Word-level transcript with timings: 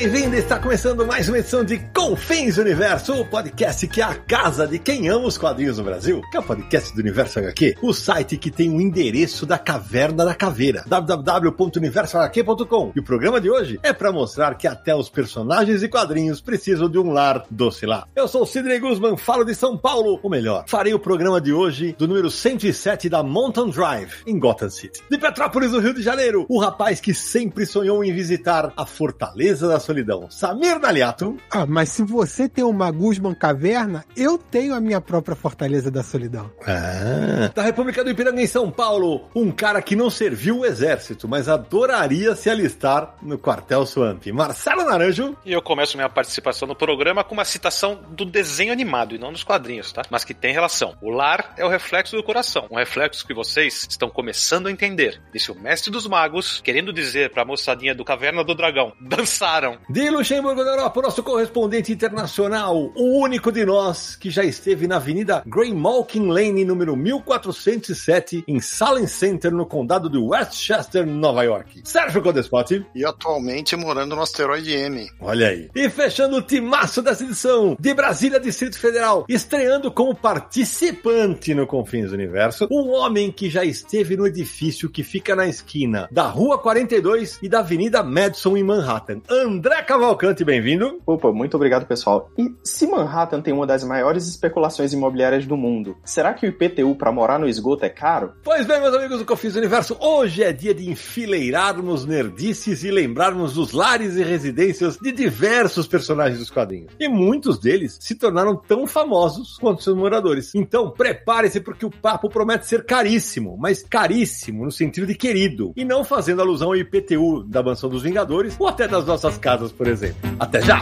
Bem-vindo! 0.00 0.34
Está 0.34 0.58
começando 0.58 1.04
mais 1.04 1.28
uma 1.28 1.40
edição 1.40 1.62
de 1.62 1.76
Confins 1.94 2.56
Universo, 2.56 3.20
o 3.20 3.26
podcast 3.26 3.86
que 3.86 4.00
é 4.00 4.04
a 4.04 4.14
casa 4.14 4.66
de 4.66 4.78
quem 4.78 5.10
ama 5.10 5.26
os 5.26 5.36
quadrinhos 5.36 5.76
no 5.76 5.84
Brasil, 5.84 6.22
que 6.30 6.38
é 6.38 6.40
o 6.40 6.42
podcast 6.42 6.94
do 6.94 7.02
Universo 7.02 7.38
HQ, 7.38 7.76
o 7.82 7.92
site 7.92 8.38
que 8.38 8.50
tem 8.50 8.70
o 8.70 8.80
endereço 8.80 9.44
da 9.44 9.58
Caverna 9.58 10.24
da 10.24 10.34
Caveira, 10.34 10.82
www.universohq.com. 10.86 12.92
E 12.96 13.00
o 13.00 13.02
programa 13.02 13.38
de 13.42 13.50
hoje 13.50 13.78
é 13.82 13.92
para 13.92 14.10
mostrar 14.10 14.54
que 14.54 14.66
até 14.66 14.96
os 14.96 15.10
personagens 15.10 15.82
e 15.82 15.88
quadrinhos 15.88 16.40
precisam 16.40 16.88
de 16.88 16.98
um 16.98 17.12
lar 17.12 17.44
doce 17.50 17.84
lá. 17.84 18.08
Eu 18.16 18.26
sou 18.26 18.44
o 18.44 18.46
Sidney 18.46 18.78
Guzman, 18.78 19.18
falo 19.18 19.44
de 19.44 19.54
São 19.54 19.76
Paulo, 19.76 20.18
ou 20.22 20.30
melhor, 20.30 20.64
farei 20.66 20.94
o 20.94 20.98
programa 20.98 21.42
de 21.42 21.52
hoje 21.52 21.94
do 21.98 22.08
número 22.08 22.30
107 22.30 23.10
da 23.10 23.22
Mountain 23.22 23.68
Drive, 23.68 24.22
em 24.26 24.38
Gotham 24.38 24.70
City. 24.70 25.02
De 25.10 25.18
Petrópolis, 25.18 25.72
no 25.72 25.78
Rio 25.78 25.92
de 25.92 26.00
Janeiro, 26.00 26.46
o 26.48 26.58
rapaz 26.58 27.00
que 27.00 27.12
sempre 27.12 27.66
sonhou 27.66 28.02
em 28.02 28.14
visitar 28.14 28.72
a 28.74 28.86
Fortaleza 28.86 29.68
da 29.68 29.78
solidão. 29.90 30.30
Samir 30.30 30.78
Daliato. 30.78 31.36
Ah, 31.50 31.66
mas 31.66 31.88
se 31.88 32.02
você 32.02 32.48
tem 32.48 32.64
uma 32.64 32.90
Guzman 32.90 33.34
Caverna, 33.34 34.04
eu 34.16 34.38
tenho 34.38 34.72
a 34.74 34.80
minha 34.80 35.00
própria 35.00 35.34
Fortaleza 35.34 35.90
da 35.90 36.02
Solidão. 36.02 36.50
Ah. 36.64 37.50
Da 37.52 37.62
República 37.62 38.04
do 38.04 38.10
Ipiranga 38.10 38.40
em 38.40 38.46
São 38.46 38.70
Paulo, 38.70 39.28
um 39.34 39.50
cara 39.50 39.82
que 39.82 39.96
não 39.96 40.08
serviu 40.08 40.60
o 40.60 40.66
exército, 40.66 41.26
mas 41.26 41.48
adoraria 41.48 42.36
se 42.36 42.48
alistar 42.48 43.16
no 43.20 43.36
quartel 43.36 43.84
Swamp. 43.84 44.26
Marcelo 44.28 44.84
Naranjo. 44.84 45.36
E 45.44 45.52
eu 45.52 45.60
começo 45.60 45.96
minha 45.96 46.08
participação 46.08 46.68
no 46.68 46.76
programa 46.76 47.24
com 47.24 47.34
uma 47.34 47.44
citação 47.44 48.00
do 48.10 48.24
desenho 48.24 48.72
animado 48.72 49.14
e 49.14 49.18
não 49.18 49.32
dos 49.32 49.42
quadrinhos, 49.42 49.92
tá? 49.92 50.02
Mas 50.08 50.24
que 50.24 50.34
tem 50.34 50.52
relação. 50.52 50.94
O 51.02 51.10
lar 51.10 51.54
é 51.56 51.64
o 51.64 51.68
reflexo 51.68 52.16
do 52.16 52.22
coração, 52.22 52.68
um 52.70 52.76
reflexo 52.76 53.26
que 53.26 53.34
vocês 53.34 53.88
estão 53.90 54.08
começando 54.08 54.68
a 54.68 54.70
entender. 54.70 55.20
Disse 55.32 55.50
o 55.50 55.54
mestre 55.54 55.90
dos 55.90 56.06
magos, 56.06 56.60
querendo 56.62 56.92
dizer 56.92 57.30
pra 57.30 57.44
moçadinha 57.44 57.94
do 57.94 58.04
Caverna 58.04 58.44
do 58.44 58.54
Dragão: 58.54 58.92
dançaram. 59.00 59.79
De 59.88 60.08
Luxemburgo 60.08 60.64
da 60.64 60.70
Europa, 60.70 61.02
nosso 61.02 61.22
correspondente 61.22 61.92
internacional, 61.92 62.92
o 62.94 63.20
único 63.20 63.50
de 63.50 63.64
nós 63.64 64.14
que 64.14 64.30
já 64.30 64.44
esteve 64.44 64.86
na 64.86 64.96
Avenida 64.96 65.42
Graymalkin 65.44 66.28
Lane, 66.28 66.64
número 66.64 66.96
1407, 66.96 68.44
em 68.46 68.60
Salem 68.60 69.08
Center, 69.08 69.50
no 69.52 69.66
condado 69.66 70.08
de 70.08 70.16
Westchester, 70.16 71.04
Nova 71.04 71.42
York. 71.42 71.80
Sérgio 71.84 72.22
Codespot. 72.22 72.86
E 72.94 73.04
atualmente 73.04 73.74
morando 73.74 74.14
no 74.14 74.22
asteroide 74.22 74.72
M. 74.72 75.08
Olha 75.20 75.48
aí. 75.48 75.68
E 75.74 75.90
fechando 75.90 76.36
o 76.36 76.42
timaço 76.42 77.02
dessa 77.02 77.24
edição, 77.24 77.76
de 77.78 77.92
Brasília, 77.92 78.38
Distrito 78.38 78.78
Federal, 78.78 79.24
estreando 79.28 79.90
como 79.90 80.14
participante 80.14 81.52
no 81.52 81.66
Confins 81.66 82.10
do 82.10 82.14
Universo, 82.14 82.68
um 82.70 82.90
homem 82.90 83.32
que 83.32 83.50
já 83.50 83.64
esteve 83.64 84.16
no 84.16 84.26
edifício 84.26 84.88
que 84.88 85.02
fica 85.02 85.34
na 85.34 85.46
esquina 85.46 86.08
da 86.12 86.28
Rua 86.28 86.58
42 86.58 87.40
e 87.42 87.48
da 87.48 87.58
Avenida 87.58 88.02
Madison, 88.02 88.56
em 88.56 88.62
Manhattan. 88.62 89.20
André 89.28 89.69
André 89.70 89.84
Cavalcante, 89.84 90.44
bem-vindo. 90.44 91.00
Opa, 91.06 91.30
muito 91.30 91.54
obrigado, 91.54 91.86
pessoal. 91.86 92.28
E 92.36 92.52
se 92.64 92.88
Manhattan 92.88 93.40
tem 93.40 93.54
uma 93.54 93.64
das 93.64 93.84
maiores 93.84 94.26
especulações 94.26 94.92
imobiliárias 94.92 95.46
do 95.46 95.56
mundo, 95.56 95.96
será 96.04 96.34
que 96.34 96.44
o 96.44 96.48
IPTU 96.48 96.96
para 96.96 97.12
morar 97.12 97.38
no 97.38 97.48
esgoto 97.48 97.84
é 97.84 97.88
caro? 97.88 98.32
Pois 98.42 98.66
bem, 98.66 98.80
meus 98.80 98.96
amigos 98.96 99.20
do 99.20 99.24
Confis 99.24 99.54
Universo, 99.54 99.96
hoje 100.00 100.42
é 100.42 100.52
dia 100.52 100.74
de 100.74 100.90
enfileirarmos 100.90 102.04
nerdices 102.04 102.82
e 102.82 102.90
lembrarmos 102.90 103.54
dos 103.54 103.70
lares 103.70 104.16
e 104.16 104.24
residências 104.24 104.96
de 104.96 105.12
diversos 105.12 105.86
personagens 105.86 106.40
dos 106.40 106.50
quadrinhos. 106.50 106.92
E 106.98 107.08
muitos 107.08 107.56
deles 107.60 107.96
se 108.00 108.16
tornaram 108.16 108.56
tão 108.56 108.88
famosos 108.88 109.56
quanto 109.60 109.84
seus 109.84 109.96
moradores. 109.96 110.52
Então, 110.52 110.90
prepare-se 110.90 111.60
porque 111.60 111.86
o 111.86 111.90
papo 111.90 112.28
promete 112.28 112.66
ser 112.66 112.84
caríssimo, 112.84 113.56
mas 113.56 113.84
caríssimo 113.84 114.64
no 114.64 114.72
sentido 114.72 115.06
de 115.06 115.14
querido, 115.14 115.72
e 115.76 115.84
não 115.84 116.02
fazendo 116.02 116.42
alusão 116.42 116.70
ao 116.70 116.76
IPTU 116.76 117.44
da 117.44 117.62
Mansão 117.62 117.88
dos 117.88 118.02
Vingadores 118.02 118.56
ou 118.58 118.66
até 118.66 118.88
das 118.88 119.06
nossas 119.06 119.38
casas 119.38 119.59
por 119.68 119.86
exemplo. 119.86 120.16
Até 120.38 120.62
já! 120.62 120.80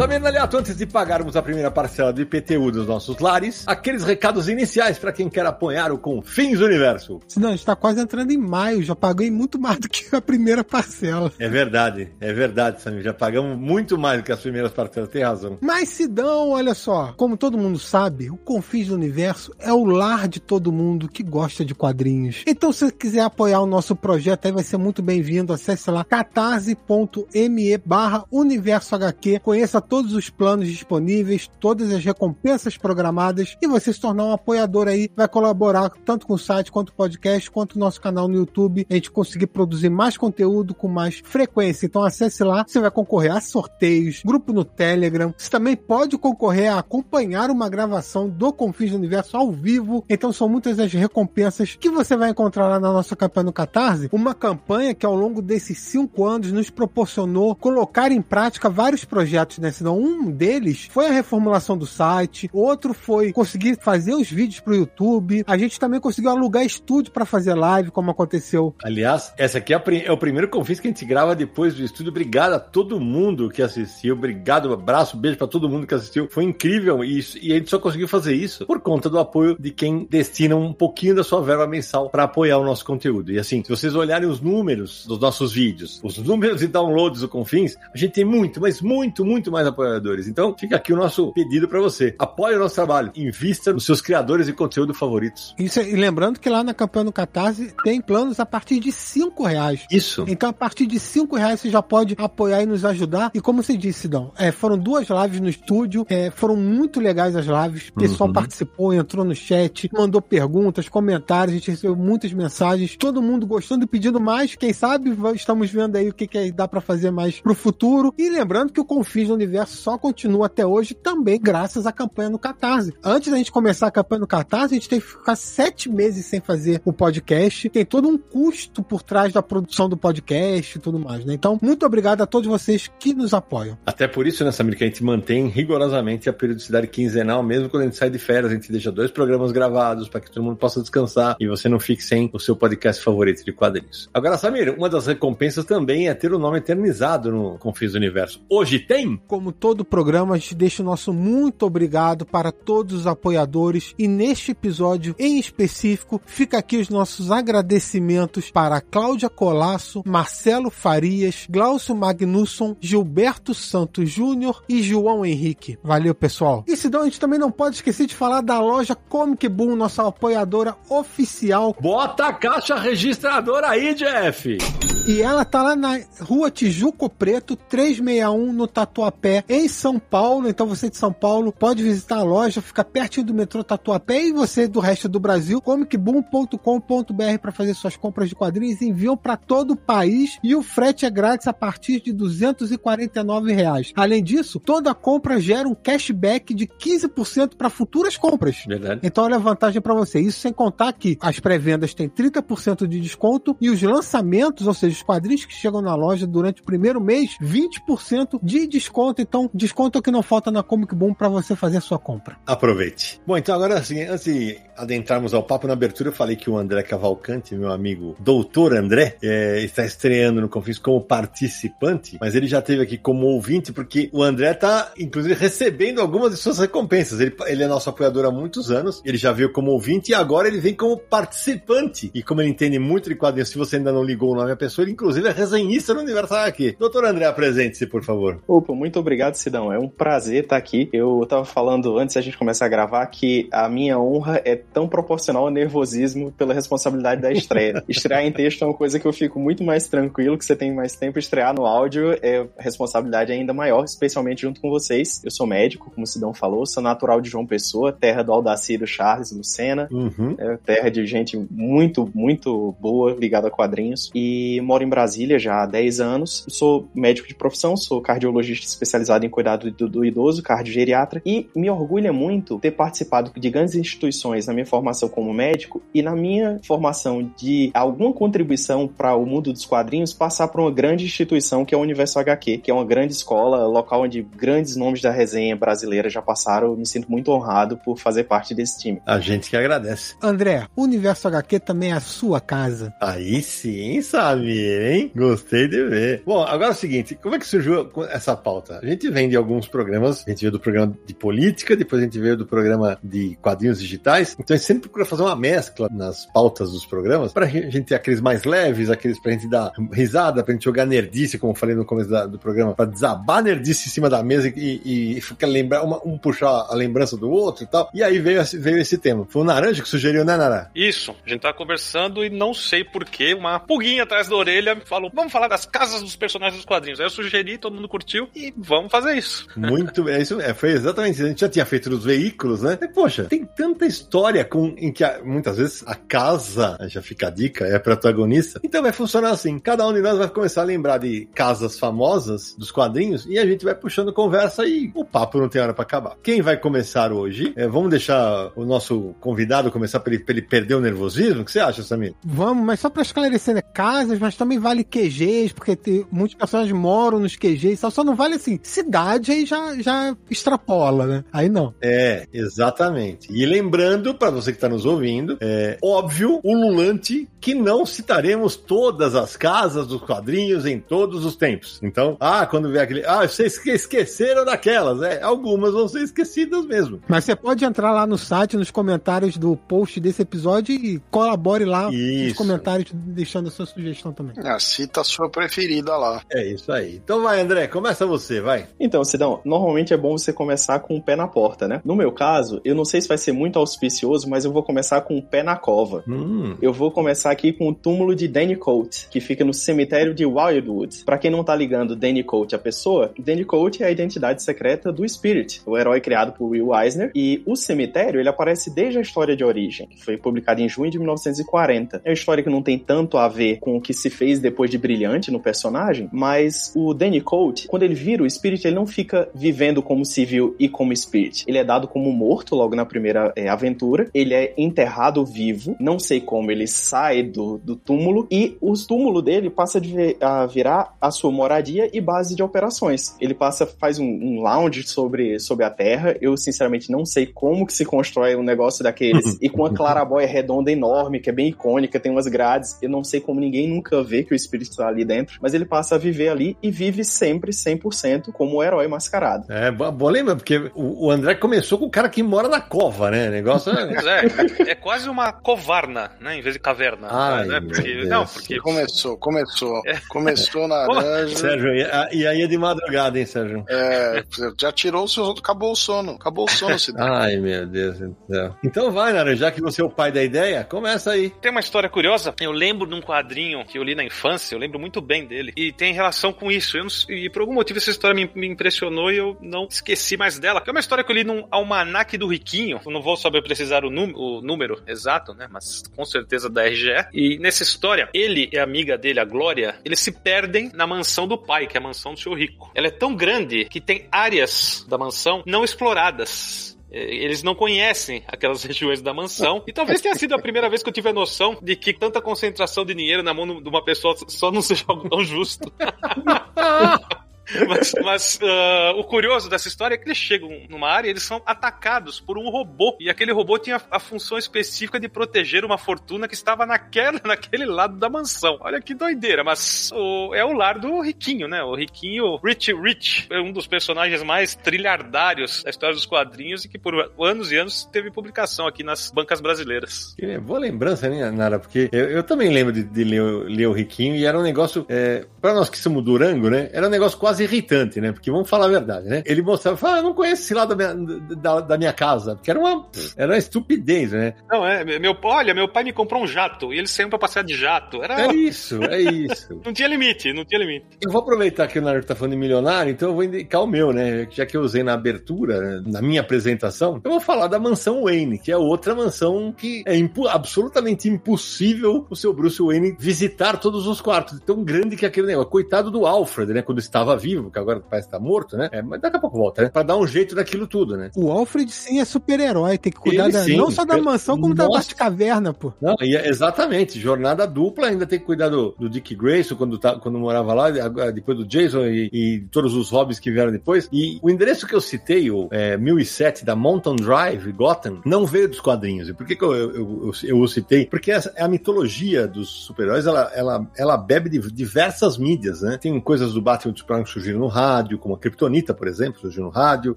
Sabendo, 0.00 0.26
aliato, 0.26 0.56
antes 0.56 0.78
de 0.78 0.86
pagarmos 0.86 1.36
a 1.36 1.42
primeira 1.42 1.70
parcela 1.70 2.10
do 2.10 2.22
IPTU 2.22 2.72
dos 2.72 2.86
nossos 2.86 3.18
lares, 3.18 3.64
aqueles 3.66 4.02
recados 4.02 4.48
iniciais 4.48 4.98
para 4.98 5.12
quem 5.12 5.28
quer 5.28 5.44
apoiar 5.44 5.92
o 5.92 5.98
Confins 5.98 6.58
do 6.58 6.64
Universo. 6.64 7.20
Não, 7.36 7.48
a 7.48 7.50
gente 7.50 7.66
tá 7.66 7.76
quase 7.76 8.00
entrando 8.00 8.30
em 8.30 8.38
maio, 8.38 8.82
já 8.82 8.96
paguei 8.96 9.30
muito 9.30 9.60
mais 9.60 9.78
do 9.78 9.90
que 9.90 10.16
a 10.16 10.22
primeira 10.22 10.64
parcela. 10.64 11.30
É 11.38 11.50
verdade, 11.50 12.10
é 12.18 12.32
verdade, 12.32 12.80
Samir, 12.80 13.02
já 13.02 13.12
pagamos 13.12 13.58
muito 13.58 13.98
mais 13.98 14.22
do 14.22 14.24
que 14.24 14.32
as 14.32 14.40
primeiras 14.40 14.72
parcelas, 14.72 15.10
tem 15.10 15.22
razão. 15.22 15.58
Mas 15.60 15.90
Sidão, 15.90 16.52
olha 16.52 16.72
só, 16.72 17.12
como 17.14 17.36
todo 17.36 17.58
mundo 17.58 17.78
sabe, 17.78 18.30
o 18.30 18.38
Confins 18.38 18.88
do 18.88 18.94
Universo 18.94 19.54
é 19.58 19.70
o 19.70 19.84
lar 19.84 20.28
de 20.28 20.40
todo 20.40 20.72
mundo 20.72 21.10
que 21.10 21.22
gosta 21.22 21.62
de 21.62 21.74
quadrinhos. 21.74 22.42
Então, 22.46 22.72
se 22.72 22.86
você 22.86 22.90
quiser 22.90 23.20
apoiar 23.20 23.60
o 23.60 23.66
nosso 23.66 23.94
projeto, 23.94 24.46
aí 24.46 24.52
vai 24.52 24.64
ser 24.64 24.78
muito 24.78 25.02
bem-vindo. 25.02 25.52
Acesse 25.52 25.90
lá 25.90 26.02
catarse.me 26.04 27.76
barra 27.84 28.24
universo 28.32 28.94
HQ, 28.94 29.40
conheça 29.40 29.89
todos 29.90 30.14
os 30.14 30.30
planos 30.30 30.68
disponíveis, 30.68 31.50
todas 31.58 31.92
as 31.92 32.04
recompensas 32.04 32.78
programadas 32.78 33.56
e 33.60 33.66
você 33.66 33.92
se 33.92 34.00
tornar 34.00 34.24
um 34.24 34.32
apoiador 34.32 34.86
aí, 34.86 35.10
vai 35.16 35.26
colaborar 35.26 35.90
tanto 36.04 36.28
com 36.28 36.34
o 36.34 36.38
site 36.38 36.70
quanto 36.70 36.90
o 36.90 36.94
podcast, 36.94 37.50
quanto 37.50 37.74
o 37.74 37.78
nosso 37.80 38.00
canal 38.00 38.28
no 38.28 38.36
YouTube, 38.36 38.86
a 38.88 38.94
gente 38.94 39.10
conseguir 39.10 39.48
produzir 39.48 39.90
mais 39.90 40.16
conteúdo 40.16 40.74
com 40.74 40.86
mais 40.86 41.20
frequência. 41.24 41.86
Então 41.86 42.04
acesse 42.04 42.44
lá, 42.44 42.64
você 42.64 42.78
vai 42.78 42.90
concorrer 42.90 43.34
a 43.34 43.40
sorteios, 43.40 44.22
grupo 44.24 44.52
no 44.52 44.64
Telegram, 44.64 45.34
você 45.36 45.50
também 45.50 45.74
pode 45.74 46.16
concorrer 46.16 46.72
a 46.72 46.78
acompanhar 46.78 47.50
uma 47.50 47.68
gravação 47.68 48.28
do 48.28 48.52
Confins 48.52 48.92
do 48.92 48.96
Universo 48.96 49.36
ao 49.36 49.50
vivo. 49.50 50.04
Então 50.08 50.32
são 50.32 50.48
muitas 50.48 50.78
as 50.78 50.92
recompensas 50.92 51.74
que 51.74 51.90
você 51.90 52.16
vai 52.16 52.30
encontrar 52.30 52.68
lá 52.68 52.78
na 52.78 52.92
nossa 52.92 53.16
campanha 53.16 53.46
no 53.46 53.52
Catarse, 53.52 54.08
uma 54.12 54.34
campanha 54.34 54.94
que 54.94 55.04
ao 55.04 55.16
longo 55.16 55.42
desses 55.42 55.78
cinco 55.78 56.24
anos 56.24 56.52
nos 56.52 56.70
proporcionou 56.70 57.56
colocar 57.56 58.12
em 58.12 58.22
prática 58.22 58.70
vários 58.70 59.04
projetos 59.04 59.58
nessa 59.58 59.79
não. 59.84 59.98
Um 59.98 60.30
deles 60.30 60.88
foi 60.90 61.06
a 61.06 61.10
reformulação 61.10 61.76
do 61.76 61.86
site, 61.86 62.48
outro 62.52 62.94
foi 62.94 63.32
conseguir 63.32 63.78
fazer 63.80 64.14
os 64.14 64.30
vídeos 64.30 64.60
pro 64.60 64.74
YouTube. 64.74 65.44
A 65.46 65.56
gente 65.56 65.78
também 65.78 66.00
conseguiu 66.00 66.30
alugar 66.30 66.64
estúdio 66.64 67.12
para 67.12 67.24
fazer 67.24 67.54
live, 67.54 67.90
como 67.90 68.10
aconteceu. 68.10 68.74
Aliás, 68.82 69.32
essa 69.36 69.58
aqui 69.58 69.74
é, 69.74 69.82
é 70.04 70.12
o 70.12 70.16
primeiro 70.16 70.48
confis 70.48 70.80
que 70.80 70.88
a 70.88 70.90
gente 70.90 71.04
grava 71.04 71.34
depois 71.34 71.74
do 71.74 71.82
estúdio. 71.82 72.10
Obrigado 72.10 72.54
a 72.54 72.60
todo 72.60 73.00
mundo 73.00 73.50
que 73.50 73.62
assistiu. 73.62 74.14
Obrigado, 74.14 74.72
abraço, 74.72 75.16
beijo 75.16 75.38
para 75.38 75.46
todo 75.46 75.68
mundo 75.68 75.86
que 75.86 75.94
assistiu. 75.94 76.28
Foi 76.30 76.44
incrível 76.44 77.02
isso. 77.04 77.38
E 77.40 77.52
a 77.52 77.56
gente 77.56 77.70
só 77.70 77.78
conseguiu 77.78 78.08
fazer 78.08 78.34
isso 78.34 78.66
por 78.66 78.80
conta 78.80 79.08
do 79.08 79.18
apoio 79.18 79.56
de 79.58 79.70
quem 79.70 80.06
destina 80.08 80.56
um 80.56 80.72
pouquinho 80.72 81.14
da 81.14 81.24
sua 81.24 81.40
verba 81.42 81.66
mensal 81.66 82.10
para 82.10 82.24
apoiar 82.24 82.58
o 82.58 82.64
nosso 82.64 82.84
conteúdo. 82.84 83.32
E 83.32 83.38
assim, 83.38 83.62
se 83.62 83.70
vocês 83.70 83.94
olharem 83.94 84.28
os 84.28 84.40
números 84.40 85.06
dos 85.06 85.18
nossos 85.18 85.52
vídeos, 85.52 86.00
os 86.02 86.18
números 86.18 86.60
de 86.60 86.66
downloads 86.66 87.20
do 87.20 87.28
Confins, 87.28 87.76
a 87.94 87.96
gente 87.96 88.12
tem 88.12 88.24
muito, 88.24 88.60
mas 88.60 88.80
muito, 88.80 89.24
muito 89.24 89.50
mais 89.50 89.66
apoiadores. 89.70 90.28
Então, 90.28 90.54
fica 90.58 90.76
aqui 90.76 90.92
o 90.92 90.96
nosso 90.96 91.32
pedido 91.32 91.68
para 91.68 91.80
você. 91.80 92.14
Apoie 92.18 92.56
o 92.56 92.58
nosso 92.58 92.74
trabalho. 92.74 93.10
Invista 93.14 93.72
nos 93.72 93.84
seus 93.84 94.00
criadores 94.00 94.46
de 94.46 94.52
conteúdo 94.52 94.94
favoritos. 94.94 95.54
Isso, 95.58 95.80
e 95.80 95.94
lembrando 95.94 96.38
que 96.38 96.48
lá 96.48 96.62
na 96.62 96.74
campanha 96.74 97.06
do 97.06 97.12
Catarse 97.12 97.74
tem 97.84 98.00
planos 98.00 98.40
a 98.40 98.46
partir 98.46 98.80
de 98.80 98.92
cinco 98.92 99.44
reais. 99.44 99.86
Isso. 99.90 100.24
Então, 100.28 100.50
a 100.50 100.52
partir 100.52 100.86
de 100.86 100.98
cinco 100.98 101.36
reais 101.36 101.60
você 101.60 101.70
já 101.70 101.82
pode 101.82 102.14
apoiar 102.18 102.62
e 102.62 102.66
nos 102.66 102.84
ajudar. 102.84 103.30
E 103.34 103.40
como 103.40 103.62
você 103.62 103.76
disse, 103.76 104.08
Dão, 104.08 104.32
é, 104.36 104.50
foram 104.50 104.78
duas 104.78 105.08
lives 105.08 105.40
no 105.40 105.48
estúdio, 105.48 106.06
é, 106.08 106.30
foram 106.30 106.56
muito 106.56 107.00
legais 107.00 107.36
as 107.36 107.46
lives. 107.46 107.88
O 107.88 108.00
pessoal 108.00 108.28
uhum. 108.28 108.34
participou, 108.34 108.94
entrou 108.94 109.24
no 109.24 109.34
chat, 109.34 109.88
mandou 109.92 110.20
perguntas, 110.20 110.88
comentários, 110.88 111.54
a 111.54 111.58
gente 111.58 111.70
recebeu 111.70 111.96
muitas 111.96 112.32
mensagens, 112.32 112.96
todo 112.96 113.22
mundo 113.22 113.46
gostando 113.46 113.84
e 113.84 113.86
pedindo 113.86 114.20
mais. 114.20 114.54
Quem 114.54 114.72
sabe 114.72 115.14
estamos 115.34 115.70
vendo 115.70 115.96
aí 115.96 116.08
o 116.08 116.14
que, 116.14 116.26
que 116.26 116.52
dá 116.52 116.66
para 116.66 116.80
fazer 116.80 117.10
mais 117.10 117.40
pro 117.40 117.54
futuro. 117.54 118.14
E 118.16 118.28
lembrando 118.28 118.72
que 118.72 118.80
o 118.80 118.84
Confins 118.84 119.28
no 119.28 119.34
Universo 119.34 119.59
Universo 119.60 119.76
só 119.76 119.98
continua 119.98 120.46
até 120.46 120.66
hoje 120.66 120.94
também 120.94 121.38
graças 121.40 121.86
à 121.86 121.92
campanha 121.92 122.30
no 122.30 122.38
Catarse. 122.38 122.92
Antes 123.02 123.30
da 123.30 123.36
gente 123.36 123.52
começar 123.52 123.86
a 123.86 123.90
campanha 123.90 124.20
no 124.20 124.26
Catarse, 124.26 124.74
a 124.74 124.76
gente 124.76 124.88
teve 124.88 125.02
que 125.02 125.10
ficar 125.10 125.36
sete 125.36 125.88
meses 125.88 126.26
sem 126.26 126.40
fazer 126.40 126.80
o 126.84 126.92
podcast. 126.92 127.68
Tem 127.68 127.84
todo 127.84 128.08
um 128.08 128.16
custo 128.16 128.82
por 128.82 129.02
trás 129.02 129.32
da 129.32 129.42
produção 129.42 129.88
do 129.88 129.96
podcast 129.96 130.76
e 130.76 130.80
tudo 130.80 130.98
mais, 130.98 131.24
né? 131.24 131.34
Então, 131.34 131.58
muito 131.62 131.84
obrigado 131.84 132.22
a 132.22 132.26
todos 132.26 132.48
vocês 132.48 132.90
que 132.98 133.14
nos 133.14 133.34
apoiam. 133.34 133.78
Até 133.84 134.08
por 134.08 134.26
isso, 134.26 134.44
né, 134.44 134.52
Samir, 134.52 134.76
que 134.76 134.84
a 134.84 134.86
gente 134.86 135.04
mantém 135.04 135.48
rigorosamente 135.48 136.28
a 136.28 136.32
periodicidade 136.32 136.86
quinzenal, 136.86 137.42
mesmo 137.42 137.68
quando 137.68 137.82
a 137.82 137.86
gente 137.86 137.96
sai 137.96 138.10
de 138.10 138.18
férias, 138.18 138.52
a 138.52 138.54
gente 138.54 138.70
deixa 138.70 138.90
dois 138.90 139.10
programas 139.10 139.52
gravados 139.52 140.08
para 140.08 140.20
que 140.20 140.30
todo 140.30 140.42
mundo 140.42 140.56
possa 140.56 140.80
descansar 140.80 141.36
e 141.38 141.46
você 141.46 141.68
não 141.68 141.78
fique 141.78 142.02
sem 142.02 142.30
o 142.32 142.38
seu 142.38 142.56
podcast 142.56 143.02
favorito 143.02 143.44
de 143.44 143.52
quadrinhos. 143.52 144.08
Agora, 144.12 144.38
Samir, 144.38 144.74
uma 144.76 144.88
das 144.88 145.06
recompensas 145.06 145.64
também 145.64 146.08
é 146.08 146.14
ter 146.14 146.32
o 146.32 146.38
nome 146.38 146.58
eternizado 146.58 147.30
no 147.30 147.58
Confis 147.58 147.92
do 147.92 147.96
Universo. 147.96 148.42
Hoje 148.48 148.78
tem? 148.78 149.20
Como 149.26 149.49
todo 149.52 149.84
programa, 149.84 150.34
a 150.34 150.38
gente 150.38 150.54
deixa 150.54 150.82
o 150.82 150.86
nosso 150.86 151.12
muito 151.12 151.64
obrigado 151.66 152.24
para 152.24 152.52
todos 152.52 153.00
os 153.00 153.06
apoiadores 153.06 153.94
e 153.98 154.06
neste 154.06 154.52
episódio 154.52 155.14
em 155.18 155.38
específico 155.38 156.20
fica 156.26 156.58
aqui 156.58 156.76
os 156.76 156.88
nossos 156.88 157.30
agradecimentos 157.30 158.50
para 158.50 158.80
Cláudia 158.80 159.28
Colasso, 159.28 160.02
Marcelo 160.06 160.70
Farias, 160.70 161.46
Glaucio 161.48 161.94
Magnusson, 161.94 162.76
Gilberto 162.80 163.54
Santos 163.54 164.10
Júnior 164.10 164.62
e 164.68 164.82
João 164.82 165.24
Henrique. 165.24 165.78
Valeu, 165.82 166.14
pessoal. 166.14 166.64
E 166.66 166.76
Sidão, 166.76 167.02
a 167.02 167.04
gente 167.04 167.20
também 167.20 167.38
não 167.38 167.50
pode 167.50 167.76
esquecer 167.76 168.06
de 168.06 168.14
falar 168.14 168.40
da 168.40 168.60
loja 168.60 168.94
Comic 168.94 169.48
Boom, 169.48 169.76
nossa 169.76 170.06
apoiadora 170.06 170.76
oficial. 170.88 171.74
Bota 171.80 172.26
a 172.26 172.32
caixa 172.32 172.76
registradora 172.76 173.68
aí, 173.68 173.94
Jeff! 173.94 174.58
E 175.06 175.22
ela 175.22 175.44
tá 175.44 175.62
lá 175.62 175.74
na 175.74 175.98
rua 176.20 176.50
Tijuco 176.50 177.08
Preto, 177.08 177.56
361, 177.56 178.52
no 178.52 178.66
Tatuapé, 178.66 179.29
em 179.48 179.68
São 179.68 179.98
Paulo. 179.98 180.48
Então 180.48 180.66
você 180.66 180.90
de 180.90 180.96
São 180.96 181.12
Paulo 181.12 181.52
pode 181.52 181.82
visitar 181.82 182.18
a 182.18 182.22
loja, 182.22 182.60
fica 182.60 182.84
pertinho 182.84 183.26
do 183.26 183.34
metrô 183.34 183.62
Tatuapé. 183.62 184.24
E 184.24 184.32
você 184.32 184.66
do 184.66 184.80
resto 184.80 185.08
do 185.08 185.20
Brasil, 185.20 185.60
comicboom.com.br 185.60 187.38
para 187.40 187.52
fazer 187.52 187.74
suas 187.74 187.96
compras 187.96 188.28
de 188.28 188.34
quadrinhos. 188.34 188.82
Enviam 188.82 189.16
para 189.16 189.36
todo 189.36 189.72
o 189.72 189.76
país 189.76 190.38
e 190.42 190.54
o 190.54 190.62
frete 190.62 191.06
é 191.06 191.10
grátis 191.10 191.46
a 191.46 191.52
partir 191.52 192.00
de 192.00 192.12
249 192.12 193.52
reais. 193.52 193.92
Além 193.96 194.22
disso, 194.22 194.58
toda 194.58 194.94
compra 194.94 195.40
gera 195.40 195.68
um 195.68 195.74
cashback 195.74 196.54
de 196.54 196.66
15% 196.66 197.56
para 197.56 197.70
futuras 197.70 198.16
compras. 198.16 198.64
Verdade. 198.66 199.00
Então 199.02 199.24
olha 199.24 199.36
a 199.36 199.38
vantagem 199.38 199.80
para 199.80 199.94
você. 199.94 200.20
Isso 200.20 200.40
sem 200.40 200.52
contar 200.52 200.92
que 200.92 201.16
as 201.20 201.38
pré-vendas 201.40 201.94
têm 201.94 202.08
30% 202.08 202.86
de 202.86 203.00
desconto 203.00 203.56
e 203.60 203.70
os 203.70 203.82
lançamentos, 203.82 204.66
ou 204.66 204.74
seja, 204.74 204.96
os 204.96 205.02
quadrinhos 205.02 205.44
que 205.44 205.54
chegam 205.54 205.80
na 205.80 205.94
loja 205.94 206.26
durante 206.26 206.62
o 206.62 206.64
primeiro 206.64 207.00
mês, 207.00 207.36
20% 207.40 208.38
de 208.42 208.66
desconto. 208.66 209.19
Então, 209.20 209.50
desconto 209.52 209.98
é 209.98 210.00
o 210.00 210.02
que 210.02 210.10
não 210.10 210.22
falta 210.22 210.50
na 210.50 210.62
Comic 210.62 210.94
Boom 210.94 211.14
para 211.14 211.28
você 211.28 211.54
fazer 211.54 211.78
a 211.78 211.80
sua 211.80 211.98
compra. 211.98 212.36
Aproveite. 212.46 213.20
Bom, 213.26 213.36
então 213.36 213.54
agora 213.54 213.78
assim, 213.78 214.02
antes 214.02 214.24
de 214.24 214.58
adentrarmos 214.76 215.34
ao 215.34 215.42
papo 215.42 215.66
na 215.66 215.74
abertura, 215.74 216.08
eu 216.08 216.12
falei 216.12 216.36
que 216.36 216.48
o 216.48 216.56
André 216.56 216.82
Cavalcante, 216.82 217.54
meu 217.54 217.70
amigo 217.70 218.16
doutor 218.18 218.74
André, 218.74 219.16
é, 219.22 219.60
está 219.62 219.84
estreando 219.84 220.40
no 220.40 220.48
Confins 220.48 220.78
como 220.78 221.00
participante, 221.00 222.16
mas 222.20 222.34
ele 222.34 222.46
já 222.46 222.62
teve 222.62 222.82
aqui 222.82 222.96
como 222.96 223.26
ouvinte, 223.26 223.72
porque 223.72 224.08
o 224.12 224.22
André 224.22 224.52
está, 224.52 224.92
inclusive, 224.98 225.34
recebendo 225.34 226.00
algumas 226.00 226.30
de 226.30 226.36
suas 226.38 226.58
recompensas. 226.58 227.20
Ele, 227.20 227.34
ele 227.46 227.62
é 227.62 227.66
nosso 227.66 227.90
apoiador 227.90 228.24
há 228.24 228.30
muitos 228.30 228.70
anos, 228.70 229.02
ele 229.04 229.18
já 229.18 229.32
veio 229.32 229.52
como 229.52 229.70
ouvinte 229.70 230.12
e 230.12 230.14
agora 230.14 230.48
ele 230.48 230.60
vem 230.60 230.74
como 230.74 230.96
participante. 230.96 232.10
E 232.14 232.22
como 232.22 232.40
ele 232.40 232.50
entende 232.50 232.78
muito 232.78 233.08
de 233.08 233.14
quadrinhos, 233.14 233.50
se 233.50 233.58
você 233.58 233.76
ainda 233.76 233.92
não 233.92 234.02
ligou 234.02 234.32
o 234.32 234.34
nome 234.34 234.52
à 234.52 234.56
pessoa, 234.56 234.84
ele 234.84 234.92
inclusive 234.92 235.28
é 235.28 235.32
resenhista 235.32 235.92
no 235.92 236.00
Universal 236.00 236.46
aqui. 236.46 236.76
Doutor 236.78 237.04
André, 237.04 237.26
apresente-se, 237.26 237.86
por 237.86 238.02
favor. 238.02 238.40
Opa, 238.46 238.74
muito 238.74 238.98
obrigado, 238.98 239.09
Sidão. 239.38 239.72
É 239.72 239.78
um 239.78 239.88
prazer 239.88 240.44
estar 240.44 240.56
aqui. 240.56 240.88
Eu 240.92 241.24
tava 241.28 241.44
falando 241.44 241.98
antes 241.98 242.14
da 242.14 242.20
gente 242.20 242.36
começar 242.36 242.66
a 242.66 242.68
gravar 242.68 243.06
que 243.06 243.48
a 243.52 243.68
minha 243.68 243.98
honra 243.98 244.40
é 244.44 244.56
tão 244.56 244.88
proporcional 244.88 245.44
ao 245.44 245.50
nervosismo 245.50 246.32
pela 246.32 246.54
responsabilidade 246.54 247.20
da 247.20 247.32
estreia. 247.32 247.82
Estrear 247.88 248.24
em 248.24 248.32
texto 248.32 248.62
é 248.62 248.66
uma 248.66 248.74
coisa 248.74 248.98
que 248.98 249.06
eu 249.06 249.12
fico 249.12 249.38
muito 249.38 249.62
mais 249.64 249.88
tranquilo, 249.88 250.36
que 250.38 250.44
você 250.44 250.56
tem 250.56 250.74
mais 250.74 250.94
tempo. 250.94 251.18
Estrear 251.18 251.54
no 251.54 251.66
áudio 251.66 252.12
é 252.22 252.46
responsabilidade 252.58 253.32
ainda 253.32 253.52
maior, 253.52 253.84
especialmente 253.84 254.42
junto 254.42 254.60
com 254.60 254.70
vocês. 254.70 255.22
Eu 255.24 255.30
sou 255.30 255.46
médico, 255.46 255.90
como 255.90 256.04
o 256.04 256.06
Sidão 256.06 256.32
falou, 256.32 256.64
sou 256.66 256.82
natural 256.82 257.20
de 257.20 257.28
João 257.28 257.46
Pessoa, 257.46 257.92
terra 257.92 258.22
do 258.22 258.32
Aldaciro 258.32 258.86
Charles 258.86 259.32
Lucena, 259.32 259.88
Uhum. 259.90 260.34
é 260.38 260.56
terra 260.58 260.90
de 260.90 261.04
gente 261.06 261.36
muito, 261.50 262.10
muito 262.14 262.74
boa, 262.80 263.12
ligada 263.12 263.48
a 263.48 263.50
quadrinhos. 263.50 264.10
E 264.14 264.60
moro 264.62 264.84
em 264.84 264.88
Brasília 264.88 265.38
já 265.38 265.62
há 265.62 265.66
10 265.66 266.00
anos. 266.00 266.44
Sou 266.48 266.88
médico 266.94 267.28
de 267.28 267.34
profissão, 267.34 267.76
sou 267.76 268.00
cardiologista 268.00 268.66
especializado 269.00 269.26
em 269.26 269.28
cuidado 269.28 269.70
do, 269.70 269.88
do 269.88 270.04
idoso, 270.04 270.42
cardiogeriatra. 270.42 271.20
E 271.24 271.48
me 271.54 271.70
orgulha 271.70 272.12
muito 272.12 272.58
ter 272.58 272.72
participado 272.72 273.32
de 273.34 273.50
grandes 273.50 273.74
instituições 273.74 274.46
na 274.46 274.52
minha 274.52 274.66
formação 274.66 275.08
como 275.08 275.32
médico 275.32 275.82
e 275.94 276.02
na 276.02 276.14
minha 276.14 276.60
formação 276.64 277.30
de 277.36 277.70
alguma 277.74 278.12
contribuição 278.12 278.86
para 278.86 279.14
o 279.14 279.26
mundo 279.26 279.52
dos 279.52 279.64
quadrinhos 279.64 280.12
passar 280.12 280.48
por 280.48 280.60
uma 280.60 280.70
grande 280.70 281.04
instituição 281.04 281.64
que 281.64 281.74
é 281.74 281.78
o 281.78 281.80
Universo 281.80 282.18
HQ, 282.18 282.58
que 282.58 282.70
é 282.70 282.74
uma 282.74 282.84
grande 282.84 283.12
escola, 283.12 283.66
local 283.66 284.02
onde 284.02 284.22
grandes 284.22 284.76
nomes 284.76 285.00
da 285.00 285.10
resenha 285.10 285.56
brasileira 285.56 286.08
já 286.08 286.22
passaram. 286.22 286.68
Eu 286.68 286.76
me 286.76 286.86
sinto 286.86 287.10
muito 287.10 287.30
honrado 287.30 287.76
por 287.78 287.98
fazer 287.98 288.24
parte 288.24 288.54
desse 288.54 288.78
time. 288.78 289.00
A 289.06 289.18
gente 289.18 289.48
que 289.50 289.56
agradece. 289.56 290.14
André, 290.22 290.66
o 290.76 290.82
Universo 290.82 291.28
HQ 291.28 291.60
também 291.60 291.90
é 291.90 291.94
a 291.94 292.00
sua 292.00 292.40
casa. 292.40 292.92
Aí 293.00 293.42
sim, 293.42 294.00
Samir, 294.02 294.92
hein? 294.92 295.12
Gostei 295.14 295.68
de 295.68 295.84
ver. 295.84 296.22
Bom, 296.26 296.42
agora 296.42 296.70
é 296.70 296.70
o 296.70 296.74
seguinte, 296.74 297.14
como 297.14 297.34
é 297.34 297.38
que 297.38 297.46
surgiu 297.46 297.90
essa 298.10 298.36
pauta? 298.36 298.80
A 298.90 298.92
gente 298.92 299.08
vem 299.08 299.28
de 299.28 299.36
alguns 299.36 299.68
programas, 299.68 300.24
a 300.26 300.30
gente 300.30 300.40
veio 300.40 300.50
do 300.50 300.58
programa 300.58 300.92
de 301.06 301.14
política, 301.14 301.76
depois 301.76 302.02
a 302.02 302.04
gente 302.06 302.18
veio 302.18 302.36
do 302.36 302.44
programa 302.44 302.98
de 303.04 303.38
quadrinhos 303.40 303.78
digitais, 303.80 304.34
então 304.36 304.52
a 304.52 304.56
gente 304.58 304.66
sempre 304.66 304.82
procura 304.82 305.04
fazer 305.04 305.22
uma 305.22 305.36
mescla 305.36 305.88
nas 305.92 306.26
pautas 306.34 306.72
dos 306.72 306.84
programas, 306.84 307.32
pra 307.32 307.46
gente 307.46 307.82
ter 307.82 307.94
aqueles 307.94 308.20
mais 308.20 308.42
leves, 308.42 308.90
aqueles 308.90 309.20
pra 309.20 309.30
gente 309.30 309.48
dar 309.48 309.70
risada, 309.92 310.42
pra 310.42 310.52
gente 310.52 310.64
jogar 310.64 310.86
nerdice, 310.86 311.38
como 311.38 311.52
eu 311.52 311.56
falei 311.56 311.76
no 311.76 311.84
começo 311.84 312.10
da- 312.10 312.26
do 312.26 312.36
programa, 312.36 312.74
pra 312.74 312.84
desabar 312.84 313.40
nerdice 313.44 313.86
em 313.86 313.92
cima 313.92 314.10
da 314.10 314.24
mesa 314.24 314.48
e, 314.48 314.80
e, 314.84 315.18
e 315.18 315.20
ficar 315.20 315.46
lembrar, 315.46 315.84
uma- 315.84 316.04
um 316.04 316.18
puxar 316.18 316.48
a 316.68 316.74
lembrança 316.74 317.16
do 317.16 317.30
outro 317.30 317.62
e 317.62 317.68
tal. 317.68 317.88
E 317.94 318.02
aí 318.02 318.18
veio, 318.18 318.42
veio 318.54 318.78
esse 318.78 318.98
tema. 318.98 319.24
Foi 319.28 319.42
o 319.42 319.44
Naranja 319.44 319.82
que 319.84 319.88
sugeriu, 319.88 320.24
né, 320.24 320.36
Nara? 320.36 320.68
Isso, 320.74 321.14
a 321.24 321.28
gente 321.28 321.42
tá 321.42 321.52
conversando 321.52 322.24
e 322.24 322.28
não 322.28 322.52
sei 322.52 322.82
porquê, 322.82 323.34
uma 323.34 323.60
pulguinha 323.60 324.02
atrás 324.02 324.26
da 324.26 324.34
orelha 324.34 324.76
falou: 324.84 325.12
vamos 325.14 325.30
falar 325.30 325.46
das 325.46 325.64
casas 325.64 326.02
dos 326.02 326.16
personagens 326.16 326.56
dos 326.56 326.64
quadrinhos. 326.64 326.98
Aí 326.98 327.06
eu 327.06 327.10
sugeri, 327.10 327.56
todo 327.56 327.76
mundo 327.76 327.88
curtiu 327.88 328.28
e 328.34 328.52
vamos 328.56 328.79
fazer 328.88 329.16
isso. 329.16 329.46
Muito, 329.56 330.08
é 330.08 330.22
isso, 330.22 330.40
é, 330.40 330.54
foi 330.54 330.70
exatamente 330.70 331.14
isso. 331.16 331.24
A 331.24 331.28
gente 331.28 331.40
já 331.40 331.48
tinha 331.48 331.66
feito 331.66 331.90
dos 331.90 332.04
veículos, 332.04 332.62
né? 332.62 332.78
E, 332.80 332.88
poxa, 332.88 333.24
tem 333.24 333.44
tanta 333.44 333.84
história 333.86 334.44
com, 334.44 334.74
em 334.78 334.92
que 334.92 335.02
a- 335.04 335.20
muitas 335.24 335.56
vezes 335.58 335.82
a 335.86 335.94
casa, 335.94 336.76
já 336.88 337.02
fica 337.02 337.28
a 337.28 337.30
dica, 337.30 337.66
é 337.66 337.76
a 337.76 337.80
protagonista. 337.80 338.60
Então 338.62 338.82
vai 338.82 338.92
funcionar 338.92 339.30
assim: 339.30 339.58
cada 339.58 339.86
um 339.86 339.92
de 339.92 340.00
nós 340.00 340.16
vai 340.18 340.28
começar 340.28 340.62
a 340.62 340.64
lembrar 340.64 340.98
de 340.98 341.28
casas 341.34 341.78
famosas 341.78 342.54
dos 342.56 342.70
quadrinhos 342.70 343.26
e 343.26 343.38
a 343.38 343.46
gente 343.46 343.64
vai 343.64 343.74
puxando 343.74 344.12
conversa 344.12 344.64
e 344.66 344.90
o 344.94 345.04
papo 345.04 345.38
não 345.38 345.48
tem 345.48 345.60
hora 345.60 345.74
pra 345.74 345.82
acabar. 345.82 346.16
Quem 346.22 346.40
vai 346.42 346.56
começar 346.56 347.12
hoje? 347.12 347.52
É, 347.56 347.66
vamos 347.66 347.90
deixar 347.90 348.50
o 348.56 348.64
nosso 348.64 349.14
convidado 349.20 349.70
começar 349.70 350.00
pra 350.00 350.14
ele, 350.14 350.22
pra 350.24 350.32
ele 350.32 350.42
perder 350.42 350.74
o 350.74 350.80
nervosismo? 350.80 351.42
O 351.42 351.44
que 351.44 351.52
você 351.52 351.60
acha, 351.60 351.82
Samir? 351.82 352.14
Vamos, 352.24 352.64
mas 352.64 352.80
só 352.80 352.88
pra 352.90 353.02
esclarecer, 353.02 353.54
né? 353.54 353.62
Casas, 353.62 354.18
mas 354.18 354.36
também 354.36 354.58
vale 354.58 354.84
QGs, 354.84 355.52
porque 355.54 355.74
tem, 355.76 356.06
muitos 356.10 356.36
personagens 356.36 356.76
moram 356.76 357.18
nos 357.18 357.36
QGs, 357.36 357.76
só, 357.78 357.90
só 357.90 358.04
não 358.04 358.14
vale 358.14 358.34
assim. 358.34 358.58
Cidade 358.70 359.32
aí 359.32 359.44
já, 359.44 359.74
já 359.80 360.16
extrapola, 360.30 361.04
né? 361.06 361.24
Aí 361.32 361.48
não. 361.48 361.74
É, 361.82 362.26
exatamente. 362.32 363.28
E 363.32 363.44
lembrando, 363.44 364.14
para 364.14 364.30
você 364.30 364.52
que 364.52 364.58
está 364.58 364.68
nos 364.68 364.84
ouvindo, 364.84 365.36
é 365.40 365.76
óbvio, 365.82 366.40
ululante, 366.44 367.28
que 367.40 367.52
não 367.54 367.84
citaremos 367.84 368.54
todas 368.54 369.14
as 369.16 369.36
casas 369.36 369.86
dos 369.88 370.00
quadrinhos 370.02 370.66
em 370.66 370.78
todos 370.78 371.24
os 371.24 371.34
tempos. 371.36 371.80
Então, 371.82 372.16
ah, 372.20 372.46
quando 372.46 372.70
vier 372.70 372.82
aquele. 372.84 373.04
Ah, 373.04 373.26
vocês 373.26 373.54
esque- 373.54 373.70
esqueceram 373.72 374.44
daquelas, 374.44 375.02
é. 375.02 375.20
Algumas 375.20 375.72
vão 375.72 375.88
ser 375.88 376.02
esquecidas 376.02 376.64
mesmo. 376.64 377.00
Mas 377.08 377.24
você 377.24 377.34
pode 377.34 377.64
entrar 377.64 377.90
lá 377.90 378.06
no 378.06 378.16
site, 378.16 378.56
nos 378.56 378.70
comentários 378.70 379.36
do 379.36 379.56
post 379.56 379.98
desse 379.98 380.22
episódio 380.22 380.74
e 380.74 381.00
colabore 381.10 381.64
lá 381.64 381.86
nos 381.86 381.94
Isso. 381.96 382.36
comentários, 382.36 382.90
deixando 382.94 383.48
a 383.48 383.50
sua 383.50 383.66
sugestão 383.66 384.12
também. 384.12 384.34
Ah, 384.44 384.60
cita 384.60 385.00
a 385.00 385.04
sua 385.04 385.28
preferida 385.28 385.96
lá. 385.96 386.22
É 386.30 386.46
isso 386.46 386.70
aí. 386.70 386.96
Então 387.02 387.22
vai, 387.22 387.40
André, 387.40 387.66
começa 387.66 388.06
você, 388.06 388.40
vai. 388.40 388.59
Então, 388.78 389.04
Sidão, 389.04 389.40
normalmente 389.44 389.92
é 389.92 389.96
bom 389.96 390.16
você 390.16 390.32
começar 390.32 390.78
com 390.80 390.96
o 390.96 391.02
pé 391.02 391.16
na 391.16 391.26
porta, 391.26 391.68
né? 391.68 391.80
No 391.84 391.94
meu 391.94 392.12
caso, 392.12 392.60
eu 392.64 392.74
não 392.74 392.84
sei 392.84 393.00
se 393.00 393.08
vai 393.08 393.18
ser 393.18 393.32
muito 393.32 393.58
auspicioso, 393.58 394.28
mas 394.28 394.44
eu 394.44 394.52
vou 394.52 394.62
começar 394.62 395.00
com 395.02 395.18
o 395.18 395.22
pé 395.22 395.42
na 395.42 395.56
cova. 395.56 396.02
Hum. 396.08 396.56
Eu 396.60 396.72
vou 396.72 396.90
começar 396.90 397.30
aqui 397.30 397.52
com 397.52 397.68
o 397.68 397.74
túmulo 397.74 398.14
de 398.14 398.26
Danny 398.28 398.56
Colt, 398.56 399.08
que 399.10 399.20
fica 399.20 399.44
no 399.44 399.54
cemitério 399.54 400.14
de 400.14 400.24
Wildwood. 400.24 401.04
Pra 401.04 401.18
quem 401.18 401.30
não 401.30 401.44
tá 401.44 401.54
ligando 401.54 401.96
Danny 401.96 402.22
Colt 402.22 402.52
a 402.54 402.58
pessoa, 402.58 403.12
Danny 403.18 403.44
Colt 403.44 403.80
é 403.80 403.86
a 403.86 403.90
identidade 403.90 404.42
secreta 404.42 404.92
do 404.92 405.08
Spirit, 405.08 405.62
o 405.66 405.76
herói 405.76 406.00
criado 406.00 406.32
por 406.32 406.50
Will 406.50 406.74
Eisner, 406.74 407.10
e 407.14 407.42
o 407.46 407.56
cemitério, 407.56 408.20
ele 408.20 408.28
aparece 408.28 408.70
desde 408.74 408.98
a 408.98 409.02
história 409.02 409.36
de 409.36 409.44
origem, 409.44 409.86
que 409.86 410.04
foi 410.04 410.16
publicada 410.16 410.60
em 410.60 410.68
junho 410.68 410.90
de 410.90 410.98
1940. 410.98 412.02
É 412.04 412.08
uma 412.08 412.14
história 412.14 412.42
que 412.42 412.50
não 412.50 412.62
tem 412.62 412.78
tanto 412.78 413.18
a 413.18 413.28
ver 413.28 413.58
com 413.58 413.76
o 413.76 413.80
que 413.80 413.92
se 413.92 414.10
fez 414.10 414.40
depois 414.40 414.70
de 414.70 414.78
Brilhante 414.78 415.30
no 415.30 415.40
personagem, 415.40 416.08
mas 416.12 416.72
o 416.74 416.94
Danny 416.94 417.20
Colt, 417.20 417.66
quando 417.66 417.82
ele 417.82 417.94
vira 417.94 418.22
o 418.22 418.30
Spirit 418.30 418.49
ele 418.54 418.74
não 418.74 418.86
fica 418.86 419.28
vivendo 419.34 419.82
como 419.82 420.04
civil 420.04 420.54
e 420.58 420.68
como 420.68 420.96
Spirit. 420.96 421.44
Ele 421.46 421.58
é 421.58 421.64
dado 421.64 421.88
como 421.88 422.12
morto 422.12 422.54
logo 422.54 422.74
na 422.74 422.84
primeira 422.84 423.32
é, 423.36 423.48
aventura. 423.48 424.08
Ele 424.14 424.34
é 424.34 424.54
enterrado 424.56 425.24
vivo. 425.24 425.76
Não 425.78 425.98
sei 425.98 426.20
como 426.20 426.50
ele 426.50 426.66
sai 426.66 427.22
do, 427.22 427.58
do 427.58 427.76
túmulo. 427.76 428.26
E 428.30 428.56
o 428.60 428.74
túmulo 428.74 429.22
dele 429.22 429.50
passa 429.50 429.80
de, 429.80 430.16
a 430.20 430.46
virar 430.46 430.96
a 431.00 431.10
sua 431.10 431.30
moradia 431.30 431.90
e 431.92 432.00
base 432.00 432.34
de 432.34 432.42
operações. 432.42 433.16
Ele 433.20 433.34
passa, 433.34 433.66
faz 433.66 433.98
um, 433.98 434.06
um 434.06 434.40
lounge 434.40 434.86
sobre, 434.86 435.38
sobre 435.38 435.64
a 435.64 435.70
Terra. 435.70 436.16
Eu, 436.20 436.36
sinceramente, 436.36 436.90
não 436.90 437.04
sei 437.04 437.26
como 437.26 437.66
que 437.66 437.72
se 437.72 437.84
constrói 437.84 438.36
um 438.36 438.42
negócio 438.42 438.82
daqueles. 438.82 439.38
e 439.40 439.48
com 439.48 439.64
a 439.64 439.72
clarabóia 439.72 440.26
redonda 440.26 440.70
enorme, 440.70 441.20
que 441.20 441.30
é 441.30 441.32
bem 441.32 441.48
icônica, 441.48 442.00
tem 442.00 442.12
umas 442.12 442.26
grades. 442.26 442.76
Eu 442.82 442.88
não 442.88 443.04
sei 443.04 443.20
como 443.20 443.40
ninguém 443.40 443.68
nunca 443.68 444.02
vê 444.02 444.22
que 444.22 444.32
o 444.32 444.36
espírito 444.36 444.70
está 444.70 444.88
ali 444.88 445.04
dentro. 445.04 445.38
Mas 445.40 445.54
ele 445.54 445.64
passa 445.64 445.94
a 445.94 445.98
viver 445.98 446.28
ali 446.28 446.56
e 446.62 446.70
vive 446.70 447.04
sempre 447.04 447.52
100% 447.52 448.29
como 448.32 448.56
o 448.58 448.62
herói 448.62 448.86
mascarado. 448.88 449.44
É, 449.52 449.70
bom 449.70 450.08
lembra, 450.08 450.36
porque 450.36 450.56
o, 450.74 451.06
o 451.06 451.10
André 451.10 451.34
começou 451.34 451.78
com 451.78 451.86
o 451.86 451.90
cara 451.90 452.08
que 452.08 452.22
mora 452.22 452.48
na 452.48 452.60
cova, 452.60 453.10
né? 453.10 453.28
O 453.28 453.30
negócio 453.32 453.72
é... 453.72 453.86
Pois 453.86 454.06
é, 454.06 454.70
é 454.70 454.74
quase 454.74 455.08
uma 455.08 455.32
covarna, 455.32 456.12
né? 456.20 456.36
Em 456.38 456.42
vez 456.42 456.54
de 456.54 456.60
caverna. 456.60 457.08
Ai, 457.10 457.46
né? 457.46 457.60
meu 457.60 457.68
Porque, 457.70 457.82
Deus. 457.94 458.08
não, 458.08 458.26
porque 458.26 458.58
Começou, 458.60 459.16
começou. 459.18 459.80
É. 459.86 459.98
Começou 460.08 460.68
na 460.68 460.86
laranja. 460.86 461.36
Sérgio, 461.36 461.74
e, 461.74 461.82
a- 461.82 462.08
e 462.12 462.26
aí 462.26 462.42
é 462.42 462.46
de 462.46 462.56
madrugada, 462.58 463.18
hein, 463.18 463.26
Sérgio? 463.26 463.64
É, 463.68 464.22
já 464.60 464.70
tirou 464.72 465.04
o 465.04 465.08
seu. 465.08 465.30
Acabou 465.30 465.72
o 465.72 465.76
sono. 465.76 466.12
Acabou 466.12 466.44
o 466.44 466.50
sono, 466.50 466.78
Cidade. 466.78 467.10
Ai, 467.10 467.36
meu 467.36 467.66
Deus 467.66 467.98
do 467.98 468.16
céu. 468.30 468.54
Então 468.64 468.90
vai, 468.92 469.12
Nara, 469.12 469.34
já 469.36 469.50
que 469.50 469.60
você 469.60 469.82
é 469.82 469.84
o 469.84 469.90
pai 469.90 470.12
da 470.12 470.22
ideia, 470.22 470.64
começa 470.64 471.10
aí. 471.12 471.30
Tem 471.30 471.50
uma 471.50 471.60
história 471.60 471.88
curiosa. 471.88 472.34
Eu 472.40 472.52
lembro 472.52 472.86
de 472.88 472.94
um 472.94 473.00
quadrinho 473.00 473.64
que 473.64 473.78
eu 473.78 473.82
li 473.82 473.94
na 473.94 474.04
infância, 474.04 474.54
eu 474.54 474.58
lembro 474.58 474.78
muito 474.78 475.00
bem 475.00 475.26
dele. 475.26 475.52
E 475.56 475.72
tem 475.72 475.92
relação 475.92 476.32
com 476.32 476.50
isso. 476.50 476.76
Eu 476.76 476.84
não 476.84 476.90
e 477.08 477.28
por 477.30 477.42
algum 477.42 477.54
motivo 477.54 477.78
essa 477.78 477.90
história 477.90 478.14
me, 478.14 478.19
me 478.34 478.46
impressionou 478.46 479.10
e 479.10 479.16
eu 479.16 479.36
não 479.40 479.66
esqueci 479.70 480.16
mais 480.16 480.38
dela. 480.38 480.62
É 480.66 480.70
uma 480.70 480.80
história 480.80 481.04
que 481.04 481.10
eu 481.10 481.16
li 481.16 481.24
num 481.24 481.46
almanaque 481.50 482.18
do 482.18 482.26
Riquinho. 482.26 482.80
Eu 482.84 482.92
não 482.92 483.02
vou 483.02 483.16
saber 483.16 483.42
precisar 483.42 483.84
o, 483.84 483.88
o 483.88 484.40
número 484.42 484.82
exato, 484.86 485.34
né? 485.34 485.48
Mas 485.50 485.82
com 485.94 486.04
certeza 486.04 486.48
da 486.48 486.66
RGE. 486.66 487.06
E 487.12 487.38
nessa 487.38 487.62
história, 487.62 488.08
ele 488.12 488.48
e 488.52 488.58
a 488.58 488.64
amiga 488.64 488.96
dele, 488.96 489.20
a 489.20 489.24
Glória, 489.24 489.78
eles 489.84 490.00
se 490.00 490.12
perdem 490.12 490.70
na 490.74 490.86
mansão 490.86 491.26
do 491.26 491.38
pai, 491.38 491.66
que 491.66 491.76
é 491.76 491.80
a 491.80 491.82
mansão 491.82 492.14
do 492.14 492.20
seu 492.20 492.34
rico. 492.34 492.70
Ela 492.74 492.88
é 492.88 492.90
tão 492.90 493.14
grande 493.14 493.64
que 493.66 493.80
tem 493.80 494.06
áreas 494.10 494.84
da 494.88 494.98
mansão 494.98 495.42
não 495.46 495.64
exploradas. 495.64 496.78
Eles 496.90 497.42
não 497.42 497.54
conhecem 497.54 498.24
aquelas 498.26 498.64
regiões 498.64 499.00
da 499.00 499.14
mansão. 499.14 499.62
E 499.66 499.72
talvez 499.72 500.00
tenha 500.00 500.14
sido 500.14 500.34
a 500.34 500.38
primeira 500.38 500.68
vez 500.68 500.82
que 500.82 500.88
eu 500.88 500.92
tive 500.92 501.08
a 501.08 501.12
noção 501.12 501.56
de 501.62 501.76
que 501.76 501.92
tanta 501.92 502.20
concentração 502.20 502.84
de 502.84 502.94
dinheiro 502.94 503.22
na 503.22 503.32
mão 503.32 503.62
de 503.62 503.68
uma 503.68 503.84
pessoa 503.84 504.16
só 504.28 504.50
não 504.50 504.60
seja 504.60 504.84
algo 504.88 505.08
tão 505.08 505.22
justo. 505.24 505.72
Mas, 507.68 507.92
mas, 508.02 508.38
ah, 508.42 508.92
o 508.96 509.04
curioso 509.04 509.48
dessa 509.48 509.68
história 509.68 509.94
é 509.94 509.98
que 509.98 510.04
eles 510.06 510.16
chegam 510.18 510.48
numa 510.68 510.88
área 510.88 511.08
e 511.08 511.10
eles 511.10 511.22
são 511.22 511.42
atacados 511.44 512.20
por 512.20 512.38
um 512.38 512.48
robô. 512.50 512.96
E 513.00 513.08
aquele 513.10 513.32
robô 513.32 513.58
tinha 513.58 513.80
a 513.90 513.98
função 513.98 514.38
específica 514.38 514.98
de 515.00 515.08
proteger 515.08 515.64
uma 515.64 515.78
fortuna 515.78 516.28
que 516.28 516.34
estava 516.34 516.64
naquela, 516.66 517.20
naquele 517.24 517.66
lado 517.66 517.96
da 517.96 518.08
mansão. 518.08 518.58
Olha 518.60 518.80
que 518.80 518.94
doideira, 518.94 519.42
mas 519.44 519.90
o- 519.92 520.34
é 520.34 520.44
o 520.44 520.52
lar 520.52 520.78
do 520.78 521.00
Riquinho, 521.00 521.48
né? 521.48 521.62
O 521.62 521.74
Riquinho 521.74 522.36
Rich 522.44 522.72
Rich 522.72 523.26
é 523.30 523.40
um 523.40 523.52
dos 523.52 523.66
personagens 523.66 524.22
mais 524.22 524.54
trilhardários 524.54 525.62
da 525.62 525.70
história 525.70 525.94
dos 525.94 526.06
quadrinhos 526.06 526.64
e 526.64 526.68
que 526.68 526.78
por 526.78 526.94
anos 527.20 527.52
e 527.52 527.56
anos 527.56 527.84
teve 527.92 528.10
publicação 528.10 528.66
aqui 528.66 528.82
nas 528.82 529.10
bancas 529.10 529.40
brasileiras. 529.40 530.14
Que 530.18 530.38
boa 530.38 530.58
lembrança, 530.58 531.08
né, 531.08 531.30
Nara? 531.30 531.58
Porque 531.58 531.88
eu, 531.92 532.10
eu 532.10 532.22
também 532.22 532.50
lembro 532.52 532.72
de, 532.72 532.82
de 532.82 533.04
ler, 533.04 533.22
ler 533.44 533.66
o 533.66 533.72
Riquinho 533.72 534.14
e 534.16 534.24
era 534.24 534.38
um 534.38 534.42
negócio, 534.42 534.84
é, 534.88 535.24
para 535.40 535.54
nós 535.54 535.68
que 535.70 535.78
somos 535.78 536.04
Durango, 536.04 536.48
né? 536.50 536.68
Era 536.72 536.86
um 536.86 536.90
negócio 536.90 537.18
quase 537.18 537.39
irritante, 537.40 538.00
né? 538.00 538.12
Porque 538.12 538.30
vamos 538.30 538.48
falar 538.48 538.66
a 538.66 538.68
verdade, 538.68 539.08
né? 539.08 539.22
Ele 539.26 539.42
mostrava, 539.42 539.76
fala, 539.76 539.94
ah, 539.94 539.98
eu 539.98 540.02
não 540.04 540.14
conheço 540.14 540.42
esse 540.42 540.54
lado 540.54 540.74
da 540.74 540.94
minha, 540.94 541.18
da, 541.36 541.60
da 541.60 541.78
minha 541.78 541.92
casa, 541.92 542.34
porque 542.36 542.50
era 542.50 542.58
uma, 542.60 542.86
era 543.16 543.32
uma 543.32 543.38
estupidez, 543.38 544.12
né? 544.12 544.34
Não, 544.50 544.66
é, 544.66 544.98
meu, 544.98 545.16
olha, 545.22 545.54
meu 545.54 545.68
pai 545.68 545.84
me 545.84 545.92
comprou 545.92 546.22
um 546.22 546.26
jato 546.26 546.72
e 546.72 546.78
eles 546.78 546.90
saíram 546.90 547.10
pra 547.10 547.18
passear 547.18 547.42
de 547.44 547.54
jato. 547.54 548.02
Era, 548.02 548.22
É 548.26 548.34
isso, 548.34 548.82
é 548.84 549.00
isso. 549.00 549.60
Não 549.64 549.72
tinha 549.72 549.88
limite, 549.88 550.32
não 550.32 550.44
tinha 550.44 550.58
limite. 550.60 550.86
Eu 551.00 551.10
vou 551.12 551.20
aproveitar 551.22 551.66
que 551.66 551.78
o 551.78 551.82
Naruto 551.82 552.06
tá 552.06 552.14
falando 552.14 552.32
de 552.32 552.38
milionário, 552.38 552.90
então 552.92 553.08
eu 553.10 553.14
vou 553.14 553.24
indicar 553.24 553.62
o 553.62 553.66
meu, 553.66 553.92
né? 553.92 554.26
Já 554.30 554.44
que 554.46 554.56
eu 554.56 554.62
usei 554.62 554.82
na 554.82 554.94
abertura, 554.94 555.80
na 555.86 556.00
minha 556.02 556.20
apresentação, 556.20 557.00
eu 557.04 557.10
vou 557.10 557.20
falar 557.20 557.46
da 557.46 557.58
mansão 557.58 558.04
Wayne, 558.04 558.38
que 558.38 558.50
é 558.50 558.56
outra 558.56 558.94
mansão 558.94 559.52
que 559.56 559.82
é 559.86 559.96
impo- 559.96 560.28
absolutamente 560.28 561.08
impossível 561.08 562.06
o 562.10 562.16
seu 562.16 562.32
Bruce 562.32 562.60
Wayne 562.62 562.96
visitar 562.98 563.58
todos 563.58 563.86
os 563.86 564.00
quartos. 564.00 564.40
Tão 564.40 564.62
grande 564.64 564.96
que 564.96 565.06
aquele 565.06 565.26
negócio. 565.28 565.50
Coitado 565.50 565.90
do 565.90 566.06
Alfred, 566.06 566.52
né? 566.52 566.62
Quando 566.62 566.78
estava 566.78 567.16
vivo, 567.16 567.29
que 567.50 567.58
agora 567.58 567.80
parece 567.80 568.08
estar 568.08 568.18
morto, 568.18 568.56
né? 568.56 568.68
É, 568.72 568.82
mas 568.82 569.00
daqui 569.00 569.16
a 569.16 569.20
pouco 569.20 569.38
volta, 569.38 569.62
né? 569.62 569.68
Pra 569.68 569.82
dar 569.82 569.96
um 569.96 570.06
jeito 570.06 570.34
daquilo 570.34 570.66
tudo, 570.66 570.96
né? 570.96 571.10
O 571.16 571.30
Alfred 571.30 571.70
sim 571.70 572.00
é 572.00 572.04
super-herói, 572.04 572.78
tem 572.78 572.92
que 572.92 572.98
cuidar 572.98 573.24
Ele 573.24 573.32
da- 573.32 573.44
sim, 573.44 573.56
não 573.56 573.70
só 573.70 573.84
da 573.84 573.96
mansão, 573.98 574.38
como 574.40 574.54
da 574.54 574.64
Nossa. 574.64 574.78
Batcaverna, 574.78 575.52
pô. 575.52 575.72
Não, 575.80 575.94
e 576.00 576.16
é- 576.16 576.28
exatamente, 576.28 576.98
jornada 576.98 577.46
dupla, 577.46 577.86
ainda 577.88 578.06
tem 578.06 578.18
que 578.18 578.24
cuidar 578.24 578.48
do, 578.48 578.74
do 578.78 578.88
Dick 578.88 579.14
Grayson 579.14 579.56
quando, 579.56 579.78
tá, 579.78 579.96
quando 579.98 580.18
morava 580.18 580.52
lá, 580.54 580.70
depois 581.10 581.36
do 581.38 581.46
Jason 581.46 581.86
e, 581.86 582.10
e 582.12 582.40
todos 582.50 582.74
os 582.74 582.90
hobbies 582.90 583.18
que 583.18 583.30
vieram 583.30 583.52
depois. 583.52 583.88
E 583.92 584.18
o 584.22 584.30
endereço 584.30 584.66
que 584.66 584.74
eu 584.74 584.80
citei, 584.80 585.30
o 585.30 585.48
é, 585.50 585.76
1007 585.76 586.44
da 586.44 586.56
Mountain 586.56 586.96
Drive, 586.96 587.52
Gotham, 587.52 588.00
não 588.04 588.26
veio 588.26 588.48
dos 588.48 588.60
quadrinhos. 588.60 589.08
E 589.08 589.14
por 589.14 589.26
que, 589.26 589.36
que 589.36 589.44
eu, 589.44 589.54
eu, 589.54 589.70
eu, 589.76 590.12
eu 590.24 590.38
o 590.40 590.48
citei? 590.48 590.86
Porque 590.86 591.10
essa, 591.10 591.32
a 591.38 591.48
mitologia 591.48 592.26
dos 592.26 592.48
super-heróis, 592.48 593.06
ela, 593.06 593.30
ela, 593.34 593.66
ela 593.76 593.96
bebe 593.96 594.28
de 594.30 594.40
diversas 594.52 595.18
mídias, 595.18 595.62
né? 595.62 595.78
Tem 595.80 595.98
coisas 596.00 596.32
do 596.34 596.40
Batman 596.40 596.72
do 596.72 596.78
Superman 596.78 597.06
surgiram 597.12 597.38
no 597.38 597.46
rádio, 597.46 597.98
como 597.98 598.14
a 598.14 598.18
Kryptonita, 598.18 598.74
por 598.74 598.88
exemplo, 598.88 599.20
surgiu 599.20 599.44
no 599.44 599.50
rádio. 599.50 599.96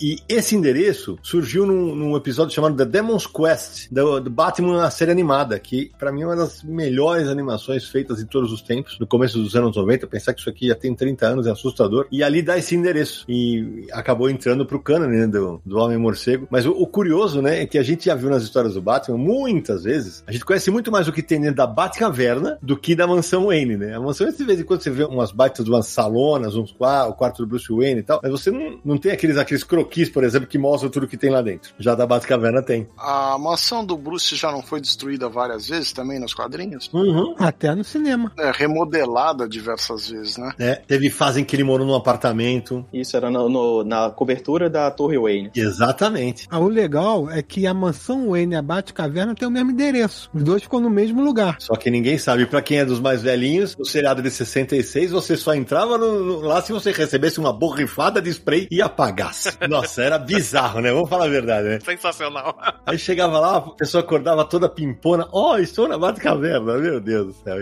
E 0.00 0.18
esse 0.28 0.54
endereço 0.56 1.18
surgiu 1.22 1.66
num, 1.66 1.94
num 1.94 2.16
episódio 2.16 2.54
chamado 2.54 2.76
The 2.76 2.84
Demon's 2.84 3.26
Quest, 3.26 3.88
do, 3.90 4.20
do 4.20 4.30
Batman, 4.30 4.84
a 4.84 4.90
série 4.90 5.10
animada, 5.10 5.58
que 5.58 5.90
pra 5.98 6.12
mim 6.12 6.22
é 6.22 6.26
uma 6.26 6.36
das 6.36 6.62
melhores 6.62 7.28
animações 7.28 7.88
feitas 7.88 8.20
em 8.20 8.26
todos 8.26 8.52
os 8.52 8.62
tempos, 8.62 8.98
no 8.98 9.06
começo 9.06 9.38
dos 9.38 9.54
anos 9.54 9.76
90. 9.76 10.06
Pensar 10.06 10.34
que 10.34 10.40
isso 10.40 10.50
aqui 10.50 10.68
já 10.68 10.74
tem 10.74 10.94
30 10.94 11.26
anos 11.26 11.46
é 11.46 11.50
assustador. 11.50 12.06
E 12.10 12.22
ali 12.22 12.42
dá 12.42 12.56
esse 12.58 12.74
endereço. 12.74 13.24
E 13.28 13.86
acabou 13.92 14.28
entrando 14.30 14.66
pro 14.66 14.80
cânone 14.80 15.18
né, 15.18 15.26
do, 15.26 15.60
do 15.64 15.78
Homem-Morcego. 15.78 16.46
Mas 16.50 16.66
o, 16.66 16.72
o 16.72 16.86
curioso, 16.86 17.40
né, 17.42 17.62
é 17.62 17.66
que 17.66 17.78
a 17.78 17.82
gente 17.82 18.06
já 18.06 18.14
viu 18.14 18.30
nas 18.30 18.42
histórias 18.42 18.74
do 18.74 18.82
Batman, 18.82 19.18
muitas 19.18 19.84
vezes, 19.84 20.22
a 20.26 20.32
gente 20.32 20.44
conhece 20.44 20.70
muito 20.70 20.90
mais 20.90 21.08
o 21.08 21.12
que 21.12 21.22
tem 21.22 21.40
dentro 21.40 21.56
da 21.56 21.66
Batcaverna 21.66 22.58
do 22.62 22.76
que 22.76 22.94
da 22.94 23.06
mansão 23.06 23.46
Wayne, 23.46 23.76
né? 23.76 23.94
A 23.94 24.00
mansão, 24.00 24.30
de 24.30 24.44
vez 24.44 24.60
em 24.60 24.64
quando, 24.64 24.82
você 24.82 24.90
vê 24.90 25.04
umas 25.04 25.32
baitas, 25.32 25.66
umas 25.66 25.86
salonas, 25.86 26.56
uns 26.56 26.72
qua- 26.92 27.06
o 27.06 27.14
quarto 27.14 27.38
do 27.42 27.46
Bruce 27.48 27.72
Wayne 27.72 28.00
e 28.00 28.02
tal, 28.02 28.20
mas 28.22 28.30
você 28.30 28.50
não, 28.50 28.78
não 28.84 28.98
tem 28.98 29.12
aqueles, 29.12 29.36
aqueles 29.36 29.64
croquis, 29.64 30.08
por 30.08 30.24
exemplo, 30.24 30.46
que 30.48 30.58
mostram 30.58 30.90
tudo 30.90 31.06
que 31.08 31.16
tem 31.16 31.30
lá 31.30 31.40
dentro. 31.42 31.72
Já 31.78 31.94
da 31.94 32.06
Batcaverna 32.06 32.62
tem. 32.62 32.88
A 32.98 33.36
mansão 33.38 33.84
do 33.84 33.96
Bruce 33.96 34.34
já 34.36 34.50
não 34.52 34.62
foi 34.62 34.80
destruída 34.80 35.28
várias 35.28 35.68
vezes 35.68 35.92
também 35.92 36.18
nos 36.18 36.34
quadrinhos? 36.34 36.90
Uhum. 36.92 37.34
Até 37.38 37.74
no 37.74 37.84
cinema. 37.84 38.32
É, 38.38 38.50
remodelada 38.54 39.48
diversas 39.48 40.08
vezes, 40.08 40.36
né? 40.36 40.52
É, 40.58 40.74
teve 40.76 41.08
fase 41.10 41.40
em 41.40 41.44
que 41.44 41.54
ele 41.56 41.64
morou 41.64 41.86
num 41.86 41.94
apartamento. 41.94 42.84
Isso 42.92 43.16
era 43.16 43.30
no- 43.30 43.48
no- 43.48 43.84
na 43.84 44.10
cobertura 44.10 44.68
da 44.68 44.90
Torre 44.90 45.18
Wayne. 45.18 45.50
Exatamente. 45.54 46.46
Ah, 46.50 46.58
o 46.58 46.68
legal 46.68 47.30
é 47.30 47.42
que 47.42 47.66
a 47.66 47.74
mansão 47.74 48.30
Wayne 48.30 48.54
e 48.54 48.56
a 48.56 48.62
Batcaverna 48.62 49.34
tem 49.34 49.46
o 49.46 49.50
mesmo 49.50 49.70
endereço. 49.70 50.30
Os 50.34 50.42
dois 50.42 50.62
ficam 50.62 50.80
no 50.80 50.90
mesmo 50.90 51.22
lugar. 51.22 51.56
Só 51.58 51.74
que 51.76 51.90
ninguém 51.90 52.18
sabe. 52.18 52.46
Pra 52.46 52.62
quem 52.62 52.78
é 52.78 52.84
dos 52.84 53.00
mais 53.00 53.22
velhinhos, 53.22 53.76
o 53.78 53.84
seriado 53.84 54.22
de 54.22 54.30
66, 54.30 55.10
você 55.10 55.36
só 55.36 55.54
entrava 55.54 55.96
no- 55.98 56.24
no- 56.24 56.40
lá 56.40 56.60
se 56.62 56.72
você 56.72 56.81
recebesse 56.90 57.38
uma 57.38 57.52
borrifada 57.52 58.20
de 58.20 58.30
spray 58.30 58.66
e 58.70 58.82
apagasse. 58.82 59.56
Nossa, 59.68 60.02
era 60.02 60.18
bizarro, 60.18 60.80
né? 60.80 60.92
Vamos 60.92 61.08
falar 61.08 61.26
a 61.26 61.28
verdade, 61.28 61.68
né? 61.68 61.78
Sensacional. 61.80 62.58
Aí 62.86 62.98
chegava 62.98 63.38
lá, 63.38 63.56
a 63.58 63.70
pessoa 63.70 64.02
acordava 64.02 64.44
toda 64.44 64.68
pimpona. 64.68 65.28
Ó, 65.32 65.52
oh, 65.52 65.58
estou 65.58 65.86
na 65.88 65.96
Batcaverna, 65.98 66.78
meu 66.78 67.00
Deus 67.00 67.26
do 67.28 67.32
céu. 67.34 67.56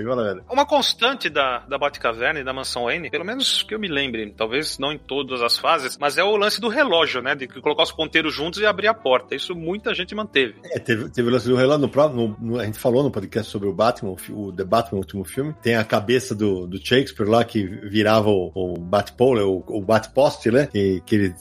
Uma 0.50 0.64
constante 0.66 1.28
da, 1.28 1.60
da 1.68 1.76
Batcaverna 1.78 2.40
e 2.40 2.44
da 2.44 2.52
Mansão 2.52 2.84
Wayne, 2.84 3.10
pelo 3.10 3.24
menos 3.24 3.62
que 3.62 3.74
eu 3.74 3.78
me 3.78 3.88
lembre, 3.88 4.32
talvez 4.36 4.78
não 4.78 4.92
em 4.92 4.98
todas 4.98 5.42
as 5.42 5.58
fases, 5.58 5.96
mas 5.98 6.16
é 6.16 6.24
o 6.24 6.36
lance 6.36 6.60
do 6.60 6.68
relógio, 6.68 7.20
né? 7.20 7.34
De 7.34 7.46
colocar 7.48 7.82
os 7.82 7.92
ponteiros 7.92 8.34
juntos 8.34 8.60
e 8.60 8.66
abrir 8.66 8.88
a 8.88 8.94
porta. 8.94 9.34
Isso 9.34 9.54
muita 9.54 9.94
gente 9.94 10.14
manteve. 10.14 10.54
É, 10.64 10.78
teve, 10.78 11.08
teve 11.10 11.28
o 11.28 11.32
lance 11.32 11.48
do 11.48 11.56
relógio 11.56 11.82
no 11.82 11.88
próprio. 11.88 12.20
no- 12.20 12.36
no- 12.54 12.60
a 12.60 12.64
gente 12.64 12.78
falou 12.78 13.02
no 13.02 13.10
podcast 13.10 13.50
sobre 13.50 13.68
o 13.68 13.72
Batman, 13.72 14.14
o, 14.30 14.46
o 14.48 14.52
The 14.52 14.64
Batman, 14.64 14.96
o 14.98 15.00
último 15.00 15.24
filme. 15.24 15.54
Tem 15.62 15.74
a 15.76 15.84
cabeça 15.84 16.34
do, 16.34 16.66
do 16.66 16.78
Shakespeare 16.78 17.28
lá 17.28 17.44
que 17.44 17.64
virava 17.64 18.28
o, 18.30 18.50
o 18.54 18.78
Batpole, 19.11 19.40
o, 19.43 19.62
o 19.67 19.81
Batpost, 19.83 20.47
né? 20.50 20.67
Que, 20.71 21.02
que 21.05 21.14
ele. 21.14 21.35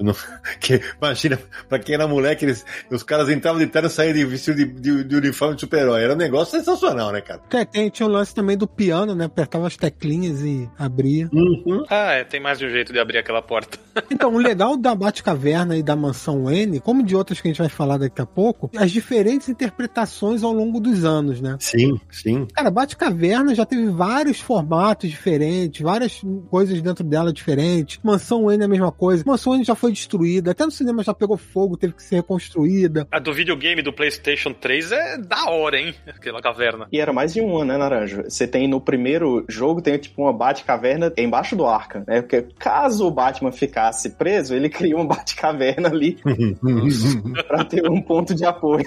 não- 0.00 0.14
que, 0.60 0.80
imagina, 1.00 1.38
pra 1.68 1.78
quem 1.78 1.94
era 1.94 2.06
moleque, 2.06 2.44
eles, 2.44 2.64
os 2.90 3.02
caras 3.02 3.28
entravam 3.28 3.58
de 3.60 3.66
terno 3.66 3.88
e 3.88 3.90
saíam 3.90 4.14
de 4.14 4.24
vestido 4.24 4.56
de, 4.56 4.64
de, 4.66 5.04
de 5.04 5.16
uniforme 5.16 5.54
de 5.54 5.60
super-herói. 5.62 6.02
Era 6.02 6.14
um 6.14 6.16
negócio 6.16 6.58
sensacional, 6.58 7.12
né, 7.12 7.20
cara? 7.20 7.40
Tem, 7.48 7.66
tem- 7.66 7.90
tinha 7.90 8.06
o 8.08 8.10
lance 8.10 8.34
também 8.34 8.56
do 8.56 8.66
piano, 8.66 9.14
né? 9.14 9.24
Apertava 9.26 9.66
as 9.66 9.76
teclinhas 9.76 10.40
e 10.42 10.68
abria. 10.78 11.28
Uhum. 11.32 11.84
Ah, 11.88 12.12
é, 12.12 12.24
tem 12.24 12.40
mais 12.40 12.58
de 12.58 12.66
um 12.66 12.70
jeito 12.70 12.92
de 12.92 12.98
abrir 12.98 13.18
aquela 13.18 13.42
porta. 13.42 13.78
Então, 14.10 14.34
o 14.34 14.38
legal 14.38 14.76
da 14.76 14.94
Batcaverna 14.94 15.74
e 15.76 15.82
da 15.82 15.96
Mansão 15.96 16.44
Wayne, 16.44 16.80
como 16.80 17.02
de 17.02 17.16
outras 17.16 17.40
que 17.40 17.48
a 17.48 17.50
gente 17.50 17.58
vai 17.58 17.68
falar 17.70 17.96
daqui 17.96 18.20
a 18.20 18.26
pouco, 18.26 18.70
as 18.76 18.90
diferentes 18.92 19.48
interpretações 19.48 20.42
ao 20.42 20.52
longo 20.52 20.78
dos 20.80 21.02
anos, 21.04 21.40
né? 21.40 21.56
Sim, 21.60 21.98
sim. 22.10 22.46
Cara, 22.54 22.70
Batcaverna 22.70 23.54
já 23.54 23.64
teve 23.64 23.88
vários 23.88 24.38
formatos 24.38 25.08
diferentes, 25.10 25.80
várias 25.80 26.20
coisas 26.50 26.80
dentro 26.82 27.02
dela. 27.04 27.15
Dela 27.16 27.32
diferente. 27.32 27.98
Mansão 28.02 28.44
Wayne 28.44 28.62
é 28.62 28.66
a 28.66 28.68
mesma 28.68 28.92
coisa. 28.92 29.24
Mansão 29.26 29.52
Wayne 29.52 29.64
já 29.64 29.74
foi 29.74 29.90
destruída, 29.90 30.50
até 30.50 30.64
no 30.64 30.70
cinema 30.70 31.02
já 31.02 31.14
pegou 31.14 31.38
fogo, 31.38 31.76
teve 31.76 31.94
que 31.94 32.02
ser 32.02 32.16
reconstruída. 32.16 33.08
A 33.10 33.18
do 33.18 33.32
videogame 33.32 33.80
do 33.80 33.92
PlayStation 33.92 34.52
3 34.52 34.92
é 34.92 35.18
da 35.18 35.46
hora, 35.50 35.78
hein? 35.78 35.94
Aquela 36.06 36.42
caverna. 36.42 36.86
E 36.92 37.00
era 37.00 37.12
mais 37.12 37.32
de 37.32 37.40
uma, 37.40 37.64
né, 37.64 37.78
Naranja? 37.78 38.24
Você 38.28 38.46
tem 38.46 38.68
no 38.68 38.80
primeiro 38.80 39.44
jogo, 39.48 39.80
tem 39.80 39.96
tipo 39.96 40.22
uma 40.22 40.32
Batcaverna 40.32 41.10
embaixo 41.16 41.56
do 41.56 41.64
Arkham, 41.64 42.04
né? 42.06 42.20
Porque 42.20 42.42
caso 42.58 43.06
o 43.06 43.10
Batman 43.10 43.50
ficasse 43.50 44.10
preso, 44.10 44.54
ele 44.54 44.68
cria 44.70 44.94
uma 44.94 45.06
Batcaverna 45.06 45.88
ali 45.88 46.18
pra 47.48 47.64
ter 47.64 47.88
um 47.90 48.02
ponto 48.02 48.34
de 48.34 48.44
apoio, 48.44 48.84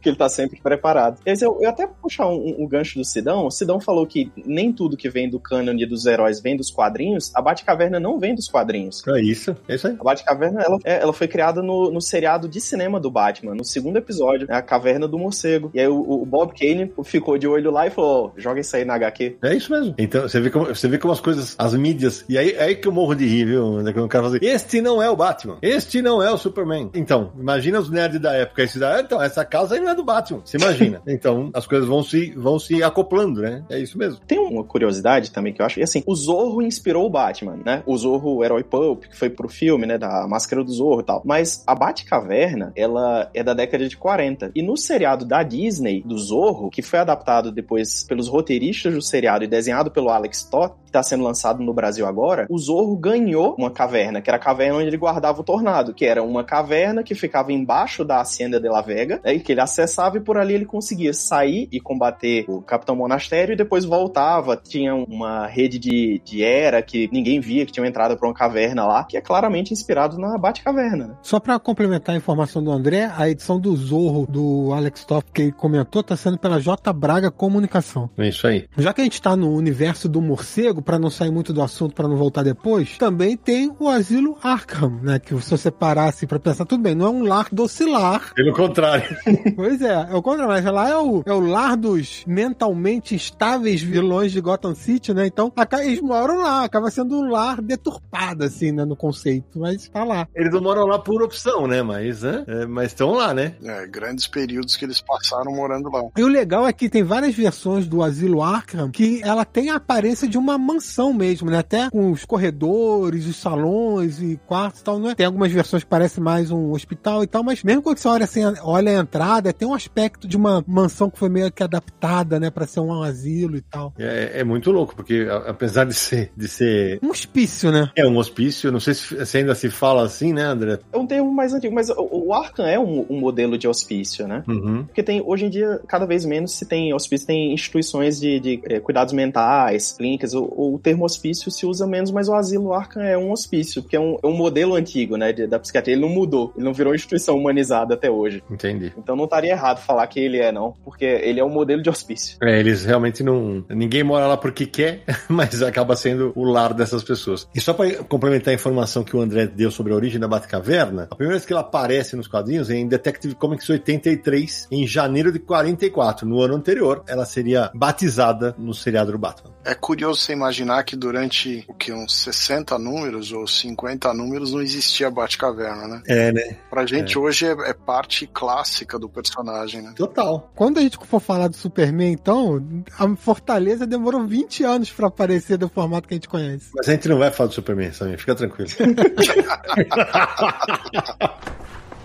que 0.00 0.08
ele 0.08 0.16
tá 0.16 0.28
sempre 0.28 0.58
preparado. 0.62 1.18
Dizer, 1.26 1.44
eu, 1.44 1.58
eu 1.60 1.68
até 1.68 1.86
puxar 1.86 2.28
um, 2.28 2.56
um, 2.58 2.66
gancho 2.66 2.98
do 2.98 3.04
Sidão, 3.04 3.46
o 3.46 3.50
Sidão 3.50 3.78
falou 3.78 4.06
que 4.06 4.32
nem 4.36 4.72
tudo 4.72 4.96
que 4.96 5.10
vem 5.10 5.28
do 5.28 5.38
cânone 5.38 5.84
dos 5.84 6.06
heróis 6.06 6.40
vem 6.40 6.56
dos 6.56 6.70
quadrinhos, 6.70 7.30
a 7.34 7.42
Batcaverna 7.58 7.98
não 7.98 8.18
vem 8.18 8.34
dos 8.34 8.48
quadrinhos. 8.48 9.02
É 9.06 9.20
isso, 9.20 9.56
é 9.68 9.74
isso 9.74 9.86
aí. 9.86 9.96
A 9.98 10.04
Batcaverna, 10.04 10.62
ela, 10.62 10.78
é, 10.84 11.02
ela 11.02 11.12
foi 11.12 11.28
criada 11.28 11.62
no, 11.62 11.90
no 11.90 12.00
seriado 12.00 12.48
de 12.48 12.60
cinema 12.60 13.00
do 13.00 13.10
Batman, 13.10 13.54
no 13.54 13.64
segundo 13.64 13.96
episódio, 13.96 14.46
né, 14.46 14.54
a 14.54 14.62
Caverna 14.62 15.08
do 15.08 15.18
Morcego. 15.18 15.70
E 15.74 15.80
aí 15.80 15.88
o, 15.88 16.00
o 16.00 16.26
Bob 16.26 16.52
Kane 16.52 16.92
ficou 17.04 17.38
de 17.38 17.46
olho 17.46 17.70
lá 17.70 17.86
e 17.86 17.90
falou, 17.90 18.32
oh, 18.36 18.40
joga 18.40 18.60
isso 18.60 18.76
aí 18.76 18.84
na 18.84 18.94
HQ. 18.94 19.38
É 19.42 19.54
isso 19.54 19.72
mesmo. 19.72 19.94
Então, 19.98 20.22
você 20.22 20.40
vê 20.40 20.50
como, 20.50 20.66
você 20.66 20.88
vê 20.88 20.98
como 20.98 21.12
as 21.12 21.20
coisas, 21.20 21.54
as 21.58 21.74
mídias, 21.74 22.24
e 22.28 22.38
aí, 22.38 22.50
é 22.50 22.64
aí 22.64 22.76
que 22.76 22.86
eu 22.86 22.92
morro 22.92 23.14
de 23.14 23.26
rir, 23.26 23.46
viu? 23.46 23.62
Quando 23.92 24.04
o 24.04 24.08
cara 24.08 24.24
fala 24.24 24.36
assim, 24.36 24.46
este 24.46 24.80
não 24.80 25.02
é 25.02 25.10
o 25.10 25.16
Batman, 25.16 25.58
este 25.62 26.02
não 26.02 26.22
é 26.22 26.30
o 26.30 26.38
Superman. 26.38 26.90
Então, 26.94 27.32
imagina 27.38 27.78
os 27.78 27.90
nerds 27.90 28.20
da 28.20 28.34
época, 28.34 28.62
esse 28.62 28.78
da, 28.78 29.00
então, 29.00 29.22
essa 29.22 29.44
casa 29.44 29.74
aí 29.74 29.80
não 29.80 29.90
é 29.90 29.94
do 29.94 30.04
Batman, 30.04 30.40
você 30.44 30.56
imagina. 30.56 31.02
então, 31.06 31.50
as 31.54 31.66
coisas 31.66 31.88
vão 31.88 32.02
se, 32.02 32.32
vão 32.32 32.58
se 32.58 32.82
acoplando, 32.82 33.40
né? 33.40 33.64
É 33.68 33.78
isso 33.78 33.98
mesmo. 33.98 34.20
Tem 34.26 34.38
uma 34.38 34.64
curiosidade 34.64 35.30
também 35.30 35.52
que 35.52 35.60
eu 35.60 35.66
acho, 35.66 35.80
e 35.80 35.82
assim, 35.82 36.02
o 36.06 36.14
Zorro 36.14 36.62
inspirou 36.62 37.06
o 37.06 37.10
Batman, 37.10 37.47
né? 37.56 37.82
O 37.86 37.96
Zorro, 37.96 38.36
o 38.36 38.44
herói 38.44 38.62
Pulp, 38.62 39.04
que 39.04 39.16
foi 39.16 39.30
pro 39.30 39.48
filme, 39.48 39.86
né, 39.86 39.98
da 39.98 40.26
Máscara 40.26 40.62
do 40.62 40.72
Zorro 40.72 41.00
e 41.00 41.04
tal. 41.04 41.22
Mas 41.24 41.62
a 41.66 41.74
Batcaverna, 41.74 42.72
ela 42.76 43.30
é 43.34 43.42
da 43.42 43.54
década 43.54 43.88
de 43.88 43.96
40. 43.96 44.52
E 44.54 44.62
no 44.62 44.76
seriado 44.76 45.24
da 45.24 45.42
Disney, 45.42 46.02
do 46.02 46.18
Zorro, 46.18 46.70
que 46.70 46.82
foi 46.82 46.98
adaptado 46.98 47.52
depois 47.52 48.04
pelos 48.04 48.28
roteiristas 48.28 48.94
do 48.94 49.02
seriado 49.02 49.44
e 49.44 49.48
desenhado 49.48 49.90
pelo 49.90 50.10
Alex 50.10 50.44
Toth, 50.44 50.74
que 50.88 50.92
tá 50.92 51.02
sendo 51.02 51.22
lançado 51.22 51.62
no 51.62 51.74
Brasil 51.74 52.06
agora, 52.06 52.46
o 52.48 52.58
Zorro 52.58 52.96
ganhou 52.96 53.54
uma 53.58 53.70
caverna, 53.70 54.20
que 54.20 54.30
era 54.30 54.38
a 54.38 54.40
caverna 54.40 54.78
onde 54.78 54.86
ele 54.86 54.96
guardava 54.96 55.40
o 55.40 55.44
tornado, 55.44 55.92
que 55.92 56.04
era 56.04 56.22
uma 56.22 56.42
caverna 56.42 57.02
que 57.02 57.14
ficava 57.14 57.52
embaixo 57.52 58.04
da 58.04 58.20
Hacienda 58.20 58.58
de 58.58 58.68
la 58.68 58.80
Vega, 58.80 59.20
né, 59.22 59.34
e 59.34 59.40
que 59.40 59.52
ele 59.52 59.60
acessava 59.60 60.16
e 60.16 60.20
por 60.20 60.38
ali 60.38 60.54
ele 60.54 60.64
conseguia 60.64 61.12
sair 61.12 61.68
e 61.70 61.78
combater 61.78 62.44
o 62.48 62.62
Capitão 62.62 62.96
Monastério 62.96 63.52
e 63.52 63.56
depois 63.56 63.84
voltava. 63.84 64.56
Tinha 64.56 64.94
uma 64.94 65.46
rede 65.46 65.78
de, 65.78 66.20
de 66.24 66.42
era 66.42 66.80
que 66.80 67.08
ninguém 67.12 67.37
via, 67.40 67.64
que 67.64 67.72
tinha 67.72 67.82
uma 67.82 67.88
entrada 67.88 68.16
para 68.16 68.28
uma 68.28 68.34
caverna 68.34 68.86
lá, 68.86 69.04
que 69.04 69.16
é 69.16 69.20
claramente 69.20 69.72
inspirado 69.72 70.18
na 70.18 70.36
Batcaverna. 70.36 71.08
Né? 71.08 71.14
Só 71.22 71.40
para 71.40 71.58
complementar 71.58 72.14
a 72.14 72.18
informação 72.18 72.62
do 72.62 72.70
André, 72.70 73.10
a 73.16 73.28
edição 73.28 73.58
do 73.60 73.74
Zorro 73.76 74.26
do 74.28 74.72
Alex 74.72 75.04
Toff 75.04 75.26
que 75.32 75.42
ele 75.42 75.52
comentou 75.52 76.02
tá 76.02 76.16
sendo 76.16 76.38
pela 76.38 76.60
J 76.60 76.92
Braga 76.92 77.30
Comunicação. 77.30 78.10
É 78.16 78.28
isso 78.28 78.46
aí. 78.46 78.66
Já 78.76 78.92
que 78.92 79.00
a 79.00 79.04
gente 79.04 79.20
tá 79.20 79.36
no 79.36 79.54
universo 79.54 80.08
do 80.08 80.20
morcego, 80.20 80.82
para 80.82 80.98
não 80.98 81.10
sair 81.10 81.30
muito 81.30 81.52
do 81.52 81.62
assunto, 81.62 81.94
para 81.94 82.08
não 82.08 82.16
voltar 82.16 82.42
depois, 82.42 82.96
também 82.98 83.36
tem 83.36 83.72
o 83.78 83.88
Asilo 83.88 84.36
Arkham, 84.42 84.98
né? 85.02 85.18
Que 85.18 85.38
se 85.40 85.50
você 85.50 85.70
parasse 85.70 86.26
para 86.26 86.38
pensar, 86.38 86.64
tudo 86.64 86.82
bem, 86.82 86.94
não 86.94 87.06
é 87.06 87.10
um 87.10 87.22
lar 87.22 87.48
docilar. 87.52 88.32
Pelo 88.34 88.52
contrário. 88.52 89.16
pois 89.56 89.80
é, 89.80 90.08
é 90.10 90.14
o 90.14 90.22
contrário, 90.22 90.52
mas 90.52 90.64
lá 90.64 90.88
é 90.88 90.96
o, 90.96 91.22
é 91.24 91.32
o 91.32 91.40
lar 91.40 91.76
dos 91.76 92.24
mentalmente 92.26 93.14
instáveis 93.14 93.82
vilões 93.82 94.32
de 94.32 94.40
Gotham 94.40 94.74
City, 94.74 95.12
né? 95.14 95.26
Então, 95.26 95.52
eles 95.80 96.00
moram 96.00 96.38
lá, 96.38 96.64
acaba 96.64 96.90
sendo 96.90 97.17
lar 97.22 97.60
deturpado, 97.60 98.44
assim, 98.44 98.72
né? 98.72 98.84
No 98.84 98.96
conceito, 98.96 99.58
mas 99.58 99.88
tá 99.88 100.04
lá. 100.04 100.28
Eles 100.34 100.52
não 100.52 100.60
moram 100.60 100.86
lá 100.86 100.98
por 100.98 101.22
opção, 101.22 101.66
né? 101.66 101.82
Mas 101.82 102.24
é, 102.24 102.44
é 102.46 102.66
mas 102.66 102.88
estão 102.88 103.12
lá, 103.12 103.32
né? 103.32 103.54
É, 103.62 103.86
grandes 103.86 104.26
períodos 104.26 104.76
que 104.76 104.84
eles 104.84 105.00
passaram 105.00 105.52
morando 105.52 105.90
lá. 105.90 106.02
E 106.16 106.22
o 106.22 106.28
legal 106.28 106.66
é 106.66 106.72
que 106.72 106.88
tem 106.88 107.02
várias 107.02 107.34
versões 107.34 107.86
do 107.86 108.02
Asilo 108.02 108.42
Arkham 108.42 108.90
que 108.90 109.20
ela 109.22 109.44
tem 109.44 109.70
a 109.70 109.76
aparência 109.76 110.28
de 110.28 110.38
uma 110.38 110.58
mansão 110.58 111.12
mesmo, 111.12 111.50
né? 111.50 111.58
Até 111.58 111.90
com 111.90 112.10
os 112.10 112.24
corredores, 112.24 113.26
os 113.26 113.36
salões 113.36 114.20
e 114.20 114.38
quartos 114.46 114.80
e 114.80 114.84
tal, 114.84 114.98
né? 114.98 115.14
Tem 115.14 115.26
algumas 115.26 115.52
versões 115.52 115.82
que 115.82 115.90
parecem 115.90 116.22
mais 116.22 116.50
um 116.50 116.72
hospital 116.72 117.22
e 117.22 117.26
tal, 117.26 117.42
mas 117.42 117.62
mesmo 117.62 117.82
quando 117.82 117.98
você 117.98 118.08
olha 118.08 118.24
assim, 118.24 118.42
olha 118.62 118.90
a 118.90 119.00
entrada, 119.00 119.52
tem 119.52 119.66
um 119.66 119.74
aspecto 119.74 120.28
de 120.28 120.36
uma 120.36 120.64
mansão 120.66 121.10
que 121.10 121.18
foi 121.18 121.28
meio 121.28 121.50
que 121.50 121.62
adaptada, 121.62 122.38
né, 122.38 122.50
para 122.50 122.66
ser 122.66 122.80
um 122.80 123.02
asilo 123.02 123.56
e 123.56 123.60
tal. 123.60 123.92
É, 123.98 124.40
é, 124.40 124.44
muito 124.44 124.70
louco, 124.70 124.94
porque 124.94 125.26
apesar 125.46 125.84
de 125.84 125.94
ser 125.94 126.32
de 126.36 126.48
ser 126.48 126.98
um 127.08 127.10
hospício, 127.10 127.72
né? 127.72 127.90
É 127.96 128.06
um 128.06 128.16
hospício, 128.16 128.70
não 128.70 128.80
sei 128.80 128.94
se, 128.94 129.26
se 129.26 129.38
ainda 129.38 129.54
se 129.54 129.70
fala 129.70 130.02
assim, 130.02 130.32
né, 130.32 130.42
André? 130.42 130.78
É 130.92 130.98
um 130.98 131.06
termo 131.06 131.32
mais 131.32 131.54
antigo, 131.54 131.74
mas 131.74 131.88
o, 131.90 132.08
o 132.10 132.34
Arkham 132.34 132.66
é 132.66 132.78
um, 132.78 133.06
um, 133.08 133.18
modelo 133.18 133.56
de 133.56 133.66
hospício, 133.66 134.28
né? 134.28 134.44
Uhum. 134.46 134.84
Porque 134.84 135.02
tem 135.02 135.22
hoje 135.24 135.46
em 135.46 135.50
dia 135.50 135.80
cada 135.88 136.06
vez 136.06 136.24
menos 136.24 136.52
se 136.52 136.66
tem 136.66 136.92
hospício, 136.94 137.26
tem 137.26 137.52
instituições 137.52 138.20
de, 138.20 138.38
de 138.38 138.60
é, 138.64 138.80
cuidados 138.80 139.12
mentais, 139.12 139.92
clínicas. 139.92 140.34
O, 140.34 140.44
o, 140.44 140.80
termo 140.82 141.04
hospício 141.04 141.50
se 141.50 141.66
usa 141.66 141.86
menos, 141.86 142.10
mas 142.10 142.28
o 142.28 142.34
asilo 142.34 142.72
Arkham 142.72 143.02
é 143.02 143.16
um 143.16 143.32
hospício, 143.32 143.82
porque 143.82 143.96
é 143.96 144.00
um, 144.00 144.18
é 144.22 144.26
um 144.26 144.36
modelo 144.36 144.74
antigo, 144.74 145.16
né, 145.16 145.32
de, 145.32 145.46
da 145.46 145.58
psiquiatria. 145.58 145.94
Ele 145.94 146.02
não 146.02 146.10
mudou, 146.10 146.52
ele 146.54 146.64
não 146.64 146.72
virou 146.72 146.94
instituição 146.94 147.36
humanizada 147.36 147.94
até 147.94 148.10
hoje. 148.10 148.42
Entendi. 148.50 148.92
Então 148.96 149.16
não 149.16 149.24
estaria 149.24 149.52
errado 149.52 149.78
falar 149.78 150.06
que 150.06 150.20
ele 150.20 150.38
é, 150.38 150.52
não, 150.52 150.74
porque 150.84 151.04
ele 151.04 151.40
é 151.40 151.44
um 151.44 151.50
modelo 151.50 151.82
de 151.82 151.88
hospício. 151.88 152.36
É, 152.42 152.58
eles 152.60 152.84
realmente 152.84 153.22
não. 153.22 153.64
Ninguém 153.68 154.02
mora 154.02 154.26
lá 154.26 154.36
porque 154.36 154.66
quer, 154.66 155.02
mas 155.28 155.62
acaba 155.62 155.96
sendo 155.96 156.32
o 156.34 156.44
lar 156.44 156.74
dessas 156.74 156.97
pessoas. 157.02 157.48
E 157.54 157.60
só 157.60 157.72
para 157.72 158.02
complementar 158.04 158.52
a 158.52 158.54
informação 158.54 159.04
que 159.04 159.16
o 159.16 159.20
André 159.20 159.46
deu 159.46 159.70
sobre 159.70 159.92
a 159.92 159.96
origem 159.96 160.20
da 160.20 160.28
Batcaverna, 160.28 161.08
a 161.10 161.14
primeira 161.14 161.36
vez 161.36 161.46
que 161.46 161.52
ela 161.52 161.62
aparece 161.62 162.16
nos 162.16 162.26
quadrinhos 162.26 162.70
é 162.70 162.74
em 162.74 162.86
Detective 162.86 163.34
Comics 163.34 163.68
83, 163.68 164.68
em 164.70 164.86
janeiro 164.86 165.32
de 165.32 165.38
44. 165.38 166.26
No 166.26 166.40
ano 166.40 166.54
anterior, 166.54 167.02
ela 167.06 167.24
seria 167.24 167.70
batizada 167.74 168.54
no 168.58 168.74
seriado 168.74 169.12
do 169.12 169.18
Batman. 169.18 169.52
É 169.64 169.74
curioso 169.74 170.20
você 170.20 170.32
imaginar 170.32 170.82
que 170.84 170.96
durante 170.96 171.64
o 171.68 171.74
que 171.74 171.92
uns 171.92 172.14
60 172.22 172.78
números 172.78 173.32
ou 173.32 173.46
50 173.46 174.14
números 174.14 174.52
não 174.52 174.62
existia 174.62 175.10
Batcaverna, 175.10 175.86
né? 175.86 176.02
É, 176.06 176.32
né? 176.32 176.56
Pra 176.70 176.86
gente 176.86 177.16
é. 177.16 177.20
hoje 177.20 177.46
é, 177.46 177.50
é, 177.50 177.74
parte 177.74 178.26
clássica 178.26 178.98
do 178.98 179.08
personagem, 179.08 179.82
né? 179.82 179.92
Total. 179.94 180.50
Quando 180.54 180.78
a 180.78 180.80
gente 180.80 180.98
for 181.04 181.20
falar 181.20 181.48
do 181.48 181.56
Superman, 181.56 182.12
então, 182.12 182.62
a 182.98 183.16
Fortaleza 183.16 183.86
demorou 183.86 184.26
20 184.26 184.64
anos 184.64 184.90
para 184.90 185.08
aparecer 185.08 185.58
do 185.58 185.68
formato 185.68 186.08
que 186.08 186.14
a 186.14 186.16
gente 186.16 186.28
conhece. 186.28 186.70
Mas 186.74 186.87
a 186.88 186.94
gente 186.94 187.08
não 187.08 187.18
vai 187.18 187.30
falar 187.30 187.48
do 187.48 187.54
Superman, 187.54 187.92
Samir, 187.92 188.18
fica 188.18 188.34
tranquilo. 188.34 188.70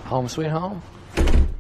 home 0.09 0.27
sweet 0.27 0.53
home 0.53 0.81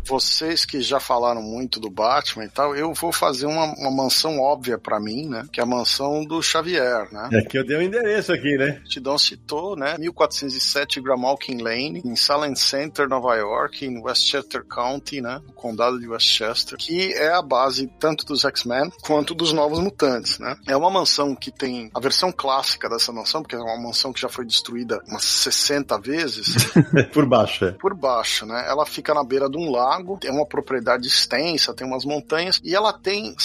vocês 0.05 0.65
que 0.65 0.81
já 0.81 0.99
falaram 0.99 1.41
muito 1.41 1.79
do 1.79 1.89
Batman 1.89 2.45
e 2.45 2.49
tal, 2.49 2.75
eu 2.75 2.93
vou 2.93 3.11
fazer 3.11 3.45
uma, 3.45 3.73
uma 3.77 3.91
mansão 3.91 4.39
óbvia 4.39 4.77
para 4.77 4.99
mim, 4.99 5.27
né? 5.27 5.45
Que 5.51 5.59
é 5.59 5.63
a 5.63 5.65
mansão 5.65 6.23
do 6.25 6.41
Xavier, 6.41 7.07
né? 7.11 7.29
É 7.33 7.41
que 7.41 7.57
eu 7.57 7.65
dei 7.65 7.77
o 7.77 7.79
um 7.79 7.83
endereço 7.83 8.33
aqui, 8.33 8.57
né? 8.57 8.81
O 8.85 8.89
Tidão 8.89 9.17
citou, 9.17 9.75
né? 9.75 9.95
1407 9.97 11.01
Gramalkin 11.01 11.61
Lane, 11.61 12.01
em 12.05 12.15
Salem 12.15 12.55
Center, 12.55 13.07
Nova 13.07 13.35
York, 13.35 13.85
em 13.85 14.01
Westchester 14.01 14.63
County, 14.65 15.21
né? 15.21 15.41
O 15.47 15.53
condado 15.53 15.99
de 15.99 16.07
Westchester, 16.07 16.77
que 16.77 17.13
é 17.13 17.33
a 17.33 17.41
base 17.41 17.89
tanto 17.99 18.25
dos 18.25 18.43
X-Men 18.45 18.91
quanto 19.01 19.33
dos 19.33 19.53
Novos 19.53 19.79
Mutantes, 19.79 20.39
né? 20.39 20.55
É 20.67 20.75
uma 20.75 20.89
mansão 20.89 21.35
que 21.35 21.51
tem 21.51 21.89
a 21.93 21.99
versão 21.99 22.31
clássica 22.31 22.89
dessa 22.89 23.11
mansão, 23.11 23.41
porque 23.41 23.55
é 23.55 23.59
uma 23.59 23.81
mansão 23.81 24.11
que 24.11 24.21
já 24.21 24.29
foi 24.29 24.45
destruída 24.45 25.01
umas 25.07 25.23
60 25.23 25.99
vezes. 25.99 26.55
Por 27.13 27.25
baixo, 27.25 27.65
é. 27.65 27.71
Por 27.71 27.95
baixo, 27.95 28.45
né? 28.45 28.65
Ela 28.67 28.85
fica 28.85 29.13
na 29.13 29.23
beira 29.23 29.49
de 29.49 29.57
um 29.57 29.71
lago 29.71 29.92
lago, 29.93 30.19
é 30.23 30.31
uma 30.31 30.45
propriedade 30.45 31.07
extensa, 31.07 31.73
tem 31.73 31.85
umas 31.85 32.05
montanhas, 32.05 32.59
e 32.63 32.75
ela 32.75 32.93
tem 32.93 33.35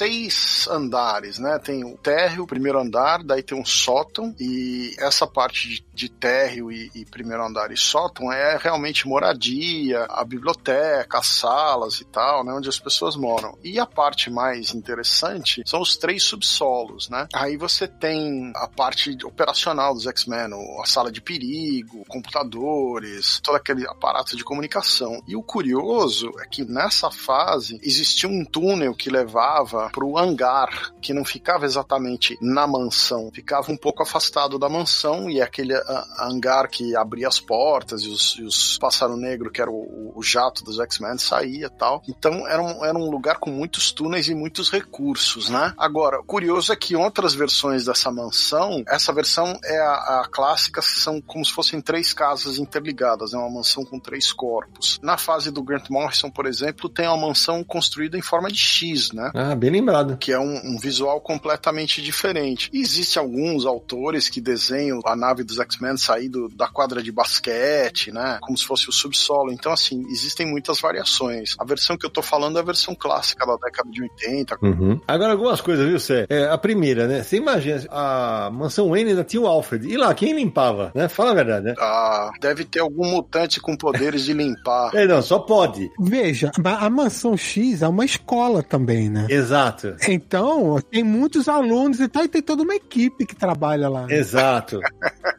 seis 0.00 0.66
andares, 0.70 1.38
né? 1.38 1.58
Tem 1.58 1.84
o 1.84 1.94
térreo, 1.98 2.44
o 2.44 2.46
primeiro 2.46 2.80
andar, 2.80 3.22
daí 3.22 3.42
tem 3.42 3.58
um 3.58 3.66
sótão, 3.66 4.34
e 4.40 4.96
essa 4.98 5.26
parte 5.26 5.68
de, 5.68 5.84
de 5.92 6.08
térreo 6.08 6.72
e, 6.72 6.90
e, 6.94 7.04
primeiro 7.04 7.44
andar 7.44 7.70
e 7.70 7.76
sótão 7.76 8.32
é 8.32 8.56
realmente 8.56 9.06
moradia, 9.06 10.06
a 10.08 10.24
biblioteca, 10.24 11.18
as 11.18 11.26
salas 11.26 12.00
e 12.00 12.06
tal, 12.06 12.42
né? 12.42 12.50
Onde 12.50 12.70
as 12.70 12.78
pessoas 12.78 13.14
moram. 13.14 13.58
E 13.62 13.78
a 13.78 13.84
parte 13.84 14.30
mais 14.30 14.74
interessante 14.74 15.62
são 15.66 15.82
os 15.82 15.98
três 15.98 16.22
subsolos, 16.22 17.10
né? 17.10 17.28
Aí 17.34 17.58
você 17.58 17.86
tem 17.86 18.52
a 18.56 18.66
parte 18.66 19.14
operacional 19.22 19.92
dos 19.92 20.06
X-Men, 20.06 20.48
a 20.82 20.86
sala 20.86 21.12
de 21.12 21.20
perigo, 21.20 22.06
computadores, 22.08 23.38
todo 23.44 23.56
aquele 23.56 23.86
aparato 23.86 24.34
de 24.34 24.44
comunicação. 24.44 25.22
E 25.28 25.36
o 25.36 25.42
curioso 25.42 26.32
é 26.40 26.46
que 26.46 26.64
nessa 26.64 27.10
fase 27.10 27.78
existia 27.82 28.30
um 28.30 28.46
túnel 28.46 28.94
que 28.94 29.10
levava 29.10 29.89
pro 29.90 30.16
hangar, 30.16 30.92
que 31.00 31.12
não 31.12 31.24
ficava 31.24 31.64
exatamente 31.64 32.38
na 32.40 32.66
mansão, 32.66 33.30
ficava 33.32 33.70
um 33.70 33.76
pouco 33.76 34.02
afastado 34.02 34.58
da 34.58 34.68
mansão 34.68 35.30
e 35.30 35.40
aquele 35.40 35.74
a, 35.74 36.06
hangar 36.20 36.68
que 36.68 36.96
abria 36.96 37.28
as 37.28 37.40
portas 37.40 38.02
e 38.02 38.08
os, 38.08 38.36
e 38.38 38.42
os 38.44 38.78
Pássaro 38.78 39.16
Negro, 39.16 39.50
que 39.50 39.60
era 39.60 39.70
o, 39.70 40.12
o 40.14 40.22
jato 40.22 40.64
dos 40.64 40.78
X-Men, 40.78 41.18
saía 41.18 41.66
e 41.66 41.70
tal. 41.70 42.02
Então 42.08 42.46
era 42.46 42.62
um, 42.62 42.84
era 42.84 42.96
um 42.96 43.10
lugar 43.10 43.38
com 43.38 43.50
muitos 43.50 43.92
túneis 43.92 44.28
e 44.28 44.34
muitos 44.34 44.70
recursos, 44.70 45.48
né? 45.48 45.74
Agora, 45.76 46.22
curioso 46.22 46.72
é 46.72 46.76
que 46.76 46.96
outras 46.96 47.34
versões 47.34 47.84
dessa 47.84 48.10
mansão, 48.10 48.82
essa 48.86 49.12
versão 49.12 49.58
é 49.64 49.78
a, 49.78 50.20
a 50.22 50.28
clássica, 50.30 50.80
são 50.82 51.20
como 51.20 51.44
se 51.44 51.52
fossem 51.52 51.80
três 51.80 52.12
casas 52.12 52.58
interligadas, 52.58 53.32
é 53.32 53.36
né? 53.36 53.42
uma 53.42 53.50
mansão 53.50 53.84
com 53.84 53.98
três 53.98 54.32
corpos. 54.32 54.98
Na 55.02 55.16
fase 55.16 55.50
do 55.50 55.62
Grant 55.62 55.88
Morrison, 55.90 56.30
por 56.30 56.46
exemplo, 56.46 56.88
tem 56.88 57.06
uma 57.06 57.28
mansão 57.28 57.62
construída 57.64 58.16
em 58.16 58.22
forma 58.22 58.50
de 58.50 58.58
X, 58.58 59.12
né? 59.12 59.30
Ah, 59.34 59.54
bem 59.54 59.70
lembrado. 59.80 60.16
Que 60.18 60.32
é 60.32 60.38
um, 60.38 60.60
um 60.64 60.78
visual 60.78 61.20
completamente 61.20 62.02
diferente. 62.02 62.70
E 62.72 62.80
existem 62.80 63.20
alguns 63.20 63.66
autores 63.66 64.28
que 64.28 64.40
desenham 64.40 65.00
a 65.04 65.16
nave 65.16 65.42
dos 65.42 65.58
X-Men 65.58 65.96
sair 65.96 66.28
do, 66.28 66.48
da 66.48 66.68
quadra 66.68 67.02
de 67.02 67.10
basquete, 67.10 68.12
né? 68.12 68.38
Como 68.40 68.56
se 68.56 68.64
fosse 68.64 68.88
o 68.88 68.92
subsolo. 68.92 69.52
Então, 69.52 69.72
assim, 69.72 70.04
existem 70.10 70.46
muitas 70.46 70.80
variações. 70.80 71.54
A 71.58 71.64
versão 71.64 71.96
que 71.96 72.06
eu 72.06 72.10
tô 72.10 72.22
falando 72.22 72.58
é 72.58 72.60
a 72.60 72.64
versão 72.64 72.94
clássica 72.94 73.46
da 73.46 73.56
década 73.56 73.90
de 73.90 74.02
80. 74.02 74.58
Uhum. 74.62 75.00
Agora, 75.06 75.32
algumas 75.32 75.60
coisas, 75.60 75.86
viu, 75.86 75.98
Cé? 75.98 76.26
É, 76.28 76.48
a 76.48 76.58
primeira, 76.58 77.06
né? 77.06 77.22
Você 77.22 77.36
imagina, 77.36 77.84
a 77.90 78.50
mansão 78.52 78.90
Wayne 78.90 79.10
ainda 79.10 79.24
tinha 79.24 79.42
o 79.42 79.46
Alfred. 79.46 79.88
E 79.88 79.96
lá, 79.96 80.14
quem 80.14 80.34
limpava, 80.34 80.90
né? 80.94 81.08
Fala 81.08 81.32
a 81.32 81.34
verdade, 81.34 81.66
né? 81.66 81.74
Ah, 81.78 82.30
deve 82.40 82.64
ter 82.64 82.80
algum 82.80 83.06
mutante 83.06 83.60
com 83.60 83.76
poderes 83.76 84.24
de 84.24 84.32
limpar. 84.32 84.90
É, 85.00 85.06
não, 85.06 85.22
só 85.22 85.38
pode. 85.38 85.90
Veja, 85.98 86.50
a, 86.62 86.86
a 86.86 86.90
mansão 86.90 87.36
X 87.36 87.80
é 87.80 87.88
uma 87.88 88.04
escola 88.04 88.62
também, 88.62 89.08
né? 89.08 89.26
Exato. 89.30 89.59
Então, 90.08 90.78
tem 90.90 91.02
muitos 91.02 91.48
alunos 91.48 92.00
e 92.00 92.08
tal, 92.08 92.24
e 92.24 92.28
tem 92.28 92.42
toda 92.42 92.62
uma 92.62 92.74
equipe 92.74 93.26
que 93.26 93.34
trabalha 93.34 93.88
lá. 93.88 94.06
Né? 94.06 94.16
Exato. 94.16 94.80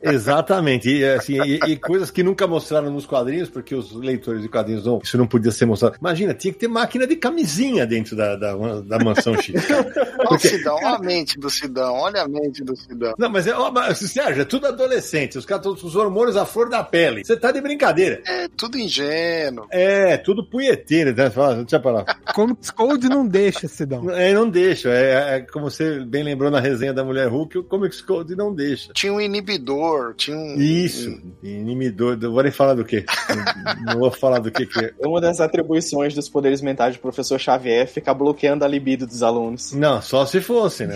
Exatamente. 0.02 0.90
E, 0.90 1.04
assim, 1.06 1.42
e, 1.42 1.60
e, 1.72 1.78
coisas 1.78 2.10
que 2.12 2.24
nunca 2.24 2.48
mostraram 2.48 2.92
nos 2.92 3.06
quadrinhos, 3.06 3.50
porque 3.50 3.76
os 3.76 3.92
leitores 3.94 4.42
de 4.42 4.50
quadrinhos 4.50 4.86
não, 4.86 5.00
isso 5.04 5.18
não 5.18 5.28
podia 5.28 5.52
ser 5.52 5.66
mostrado. 5.66 5.96
Imagina, 6.00 6.34
tinha 6.34 6.54
que 6.54 6.60
ter 6.60 6.68
máquina 6.68 7.06
de 7.06 7.16
camisinha 7.16 7.86
dentro 7.86 8.16
da, 8.16 8.36
da, 8.36 8.56
da 8.82 9.00
mansão 9.00 9.36
X. 9.42 9.54
Olha 10.20 10.36
o 10.36 10.40
Sidão, 10.40 10.76
olha 10.76 10.96
a 10.96 11.00
mente 11.00 11.40
do 11.40 11.50
Sidão, 11.50 11.94
olha 11.94 12.22
a 12.22 12.28
mente 12.28 12.64
do 12.64 12.76
Sidão. 12.76 13.14
Não, 13.18 13.30
mas, 13.30 13.48
é, 13.48 13.54
mas 13.72 13.98
Sérgio, 14.00 14.42
é 14.42 14.46
tudo 14.46 14.68
adolescente, 14.68 15.38
os 15.38 15.46
caras 15.46 15.64
todos 15.64 15.84
os 15.84 15.96
hormônios 15.96 16.36
à 16.36 16.46
flor 16.46 16.70
da 16.70 16.84
pele. 16.84 17.24
Você 17.24 17.38
tá 17.38 17.52
de 17.52 17.62
brincadeira. 17.62 18.22
É, 18.26 18.48
tudo 18.48 18.78
ingênuo. 18.78 19.68
É, 19.72 20.18
tudo 20.18 20.44
punheteiro, 20.44 21.16
né? 21.16 21.32
Deixa 21.58 21.80
pra 21.80 21.92
lá. 21.92 22.06
Comics 22.34 22.72
Code 22.72 23.08
não 23.10 23.28
deixa, 23.28 23.68
Sidão. 23.68 24.10
É, 24.16 24.34
não 24.34 24.50
deixa. 24.50 24.90
É, 24.90 25.36
é, 25.36 25.40
como 25.42 25.70
você 25.70 26.00
bem 26.00 26.24
lembrou 26.24 26.52
na 26.52 26.60
resenha 26.60 26.94
da 26.94 27.04
Mulher 27.04 27.28
Hulk, 27.28 27.58
o 27.58 27.64
Comics 27.64 28.02
Code 28.02 28.36
não 28.36 28.54
deixa. 28.54 28.92
Tinha 28.94 29.14
um 29.14 29.22
inibidor, 29.22 30.14
tinha 30.16 30.38
um. 30.38 30.56
Isso, 30.60 31.20
inibidor. 31.44 32.18
Vou 32.20 32.44
nem 32.44 32.52
falar 32.52 32.74
do 32.74 32.86
quê? 32.86 33.06
não, 33.86 34.00
vou 34.00 34.12
falar 34.12 34.40
do 34.40 34.52
que, 34.52 34.66
que 34.66 34.80
é. 34.80 34.94
Uma 35.00 35.22
das 35.22 35.40
atribuições 35.40 36.14
dos 36.14 36.30
poderes 36.30 36.62
mentais 36.62 36.96
do 36.96 37.02
professor 37.02 37.40
Xavier 37.40 37.84
é 37.84 37.86
ficar 37.86 38.14
bloqueando 38.14 38.66
a 38.66 38.68
libido 38.68 39.06
dos 39.06 39.24
alunos. 39.24 39.74
Não, 39.74 40.02
só 40.02 40.26
se 40.26 40.42
fosse, 40.42 40.86
né? 40.86 40.96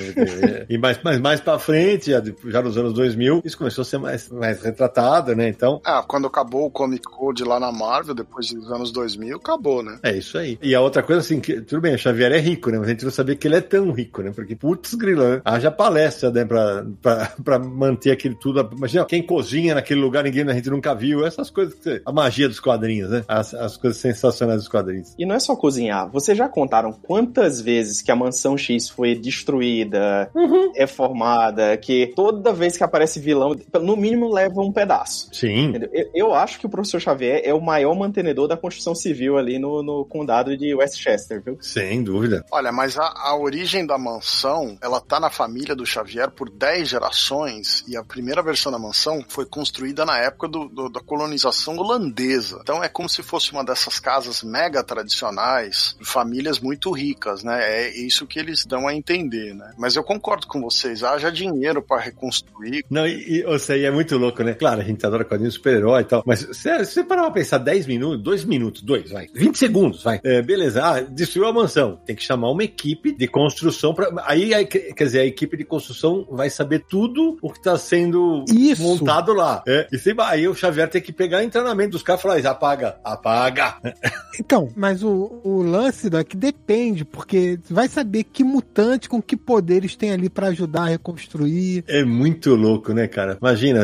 e 0.70 0.78
mais, 0.78 1.02
mais, 1.04 1.20
mais 1.20 1.42
pra 1.42 1.60
frente, 1.60 2.12
já, 2.12 2.22
já 2.46 2.62
nos 2.62 2.78
anos 2.78 2.94
2000, 2.94 3.42
isso 3.44 3.58
começou 3.58 3.82
a 3.82 3.86
ser 3.86 3.98
mais, 3.98 4.30
mais 4.30 4.62
retratado, 4.62 5.36
né? 5.36 5.48
Então. 5.48 5.82
Ah, 5.84 6.04
quando 6.08 6.28
acabou 6.28 6.66
o 6.66 6.72
Comic 6.72 7.04
Code 7.04 7.44
lá 7.44 7.60
na 7.60 7.72
Marvel, 7.72 8.14
depois 8.14 8.52
dos 8.52 8.72
anos 8.72 8.92
2000, 8.92 9.38
acabou, 9.38 9.84
né? 9.84 10.00
É 10.04 10.16
isso 10.16 10.38
aí. 10.38 10.58
E 10.62 10.76
a 10.76 10.82
outra 10.82 11.04
coisa, 11.04 11.22
assim, 11.22 11.40
que, 11.40 11.62
tudo 11.62 11.82
bem, 11.82 11.96
o 11.96 11.98
Xavier 11.98 12.32
é 12.32 12.40
rico, 12.40 12.70
né? 12.70 12.78
Mas 12.78 12.88
a 12.88 12.92
gente 12.92 13.05
sabia 13.12 13.36
que 13.36 13.48
ele 13.48 13.56
é 13.56 13.62
tão 13.62 13.92
rico, 13.92 14.22
né? 14.22 14.32
Porque, 14.34 14.56
putz, 14.56 14.94
grila, 14.94 15.36
né? 15.36 15.42
haja 15.46 15.72
palestra, 15.72 16.32
né? 16.32 16.46
Pra, 16.46 16.86
pra, 17.02 17.32
pra 17.44 17.60
manter 17.60 18.12
aquele 18.12 18.36
tudo. 18.36 18.70
Imagina, 18.76 19.06
quem 19.06 19.24
cozinha 19.24 19.76
naquele 19.76 20.00
lugar, 20.00 20.24
ninguém 20.24 20.48
a 20.50 20.54
gente 20.54 20.70
nunca 20.70 20.94
viu. 20.94 21.26
Essas 21.26 21.50
coisas, 21.50 21.76
a 22.06 22.12
magia 22.12 22.48
dos 22.48 22.60
quadrinhos, 22.60 23.10
né? 23.10 23.24
As, 23.28 23.54
as 23.54 23.78
coisas 23.78 24.00
sensacionais 24.00 24.60
dos 24.60 24.68
quadrinhos. 24.68 25.14
E 25.18 25.26
não 25.26 25.36
é 25.36 25.40
só 25.40 25.56
cozinhar. 25.56 26.10
Vocês 26.12 26.38
já 26.38 26.48
contaram 26.48 26.92
quantas 26.92 27.62
vezes 27.62 28.02
que 28.02 28.12
a 28.12 28.16
mansão 28.16 28.58
X 28.58 28.90
foi 28.90 29.16
destruída, 29.16 30.30
uhum. 30.34 30.72
reformada, 30.74 31.76
que 31.78 32.14
toda 32.16 32.54
vez 32.54 32.78
que 32.78 32.84
aparece 32.84 33.20
vilão, 33.20 33.56
no 33.82 33.96
mínimo 33.96 34.32
leva 34.32 34.62
um 34.62 34.72
pedaço. 34.72 35.30
Sim. 35.34 35.74
Eu, 35.92 36.10
eu, 36.14 36.34
acho 36.34 36.60
que 36.60 36.66
o 36.66 36.70
professor 36.70 37.00
Xavier 37.00 37.42
é 37.44 37.54
o 37.54 37.62
maior 37.62 37.96
mantenedor 37.96 38.48
da 38.48 38.58
construção 38.58 38.94
civil 38.96 39.38
ali 39.38 39.60
no, 39.60 39.82
no 39.82 40.06
condado 40.06 40.56
de 40.58 40.74
Westchester, 40.74 41.42
viu? 41.44 41.58
Sem 41.62 42.04
dúvida. 42.04 42.46
Olha, 42.52 42.72
mas 42.72 42.95
a, 42.98 43.14
a 43.16 43.38
origem 43.38 43.86
da 43.86 43.98
mansão, 43.98 44.78
ela 44.82 45.00
tá 45.00 45.20
na 45.20 45.30
família 45.30 45.76
do 45.76 45.86
Xavier 45.86 46.30
por 46.32 46.50
10 46.50 46.90
gerações 46.90 47.84
e 47.88 47.98
a 47.98 48.04
primeira 48.04 48.42
versão 48.42 48.72
da 48.72 48.80
mansão 48.80 49.24
foi 49.28 49.46
construída 49.46 50.06
na 50.06 50.18
época 50.18 50.48
do, 50.48 50.68
do, 50.68 50.90
da 50.90 51.00
colonização 51.00 51.78
holandesa. 51.78 52.60
Então 52.62 52.84
é 52.84 52.90
como 52.90 53.10
se 53.10 53.22
fosse 53.22 53.52
uma 53.52 53.64
dessas 53.64 54.00
casas 54.00 54.44
mega 54.44 54.84
tradicionais, 54.84 55.96
de 56.00 56.06
famílias 56.06 56.60
muito 56.60 56.92
ricas, 56.92 57.44
né? 57.44 57.62
É 57.64 57.98
isso 57.98 58.26
que 58.28 58.40
eles 58.40 58.66
dão 58.66 58.88
a 58.88 58.94
entender, 58.94 59.54
né? 59.54 59.74
Mas 59.78 59.96
eu 59.96 60.04
concordo 60.04 60.48
com 60.48 60.62
vocês, 60.62 61.04
haja 61.04 61.32
dinheiro 61.32 61.82
para 61.82 62.02
reconstruir. 62.02 62.86
Não, 62.90 63.06
e, 63.06 63.44
e, 63.44 63.60
seja, 63.60 63.78
e 63.78 63.86
é 63.86 63.92
muito 63.92 64.18
louco, 64.18 64.44
né? 64.44 64.54
Claro, 64.54 64.82
a 64.82 64.84
gente 64.84 65.06
adora 65.06 65.26
quadrinhos 65.26 65.56
super-herói 65.56 66.02
e 66.02 66.06
tal, 66.06 66.24
mas 66.26 66.40
se 66.40 66.86
você 66.86 67.04
parar 67.04 67.24
pra 67.24 67.32
pensar 67.32 67.58
10 67.58 67.88
minutos, 67.88 68.24
2 68.24 68.46
minutos, 68.46 68.82
2, 68.82 69.12
vai, 69.12 69.28
20 69.34 69.58
segundos, 69.58 70.04
vai. 70.04 70.20
É, 70.24 70.42
beleza, 70.42 70.84
ah, 70.84 71.02
destruiu 71.02 71.48
a 71.48 71.54
mansão. 71.54 72.00
Tem 72.06 72.16
que 72.16 72.24
chamar 72.24 72.50
uma 72.50 72.64
equipe 72.64 72.85
de 73.18 73.28
construção 73.28 73.94
para 73.94 74.12
aí, 74.26 74.54
aí, 74.54 74.66
quer 74.66 75.04
dizer, 75.04 75.20
a 75.22 75.26
equipe 75.26 75.58
de 75.58 75.64
construção 75.64 76.28
vai 76.30 76.50
saber 76.50 76.86
tudo 76.88 77.38
o 77.42 77.52
que 77.52 77.62
tá 77.62 77.78
sendo 77.78 78.46
Isso. 78.50 78.82
montado 78.82 79.34
lá. 79.34 79.64
É, 79.68 79.88
e 79.92 79.98
sempre, 79.98 80.24
aí 80.26 80.48
o 80.48 80.56
Xavier 80.56 80.90
tem 80.90 81.02
que 81.02 81.14
pegar 81.14 81.44
o 81.44 81.50
treinamento 81.50 81.92
dos 81.92 82.04
caras 82.04 82.20
e 82.20 82.24
falar, 82.24 82.46
apaga, 82.50 82.98
apaga. 83.04 83.76
Então, 84.38 84.70
mas 84.76 85.02
o, 85.02 85.40
o 85.46 85.62
lance 85.62 86.10
da 86.10 86.22
que 86.22 86.36
depende, 86.36 87.06
porque 87.06 87.58
vai 87.70 87.88
saber 87.88 88.26
que 88.26 88.44
mutante 88.44 89.08
com 89.08 89.22
que 89.22 89.38
poderes 89.38 89.96
tem 89.96 90.12
ali 90.12 90.30
para 90.30 90.48
ajudar 90.48 90.84
a 90.84 90.88
reconstruir. 90.88 91.86
É 91.88 92.04
muito 92.04 92.54
louco, 92.54 92.94
né, 92.94 93.08
cara? 93.08 93.38
Imagina, 93.42 93.80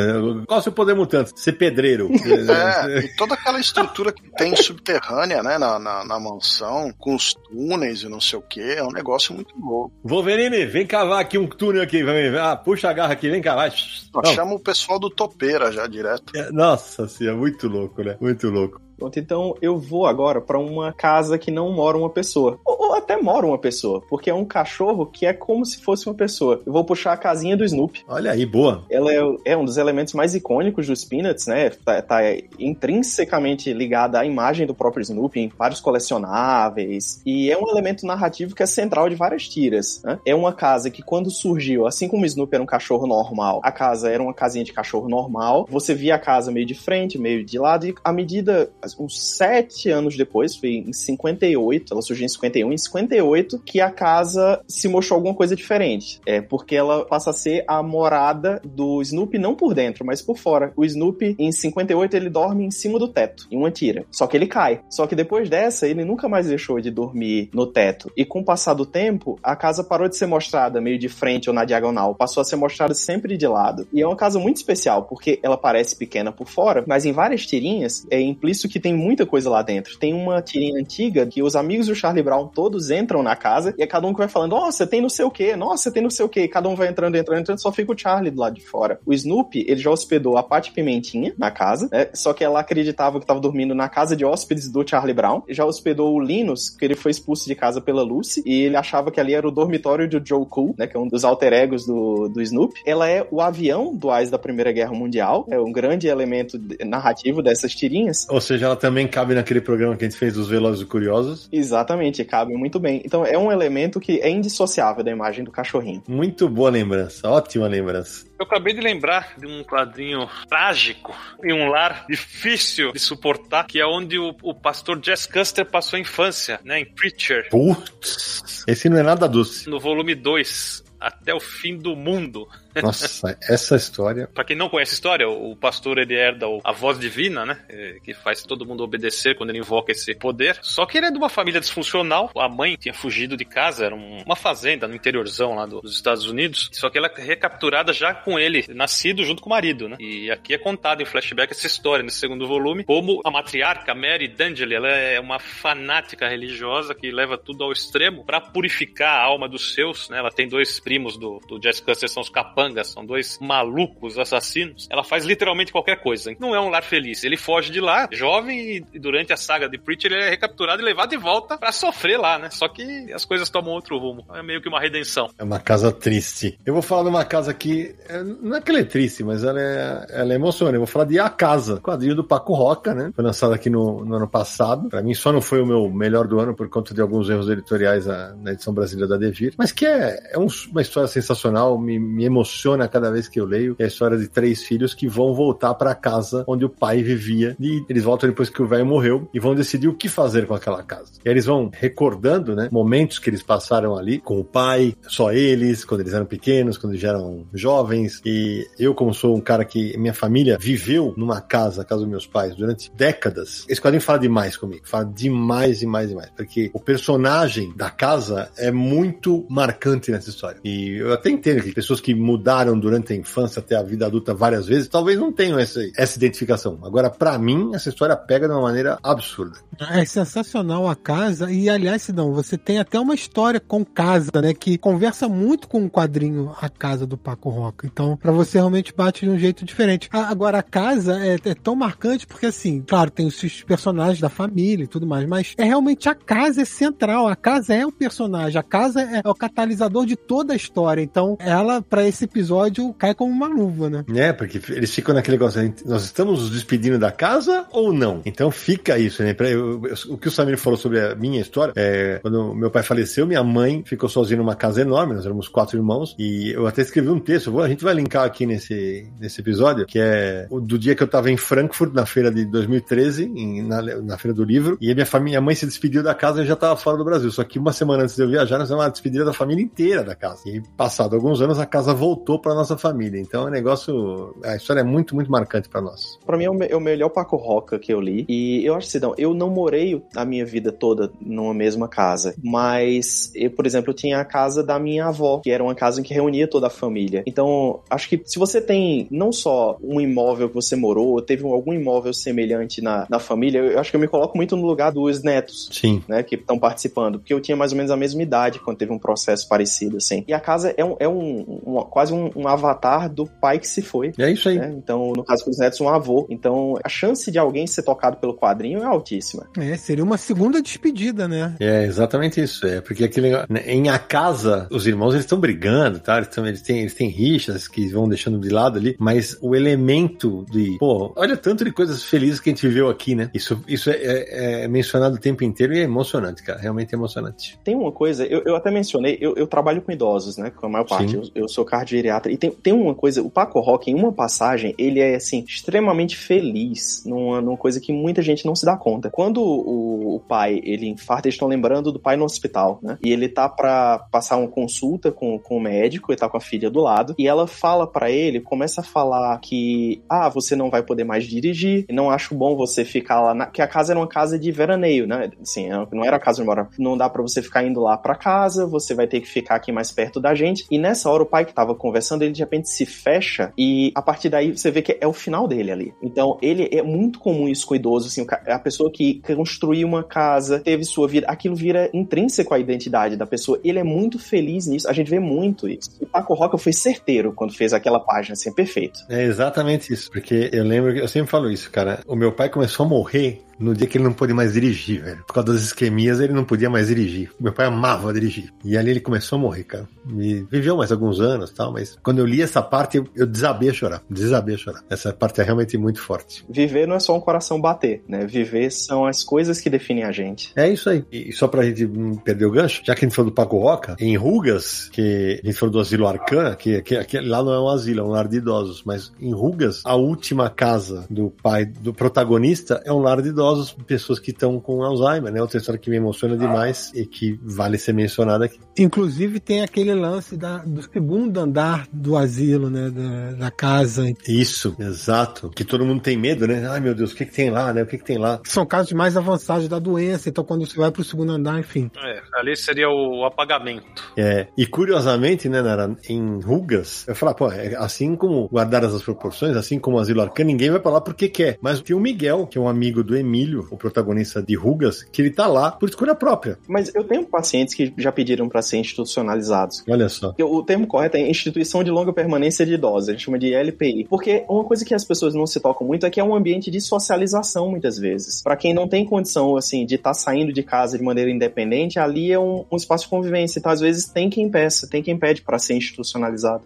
qual 0.45 0.57
é 0.57 0.59
o 0.59 0.63
seu 0.63 0.73
poder 0.73 0.93
mutante? 0.93 1.31
Ser 1.35 1.53
pedreiro. 1.53 2.09
é, 2.11 2.99
e 2.99 3.15
toda 3.15 3.35
aquela 3.35 3.59
estrutura 3.59 4.11
que 4.11 4.29
tem 4.31 4.55
subterrânea, 4.55 5.41
né, 5.41 5.57
na, 5.57 5.79
na, 5.79 6.05
na, 6.05 6.19
mansão, 6.19 6.93
com 6.97 7.15
os 7.15 7.33
túneis 7.33 8.03
e 8.03 8.09
não 8.09 8.19
sei 8.19 8.39
o 8.39 8.41
que, 8.41 8.61
é 8.61 8.83
um 8.83 8.90
negócio 8.91 9.33
muito 9.33 9.53
louco. 9.59 9.93
Wolverine, 10.03 10.65
vem 10.65 10.85
cavar 10.85 11.19
aqui 11.19 11.37
um 11.37 11.47
túnel 11.47 11.83
aqui, 11.83 12.03
vem, 12.03 12.37
ah, 12.37 12.55
puxa 12.55 12.89
a 12.89 12.93
garra 12.93 13.13
aqui, 13.13 13.29
vem 13.29 13.41
cavar. 13.41 13.71
chama 13.71 14.53
o 14.53 14.59
pessoal 14.59 14.99
do 14.99 15.09
topeira 15.09 15.71
já 15.71 15.87
direto. 15.87 16.35
É, 16.35 16.51
nossa 16.51 17.07
senhora, 17.07 17.37
muito 17.37 17.67
louco, 17.67 18.03
né? 18.03 18.17
Muito 18.19 18.49
louco. 18.49 18.81
Pronto, 19.01 19.17
então 19.17 19.57
eu 19.63 19.79
vou 19.79 20.05
agora 20.05 20.39
para 20.39 20.59
uma 20.59 20.93
casa 20.93 21.35
que 21.35 21.49
não 21.49 21.71
mora 21.71 21.97
uma 21.97 22.09
pessoa. 22.09 22.59
Ou, 22.63 22.89
ou, 22.89 22.93
até 22.93 23.19
mora 23.19 23.47
uma 23.47 23.57
pessoa, 23.57 23.99
porque 24.07 24.29
é 24.29 24.33
um 24.33 24.45
cachorro 24.45 25.07
que 25.07 25.25
é 25.25 25.33
como 25.33 25.65
se 25.65 25.81
fosse 25.81 26.07
uma 26.07 26.13
pessoa. 26.13 26.61
Eu 26.63 26.71
vou 26.71 26.85
puxar 26.85 27.13
a 27.13 27.17
casinha 27.17 27.57
do 27.57 27.65
Snoopy. 27.65 28.03
Olha 28.07 28.31
aí, 28.31 28.45
boa. 28.45 28.83
Ela 28.91 29.11
é, 29.11 29.21
é 29.45 29.57
um 29.57 29.65
dos 29.65 29.77
elementos 29.77 30.13
mais 30.13 30.35
icônicos 30.35 30.85
dos 30.85 31.03
Peanuts, 31.03 31.47
né? 31.47 31.71
Tá, 31.83 31.99
tá 31.99 32.19
intrinsecamente 32.59 33.73
ligada 33.73 34.19
à 34.19 34.25
imagem 34.25 34.67
do 34.67 34.75
próprio 34.75 35.01
Snoopy, 35.01 35.39
em 35.39 35.47
vários 35.47 35.81
colecionáveis. 35.81 37.23
E 37.25 37.49
é 37.49 37.57
um 37.57 37.67
elemento 37.69 38.05
narrativo 38.05 38.53
que 38.53 38.61
é 38.61 38.67
central 38.67 39.09
de 39.09 39.15
várias 39.15 39.47
tiras. 39.49 39.99
Né? 40.03 40.19
É 40.23 40.35
uma 40.35 40.53
casa 40.53 40.91
que, 40.91 41.01
quando 41.01 41.31
surgiu, 41.31 41.87
assim 41.87 42.07
como 42.07 42.21
o 42.21 42.25
Snoopy 42.27 42.53
era 42.53 42.63
um 42.63 42.67
cachorro 42.67 43.07
normal, 43.07 43.61
a 43.63 43.71
casa 43.71 44.11
era 44.11 44.21
uma 44.21 44.33
casinha 44.33 44.63
de 44.63 44.71
cachorro 44.71 45.09
normal. 45.09 45.65
Você 45.71 45.95
via 45.95 46.13
a 46.13 46.19
casa 46.19 46.51
meio 46.51 46.67
de 46.67 46.75
frente, 46.75 47.17
meio 47.17 47.43
de 47.43 47.57
lado, 47.57 47.87
e 47.87 47.95
à 48.03 48.13
medida 48.13 48.69
uns 48.99 49.21
sete 49.37 49.89
anos 49.89 50.17
depois, 50.17 50.55
foi 50.55 50.75
em 50.87 50.93
58, 50.93 51.93
ela 51.93 52.01
surgiu 52.01 52.25
em 52.25 52.29
51, 52.29 52.73
em 52.73 52.77
58, 52.77 53.59
que 53.59 53.81
a 53.81 53.91
casa 53.91 54.61
se 54.67 54.87
mostrou 54.87 55.17
alguma 55.17 55.35
coisa 55.35 55.55
diferente. 55.55 56.19
É 56.25 56.41
porque 56.41 56.75
ela 56.75 57.05
passa 57.05 57.31
a 57.31 57.33
ser 57.33 57.63
a 57.67 57.81
morada 57.81 58.61
do 58.63 59.01
Snoopy, 59.01 59.37
não 59.37 59.55
por 59.55 59.73
dentro, 59.73 60.05
mas 60.05 60.21
por 60.21 60.37
fora. 60.37 60.73
O 60.75 60.85
Snoopy, 60.85 61.35
em 61.37 61.51
58, 61.51 62.15
ele 62.15 62.29
dorme 62.29 62.65
em 62.65 62.71
cima 62.71 62.99
do 62.99 63.07
teto, 63.07 63.47
em 63.51 63.57
uma 63.57 63.71
tira. 63.71 64.05
Só 64.11 64.27
que 64.27 64.37
ele 64.37 64.47
cai. 64.47 64.81
Só 64.89 65.07
que 65.07 65.15
depois 65.15 65.49
dessa, 65.49 65.87
ele 65.87 66.05
nunca 66.05 66.27
mais 66.27 66.47
deixou 66.47 66.79
de 66.79 66.91
dormir 66.91 67.49
no 67.53 67.67
teto. 67.67 68.11
E 68.15 68.25
com 68.25 68.39
o 68.39 68.45
passar 68.45 68.73
do 68.73 68.85
tempo, 68.85 69.39
a 69.43 69.55
casa 69.55 69.83
parou 69.83 70.07
de 70.07 70.17
ser 70.17 70.27
mostrada 70.27 70.81
meio 70.81 70.97
de 70.97 71.09
frente 71.09 71.49
ou 71.49 71.53
na 71.53 71.65
diagonal, 71.65 72.15
passou 72.15 72.41
a 72.41 72.43
ser 72.43 72.55
mostrada 72.55 72.93
sempre 72.93 73.37
de 73.37 73.47
lado. 73.47 73.87
E 73.93 74.01
é 74.01 74.07
uma 74.07 74.15
casa 74.15 74.39
muito 74.39 74.57
especial, 74.57 75.03
porque 75.03 75.39
ela 75.43 75.57
parece 75.57 75.95
pequena 75.95 76.31
por 76.31 76.47
fora, 76.47 76.83
mas 76.87 77.05
em 77.05 77.11
várias 77.11 77.45
tirinhas 77.45 78.05
é 78.09 78.19
implícito 78.19 78.69
que 78.69 78.79
tem 78.81 78.93
muita 78.93 79.25
coisa 79.25 79.49
lá 79.49 79.61
dentro. 79.61 79.97
Tem 79.97 80.13
uma 80.13 80.41
tirinha 80.41 80.79
antiga 80.79 81.25
que 81.25 81.41
os 81.41 81.55
amigos 81.55 81.87
do 81.87 81.95
Charlie 81.95 82.23
Brown 82.23 82.47
todos 82.47 82.89
entram 82.89 83.23
na 83.23 83.35
casa 83.35 83.73
e 83.77 83.83
é 83.83 83.87
cada 83.87 84.07
um 84.07 84.13
que 84.13 84.19
vai 84.19 84.27
falando, 84.27 84.51
nossa, 84.51 84.85
tem 84.85 85.01
não 85.01 85.09
sei 85.09 85.25
o 85.25 85.31
que, 85.31 85.55
nossa, 85.55 85.91
tem 85.91 86.03
não 86.03 86.09
sei 86.09 86.25
o 86.25 86.29
que, 86.29 86.47
cada 86.47 86.67
um 86.67 86.75
vai 86.75 86.87
entrando, 86.87 87.15
entrando, 87.15 87.39
entrando, 87.39 87.61
só 87.61 87.71
fica 87.71 87.91
o 87.91 87.97
Charlie 87.97 88.31
do 88.31 88.39
lado 88.39 88.55
de 88.55 88.61
fora. 88.61 88.99
O 89.05 89.13
Snoopy, 89.13 89.65
ele 89.67 89.79
já 89.79 89.89
hospedou 89.89 90.37
a 90.37 90.43
Patty 90.43 90.71
Pimentinha 90.71 91.33
na 91.37 91.51
casa, 91.51 91.87
né? 91.91 92.09
Só 92.13 92.33
que 92.33 92.43
ela 92.43 92.59
acreditava 92.59 93.19
que 93.19 93.25
tava 93.25 93.39
dormindo 93.39 93.75
na 93.75 93.87
casa 93.87 94.15
de 94.15 94.25
hóspedes 94.25 94.69
do 94.69 94.87
Charlie 94.87 95.13
Brown. 95.13 95.43
Já 95.47 95.65
hospedou 95.65 96.13
o 96.13 96.19
Linus, 96.19 96.69
que 96.69 96.83
ele 96.83 96.95
foi 96.95 97.11
expulso 97.11 97.47
de 97.47 97.55
casa 97.55 97.79
pela 97.79 98.01
Lucy, 98.01 98.41
e 98.45 98.63
ele 98.63 98.75
achava 98.75 99.11
que 99.11 99.19
ali 99.19 99.33
era 99.33 99.47
o 99.47 99.51
dormitório 99.51 100.09
do 100.09 100.21
Joe 100.25 100.45
Cool, 100.45 100.75
né? 100.77 100.87
Que 100.87 100.97
é 100.97 100.99
um 100.99 101.07
dos 101.07 101.23
alter 101.23 101.53
egos 101.53 101.85
do, 101.85 102.27
do 102.27 102.41
Snoopy. 102.41 102.81
Ela 102.85 103.07
é 103.07 103.25
o 103.29 103.41
avião 103.41 103.95
do 103.95 104.09
AIS 104.09 104.29
da 104.29 104.39
Primeira 104.39 104.71
Guerra 104.71 104.93
Mundial, 104.93 105.45
é 105.49 105.59
um 105.59 105.71
grande 105.71 106.07
elemento 106.07 106.59
narrativo 106.85 107.41
dessas 107.41 107.73
tirinhas. 107.73 108.27
Ou 108.29 108.41
seja, 108.41 108.70
ela 108.71 108.79
também 108.79 109.07
cabe 109.07 109.35
naquele 109.35 109.61
programa 109.61 109.95
que 109.95 110.05
a 110.05 110.09
gente 110.09 110.17
fez 110.17 110.33
dos 110.33 110.47
Velozes 110.47 110.81
e 110.81 110.85
Curiosos. 110.85 111.49
Exatamente, 111.51 112.23
cabe 112.23 112.53
muito 112.55 112.79
bem. 112.79 113.01
Então 113.05 113.25
é 113.25 113.37
um 113.37 113.51
elemento 113.51 113.99
que 113.99 114.19
é 114.21 114.29
indissociável 114.29 115.03
da 115.03 115.11
imagem 115.11 115.43
do 115.43 115.51
cachorrinho. 115.51 116.01
Muito 116.07 116.47
boa 116.47 116.69
lembrança, 116.69 117.29
ótima 117.29 117.67
lembrança. 117.67 118.25
Eu 118.39 118.45
acabei 118.45 118.73
de 118.73 118.81
lembrar 118.81 119.35
de 119.37 119.45
um 119.45 119.63
quadrinho 119.63 120.27
trágico 120.49 121.13
em 121.43 121.53
um 121.53 121.69
lar 121.69 122.05
difícil 122.09 122.91
de 122.91 122.99
suportar, 122.99 123.67
que 123.67 123.79
é 123.79 123.85
onde 123.85 124.17
o, 124.17 124.35
o 124.41 124.53
pastor 124.55 124.99
Jess 125.03 125.27
Custer 125.27 125.65
passou 125.65 125.97
a 125.97 125.99
infância, 125.99 126.59
né? 126.63 126.79
Em 126.79 126.85
Preacher. 126.85 127.49
Putz, 127.49 128.63
esse 128.67 128.89
não 128.89 128.97
é 128.97 129.03
nada 129.03 129.27
doce. 129.27 129.69
No 129.69 129.79
volume 129.79 130.15
2, 130.15 130.83
Até 130.99 131.33
o 131.33 131.39
Fim 131.39 131.77
do 131.77 131.95
Mundo. 131.95 132.47
Nossa, 132.81 133.37
essa 133.41 133.75
história. 133.75 134.27
Pra 134.27 134.43
quem 134.43 134.55
não 134.55 134.69
conhece 134.69 134.91
a 134.91 134.95
história, 134.95 135.29
o 135.29 135.55
pastor 135.55 135.97
ele 135.97 136.15
herda 136.15 136.45
a 136.63 136.71
voz 136.71 136.99
divina, 136.99 137.45
né? 137.45 137.59
É, 137.69 137.97
que 138.03 138.13
faz 138.13 138.43
todo 138.43 138.65
mundo 138.65 138.83
obedecer 138.83 139.35
quando 139.35 139.49
ele 139.49 139.59
invoca 139.59 139.91
esse 139.91 140.13
poder. 140.15 140.57
Só 140.61 140.85
que 140.85 140.97
ele 140.97 141.07
é 141.07 141.11
de 141.11 141.17
uma 141.17 141.29
família 141.29 141.59
disfuncional. 141.59 142.31
A 142.37 142.47
mãe 142.47 142.75
tinha 142.75 142.93
fugido 142.93 143.35
de 143.35 143.45
casa, 143.45 143.85
era 143.85 143.95
uma 143.95 144.35
fazenda 144.35 144.87
no 144.87 144.95
interiorzão 144.95 145.55
lá 145.55 145.65
dos 145.65 145.93
Estados 145.93 146.25
Unidos. 146.25 146.69
Só 146.73 146.89
que 146.89 146.97
ela 146.97 147.11
é 147.15 147.21
recapturada 147.21 147.93
já 147.93 148.13
com 148.13 148.39
ele, 148.39 148.65
nascido 148.69 149.23
junto 149.23 149.41
com 149.41 149.49
o 149.49 149.53
marido, 149.53 149.89
né? 149.89 149.97
E 149.99 150.29
aqui 150.31 150.53
é 150.53 150.57
contado 150.57 151.01
em 151.01 151.05
flashback 151.05 151.51
essa 151.51 151.67
história 151.67 152.03
nesse 152.03 152.17
segundo 152.17 152.47
volume, 152.47 152.83
como 152.83 153.21
a 153.25 153.31
matriarca 153.31 153.93
Mary 153.93 154.27
D'Angeli, 154.27 154.75
ela 154.75 154.89
é 154.89 155.19
uma 155.19 155.39
fanática 155.39 156.27
religiosa 156.27 156.93
que 156.93 157.11
leva 157.11 157.37
tudo 157.37 157.63
ao 157.63 157.71
extremo 157.71 158.23
para 158.25 158.39
purificar 158.41 159.19
a 159.19 159.23
alma 159.23 159.47
dos 159.47 159.73
seus, 159.73 160.09
né? 160.09 160.19
Ela 160.19 160.31
tem 160.31 160.47
dois 160.47 160.79
primos 160.79 161.17
do, 161.17 161.39
do 161.47 161.61
Jess 161.61 161.79
Custer, 161.79 162.09
são 162.09 162.21
os 162.21 162.29
capangas, 162.29 162.60
são 162.83 163.05
dois 163.05 163.37
malucos 163.39 164.17
assassinos. 164.17 164.87
Ela 164.89 165.03
faz 165.03 165.25
literalmente 165.25 165.71
qualquer 165.71 166.01
coisa. 166.01 166.35
Não 166.39 166.55
é 166.55 166.59
um 166.59 166.69
lar 166.69 166.83
feliz. 166.83 167.23
Ele 167.23 167.37
foge 167.37 167.71
de 167.71 167.79
lá, 167.79 168.07
jovem, 168.11 168.85
e 168.93 168.99
durante 168.99 169.33
a 169.33 169.37
saga 169.37 169.69
de 169.69 169.77
Preacher 169.77 170.11
ele 170.11 170.23
é 170.23 170.29
recapturado 170.29 170.81
e 170.81 170.85
levado 170.85 171.09
de 171.09 171.17
volta 171.17 171.57
para 171.57 171.71
sofrer 171.71 172.17
lá, 172.17 172.37
né? 172.37 172.49
Só 172.51 172.67
que 172.67 173.11
as 173.13 173.25
coisas 173.25 173.49
tomam 173.49 173.73
outro 173.73 173.97
rumo. 173.97 174.25
É 174.33 174.43
meio 174.43 174.61
que 174.61 174.69
uma 174.69 174.79
redenção. 174.79 175.29
É 175.37 175.43
uma 175.43 175.59
casa 175.59 175.91
triste. 175.91 176.57
Eu 176.65 176.73
vou 176.73 176.81
falar 176.81 177.03
de 177.03 177.09
uma 177.09 177.25
casa 177.25 177.53
que. 177.53 177.95
Não 178.41 178.57
é 178.57 178.61
que 178.61 178.71
ela 178.71 178.79
é 178.79 178.83
triste, 178.83 179.23
mas 179.23 179.43
ela 179.43 179.59
é, 179.59 180.05
ela 180.09 180.33
é 180.33 180.35
emocionante. 180.35 180.75
Eu 180.75 180.81
vou 180.81 180.87
falar 180.87 181.05
de 181.05 181.19
A 181.19 181.29
Casa, 181.29 181.79
quadrinho 181.79 182.15
do 182.15 182.23
Paco 182.23 182.53
Roca, 182.53 182.93
né? 182.93 183.11
Foi 183.15 183.23
lançado 183.23 183.53
aqui 183.53 183.69
no, 183.69 184.03
no 184.05 184.15
ano 184.15 184.27
passado. 184.27 184.89
Para 184.89 185.01
mim, 185.01 185.13
só 185.13 185.31
não 185.31 185.41
foi 185.41 185.61
o 185.61 185.65
meu 185.65 185.89
melhor 185.89 186.27
do 186.27 186.39
ano 186.39 186.55
por 186.55 186.69
conta 186.69 186.93
de 186.93 187.01
alguns 187.01 187.29
erros 187.29 187.49
editoriais 187.49 188.05
na, 188.05 188.33
na 188.35 188.51
edição 188.51 188.73
brasileira 188.73 189.07
da 189.07 189.17
Devir. 189.17 189.53
Mas 189.57 189.71
que 189.71 189.85
é, 189.85 190.31
é 190.31 190.39
um, 190.39 190.47
uma 190.71 190.81
história 190.81 191.07
sensacional, 191.07 191.77
me, 191.77 191.99
me 191.99 192.25
emociona 192.25 192.50
cada 192.91 193.11
vez 193.11 193.27
que 193.27 193.39
eu 193.39 193.45
leio. 193.45 193.75
É 193.79 193.85
a 193.85 193.87
história 193.87 194.17
de 194.17 194.27
três 194.27 194.63
filhos 194.63 194.93
que 194.93 195.07
vão 195.07 195.33
voltar 195.33 195.73
para 195.75 195.93
casa 195.95 196.43
onde 196.47 196.65
o 196.65 196.69
pai 196.69 197.01
vivia. 197.01 197.55
E 197.59 197.83
eles 197.89 198.03
voltam 198.03 198.29
depois 198.29 198.49
que 198.49 198.61
o 198.61 198.67
velho 198.67 198.85
morreu 198.85 199.29
e 199.33 199.39
vão 199.39 199.55
decidir 199.55 199.87
o 199.87 199.95
que 199.95 200.09
fazer 200.09 200.45
com 200.45 200.53
aquela 200.53 200.83
casa. 200.83 201.11
E 201.23 201.29
eles 201.29 201.45
vão 201.45 201.69
recordando, 201.73 202.55
né? 202.55 202.69
Momentos 202.71 203.19
que 203.19 203.29
eles 203.29 203.43
passaram 203.43 203.97
ali 203.97 204.19
com 204.19 204.39
o 204.39 204.43
pai, 204.43 204.95
só 205.07 205.31
eles, 205.31 205.85
quando 205.85 206.01
eles 206.01 206.13
eram 206.13 206.25
pequenos, 206.25 206.77
quando 206.77 206.93
eles 206.93 207.03
eram 207.03 207.45
jovens. 207.53 208.21
E 208.25 208.67
eu, 208.79 208.93
como 208.93 209.13
sou 209.13 209.35
um 209.35 209.41
cara 209.41 209.65
que 209.65 209.97
minha 209.97 210.13
família 210.13 210.57
viveu 210.59 211.13
numa 211.17 211.41
casa, 211.41 211.81
a 211.81 211.85
casa 211.85 212.01
dos 212.01 212.09
meus 212.09 212.27
pais, 212.27 212.55
durante 212.55 212.91
décadas, 212.95 213.65
esse 213.67 213.81
quadrinho 213.81 214.01
fala 214.01 214.19
demais 214.19 214.57
comigo. 214.57 214.83
Fala 214.85 215.05
demais, 215.05 215.79
demais, 215.79 216.09
demais. 216.09 216.29
Porque 216.35 216.69
o 216.73 216.79
personagem 216.79 217.73
da 217.75 217.89
casa 217.89 218.49
é 218.57 218.71
muito 218.71 219.45
marcante 219.49 220.11
nessa 220.11 220.29
história. 220.29 220.59
E 220.63 220.97
eu 220.97 221.13
até 221.13 221.29
entendo 221.29 221.61
que 221.61 221.73
pessoas 221.73 222.01
que 222.01 222.13
mudaram 222.41 222.77
durante 222.77 223.13
a 223.13 223.15
infância 223.15 223.59
até 223.59 223.75
a 223.75 223.83
vida 223.83 224.07
adulta 224.07 224.33
várias 224.33 224.65
vezes, 224.65 224.87
talvez 224.87 225.19
não 225.19 225.31
tenham 225.31 225.59
essa, 225.59 225.79
essa 225.95 226.17
identificação. 226.17 226.79
Agora, 226.83 227.07
para 227.07 227.37
mim, 227.37 227.69
essa 227.75 227.89
história 227.89 228.15
pega 228.15 228.47
de 228.47 228.53
uma 228.53 228.63
maneira 228.63 228.97
absurda. 229.03 229.59
É 229.91 230.03
sensacional 230.05 230.89
a 230.89 230.95
casa. 230.95 231.51
E, 231.51 231.69
aliás, 231.69 232.07
não, 232.09 232.33
você 232.33 232.57
tem 232.57 232.79
até 232.79 232.99
uma 232.99 233.13
história 233.13 233.59
com 233.59 233.85
casa, 233.85 234.31
né? 234.41 234.53
Que 234.55 234.77
conversa 234.77 235.29
muito 235.29 235.67
com 235.67 235.85
o 235.85 235.89
quadrinho 235.89 236.51
A 236.59 236.67
Casa 236.67 237.05
do 237.05 237.15
Paco 237.15 237.49
Roca. 237.49 237.85
Então, 237.85 238.17
para 238.17 238.31
você 238.31 238.57
realmente 238.57 238.93
bate 238.95 239.25
de 239.25 239.31
um 239.31 239.37
jeito 239.37 239.63
diferente. 239.63 240.09
Agora, 240.11 240.59
a 240.59 240.63
casa 240.63 241.23
é, 241.23 241.35
é, 241.45 241.53
tão 241.53 241.75
marcante 241.75 242.25
porque, 242.25 242.47
assim, 242.47 242.81
claro, 242.81 243.11
tem 243.11 243.27
os 243.27 243.63
personagens 243.63 244.19
da 244.19 244.29
família 244.29 244.85
e 244.85 244.87
tudo 244.87 245.05
mais, 245.05 245.27
mas 245.27 245.53
é 245.57 245.63
realmente 245.63 246.09
a 246.09 246.15
casa 246.15 246.63
é 246.63 246.65
central. 246.65 247.27
A 247.27 247.35
casa 247.35 247.75
é 247.75 247.85
o 247.85 247.91
personagem. 247.91 248.59
A 248.59 248.63
casa 248.63 249.01
é, 249.01 249.21
é 249.23 249.29
o 249.29 249.35
catalisador 249.35 250.07
de 250.07 250.15
toda 250.15 250.53
a 250.53 250.55
história. 250.55 251.01
Então, 251.01 251.37
ela, 251.39 251.81
para 251.81 252.07
esse 252.07 252.30
episódio, 252.31 252.93
cai 252.93 253.13
como 253.13 253.31
uma 253.31 253.47
luva, 253.47 253.89
né? 253.89 254.05
É, 254.15 254.33
porque 254.33 254.59
eles 254.69 254.93
ficam 254.93 255.13
naquele 255.13 255.37
negócio, 255.37 255.73
nós 255.85 256.03
estamos 256.03 256.39
nos 256.39 256.51
despedindo 256.51 256.97
da 256.97 257.11
casa 257.11 257.65
ou 257.71 257.93
não? 257.93 258.21
Então 258.25 258.49
fica 258.49 258.97
isso, 258.97 259.23
né? 259.23 259.35
Eu, 259.39 259.85
eu, 259.85 259.95
o 260.09 260.17
que 260.17 260.27
o 260.27 260.31
Samir 260.31 260.57
falou 260.57 260.77
sobre 260.77 260.99
a 260.99 261.15
minha 261.15 261.41
história, 261.41 261.73
é, 261.75 262.19
quando 262.21 262.53
meu 262.55 262.71
pai 262.71 262.83
faleceu, 262.83 263.27
minha 263.27 263.43
mãe 263.43 263.83
ficou 263.85 264.09
sozinha 264.09 264.37
numa 264.37 264.55
casa 264.55 264.81
enorme, 264.81 265.13
nós 265.13 265.25
éramos 265.25 265.47
quatro 265.47 265.77
irmãos, 265.77 266.15
e 266.17 266.51
eu 266.51 266.65
até 266.65 266.81
escrevi 266.81 267.09
um 267.09 267.19
texto, 267.19 267.59
a 267.59 267.67
gente 267.67 267.83
vai 267.83 267.93
linkar 267.93 268.25
aqui 268.25 268.45
nesse, 268.45 269.07
nesse 269.19 269.41
episódio, 269.41 269.85
que 269.85 269.99
é 269.99 270.47
do 270.49 270.79
dia 270.79 270.95
que 270.95 271.03
eu 271.03 271.07
tava 271.07 271.29
em 271.29 271.37
Frankfurt, 271.37 271.93
na 271.93 272.05
feira 272.05 272.31
de 272.31 272.45
2013, 272.45 273.25
em, 273.25 273.61
na, 273.61 273.81
na 273.81 274.17
feira 274.17 274.35
do 274.35 274.43
livro, 274.43 274.77
e 274.79 274.91
a 274.91 274.93
minha 274.93 275.05
família, 275.05 275.31
minha 275.31 275.41
mãe 275.41 275.55
se 275.55 275.65
despediu 275.65 276.03
da 276.03 276.13
casa 276.13 276.43
e 276.43 276.45
já 276.45 276.55
tava 276.55 276.75
fora 276.75 276.97
do 276.97 277.05
Brasil. 277.05 277.31
Só 277.31 277.43
que 277.43 277.59
uma 277.59 277.73
semana 277.73 278.03
antes 278.03 278.15
de 278.15 278.21
eu 278.21 278.29
viajar, 278.29 278.57
nós 278.57 278.67
fizemos 278.67 278.83
uma 278.83 278.89
despedida 278.89 279.25
da 279.25 279.33
família 279.33 279.63
inteira 279.63 280.03
da 280.03 280.15
casa. 280.15 280.41
E 280.45 280.61
passado 280.75 281.15
alguns 281.15 281.41
anos, 281.41 281.59
a 281.59 281.65
casa 281.65 281.93
voltou 281.93 282.20
para 282.39 282.53
nossa 282.53 282.77
família. 282.77 283.19
Então 283.19 283.43
é 283.43 283.47
um 283.47 283.51
negócio. 283.51 284.35
A 284.43 284.55
história 284.55 284.81
é 284.81 284.83
muito, 284.83 285.15
muito 285.15 285.31
marcante 285.31 285.69
para 285.69 285.81
nós. 285.81 286.17
Para 286.25 286.37
mim 286.37 286.45
é 286.45 286.49
o, 286.49 286.63
é 286.63 286.75
o 286.75 286.81
melhor 286.81 287.09
Paco 287.09 287.35
Roca 287.35 287.79
que 287.79 287.93
eu 287.93 287.99
li. 287.99 288.25
E 288.27 288.65
eu 288.65 288.75
acho 288.75 288.87
assim, 288.87 288.99
não, 288.99 289.13
eu 289.17 289.33
não 289.33 289.49
morei 289.49 290.01
a 290.15 290.25
minha 290.25 290.45
vida 290.45 290.71
toda 290.71 291.11
numa 291.19 291.53
mesma 291.53 291.87
casa. 291.87 292.35
Mas, 292.43 293.31
eu, 293.35 293.51
por 293.51 293.65
exemplo, 293.65 293.91
eu 293.91 293.95
tinha 293.95 294.19
a 294.19 294.25
casa 294.25 294.63
da 294.63 294.79
minha 294.79 295.07
avó, 295.07 295.39
que 295.43 295.51
era 295.51 295.63
uma 295.63 295.75
casa 295.75 295.99
em 295.99 296.03
que 296.03 296.13
reunia 296.13 296.47
toda 296.47 296.67
a 296.67 296.69
família. 296.69 297.23
Então, 297.25 297.81
acho 297.89 298.09
que 298.09 298.21
se 298.25 298.37
você 298.37 298.61
tem 298.61 299.07
não 299.11 299.31
só 299.31 299.77
um 299.81 299.99
imóvel 299.99 300.49
que 300.49 300.55
você 300.55 300.75
morou, 300.75 301.09
ou 301.09 301.21
teve 301.21 301.45
algum 301.45 301.73
imóvel 301.73 302.13
semelhante 302.13 302.81
na, 302.81 303.05
na 303.09 303.19
família, 303.19 303.59
eu 303.59 303.79
acho 303.79 303.89
que 303.89 303.95
eu 303.95 304.01
me 304.01 304.07
coloco 304.07 304.37
muito 304.37 304.55
no 304.55 304.65
lugar 304.65 304.91
dos 304.91 305.23
netos. 305.23 305.69
Sim. 305.71 306.03
Né, 306.07 306.23
que 306.23 306.35
estão 306.35 306.57
participando. 306.57 307.19
Porque 307.19 307.33
eu 307.33 307.41
tinha 307.41 307.55
mais 307.55 307.71
ou 307.71 307.77
menos 307.77 307.91
a 307.91 307.97
mesma 307.97 308.21
idade 308.21 308.59
quando 308.59 308.77
teve 308.77 308.91
um 308.91 308.99
processo 308.99 309.47
parecido, 309.47 309.97
assim. 309.97 310.23
E 310.27 310.33
a 310.33 310.39
casa 310.39 310.73
é, 310.77 310.83
um, 310.83 310.95
é 310.99 311.07
um, 311.07 311.61
um 311.65 311.75
quase 311.83 312.10
um, 312.11 312.29
um 312.35 312.47
avatar 312.47 313.09
do 313.09 313.25
pai 313.25 313.59
que 313.59 313.67
se 313.67 313.81
foi. 313.81 314.11
É 314.17 314.31
isso 314.31 314.49
aí. 314.49 314.57
Né? 314.57 314.73
Então, 314.77 315.13
no 315.15 315.23
caso 315.23 315.45
dos 315.45 315.57
netos, 315.57 315.79
um 315.81 315.89
avô. 315.89 316.27
Então, 316.29 316.75
a 316.83 316.89
chance 316.89 317.31
de 317.31 317.39
alguém 317.39 317.65
ser 317.67 317.83
tocado 317.83 318.17
pelo 318.17 318.35
quadrinho 318.35 318.79
é 318.79 318.85
altíssima. 318.85 319.47
É, 319.57 319.75
seria 319.77 320.03
uma 320.03 320.17
segunda 320.17 320.61
despedida, 320.61 321.27
né? 321.27 321.55
É, 321.59 321.85
exatamente 321.85 322.41
isso. 322.41 322.65
É, 322.65 322.81
porque 322.81 323.03
aquele, 323.03 323.31
né, 323.49 323.63
em 323.65 323.89
A 323.89 323.99
Casa, 323.99 324.67
os 324.71 324.87
irmãos 324.87 325.13
eles 325.13 325.25
estão 325.25 325.39
brigando, 325.39 325.99
tá? 325.99 326.17
Eles, 326.17 326.29
tão, 326.29 326.45
eles, 326.45 326.61
têm, 326.61 326.79
eles 326.79 326.93
têm 326.93 327.09
rixas 327.09 327.67
que 327.67 327.87
vão 327.87 328.07
deixando 328.07 328.39
de 328.39 328.49
lado 328.49 328.77
ali, 328.77 328.95
mas 328.99 329.37
o 329.41 329.55
elemento 329.55 330.45
de, 330.51 330.77
pô, 330.79 331.11
olha 331.15 331.37
tanto 331.37 331.63
de 331.63 331.71
coisas 331.71 332.03
felizes 332.03 332.39
que 332.39 332.49
a 332.49 332.53
gente 332.53 332.67
viveu 332.67 332.89
aqui, 332.89 333.15
né? 333.15 333.29
Isso, 333.33 333.61
isso 333.67 333.89
é, 333.89 333.95
é, 333.95 334.63
é 334.63 334.67
mencionado 334.67 335.15
o 335.15 335.19
tempo 335.19 335.43
inteiro 335.43 335.73
e 335.73 335.79
é 335.79 335.83
emocionante, 335.83 336.43
cara. 336.43 336.59
Realmente 336.59 336.93
é 336.93 336.97
emocionante. 336.97 337.59
Tem 337.63 337.75
uma 337.75 337.91
coisa, 337.91 338.25
eu, 338.25 338.41
eu 338.45 338.55
até 338.55 338.71
mencionei, 338.71 339.17
eu, 339.21 339.35
eu 339.35 339.47
trabalho 339.47 339.81
com 339.81 339.91
idosos, 339.91 340.37
né? 340.37 340.49
Com 340.49 340.65
a 340.65 340.69
maior 340.69 340.85
parte. 340.85 341.15
Eu, 341.15 341.23
eu, 341.35 341.47
sou 341.47 341.65
E 341.99 342.37
tem, 342.37 342.51
tem 342.51 342.73
uma 342.73 342.93
coisa, 342.93 343.21
o 343.21 343.29
Paco 343.29 343.59
Rock, 343.59 343.89
em 343.89 343.95
uma 343.95 344.11
passagem, 344.11 344.75
ele 344.77 344.99
é, 344.99 345.15
assim, 345.15 345.43
extremamente 345.47 346.15
feliz 346.15 347.03
numa, 347.05 347.41
numa 347.41 347.57
coisa 347.57 347.79
que 347.79 347.91
muita 347.91 348.21
gente 348.21 348.45
não 348.45 348.55
se 348.55 348.65
dá 348.65 348.77
conta. 348.77 349.09
Quando 349.09 349.41
o, 349.41 350.15
o 350.15 350.19
pai, 350.19 350.61
ele 350.63 350.87
infarta, 350.87 351.27
eles 351.27 351.35
estão 351.35 351.47
lembrando 351.47 351.91
do 351.91 351.99
pai 351.99 352.15
no 352.15 352.25
hospital, 352.25 352.79
né? 352.81 352.97
E 353.03 353.11
ele 353.11 353.27
tá 353.27 353.49
pra 353.49 354.05
passar 354.11 354.37
uma 354.37 354.47
consulta 354.47 355.11
com, 355.11 355.39
com 355.39 355.57
o 355.57 355.61
médico, 355.61 356.11
ele 356.11 356.19
tá 356.19 356.29
com 356.29 356.37
a 356.37 356.41
filha 356.41 356.69
do 356.69 356.81
lado, 356.81 357.15
e 357.17 357.27
ela 357.27 357.47
fala 357.47 357.87
para 357.87 358.11
ele, 358.11 358.39
começa 358.39 358.81
a 358.81 358.83
falar 358.83 359.37
que, 359.39 360.01
ah, 360.09 360.29
você 360.29 360.55
não 360.55 360.69
vai 360.69 360.83
poder 360.83 361.03
mais 361.03 361.25
dirigir, 361.25 361.85
não 361.89 362.09
acho 362.09 362.35
bom 362.35 362.55
você 362.55 362.85
ficar 362.85 363.21
lá, 363.21 363.33
na... 363.33 363.45
que 363.47 363.61
a 363.61 363.67
casa 363.67 363.93
era 363.93 363.99
uma 363.99 364.07
casa 364.07 364.37
de 364.37 364.51
veraneio, 364.51 365.07
né? 365.07 365.29
Assim, 365.41 365.69
não 365.91 366.03
era 366.03 366.17
a 366.17 366.19
casa 366.19 366.41
de 366.41 366.45
mora. 366.45 366.67
Não 366.77 366.97
dá 366.97 367.09
para 367.09 367.21
você 367.21 367.41
ficar 367.41 367.63
indo 367.63 367.81
lá 367.81 367.97
para 367.97 368.15
casa, 368.15 368.65
você 368.65 368.93
vai 368.93 369.07
ter 369.07 369.21
que 369.21 369.27
ficar 369.27 369.55
aqui 369.55 369.71
mais 369.71 369.91
perto 369.91 370.11
perto 370.11 370.19
da 370.19 370.35
gente. 370.35 370.65
E 370.69 370.77
nessa 370.77 371.09
hora 371.09 371.23
o 371.23 371.25
pai 371.25 371.45
que 371.45 371.53
tava 371.53 371.73
conversando, 371.81 372.21
ele 372.21 372.31
de 372.31 372.39
repente 372.39 372.69
se 372.69 372.85
fecha 372.85 373.51
e 373.57 373.91
a 373.95 374.01
partir 374.03 374.29
daí 374.29 374.55
você 374.55 374.69
vê 374.69 374.83
que 374.83 374.95
é 375.01 375.07
o 375.07 375.13
final 375.13 375.47
dele 375.47 375.71
ali. 375.71 375.93
Então 376.01 376.37
ele 376.41 376.69
é 376.71 376.83
muito 376.83 377.17
comum 377.19 377.49
isso 377.49 377.65
com 377.65 377.75
idoso, 377.75 378.07
assim, 378.07 378.25
a 378.29 378.59
pessoa 378.59 378.91
que 378.91 379.19
construiu 379.35 379.87
uma 379.87 380.03
casa, 380.03 380.59
teve 380.59 380.83
sua 380.83 381.07
vida, 381.07 381.25
aquilo 381.27 381.55
vira 381.55 381.89
intrínseco 381.91 382.53
à 382.53 382.59
identidade 382.59 383.17
da 383.17 383.25
pessoa. 383.25 383.59
Ele 383.63 383.79
é 383.79 383.83
muito 383.83 384.19
feliz 384.19 384.67
nisso, 384.67 384.87
a 384.87 384.93
gente 384.93 385.09
vê 385.09 385.19
muito 385.19 385.67
isso. 385.67 385.89
O 385.99 386.05
Paco 386.05 386.35
Roca 386.35 386.57
foi 386.57 386.71
certeiro 386.71 387.33
quando 387.33 387.53
fez 387.53 387.73
aquela 387.73 387.99
página, 387.99 388.33
assim, 388.33 388.53
perfeito. 388.53 388.99
É 389.09 389.23
exatamente 389.23 389.91
isso, 389.91 390.11
porque 390.11 390.49
eu 390.53 390.63
lembro 390.63 390.91
eu 390.95 391.07
sempre 391.07 391.31
falo 391.31 391.49
isso, 391.49 391.71
cara. 391.71 392.01
O 392.07 392.15
meu 392.15 392.31
pai 392.31 392.49
começou 392.49 392.85
a 392.85 392.89
morrer 392.89 393.41
no 393.61 393.73
dia 393.73 393.87
que 393.87 393.97
ele 393.97 394.03
não 394.03 394.13
pôde 394.13 394.33
mais 394.33 394.53
dirigir, 394.53 395.03
velho. 395.03 395.23
Por 395.25 395.33
causa 395.33 395.53
das 395.53 395.61
isquemias, 395.61 396.19
ele 396.19 396.33
não 396.33 396.43
podia 396.43 396.69
mais 396.69 396.87
dirigir. 396.87 397.31
Meu 397.39 397.53
pai 397.53 397.67
amava 397.67 398.11
dirigir. 398.13 398.51
E 398.63 398.77
ali 398.77 398.91
ele 398.91 398.99
começou 398.99 399.37
a 399.37 399.41
morrer, 399.41 399.63
cara. 399.63 399.87
E 400.17 400.45
viveu 400.49 400.77
mais 400.77 400.91
alguns 400.91 401.19
anos 401.19 401.51
tal, 401.51 401.71
mas 401.71 401.97
quando 402.03 402.19
eu 402.19 402.25
li 402.25 402.41
essa 402.41 402.61
parte, 402.61 402.97
eu, 402.97 403.07
eu 403.15 403.25
desabei 403.25 403.69
a 403.69 403.73
chorar. 403.73 404.01
Desabei 404.09 404.55
a 404.55 404.57
chorar. 404.57 404.83
Essa 404.89 405.13
parte 405.13 405.41
é 405.41 405.43
realmente 405.43 405.77
muito 405.77 405.99
forte. 406.01 406.43
Viver 406.49 406.87
não 406.87 406.95
é 406.95 406.99
só 406.99 407.15
um 407.15 407.21
coração 407.21 407.59
bater, 407.59 408.03
né? 408.07 408.25
Viver 408.25 408.71
são 408.71 409.05
as 409.05 409.23
coisas 409.23 409.59
que 409.59 409.69
definem 409.69 410.03
a 410.03 410.11
gente. 410.11 410.51
É 410.55 410.67
isso 410.67 410.89
aí. 410.89 411.05
E 411.11 411.31
só 411.31 411.47
pra 411.47 411.63
gente 411.63 411.85
não 411.85 412.15
perder 412.15 412.45
o 412.45 412.51
gancho, 412.51 412.81
já 412.83 412.95
que 412.95 413.05
a 413.05 413.07
gente 413.07 413.15
falou 413.15 413.31
do 413.31 413.35
Paco 413.35 413.57
Roca, 413.57 413.95
em 413.99 414.15
Rugas, 414.15 414.89
que 414.91 415.39
a 415.43 415.45
gente 415.45 415.57
falou 415.57 415.73
do 415.73 415.79
asilo 415.79 416.07
Arcan, 416.07 416.55
que, 416.55 416.81
que, 416.81 417.03
que 417.03 417.19
lá 417.19 417.43
não 417.43 417.53
é 417.53 417.59
um 417.59 417.69
asilo, 417.69 418.01
é 418.01 418.03
um 418.03 418.09
lar 418.09 418.27
de 418.27 418.37
idosos, 418.37 418.83
mas 418.85 419.11
em 419.19 419.33
Rugas, 419.33 419.81
a 419.85 419.95
última 419.95 420.49
casa 420.49 421.05
do 421.09 421.29
pai 421.29 421.65
do 421.65 421.93
protagonista 421.93 422.81
é 422.85 422.91
um 422.91 422.99
lar 422.99 423.21
de 423.21 423.29
idosos, 423.29 423.50
pessoas 423.85 424.19
que 424.19 424.31
estão 424.31 424.59
com 424.59 424.83
Alzheimer, 424.83 425.31
né? 425.31 425.41
Outra 425.41 425.57
história 425.57 425.79
que 425.79 425.89
me 425.89 425.97
emociona 425.97 426.37
demais 426.37 426.91
e 426.93 427.05
que 427.05 427.39
vale 427.43 427.77
ser 427.77 427.93
mencionada 427.93 428.45
aqui. 428.45 428.59
Inclusive 428.77 429.39
tem 429.39 429.61
aquele 429.61 429.93
lance 429.93 430.37
da, 430.37 430.59
do 430.59 430.81
segundo 430.81 431.39
andar 431.39 431.87
do 431.91 432.15
asilo, 432.15 432.69
né? 432.69 432.89
Da, 432.89 433.31
da, 433.33 433.51
casa. 433.51 434.05
Isso, 434.27 434.75
exato. 434.79 435.49
Que 435.49 435.63
todo 435.63 435.85
mundo 435.85 436.01
tem 436.01 436.17
medo, 436.17 436.47
né? 436.47 436.67
Ai 436.67 436.79
meu 436.79 436.95
Deus, 436.95 437.11
o 437.11 437.15
que, 437.15 437.25
que 437.25 437.33
tem 437.33 437.49
lá, 437.49 437.73
né? 437.73 437.83
O 437.83 437.85
que, 437.85 437.97
que 437.97 438.03
tem 438.03 438.17
lá? 438.17 438.39
São 438.45 438.65
casos 438.65 438.93
mais 438.93 439.17
avançados 439.17 439.67
da 439.67 439.79
doença, 439.79 440.29
então 440.29 440.43
quando 440.43 440.65
você 440.65 440.77
vai 440.77 440.91
pro 440.91 441.03
segundo 441.03 441.31
andar, 441.31 441.59
enfim. 441.59 441.91
É, 441.97 442.21
ali 442.35 442.55
seria 442.55 442.89
o 442.89 443.25
apagamento. 443.25 444.11
É, 444.17 444.47
e 444.57 444.65
curiosamente, 444.65 445.49
né, 445.49 445.61
Nara, 445.61 445.95
em 446.09 446.39
Rugas, 446.41 447.05
eu 447.07 447.15
falo, 447.15 447.35
pô, 447.35 447.51
é 447.51 447.75
assim 447.75 448.15
como 448.15 448.47
guardadas 448.47 448.93
as 448.93 449.03
proporções, 449.03 449.55
assim 449.55 449.79
como 449.79 449.97
o 449.97 449.99
asilo 449.99 450.21
arcano, 450.21 450.47
ninguém 450.47 450.69
vai 450.69 450.79
pra 450.79 450.91
lá 450.91 451.01
porque 451.01 451.27
quer. 451.27 451.57
Mas 451.61 451.81
tem 451.81 451.95
o 451.95 451.99
Miguel, 451.99 452.47
que 452.47 452.57
é 452.57 452.61
um 452.61 452.67
amigo 452.67 453.03
do 453.03 453.15
Emílio, 453.15 453.40
o 453.49 453.77
protagonista 453.77 454.41
de 454.41 454.55
Rugas, 454.55 455.03
que 455.03 455.21
ele 455.21 455.31
tá 455.31 455.47
lá 455.47 455.71
por 455.71 455.89
escolha 455.89 456.15
própria. 456.15 456.57
Mas 456.67 456.93
eu 456.93 457.03
tenho 457.03 457.25
pacientes 457.25 457.73
que 457.73 457.93
já 457.97 458.11
pediram 458.11 458.47
para 458.47 458.61
ser 458.61 458.77
institucionalizados. 458.77 459.83
Olha 459.87 460.09
só. 460.09 460.33
O 460.39 460.63
termo 460.63 460.87
correto 460.87 461.17
é 461.17 461.29
instituição 461.29 461.83
de 461.83 461.91
longa 461.91 462.13
permanência 462.13 462.65
de 462.65 462.73
idosos, 462.73 463.09
a 463.09 463.11
gente 463.13 463.23
chama 463.23 463.39
de 463.39 463.53
LPI. 463.53 464.05
Porque 464.09 464.45
uma 464.49 464.63
coisa 464.63 464.85
que 464.85 464.93
as 464.93 465.03
pessoas 465.03 465.33
não 465.33 465.45
se 465.45 465.59
tocam 465.59 465.85
muito 465.85 466.05
é 466.05 466.09
que 466.09 466.19
é 466.19 466.23
um 466.23 466.35
ambiente 466.35 466.69
de 466.69 466.81
socialização 466.81 467.69
muitas 467.69 467.97
vezes. 467.97 468.41
Para 468.41 468.55
quem 468.55 468.73
não 468.73 468.87
tem 468.87 469.05
condição 469.05 469.55
assim 469.55 469.85
de 469.85 469.95
estar 469.95 470.11
tá 470.11 470.13
saindo 470.13 470.53
de 470.53 470.63
casa 470.63 470.97
de 470.97 471.03
maneira 471.03 471.29
independente, 471.29 471.99
ali 471.99 472.31
é 472.31 472.39
um, 472.39 472.65
um 472.71 472.75
espaço 472.75 473.05
de 473.05 473.09
convivência. 473.09 473.59
Então 473.59 473.71
às 473.71 473.79
vezes 473.79 474.05
tem 474.05 474.29
quem 474.29 474.49
peça, 474.49 474.87
tem 474.87 475.01
quem 475.01 475.17
pede 475.17 475.41
para 475.41 475.57
ser 475.59 475.75
institucionalizado. 475.75 476.63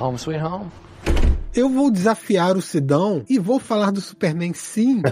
Home 0.00 0.16
sweet 0.16 0.42
home. 0.42 0.66
Eu 1.54 1.68
vou 1.68 1.90
desafiar 1.90 2.56
o 2.56 2.62
Sidão 2.62 3.24
e 3.28 3.38
vou 3.38 3.58
falar 3.58 3.92
do 3.92 4.00
Superman 4.00 4.54
sim, 4.54 5.02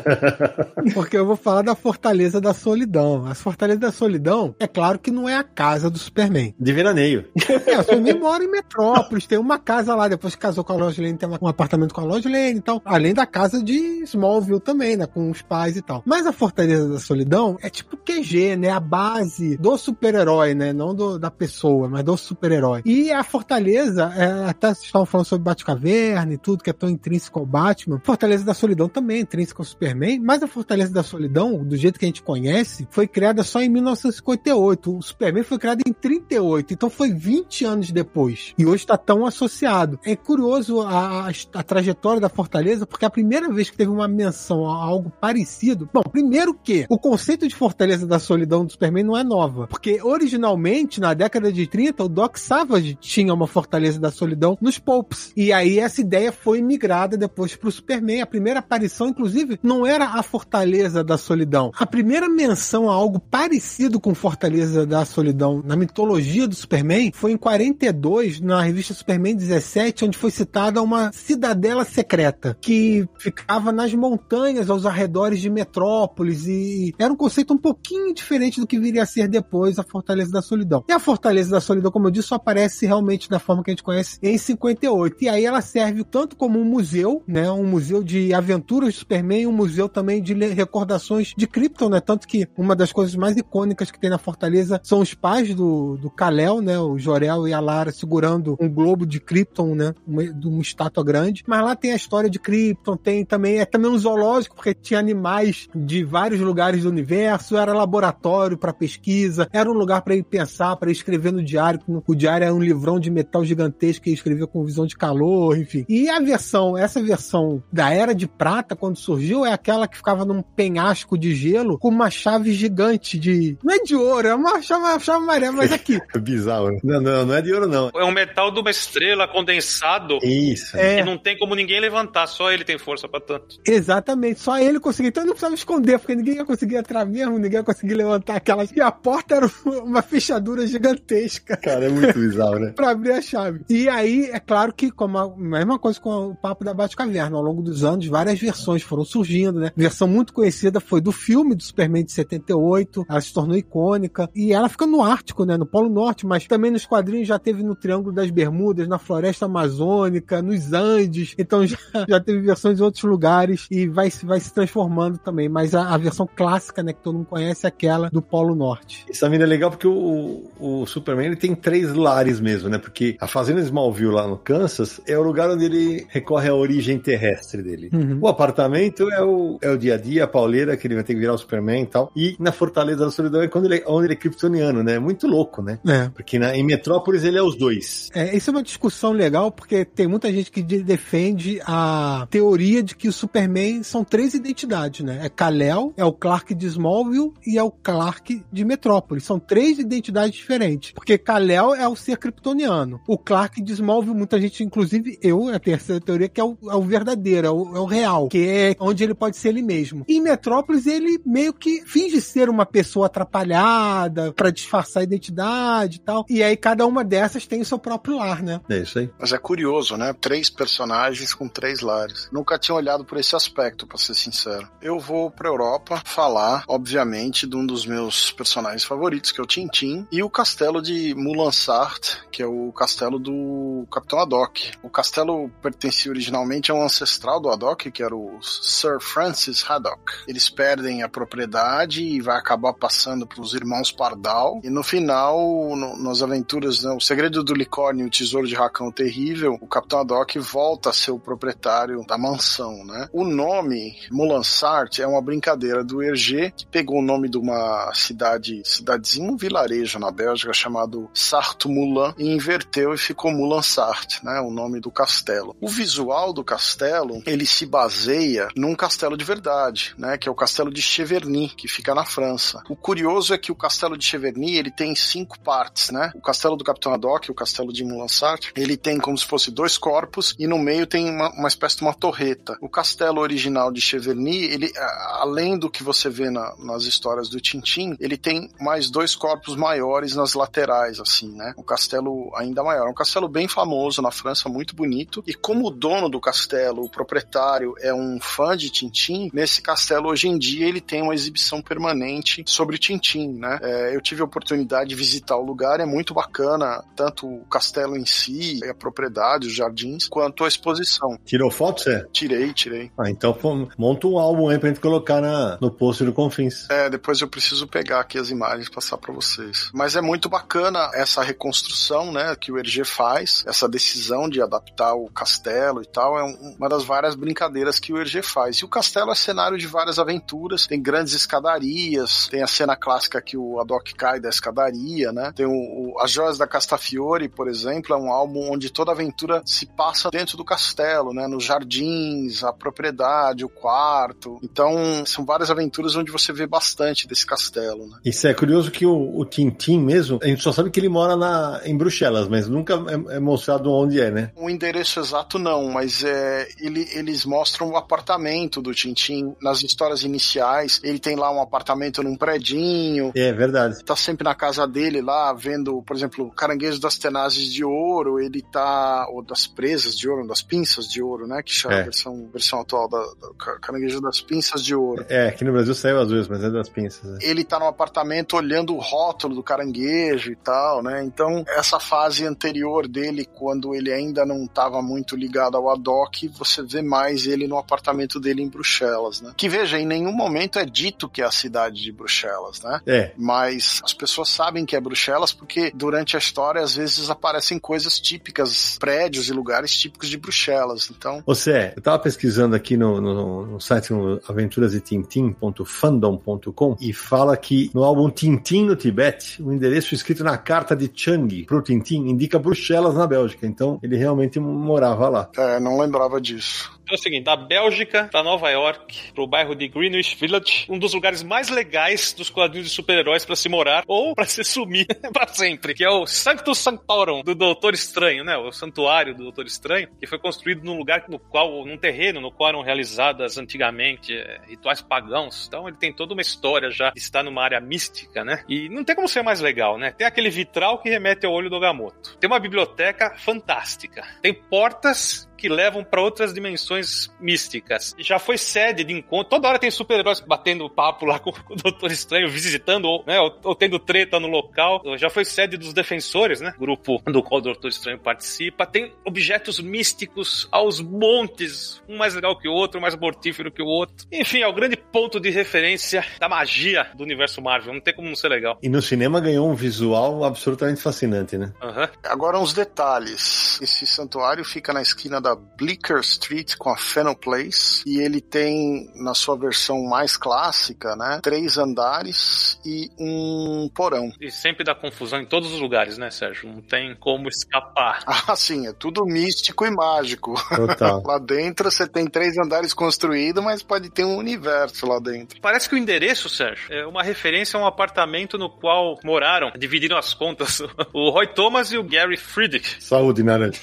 porque 0.94 1.16
eu 1.16 1.26
vou 1.26 1.36
falar 1.36 1.60
da 1.60 1.74
Fortaleza 1.74 2.40
da 2.40 2.54
Solidão. 2.54 3.26
A 3.26 3.34
Fortaleza 3.34 3.78
da 3.78 3.92
Solidão, 3.92 4.54
é 4.58 4.66
claro 4.66 4.98
que 4.98 5.10
não 5.10 5.28
é 5.28 5.36
a 5.36 5.44
casa 5.44 5.90
do 5.90 5.98
Superman. 5.98 6.54
De 6.58 6.72
veraneio. 6.72 7.26
É, 7.66 7.78
o 7.78 7.82
Superman 7.82 8.18
mora 8.18 8.42
em 8.42 8.50
Metrópolis, 8.50 9.26
tem 9.26 9.38
uma 9.38 9.58
casa 9.58 9.94
lá, 9.94 10.08
depois 10.08 10.34
que 10.34 10.40
casou 10.40 10.64
com 10.64 10.72
a 10.72 10.76
Lois 10.76 10.96
Lane, 10.96 11.18
tem 11.18 11.28
um 11.28 11.46
apartamento 11.46 11.94
com 11.94 12.00
a 12.00 12.04
Lois 12.04 12.24
Lane 12.24 12.56
e 12.56 12.60
tal. 12.60 12.80
Além 12.86 13.12
da 13.12 13.26
casa 13.26 13.62
de 13.62 14.02
Smallville 14.04 14.60
também, 14.60 14.96
né, 14.96 15.06
com 15.06 15.30
os 15.30 15.42
pais 15.42 15.76
e 15.76 15.82
tal. 15.82 16.02
Mas 16.06 16.26
a 16.26 16.32
Fortaleza 16.32 16.88
da 16.88 16.98
Solidão 16.98 17.58
é 17.60 17.68
tipo 17.68 17.98
QG, 17.98 18.56
né, 18.56 18.70
a 18.70 18.80
base 18.80 19.58
do 19.58 19.76
super-herói, 19.76 20.54
né, 20.54 20.72
não 20.72 20.94
do, 20.94 21.18
da 21.18 21.30
pessoa, 21.30 21.86
mas 21.86 22.02
do 22.02 22.16
super-herói. 22.16 22.80
E 22.86 23.12
a 23.12 23.22
Fortaleza, 23.22 24.10
é, 24.16 24.48
até 24.48 24.68
vocês 24.68 24.86
estavam 24.86 25.04
falando 25.04 25.26
sobre 25.26 25.44
Batcaverna, 25.44 26.29
e 26.32 26.38
tudo, 26.38 26.62
que 26.62 26.70
é 26.70 26.72
tão 26.72 26.88
intrínseco 26.88 27.38
ao 27.38 27.46
Batman. 27.46 28.00
Fortaleza 28.02 28.44
da 28.44 28.54
Solidão 28.54 28.88
também 28.88 29.18
é 29.18 29.20
intrínseco 29.20 29.62
ao 29.62 29.66
Superman, 29.66 30.20
mas 30.20 30.42
a 30.42 30.46
Fortaleza 30.46 30.92
da 30.92 31.02
Solidão, 31.02 31.64
do 31.64 31.76
jeito 31.76 31.98
que 31.98 32.04
a 32.04 32.08
gente 32.08 32.22
conhece, 32.22 32.86
foi 32.90 33.06
criada 33.06 33.42
só 33.42 33.60
em 33.60 33.68
1958. 33.68 34.96
O 34.96 35.02
Superman 35.02 35.42
foi 35.42 35.58
criado 35.58 35.82
em 35.86 35.92
38, 35.92 36.74
então 36.74 36.90
foi 36.90 37.12
20 37.12 37.64
anos 37.64 37.90
depois. 37.90 38.54
E 38.58 38.66
hoje 38.66 38.82
está 38.82 38.96
tão 38.96 39.26
associado. 39.26 39.98
É 40.04 40.16
curioso 40.16 40.80
a, 40.80 41.28
a, 41.54 41.62
trajetória 41.62 42.20
da 42.20 42.28
Fortaleza, 42.28 42.86
porque 42.86 43.04
a 43.04 43.10
primeira 43.10 43.52
vez 43.52 43.70
que 43.70 43.76
teve 43.76 43.90
uma 43.90 44.08
menção 44.08 44.68
a 44.68 44.74
algo 44.74 45.10
parecido. 45.20 45.88
Bom, 45.92 46.02
primeiro 46.02 46.54
que 46.54 46.86
o 46.88 46.98
conceito 46.98 47.46
de 47.46 47.54
Fortaleza 47.54 48.06
da 48.06 48.18
Solidão 48.18 48.64
do 48.64 48.72
Superman 48.72 49.04
não 49.04 49.16
é 49.16 49.24
nova, 49.24 49.66
porque 49.66 50.00
originalmente, 50.02 51.00
na 51.00 51.14
década 51.14 51.52
de 51.52 51.66
30, 51.66 52.04
o 52.04 52.08
Doc 52.08 52.36
Savage 52.36 52.94
tinha 52.94 53.32
uma 53.32 53.46
Fortaleza 53.46 53.98
da 53.98 54.10
Solidão 54.10 54.56
nos 54.60 54.78
Popes. 54.78 55.32
E 55.36 55.52
aí 55.52 55.78
essa 55.78 56.00
ideia 56.00 56.19
ideia 56.20 56.32
foi 56.32 56.60
migrada 56.60 57.16
depois 57.16 57.56
para 57.56 57.68
o 57.68 57.72
Superman. 57.72 58.20
A 58.20 58.26
primeira 58.26 58.60
aparição, 58.60 59.08
inclusive, 59.08 59.58
não 59.62 59.86
era 59.86 60.06
a 60.06 60.22
Fortaleza 60.22 61.02
da 61.02 61.16
Solidão. 61.16 61.72
A 61.78 61.86
primeira 61.86 62.28
menção 62.28 62.88
a 62.88 62.92
algo 62.92 63.18
parecido 63.18 63.98
com 63.98 64.14
Fortaleza 64.14 64.86
da 64.86 65.04
Solidão 65.04 65.62
na 65.64 65.76
mitologia 65.76 66.46
do 66.46 66.54
Superman 66.54 67.10
foi 67.14 67.32
em 67.32 67.36
42, 67.36 68.40
na 68.40 68.60
revista 68.60 68.92
Superman 68.92 69.34
17, 69.34 70.04
onde 70.04 70.18
foi 70.18 70.30
citada 70.30 70.82
uma 70.82 71.10
cidadela 71.12 71.84
secreta 71.84 72.56
que 72.60 73.08
ficava 73.18 73.72
nas 73.72 73.94
montanhas 73.94 74.68
aos 74.68 74.84
arredores 74.84 75.40
de 75.40 75.48
Metrópolis 75.48 76.46
e 76.46 76.94
era 76.98 77.12
um 77.12 77.16
conceito 77.16 77.54
um 77.54 77.58
pouquinho 77.58 78.14
diferente 78.14 78.60
do 78.60 78.66
que 78.66 78.78
viria 78.78 79.02
a 79.02 79.06
ser 79.06 79.28
depois 79.28 79.78
a 79.78 79.82
Fortaleza 79.82 80.30
da 80.30 80.42
Solidão. 80.42 80.84
E 80.88 80.92
a 80.92 80.98
Fortaleza 80.98 81.50
da 81.50 81.60
Solidão, 81.60 81.90
como 81.90 82.08
eu 82.08 82.10
disse, 82.10 82.28
só 82.28 82.34
aparece 82.34 82.86
realmente 82.86 83.30
da 83.30 83.38
forma 83.38 83.62
que 83.62 83.70
a 83.70 83.72
gente 83.72 83.82
conhece 83.82 84.18
em 84.22 84.36
58. 84.36 85.24
E 85.24 85.28
aí 85.28 85.44
ela 85.44 85.60
serve 85.60 86.04
tanto 86.10 86.36
como 86.36 86.58
um 86.58 86.64
museu, 86.64 87.22
né? 87.26 87.50
Um 87.50 87.64
museu 87.64 88.02
de 88.02 88.34
aventuras 88.34 88.94
de 88.94 89.00
Superman, 89.00 89.46
um 89.46 89.52
museu 89.52 89.88
também 89.88 90.22
de 90.22 90.34
recordações 90.34 91.32
de 91.36 91.46
Krypton, 91.46 91.88
né? 91.88 92.00
Tanto 92.00 92.26
que 92.26 92.48
uma 92.56 92.74
das 92.74 92.92
coisas 92.92 93.14
mais 93.14 93.36
icônicas 93.36 93.90
que 93.90 94.00
tem 94.00 94.10
na 94.10 94.18
Fortaleza 94.18 94.80
são 94.82 95.00
os 95.00 95.14
pais 95.14 95.54
do, 95.54 95.96
do 95.96 96.10
Kal-El, 96.10 96.60
né? 96.60 96.78
O 96.78 96.98
Jorel 96.98 97.46
e 97.46 97.52
a 97.52 97.60
Lara 97.60 97.92
segurando 97.92 98.56
um 98.60 98.68
globo 98.68 99.06
de 99.06 99.20
Krypton, 99.20 99.74
né? 99.74 99.94
Uma, 100.06 100.26
de 100.26 100.48
uma 100.48 100.62
estátua 100.62 101.04
grande. 101.04 101.44
Mas 101.46 101.64
lá 101.64 101.76
tem 101.76 101.92
a 101.92 101.96
história 101.96 102.28
de 102.28 102.38
Krypton, 102.38 102.96
tem 102.96 103.24
também, 103.24 103.58
é 103.58 103.64
também 103.64 103.90
um 103.90 103.98
zoológico, 103.98 104.56
porque 104.56 104.74
tinha 104.74 104.98
animais 104.98 105.68
de 105.74 106.04
vários 106.04 106.40
lugares 106.40 106.82
do 106.82 106.88
universo, 106.88 107.56
era 107.56 107.72
laboratório 107.72 108.58
para 108.58 108.72
pesquisa, 108.72 109.48
era 109.52 109.70
um 109.70 109.74
lugar 109.74 110.02
para 110.02 110.16
ir 110.16 110.24
pensar, 110.24 110.76
para 110.76 110.90
escrever 110.90 111.32
no 111.32 111.42
diário. 111.42 111.80
O 112.06 112.14
diário 112.14 112.44
era 112.44 112.54
um 112.54 112.60
livrão 112.60 112.98
de 112.98 113.10
metal 113.10 113.44
gigantesco 113.44 114.04
que 114.04 114.10
escrevia 114.10 114.46
com 114.46 114.64
visão 114.64 114.86
de 114.86 114.96
calor, 114.96 115.56
enfim. 115.56 115.84
E 115.88 115.99
a 116.08 116.20
versão, 116.20 116.76
essa 116.76 117.02
versão 117.02 117.62
da 117.72 117.92
Era 117.92 118.14
de 118.14 118.26
Prata, 118.26 118.76
quando 118.76 118.96
surgiu, 118.96 119.44
é 119.44 119.52
aquela 119.52 119.88
que 119.88 119.96
ficava 119.96 120.24
num 120.24 120.42
penhasco 120.42 121.18
de 121.18 121.34
gelo 121.34 121.78
com 121.78 121.88
uma 121.88 122.10
chave 122.10 122.52
gigante 122.52 123.18
de. 123.18 123.56
Não 123.62 123.74
é 123.74 123.78
de 123.78 123.94
ouro, 123.94 124.28
é 124.28 124.34
uma 124.34 124.62
chave, 124.62 124.82
uma 124.82 124.98
chave 124.98 125.22
amarela, 125.22 125.56
mas 125.56 125.72
aqui. 125.72 126.00
É 126.14 126.18
bizarro. 126.18 126.70
Né? 126.70 126.80
Não, 126.82 127.00
não, 127.00 127.26
não 127.26 127.34
é 127.34 127.42
de 127.42 127.52
ouro, 127.52 127.68
não. 127.68 127.90
É 127.94 128.04
um 128.04 128.10
metal 128.10 128.50
de 128.50 128.60
uma 128.60 128.70
estrela 128.70 129.28
condensado. 129.28 130.18
Isso. 130.22 130.76
É. 130.76 130.96
Que 130.96 131.04
não 131.04 131.16
tem 131.16 131.38
como 131.38 131.54
ninguém 131.54 131.80
levantar, 131.80 132.26
só 132.26 132.50
ele 132.50 132.64
tem 132.64 132.78
força 132.78 133.08
para 133.08 133.20
tanto. 133.20 133.56
Exatamente, 133.66 134.40
só 134.40 134.58
ele 134.58 134.80
conseguia. 134.80 135.08
Então 135.08 135.22
ele 135.22 135.28
não 135.28 135.34
precisava 135.34 135.54
esconder, 135.54 135.98
porque 135.98 136.14
ninguém 136.14 136.36
ia 136.36 136.44
conseguir 136.44 136.76
entrar 136.76 137.04
mesmo, 137.04 137.38
ninguém 137.38 137.58
ia 137.58 137.64
conseguir 137.64 137.94
levantar 137.94 138.36
aquela. 138.36 138.64
E 138.74 138.80
a 138.80 138.90
porta 138.90 139.36
era 139.36 139.50
uma 139.64 140.02
fechadura 140.02 140.66
gigantesca. 140.66 141.56
Cara, 141.56 141.86
é 141.86 141.88
muito 141.88 142.18
bizarro, 142.18 142.58
né? 142.58 142.72
pra 142.76 142.90
abrir 142.90 143.12
a 143.12 143.22
chave. 143.22 143.60
E 143.68 143.88
aí, 143.88 144.30
é 144.32 144.40
claro 144.40 144.72
que, 144.72 144.90
como 144.90 145.18
a 145.18 145.28
mesma 145.36 145.78
coisa 145.78 145.89
com 145.98 146.28
o 146.28 146.34
papo 146.34 146.64
da 146.64 146.74
Batcaverna. 146.74 147.36
Ao 147.36 147.42
longo 147.42 147.62
dos 147.62 147.84
anos, 147.84 148.06
várias 148.06 148.38
versões 148.38 148.82
foram 148.82 149.04
surgindo, 149.04 149.60
né? 149.60 149.68
A 149.68 149.80
versão 149.80 150.08
muito 150.08 150.32
conhecida 150.32 150.80
foi 150.80 151.00
do 151.00 151.12
filme 151.12 151.54
do 151.54 151.62
Superman 151.62 152.04
de 152.04 152.12
78. 152.12 153.06
Ela 153.08 153.20
se 153.20 153.32
tornou 153.32 153.56
icônica. 153.56 154.28
E 154.34 154.52
ela 154.52 154.68
fica 154.68 154.86
no 154.86 155.02
Ártico, 155.02 155.44
né? 155.44 155.56
No 155.56 155.66
Polo 155.66 155.88
Norte, 155.88 156.26
mas 156.26 156.46
também 156.46 156.70
nos 156.70 156.86
quadrinhos 156.86 157.28
já 157.28 157.38
teve 157.38 157.62
no 157.62 157.74
Triângulo 157.74 158.14
das 158.14 158.30
Bermudas, 158.30 158.88
na 158.88 158.98
Floresta 158.98 159.46
Amazônica, 159.46 160.42
nos 160.42 160.72
Andes. 160.72 161.34
Então 161.38 161.64
já, 161.66 161.78
já 162.08 162.20
teve 162.20 162.40
versões 162.40 162.80
em 162.80 162.82
outros 162.82 163.04
lugares 163.04 163.66
e 163.70 163.86
vai, 163.86 164.10
vai 164.22 164.40
se 164.40 164.52
transformando 164.52 165.18
também. 165.18 165.48
Mas 165.48 165.74
a, 165.74 165.94
a 165.94 165.96
versão 165.96 166.28
clássica, 166.34 166.82
né? 166.82 166.92
Que 166.92 167.02
todo 167.02 167.14
mundo 167.16 167.26
conhece 167.26 167.66
é 167.66 167.68
aquela 167.68 168.10
do 168.10 168.22
Polo 168.22 168.54
Norte. 168.54 169.04
Isso 169.08 169.20
também 169.20 169.40
é 169.40 169.46
legal 169.46 169.70
porque 169.70 169.86
o, 169.88 170.50
o 170.58 170.86
Superman 170.86 171.26
ele 171.26 171.36
tem 171.36 171.54
três 171.54 171.94
lares 171.94 172.40
mesmo, 172.40 172.68
né? 172.68 172.78
Porque 172.78 173.16
a 173.20 173.26
Fazenda 173.26 173.60
Smallville 173.60 174.12
lá 174.12 174.26
no 174.26 174.36
Kansas 174.36 175.00
é 175.06 175.16
o 175.18 175.22
lugar 175.22 175.50
onde 175.50 175.64
ele 175.64 175.79
ele 175.80 176.06
recorre 176.08 176.48
à 176.48 176.54
origem 176.54 176.98
terrestre 176.98 177.62
dele. 177.62 177.90
Uhum. 177.92 178.18
O 178.20 178.28
apartamento 178.28 179.10
é 179.10 179.22
o, 179.22 179.58
é 179.60 179.70
o 179.70 179.76
dia 179.76 179.94
a 179.94 179.98
dia, 179.98 180.24
a 180.24 180.28
pauleira, 180.28 180.76
que 180.76 180.86
ele 180.86 180.94
vai 180.94 181.04
ter 181.04 181.14
que 181.14 181.20
virar 181.20 181.34
o 181.34 181.38
Superman 181.38 181.82
e 181.82 181.86
tal. 181.86 182.12
E 182.14 182.36
na 182.38 182.52
Fortaleza 182.52 183.04
da 183.04 183.10
Solidão 183.10 183.42
é 183.42 183.48
quando 183.48 183.66
ele, 183.66 183.82
onde 183.86 184.06
ele 184.06 184.14
é 184.14 184.16
kryptoniano, 184.16 184.82
né? 184.82 184.98
Muito 184.98 185.26
louco, 185.26 185.62
né? 185.62 185.78
É. 185.86 186.08
Porque 186.08 186.38
na, 186.38 186.56
em 186.56 186.64
Metrópolis 186.64 187.24
ele 187.24 187.38
é 187.38 187.42
os 187.42 187.56
dois. 187.56 188.08
É, 188.14 188.36
isso 188.36 188.50
é 188.50 188.52
uma 188.52 188.62
discussão 188.62 189.12
legal, 189.12 189.50
porque 189.50 189.84
tem 189.84 190.06
muita 190.06 190.32
gente 190.32 190.50
que 190.50 190.62
de- 190.62 190.82
defende 190.82 191.60
a 191.64 192.26
teoria 192.30 192.82
de 192.82 192.94
que 192.94 193.08
o 193.08 193.12
Superman 193.12 193.82
são 193.82 194.04
três 194.04 194.34
identidades, 194.34 195.04
né? 195.04 195.20
É 195.22 195.28
Kal-El, 195.28 195.92
é 195.96 196.04
o 196.04 196.12
Clark 196.12 196.54
de 196.54 196.66
Smallville 196.66 197.32
e 197.46 197.58
é 197.58 197.62
o 197.62 197.70
Clark 197.70 198.42
de 198.52 198.64
Metrópolis. 198.64 199.24
São 199.24 199.38
três 199.38 199.78
identidades 199.78 200.34
diferentes. 200.34 200.92
Porque 200.92 201.16
Kal-El 201.18 201.74
é 201.74 201.88
o 201.88 201.96
ser 201.96 202.16
kryptoniano. 202.18 203.00
O 203.06 203.16
Clark 203.18 203.62
de 203.62 203.72
Smallville, 203.72 204.16
muita 204.16 204.40
gente, 204.40 204.62
inclusive 204.62 205.18
eu, 205.22 205.48
essa 205.68 206.00
teoria 206.00 206.28
que 206.28 206.40
é 206.40 206.44
o, 206.44 206.56
é 206.70 206.74
o 206.74 206.82
verdadeiro, 206.82 207.46
é 207.46 207.50
o, 207.50 207.76
é 207.76 207.80
o 207.80 207.84
real, 207.84 208.28
que 208.28 208.48
é 208.48 208.76
onde 208.78 209.04
ele 209.04 209.14
pode 209.14 209.36
ser 209.36 209.48
ele 209.48 209.62
mesmo. 209.62 210.04
E 210.08 210.16
em 210.16 210.20
Metrópolis, 210.20 210.86
ele 210.86 211.20
meio 211.26 211.52
que 211.52 211.82
finge 211.84 212.20
ser 212.20 212.48
uma 212.48 212.64
pessoa 212.64 213.06
atrapalhada 213.06 214.32
pra 214.32 214.50
disfarçar 214.50 215.00
a 215.00 215.04
identidade 215.04 215.96
e 215.96 216.00
tal. 216.00 216.24
E 216.28 216.42
aí 216.42 216.56
cada 216.56 216.86
uma 216.86 217.04
dessas 217.04 217.46
tem 217.46 217.60
o 217.60 217.64
seu 217.64 217.78
próprio 217.78 218.16
lar, 218.16 218.42
né? 218.42 218.60
É 218.68 218.78
isso 218.78 218.98
aí. 218.98 219.10
Mas 219.18 219.32
é 219.32 219.38
curioso, 219.38 219.96
né? 219.96 220.14
Três 220.20 220.48
personagens 220.48 221.34
com 221.34 221.48
três 221.48 221.80
lares. 221.80 222.28
Nunca 222.32 222.58
tinha 222.58 222.74
olhado 222.74 223.04
por 223.04 223.18
esse 223.18 223.34
aspecto, 223.34 223.86
pra 223.86 223.98
ser 223.98 224.14
sincero. 224.14 224.68
Eu 224.80 224.98
vou 224.98 225.30
pra 225.30 225.48
Europa 225.48 226.02
falar, 226.04 226.64
obviamente, 226.68 227.46
de 227.46 227.56
um 227.56 227.66
dos 227.66 227.86
meus 227.86 228.30
personagens 228.30 228.84
favoritos, 228.84 229.32
que 229.32 229.40
é 229.40 229.44
o 229.44 229.46
Tintin, 229.46 230.06
e 230.12 230.22
o 230.22 230.30
castelo 230.30 230.80
de 230.80 231.14
Mulansart, 231.14 232.18
que 232.30 232.42
é 232.42 232.46
o 232.46 232.72
castelo 232.72 233.18
do 233.18 233.86
Capitão 233.90 234.20
Haddock. 234.20 234.72
O 234.82 234.88
castelo 234.88 235.49
pertencia 235.62 236.10
originalmente 236.10 236.70
a 236.70 236.74
um 236.74 236.82
ancestral 236.82 237.40
do 237.40 237.48
Haddock, 237.50 237.90
que 237.90 238.02
era 238.02 238.14
o 238.14 238.38
Sir 238.42 239.00
Francis 239.00 239.64
Haddock. 239.68 240.00
Eles 240.26 240.48
perdem 240.48 241.02
a 241.02 241.08
propriedade 241.08 242.02
e 242.02 242.20
vai 242.20 242.36
acabar 242.36 242.72
passando 242.72 243.26
pros 243.26 243.54
irmãos 243.54 243.90
Pardal. 243.92 244.60
E 244.62 244.70
no 244.70 244.82
final, 244.82 245.38
no- 245.76 245.96
nas 245.96 246.22
aventuras, 246.22 246.82
né, 246.82 246.92
o 246.92 247.00
segredo 247.00 247.42
do 247.42 247.54
licórnio 247.54 248.04
e 248.04 248.08
o 248.08 248.10
tesouro 248.10 248.46
de 248.46 248.54
Racão 248.54 248.90
Terrível, 248.90 249.58
o 249.60 249.66
Capitão 249.66 250.00
Haddock 250.00 250.38
volta 250.38 250.90
a 250.90 250.92
ser 250.92 251.10
o 251.10 251.18
proprietário 251.18 252.04
da 252.06 252.16
mansão, 252.18 252.84
né? 252.84 253.08
O 253.12 253.24
nome 253.24 253.94
Mulansart 254.10 254.98
é 254.98 255.06
uma 255.06 255.22
brincadeira 255.22 255.82
do 255.84 256.02
Hergé, 256.02 256.50
que 256.50 256.66
pegou 256.66 256.98
o 256.98 257.02
nome 257.04 257.28
de 257.28 257.38
uma 257.38 257.92
cidade, 257.94 258.62
cidadezinha, 258.64 259.30
um 259.30 259.36
vilarejo 259.36 259.98
na 259.98 260.10
Bélgica 260.10 260.52
chamado 260.52 261.10
Sartre-Moulin 261.14 262.14
e 262.18 262.28
inverteu 262.34 262.94
e 262.94 262.98
ficou 262.98 263.32
Mulansart, 263.32 264.22
né? 264.22 264.40
O 264.40 264.50
nome 264.50 264.80
do 264.80 264.90
castelo. 264.90 265.39
O 265.60 265.68
visual 265.68 266.32
do 266.32 266.44
castelo, 266.44 267.22
ele 267.26 267.46
se 267.46 267.66
baseia 267.66 268.48
num 268.56 268.74
castelo 268.74 269.16
de 269.16 269.24
verdade, 269.24 269.94
né? 269.98 270.16
Que 270.18 270.28
é 270.28 270.32
o 270.32 270.34
castelo 270.34 270.70
de 270.72 270.82
Cheverny, 270.82 271.48
que 271.48 271.66
fica 271.68 271.94
na 271.94 272.04
França. 272.04 272.62
O 272.68 272.76
curioso 272.76 273.32
é 273.34 273.38
que 273.38 273.50
o 273.52 273.54
castelo 273.54 273.96
de 273.96 274.04
Cheverny, 274.04 274.56
ele 274.56 274.70
tem 274.70 274.94
cinco 274.94 275.38
partes, 275.40 275.90
né? 275.90 276.12
O 276.14 276.20
castelo 276.20 276.56
do 276.56 276.64
Capitão 276.64 276.92
Haddock, 276.92 277.30
o 277.30 277.34
castelo 277.34 277.72
de 277.72 277.84
Mulansart, 277.84 278.50
ele 278.56 278.76
tem 278.76 278.98
como 278.98 279.16
se 279.16 279.24
fosse 279.26 279.50
dois 279.50 279.76
corpos 279.78 280.34
e 280.38 280.46
no 280.46 280.58
meio 280.58 280.86
tem 280.86 281.08
uma, 281.10 281.30
uma 281.32 281.48
espécie 281.48 281.76
de 281.76 281.82
uma 281.82 281.94
torreta. 281.94 282.56
O 282.60 282.68
castelo 282.68 283.20
original 283.20 283.70
de 283.72 283.80
Cheverny, 283.80 284.44
ele, 284.44 284.72
além 285.20 285.58
do 285.58 285.70
que 285.70 285.82
você 285.82 286.08
vê 286.08 286.30
na- 286.30 286.54
nas 286.58 286.84
histórias 286.84 287.28
do 287.28 287.40
Tintin, 287.40 287.96
ele 288.00 288.16
tem 288.16 288.50
mais 288.60 288.90
dois 288.90 289.14
corpos 289.16 289.56
maiores 289.56 290.14
nas 290.14 290.34
laterais, 290.34 291.00
assim, 291.00 291.30
né? 291.34 291.54
Um 291.56 291.62
castelo 291.62 292.30
ainda 292.36 292.62
maior. 292.62 292.86
É 292.86 292.90
um 292.90 292.94
castelo 292.94 293.28
bem 293.28 293.48
famoso 293.48 294.02
na 294.02 294.10
França, 294.10 294.48
muito 294.48 294.74
bonito. 294.74 295.22
E 295.30 295.34
como 295.34 295.68
o 295.68 295.70
dono 295.70 296.08
do 296.08 296.20
castelo, 296.20 296.82
o 296.82 296.90
proprietário, 296.90 297.76
é 297.78 297.94
um 297.94 298.18
fã 298.20 298.56
de 298.56 298.68
Tintin, 298.68 299.30
nesse 299.32 299.62
castelo 299.62 300.08
hoje 300.08 300.26
em 300.26 300.36
dia 300.36 300.66
ele 300.66 300.80
tem 300.80 301.02
uma 301.02 301.14
exibição 301.14 301.62
permanente 301.62 302.42
sobre 302.48 302.76
Tintin, 302.76 303.34
né? 303.34 303.60
É, 303.62 303.94
eu 303.94 304.00
tive 304.00 304.22
a 304.22 304.24
oportunidade 304.24 304.90
de 304.90 304.96
visitar 304.96 305.36
o 305.36 305.44
lugar, 305.44 305.78
é 305.78 305.86
muito 305.86 306.12
bacana, 306.12 306.82
tanto 306.96 307.28
o 307.28 307.44
castelo 307.44 307.96
em 307.96 308.04
si, 308.04 308.58
a 308.68 308.74
propriedade, 308.74 309.46
os 309.46 309.54
jardins, 309.54 310.08
quanto 310.08 310.44
a 310.44 310.48
exposição. 310.48 311.16
Tirou 311.24 311.48
foto, 311.48 311.84
Zé? 311.84 312.04
Tirei, 312.12 312.52
tirei. 312.52 312.90
Ah, 312.98 313.08
então 313.08 313.38
monta 313.78 314.08
um 314.08 314.18
álbum 314.18 314.48
aí 314.48 314.58
pra 314.58 314.70
gente 314.70 314.80
colocar 314.80 315.20
na, 315.20 315.56
no 315.60 315.70
post 315.70 316.02
do 316.02 316.12
Confins. 316.12 316.68
É, 316.68 316.90
depois 316.90 317.20
eu 317.20 317.28
preciso 317.28 317.68
pegar 317.68 318.00
aqui 318.00 318.18
as 318.18 318.30
imagens 318.30 318.66
e 318.66 318.70
passar 318.72 318.98
para 318.98 319.14
vocês. 319.14 319.70
Mas 319.72 319.94
é 319.94 320.00
muito 320.00 320.28
bacana 320.28 320.90
essa 320.92 321.22
reconstrução, 321.22 322.10
né, 322.10 322.34
que 322.34 322.50
o 322.50 322.58
Hergé 322.58 322.82
faz, 322.82 323.44
essa 323.46 323.68
decisão 323.68 324.28
de 324.28 324.42
adaptar 324.42 324.94
o 324.94 325.08
castelo 325.20 325.82
e 325.82 325.86
tal, 325.86 326.18
é 326.18 326.24
um- 326.24 326.54
uma 326.58 326.68
das 326.68 326.82
várias 326.84 327.14
brincadeiras 327.14 327.78
que 327.78 327.92
o 327.92 327.98
Hergé 327.98 328.22
faz. 328.22 328.56
E 328.56 328.64
o 328.64 328.68
castelo 328.68 329.10
é 329.10 329.14
cenário 329.14 329.58
de 329.58 329.66
várias 329.66 329.98
aventuras, 329.98 330.66
tem 330.66 330.80
grandes 330.80 331.12
escadarias, 331.14 332.26
tem 332.30 332.42
a 332.42 332.46
cena 332.46 332.74
clássica 332.76 333.20
que 333.20 333.36
o 333.36 333.60
Haddock 333.60 333.94
cai 333.94 334.18
da 334.20 334.28
escadaria, 334.28 335.12
né? 335.12 335.32
Tem 335.34 335.46
o, 335.46 335.50
o- 335.50 336.00
As 336.00 336.10
Joias 336.10 336.38
da 336.38 336.46
Castafiore, 336.46 337.28
por 337.28 337.48
exemplo, 337.48 337.94
é 337.94 337.98
um 337.98 338.10
álbum 338.10 338.50
onde 338.52 338.70
toda 338.70 338.92
aventura 338.92 339.42
se 339.44 339.66
passa 339.66 340.10
dentro 340.10 340.36
do 340.36 340.44
castelo, 340.44 341.12
né? 341.12 341.26
Nos 341.26 341.44
jardins, 341.44 342.42
a 342.42 342.52
propriedade, 342.52 343.44
o 343.44 343.48
quarto. 343.48 344.38
Então, 344.42 345.04
são 345.06 345.24
várias 345.24 345.50
aventuras 345.50 345.96
onde 345.96 346.10
você 346.10 346.32
vê 346.32 346.46
bastante 346.46 347.06
desse 347.06 347.26
castelo, 347.26 347.86
né? 347.86 347.98
Isso 348.04 348.26
é 348.26 348.32
curioso 348.34 348.70
que 348.70 348.86
o, 348.86 349.18
o 349.18 349.24
Tintin 349.24 349.80
mesmo, 349.80 350.18
a 350.22 350.26
gente 350.26 350.42
só 350.42 350.52
sabe 350.52 350.70
que 350.70 350.80
ele 350.80 350.88
mora 350.88 351.16
na, 351.16 351.60
em 351.64 351.76
Bruxelas, 351.76 352.28
mas 352.28 352.48
nunca 352.48 352.74
é, 352.74 353.16
é 353.16 353.20
mostrado 353.20 353.70
onde 353.70 354.00
é, 354.00 354.10
né? 354.10 354.30
O 354.36 354.48
endereço 354.48 355.00
exato 355.10 355.38
não, 355.38 355.70
mas 355.70 356.04
é, 356.04 356.48
ele- 356.60 356.88
eles 356.92 357.24
mostram 357.24 357.70
o 357.70 357.76
apartamento 357.76 358.62
do 358.62 358.72
Tintin 358.72 359.34
nas 359.42 359.62
histórias 359.62 360.02
iniciais. 360.04 360.80
Ele 360.84 360.98
tem 360.98 361.16
lá 361.16 361.30
um 361.32 361.40
apartamento 361.40 362.02
num 362.02 362.16
predinho. 362.16 363.12
É 363.14 363.32
verdade. 363.32 363.82
Tá 363.84 363.96
sempre 363.96 364.24
na 364.24 364.34
casa 364.34 364.66
dele 364.66 365.00
lá, 365.02 365.32
vendo, 365.32 365.82
por 365.82 365.96
exemplo, 365.96 366.26
o 366.26 366.30
caranguejo 366.30 366.80
das 366.80 366.96
tenazes 366.96 367.52
de 367.52 367.64
ouro, 367.64 368.18
ele 368.20 368.42
tá. 368.42 369.06
Ou 369.10 369.22
das 369.22 369.46
presas 369.46 369.96
de 369.96 370.08
ouro, 370.08 370.26
das 370.26 370.42
pinças 370.42 370.86
de 370.86 371.02
ouro, 371.02 371.26
né? 371.26 371.42
Que 371.42 371.52
chama 371.52 371.74
É. 371.74 371.80
a 371.80 371.84
versão, 371.84 372.28
versão 372.32 372.60
atual 372.60 372.88
da, 372.88 372.98
da 372.98 373.34
ca- 373.38 373.58
caranguejo 373.60 374.00
das 374.00 374.20
pinças 374.20 374.64
de 374.64 374.74
ouro. 374.74 375.04
É, 375.08 375.28
aqui 375.28 375.44
no 375.44 375.52
Brasil 375.52 375.74
saiu 375.74 376.00
as 376.00 376.08
duas, 376.08 376.28
mas 376.28 376.42
é 376.44 376.50
das 376.50 376.68
pinças. 376.68 377.02
né? 377.10 377.18
ele 377.22 377.44
tá 377.44 377.58
no 377.58 377.66
apartamento 377.66 378.36
olhando 378.36 378.74
o 378.74 378.78
rótulo 378.80 379.34
do 379.34 379.42
caranguejo 379.42 380.30
e 380.32 380.36
tal, 380.36 380.82
né? 380.82 381.02
Então, 381.04 381.44
essa 381.48 381.78
fase 381.80 382.24
anterior 382.24 382.86
dele, 382.88 383.24
quando 383.24 383.74
ele 383.74 383.92
ainda 383.92 384.24
não 384.24 384.44
estava 384.44 384.80
muito 384.82 384.99
ligado 385.16 385.56
ao 385.56 385.70
Haddock, 385.70 386.28
você 386.28 386.62
vê 386.62 386.82
mais 386.82 387.26
ele 387.26 387.46
no 387.46 387.56
apartamento 387.56 388.20
dele 388.20 388.42
em 388.42 388.48
Bruxelas, 388.48 389.20
né? 389.20 389.32
Que 389.36 389.48
veja, 389.48 389.78
em 389.78 389.86
nenhum 389.86 390.12
momento 390.12 390.58
é 390.58 390.64
dito 390.64 391.08
que 391.08 391.22
é 391.22 391.24
a 391.24 391.30
cidade 391.30 391.82
de 391.82 391.92
Bruxelas, 391.92 392.60
né? 392.62 392.80
É, 392.86 393.12
Mas 393.16 393.80
as 393.84 393.94
pessoas 393.94 394.28
sabem 394.28 394.64
que 394.64 394.76
é 394.76 394.80
Bruxelas 394.80 395.32
porque 395.32 395.72
durante 395.74 396.16
a 396.16 396.18
história 396.18 396.62
às 396.62 396.74
vezes 396.74 397.10
aparecem 397.10 397.58
coisas 397.58 397.98
típicas, 397.98 398.76
prédios 398.78 399.28
e 399.28 399.32
lugares 399.32 399.72
típicos 399.72 400.08
de 400.08 400.16
Bruxelas. 400.16 400.90
Então, 400.90 401.22
Você, 401.26 401.72
eu 401.76 401.82
tava 401.82 401.98
pesquisando 401.98 402.56
aqui 402.56 402.76
no, 402.76 403.00
no, 403.00 403.46
no 403.46 403.60
site 403.60 403.92
no 403.92 404.20
aventurasdetintim.fandom.com 404.28 406.76
e 406.80 406.92
fala 406.92 407.36
que 407.36 407.70
no 407.74 407.84
álbum 407.84 408.10
Tintin 408.10 408.64
no 408.64 408.74
Tibete, 408.76 409.42
o 409.42 409.52
endereço 409.52 409.94
escrito 409.94 410.24
na 410.24 410.36
carta 410.36 410.76
de 410.76 410.90
Chang 410.92 411.44
pro 411.44 411.62
Tintin 411.62 412.08
indica 412.08 412.36
Bruxelas 412.38 412.94
na 412.94 413.06
Bélgica. 413.06 413.46
Então 413.46 413.78
ele 413.82 413.96
realmente 413.96 414.38
morava 414.40 414.89
lá. 415.08 415.28
é, 415.36 415.60
não 415.60 415.78
lembrava 415.78 416.20
disso. 416.20 416.70
É 416.90 416.94
o 416.94 416.98
seguinte, 416.98 417.22
da 417.22 417.36
Bélgica 417.36 418.08
pra 418.10 418.20
Nova 418.20 418.50
York, 418.50 419.12
pro 419.12 419.24
bairro 419.24 419.54
de 419.54 419.68
Greenwich 419.68 420.16
Village, 420.16 420.66
um 420.68 420.76
dos 420.76 420.92
lugares 420.92 421.22
mais 421.22 421.48
legais 421.48 422.12
dos 422.12 422.28
quadrinhos 422.28 422.68
de 422.68 422.74
super-heróis 422.74 423.24
pra 423.24 423.36
se 423.36 423.48
morar 423.48 423.84
ou 423.86 424.12
pra 424.12 424.24
se 424.26 424.42
sumir 424.42 424.88
pra 425.12 425.28
sempre, 425.28 425.72
que 425.72 425.84
é 425.84 425.88
o 425.88 426.04
Sanctus 426.04 426.58
Sanctorum 426.58 427.22
do 427.22 427.32
Doutor 427.32 427.74
Estranho, 427.74 428.24
né? 428.24 428.36
O 428.36 428.50
santuário 428.50 429.14
do 429.14 429.22
Doutor 429.22 429.46
Estranho, 429.46 429.88
que 430.00 430.06
foi 430.06 430.18
construído 430.18 430.64
num 430.64 430.76
lugar 430.76 431.04
no 431.08 431.20
qual, 431.20 431.64
num 431.64 431.78
terreno 431.78 432.20
no 432.20 432.32
qual 432.32 432.48
eram 432.48 432.62
realizadas 432.62 433.38
antigamente 433.38 434.12
eh, 434.12 434.40
rituais 434.48 434.80
pagãos. 434.80 435.46
Então 435.46 435.68
ele 435.68 435.76
tem 435.76 435.92
toda 435.92 436.12
uma 436.12 436.22
história 436.22 436.72
já, 436.72 436.92
está 436.96 437.22
numa 437.22 437.44
área 437.44 437.60
mística, 437.60 438.24
né? 438.24 438.42
E 438.48 438.68
não 438.68 438.82
tem 438.82 438.96
como 438.96 439.06
ser 439.06 439.22
mais 439.22 439.40
legal, 439.40 439.78
né? 439.78 439.92
Tem 439.92 440.08
aquele 440.08 440.28
vitral 440.28 440.82
que 440.82 440.88
remete 440.88 441.24
ao 441.24 441.32
olho 441.32 441.48
do 441.48 441.54
Agamotto. 441.54 442.16
Tem 442.18 442.28
uma 442.28 442.40
biblioteca 442.40 443.14
fantástica. 443.16 444.04
Tem 444.20 444.34
portas 444.34 445.29
que 445.40 445.48
levam 445.48 445.82
para 445.82 446.02
outras 446.02 446.34
dimensões 446.34 447.10
místicas. 447.18 447.94
Já 447.98 448.18
foi 448.18 448.36
sede 448.36 448.84
de 448.84 448.92
encontro. 448.92 449.30
Toda 449.30 449.48
hora 449.48 449.58
tem 449.58 449.70
super-heróis 449.70 450.20
batendo 450.20 450.68
papo 450.68 451.06
lá 451.06 451.18
com, 451.18 451.30
o 451.30 451.56
Doutor 451.56 451.90
Estranho, 451.90 452.28
visitando, 452.28 452.84
ou, 452.84 453.02
né, 453.06 453.18
ou, 453.18 453.34
ou 453.42 453.54
tendo 453.54 453.78
treta 453.78 454.20
no 454.20 454.28
local. 454.28 454.82
Já 454.98 455.08
foi 455.08 455.24
sede 455.24 455.56
dos 455.56 455.72
Defensores, 455.72 456.42
né? 456.42 456.52
Grupo 456.58 457.00
do 457.06 457.22
qual 457.22 457.40
o 457.40 457.44
Doutor 457.44 457.68
Estranho 457.68 457.98
participa. 457.98 458.66
Tem 458.66 458.92
objetos 459.04 459.58
místicos 459.60 460.46
aos 460.52 460.80
montes, 460.80 461.82
um 461.88 461.96
mais 461.96 462.14
legal 462.14 462.38
que 462.38 462.46
o 462.46 462.52
outro, 462.52 462.78
um 462.78 462.82
mais 462.82 462.94
mortífero 462.94 463.50
que 463.50 463.62
o 463.62 463.66
outro. 463.66 464.06
Enfim, 464.12 464.42
é 464.42 464.46
o 464.46 464.52
grande 464.52 464.76
ponto 464.76 465.18
de 465.18 465.30
referência 465.30 466.04
da 466.18 466.28
magia 466.28 466.88
do 466.94 467.02
universo 467.02 467.40
Marvel. 467.40 467.72
Não 467.72 467.80
tem 467.80 467.94
como 467.94 468.08
não 468.08 468.16
ser 468.16 468.28
legal. 468.28 468.58
E 468.62 468.68
no 468.68 468.82
cinema 468.82 469.20
ganhou 469.20 469.48
um 469.48 469.54
visual 469.54 470.22
absolutamente 470.22 470.82
fascinante, 470.82 471.38
né? 471.38 471.52
Aham. 471.62 471.88
Agora 472.04 472.38
uns 472.38 472.52
detalhes. 472.52 473.58
Esse 473.62 473.86
santuário 473.86 474.44
fica 474.44 474.72
na 474.72 474.82
esquina 474.82 475.20
da 475.20 475.29
chamada 475.30 475.36
Bleecker 475.56 476.00
Street 476.00 476.56
com 476.56 476.70
a 476.70 476.76
Fennel 476.76 477.14
Place. 477.14 477.82
E 477.86 478.00
ele 478.00 478.20
tem, 478.20 478.90
na 478.96 479.14
sua 479.14 479.36
versão 479.36 479.82
mais 479.84 480.16
clássica, 480.16 480.96
né? 480.96 481.20
Três 481.22 481.58
andares 481.58 482.58
e 482.64 482.90
um 482.98 483.68
porão. 483.74 484.10
E 484.20 484.30
sempre 484.30 484.64
dá 484.64 484.74
confusão 484.74 485.20
em 485.20 485.26
todos 485.26 485.52
os 485.52 485.60
lugares, 485.60 485.98
né, 485.98 486.10
Sérgio? 486.10 486.48
Não 486.48 486.62
tem 486.62 486.94
como 486.96 487.28
escapar. 487.28 488.04
Ah, 488.30 488.36
sim, 488.36 488.66
é 488.66 488.72
tudo 488.72 489.04
místico 489.06 489.64
e 489.64 489.70
mágico. 489.70 490.34
Total. 490.54 491.02
lá 491.06 491.18
dentro 491.18 491.70
você 491.70 491.88
tem 491.88 492.06
três 492.06 492.36
andares 492.38 492.72
construídos, 492.72 493.42
mas 493.42 493.62
pode 493.62 493.90
ter 493.90 494.04
um 494.04 494.16
universo 494.16 494.86
lá 494.86 495.00
dentro. 495.00 495.40
Parece 495.40 495.68
que 495.68 495.74
o 495.74 495.78
endereço, 495.78 496.28
Sérgio, 496.28 496.72
é 496.72 496.86
uma 496.86 497.02
referência 497.02 497.58
a 497.58 497.62
um 497.62 497.66
apartamento 497.66 498.36
no 498.36 498.48
qual 498.50 498.98
moraram, 499.02 499.50
dividiram 499.56 499.96
as 499.96 500.12
contas, 500.12 500.60
o 500.92 501.10
Roy 501.10 501.26
Thomas 501.28 501.72
e 501.72 501.78
o 501.78 501.82
Gary 501.82 502.16
Friedrich. 502.16 502.76
Saúde, 502.82 503.22
Naranja. 503.22 503.60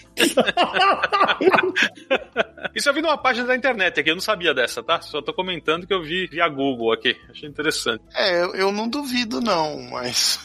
Isso 2.73 2.89
eu 2.89 2.93
vi 2.93 3.01
numa 3.01 3.17
página 3.17 3.47
da 3.47 3.55
internet 3.55 3.99
aqui, 3.99 4.09
eu 4.09 4.15
não 4.15 4.21
sabia 4.21 4.53
dessa, 4.53 4.83
tá? 4.83 5.01
Só 5.01 5.21
tô 5.21 5.33
comentando 5.33 5.87
que 5.87 5.93
eu 5.93 6.01
vi 6.01 6.27
via 6.27 6.47
Google 6.47 6.91
aqui. 6.91 7.15
Achei 7.29 7.47
interessante. 7.49 8.03
É, 8.15 8.43
eu, 8.43 8.55
eu 8.55 8.71
não 8.71 8.87
duvido 8.87 9.41
não, 9.41 9.81
mas 9.89 10.39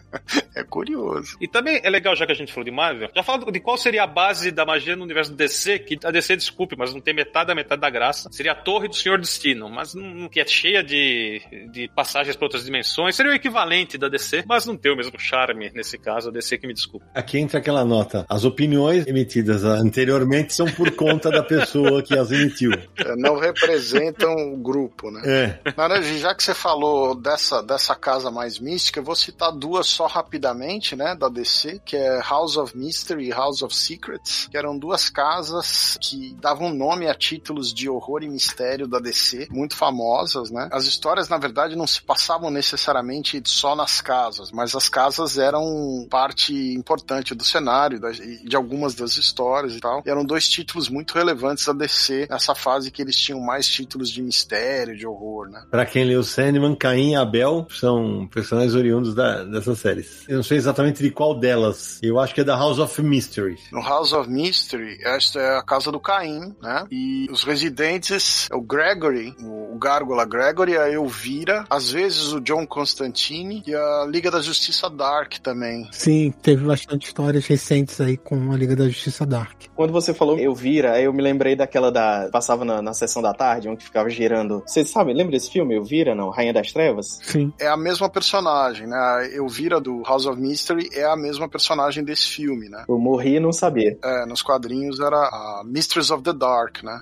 é 0.54 0.62
curioso. 0.62 1.36
E 1.40 1.48
também 1.48 1.80
é 1.82 1.90
legal, 1.90 2.14
já 2.14 2.26
que 2.26 2.32
a 2.32 2.34
gente 2.34 2.52
falou 2.52 2.64
de 2.64 2.70
Marvel, 2.70 3.10
já 3.14 3.22
falando 3.22 3.50
de 3.50 3.60
qual 3.60 3.76
seria 3.76 4.04
a 4.04 4.06
base 4.06 4.50
da 4.50 4.64
magia 4.64 4.96
no 4.96 5.04
universo 5.04 5.32
DC, 5.32 5.78
que 5.80 5.98
a 6.04 6.10
DC, 6.10 6.36
desculpe, 6.36 6.76
mas 6.76 6.92
não 6.92 7.00
tem 7.00 7.14
metade 7.14 7.48
da 7.48 7.54
metade 7.54 7.80
da 7.80 7.90
graça. 7.90 8.28
Seria 8.32 8.52
a 8.52 8.54
Torre 8.54 8.88
do 8.88 8.96
Senhor 8.96 9.18
Destino, 9.18 9.68
mas 9.68 9.94
não, 9.94 10.28
que 10.28 10.40
é 10.40 10.46
cheia 10.46 10.82
de, 10.82 11.40
de 11.72 11.88
passagens 11.88 12.36
para 12.36 12.46
outras 12.46 12.64
dimensões. 12.64 13.16
Seria 13.16 13.32
o 13.32 13.34
equivalente 13.34 13.96
da 13.96 14.08
DC, 14.08 14.44
mas 14.46 14.66
não 14.66 14.76
tem 14.76 14.92
o 14.92 14.96
mesmo 14.96 15.18
charme 15.18 15.70
nesse 15.74 15.98
caso, 15.98 16.28
a 16.28 16.32
DC 16.32 16.58
que 16.58 16.66
me 16.66 16.74
desculpe. 16.74 17.06
Aqui 17.14 17.38
entra 17.38 17.58
aquela 17.58 17.84
nota. 17.84 18.26
As 18.28 18.44
opiniões 18.44 19.06
emitidas 19.06 19.64
anteriormente 19.64 20.49
são 20.54 20.66
por 20.66 20.90
conta 20.92 21.30
da 21.30 21.42
pessoa 21.42 22.02
que 22.02 22.16
as 22.18 22.30
emitiu. 22.30 22.72
É, 22.96 23.16
não 23.16 23.38
representam 23.38 24.52
o 24.52 24.56
grupo, 24.56 25.10
né? 25.10 25.22
É. 25.24 25.72
Naranja, 25.76 26.18
já 26.18 26.34
que 26.34 26.42
você 26.42 26.54
falou 26.54 27.14
dessa, 27.14 27.62
dessa 27.62 27.94
casa 27.94 28.30
mais 28.30 28.58
mística, 28.58 29.00
eu 29.00 29.04
vou 29.04 29.14
citar 29.14 29.52
duas 29.52 29.86
só 29.86 30.06
rapidamente, 30.06 30.94
né, 30.96 31.14
da 31.14 31.28
DC, 31.28 31.80
que 31.84 31.96
é 31.96 32.20
House 32.20 32.56
of 32.56 32.76
Mystery 32.76 33.28
e 33.28 33.30
House 33.30 33.62
of 33.62 33.74
Secrets, 33.74 34.48
que 34.50 34.56
eram 34.56 34.78
duas 34.78 35.08
casas 35.08 35.98
que 36.00 36.34
davam 36.40 36.72
nome 36.72 37.08
a 37.08 37.14
títulos 37.14 37.72
de 37.72 37.88
horror 37.88 38.22
e 38.22 38.28
mistério 38.28 38.86
da 38.86 38.98
DC, 38.98 39.48
muito 39.50 39.76
famosas, 39.76 40.50
né? 40.50 40.68
As 40.72 40.84
histórias, 40.84 41.28
na 41.28 41.38
verdade, 41.38 41.76
não 41.76 41.86
se 41.86 42.02
passavam 42.02 42.50
necessariamente 42.50 43.40
só 43.44 43.74
nas 43.74 44.00
casas, 44.00 44.50
mas 44.50 44.74
as 44.74 44.88
casas 44.88 45.38
eram 45.38 46.06
parte 46.10 46.54
importante 46.74 47.34
do 47.34 47.44
cenário, 47.44 48.00
de 48.44 48.56
algumas 48.56 48.94
das 48.94 49.16
histórias 49.16 49.74
e 49.74 49.80
tal. 49.80 50.02
E 50.04 50.10
eram 50.10 50.24
dois 50.24 50.39
títulos 50.48 50.88
muito 50.88 51.14
relevantes 51.14 51.66
da 51.66 51.72
DC 51.72 52.26
nessa 52.30 52.54
fase 52.54 52.90
que 52.90 53.02
eles 53.02 53.16
tinham 53.16 53.40
mais 53.40 53.66
títulos 53.68 54.10
de 54.10 54.22
mistério, 54.22 54.96
de 54.96 55.06
horror, 55.06 55.48
né? 55.48 55.64
Pra 55.70 55.86
quem 55.86 56.04
leu 56.04 56.22
Sandman, 56.22 56.74
Caim 56.74 57.12
e 57.12 57.16
Abel 57.16 57.66
são 57.70 58.28
personagens 58.32 58.74
oriundos 58.74 59.14
da, 59.14 59.44
dessas 59.44 59.78
séries. 59.78 60.24
Eu 60.28 60.36
não 60.36 60.42
sei 60.42 60.56
exatamente 60.56 61.02
de 61.02 61.10
qual 61.10 61.34
delas. 61.34 61.98
Eu 62.02 62.18
acho 62.18 62.34
que 62.34 62.40
é 62.40 62.44
da 62.44 62.56
House 62.56 62.78
of 62.78 63.02
Mystery. 63.02 63.58
No 63.72 63.82
House 63.82 64.12
of 64.12 64.28
Mystery, 64.28 64.98
esta 65.02 65.40
é 65.40 65.58
a 65.58 65.62
casa 65.62 65.90
do 65.92 66.00
Caim, 66.00 66.54
né? 66.62 66.86
E 66.90 67.26
os 67.30 67.44
residentes 67.44 68.48
é 68.50 68.54
o 68.54 68.60
Gregory, 68.60 69.34
o 69.42 69.59
Gárgula 69.80 70.26
Gregory, 70.26 70.76
a 70.76 70.90
Elvira, 70.90 71.64
às 71.70 71.90
vezes 71.90 72.32
o 72.32 72.40
John 72.40 72.66
Constantine 72.66 73.62
e 73.66 73.74
a 73.74 74.06
Liga 74.06 74.30
da 74.30 74.42
Justiça 74.42 74.90
Dark 74.90 75.38
também. 75.38 75.88
Sim, 75.90 76.32
teve 76.42 76.64
bastante 76.64 77.06
histórias 77.06 77.46
recentes 77.46 77.98
aí 78.00 78.18
com 78.18 78.52
a 78.52 78.56
Liga 78.56 78.76
da 78.76 78.86
Justiça 78.86 79.24
Dark. 79.24 79.62
Quando 79.74 79.92
você 79.92 80.12
falou 80.12 80.38
Elvira, 80.38 80.92
aí 80.92 81.04
eu 81.04 81.12
me 81.12 81.22
lembrei 81.22 81.56
daquela 81.56 81.90
da. 81.90 82.28
Passava 82.30 82.64
na, 82.64 82.82
na 82.82 82.92
sessão 82.92 83.22
da 83.22 83.32
tarde, 83.32 83.68
onde 83.68 83.82
ficava 83.82 84.10
girando. 84.10 84.62
Vocês 84.66 84.90
sabem, 84.90 85.14
lembra 85.14 85.32
desse 85.32 85.50
filme, 85.50 85.74
Elvira, 85.74 86.14
não? 86.14 86.28
Rainha 86.28 86.52
das 86.52 86.70
Trevas? 86.72 87.18
Sim. 87.22 87.50
É 87.58 87.66
a 87.66 87.76
mesma 87.76 88.10
personagem, 88.10 88.86
né? 88.86 88.96
A 88.96 89.26
Elvira 89.34 89.80
do 89.80 90.02
House 90.02 90.26
of 90.26 90.38
Mystery 90.38 90.90
é 90.92 91.04
a 91.04 91.16
mesma 91.16 91.48
personagem 91.48 92.04
desse 92.04 92.26
filme, 92.26 92.68
né? 92.68 92.84
Eu 92.86 92.98
morri 92.98 93.36
e 93.36 93.40
não 93.40 93.52
sabia. 93.52 93.96
É, 94.04 94.26
nos 94.26 94.42
quadrinhos 94.42 95.00
era 95.00 95.16
a 95.16 95.62
Mistress 95.64 96.12
of 96.12 96.22
the 96.22 96.32
Dark, 96.34 96.82
né? 96.82 97.00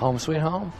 Home 0.00 0.16
sweet 0.18 0.42
home. 0.42 0.72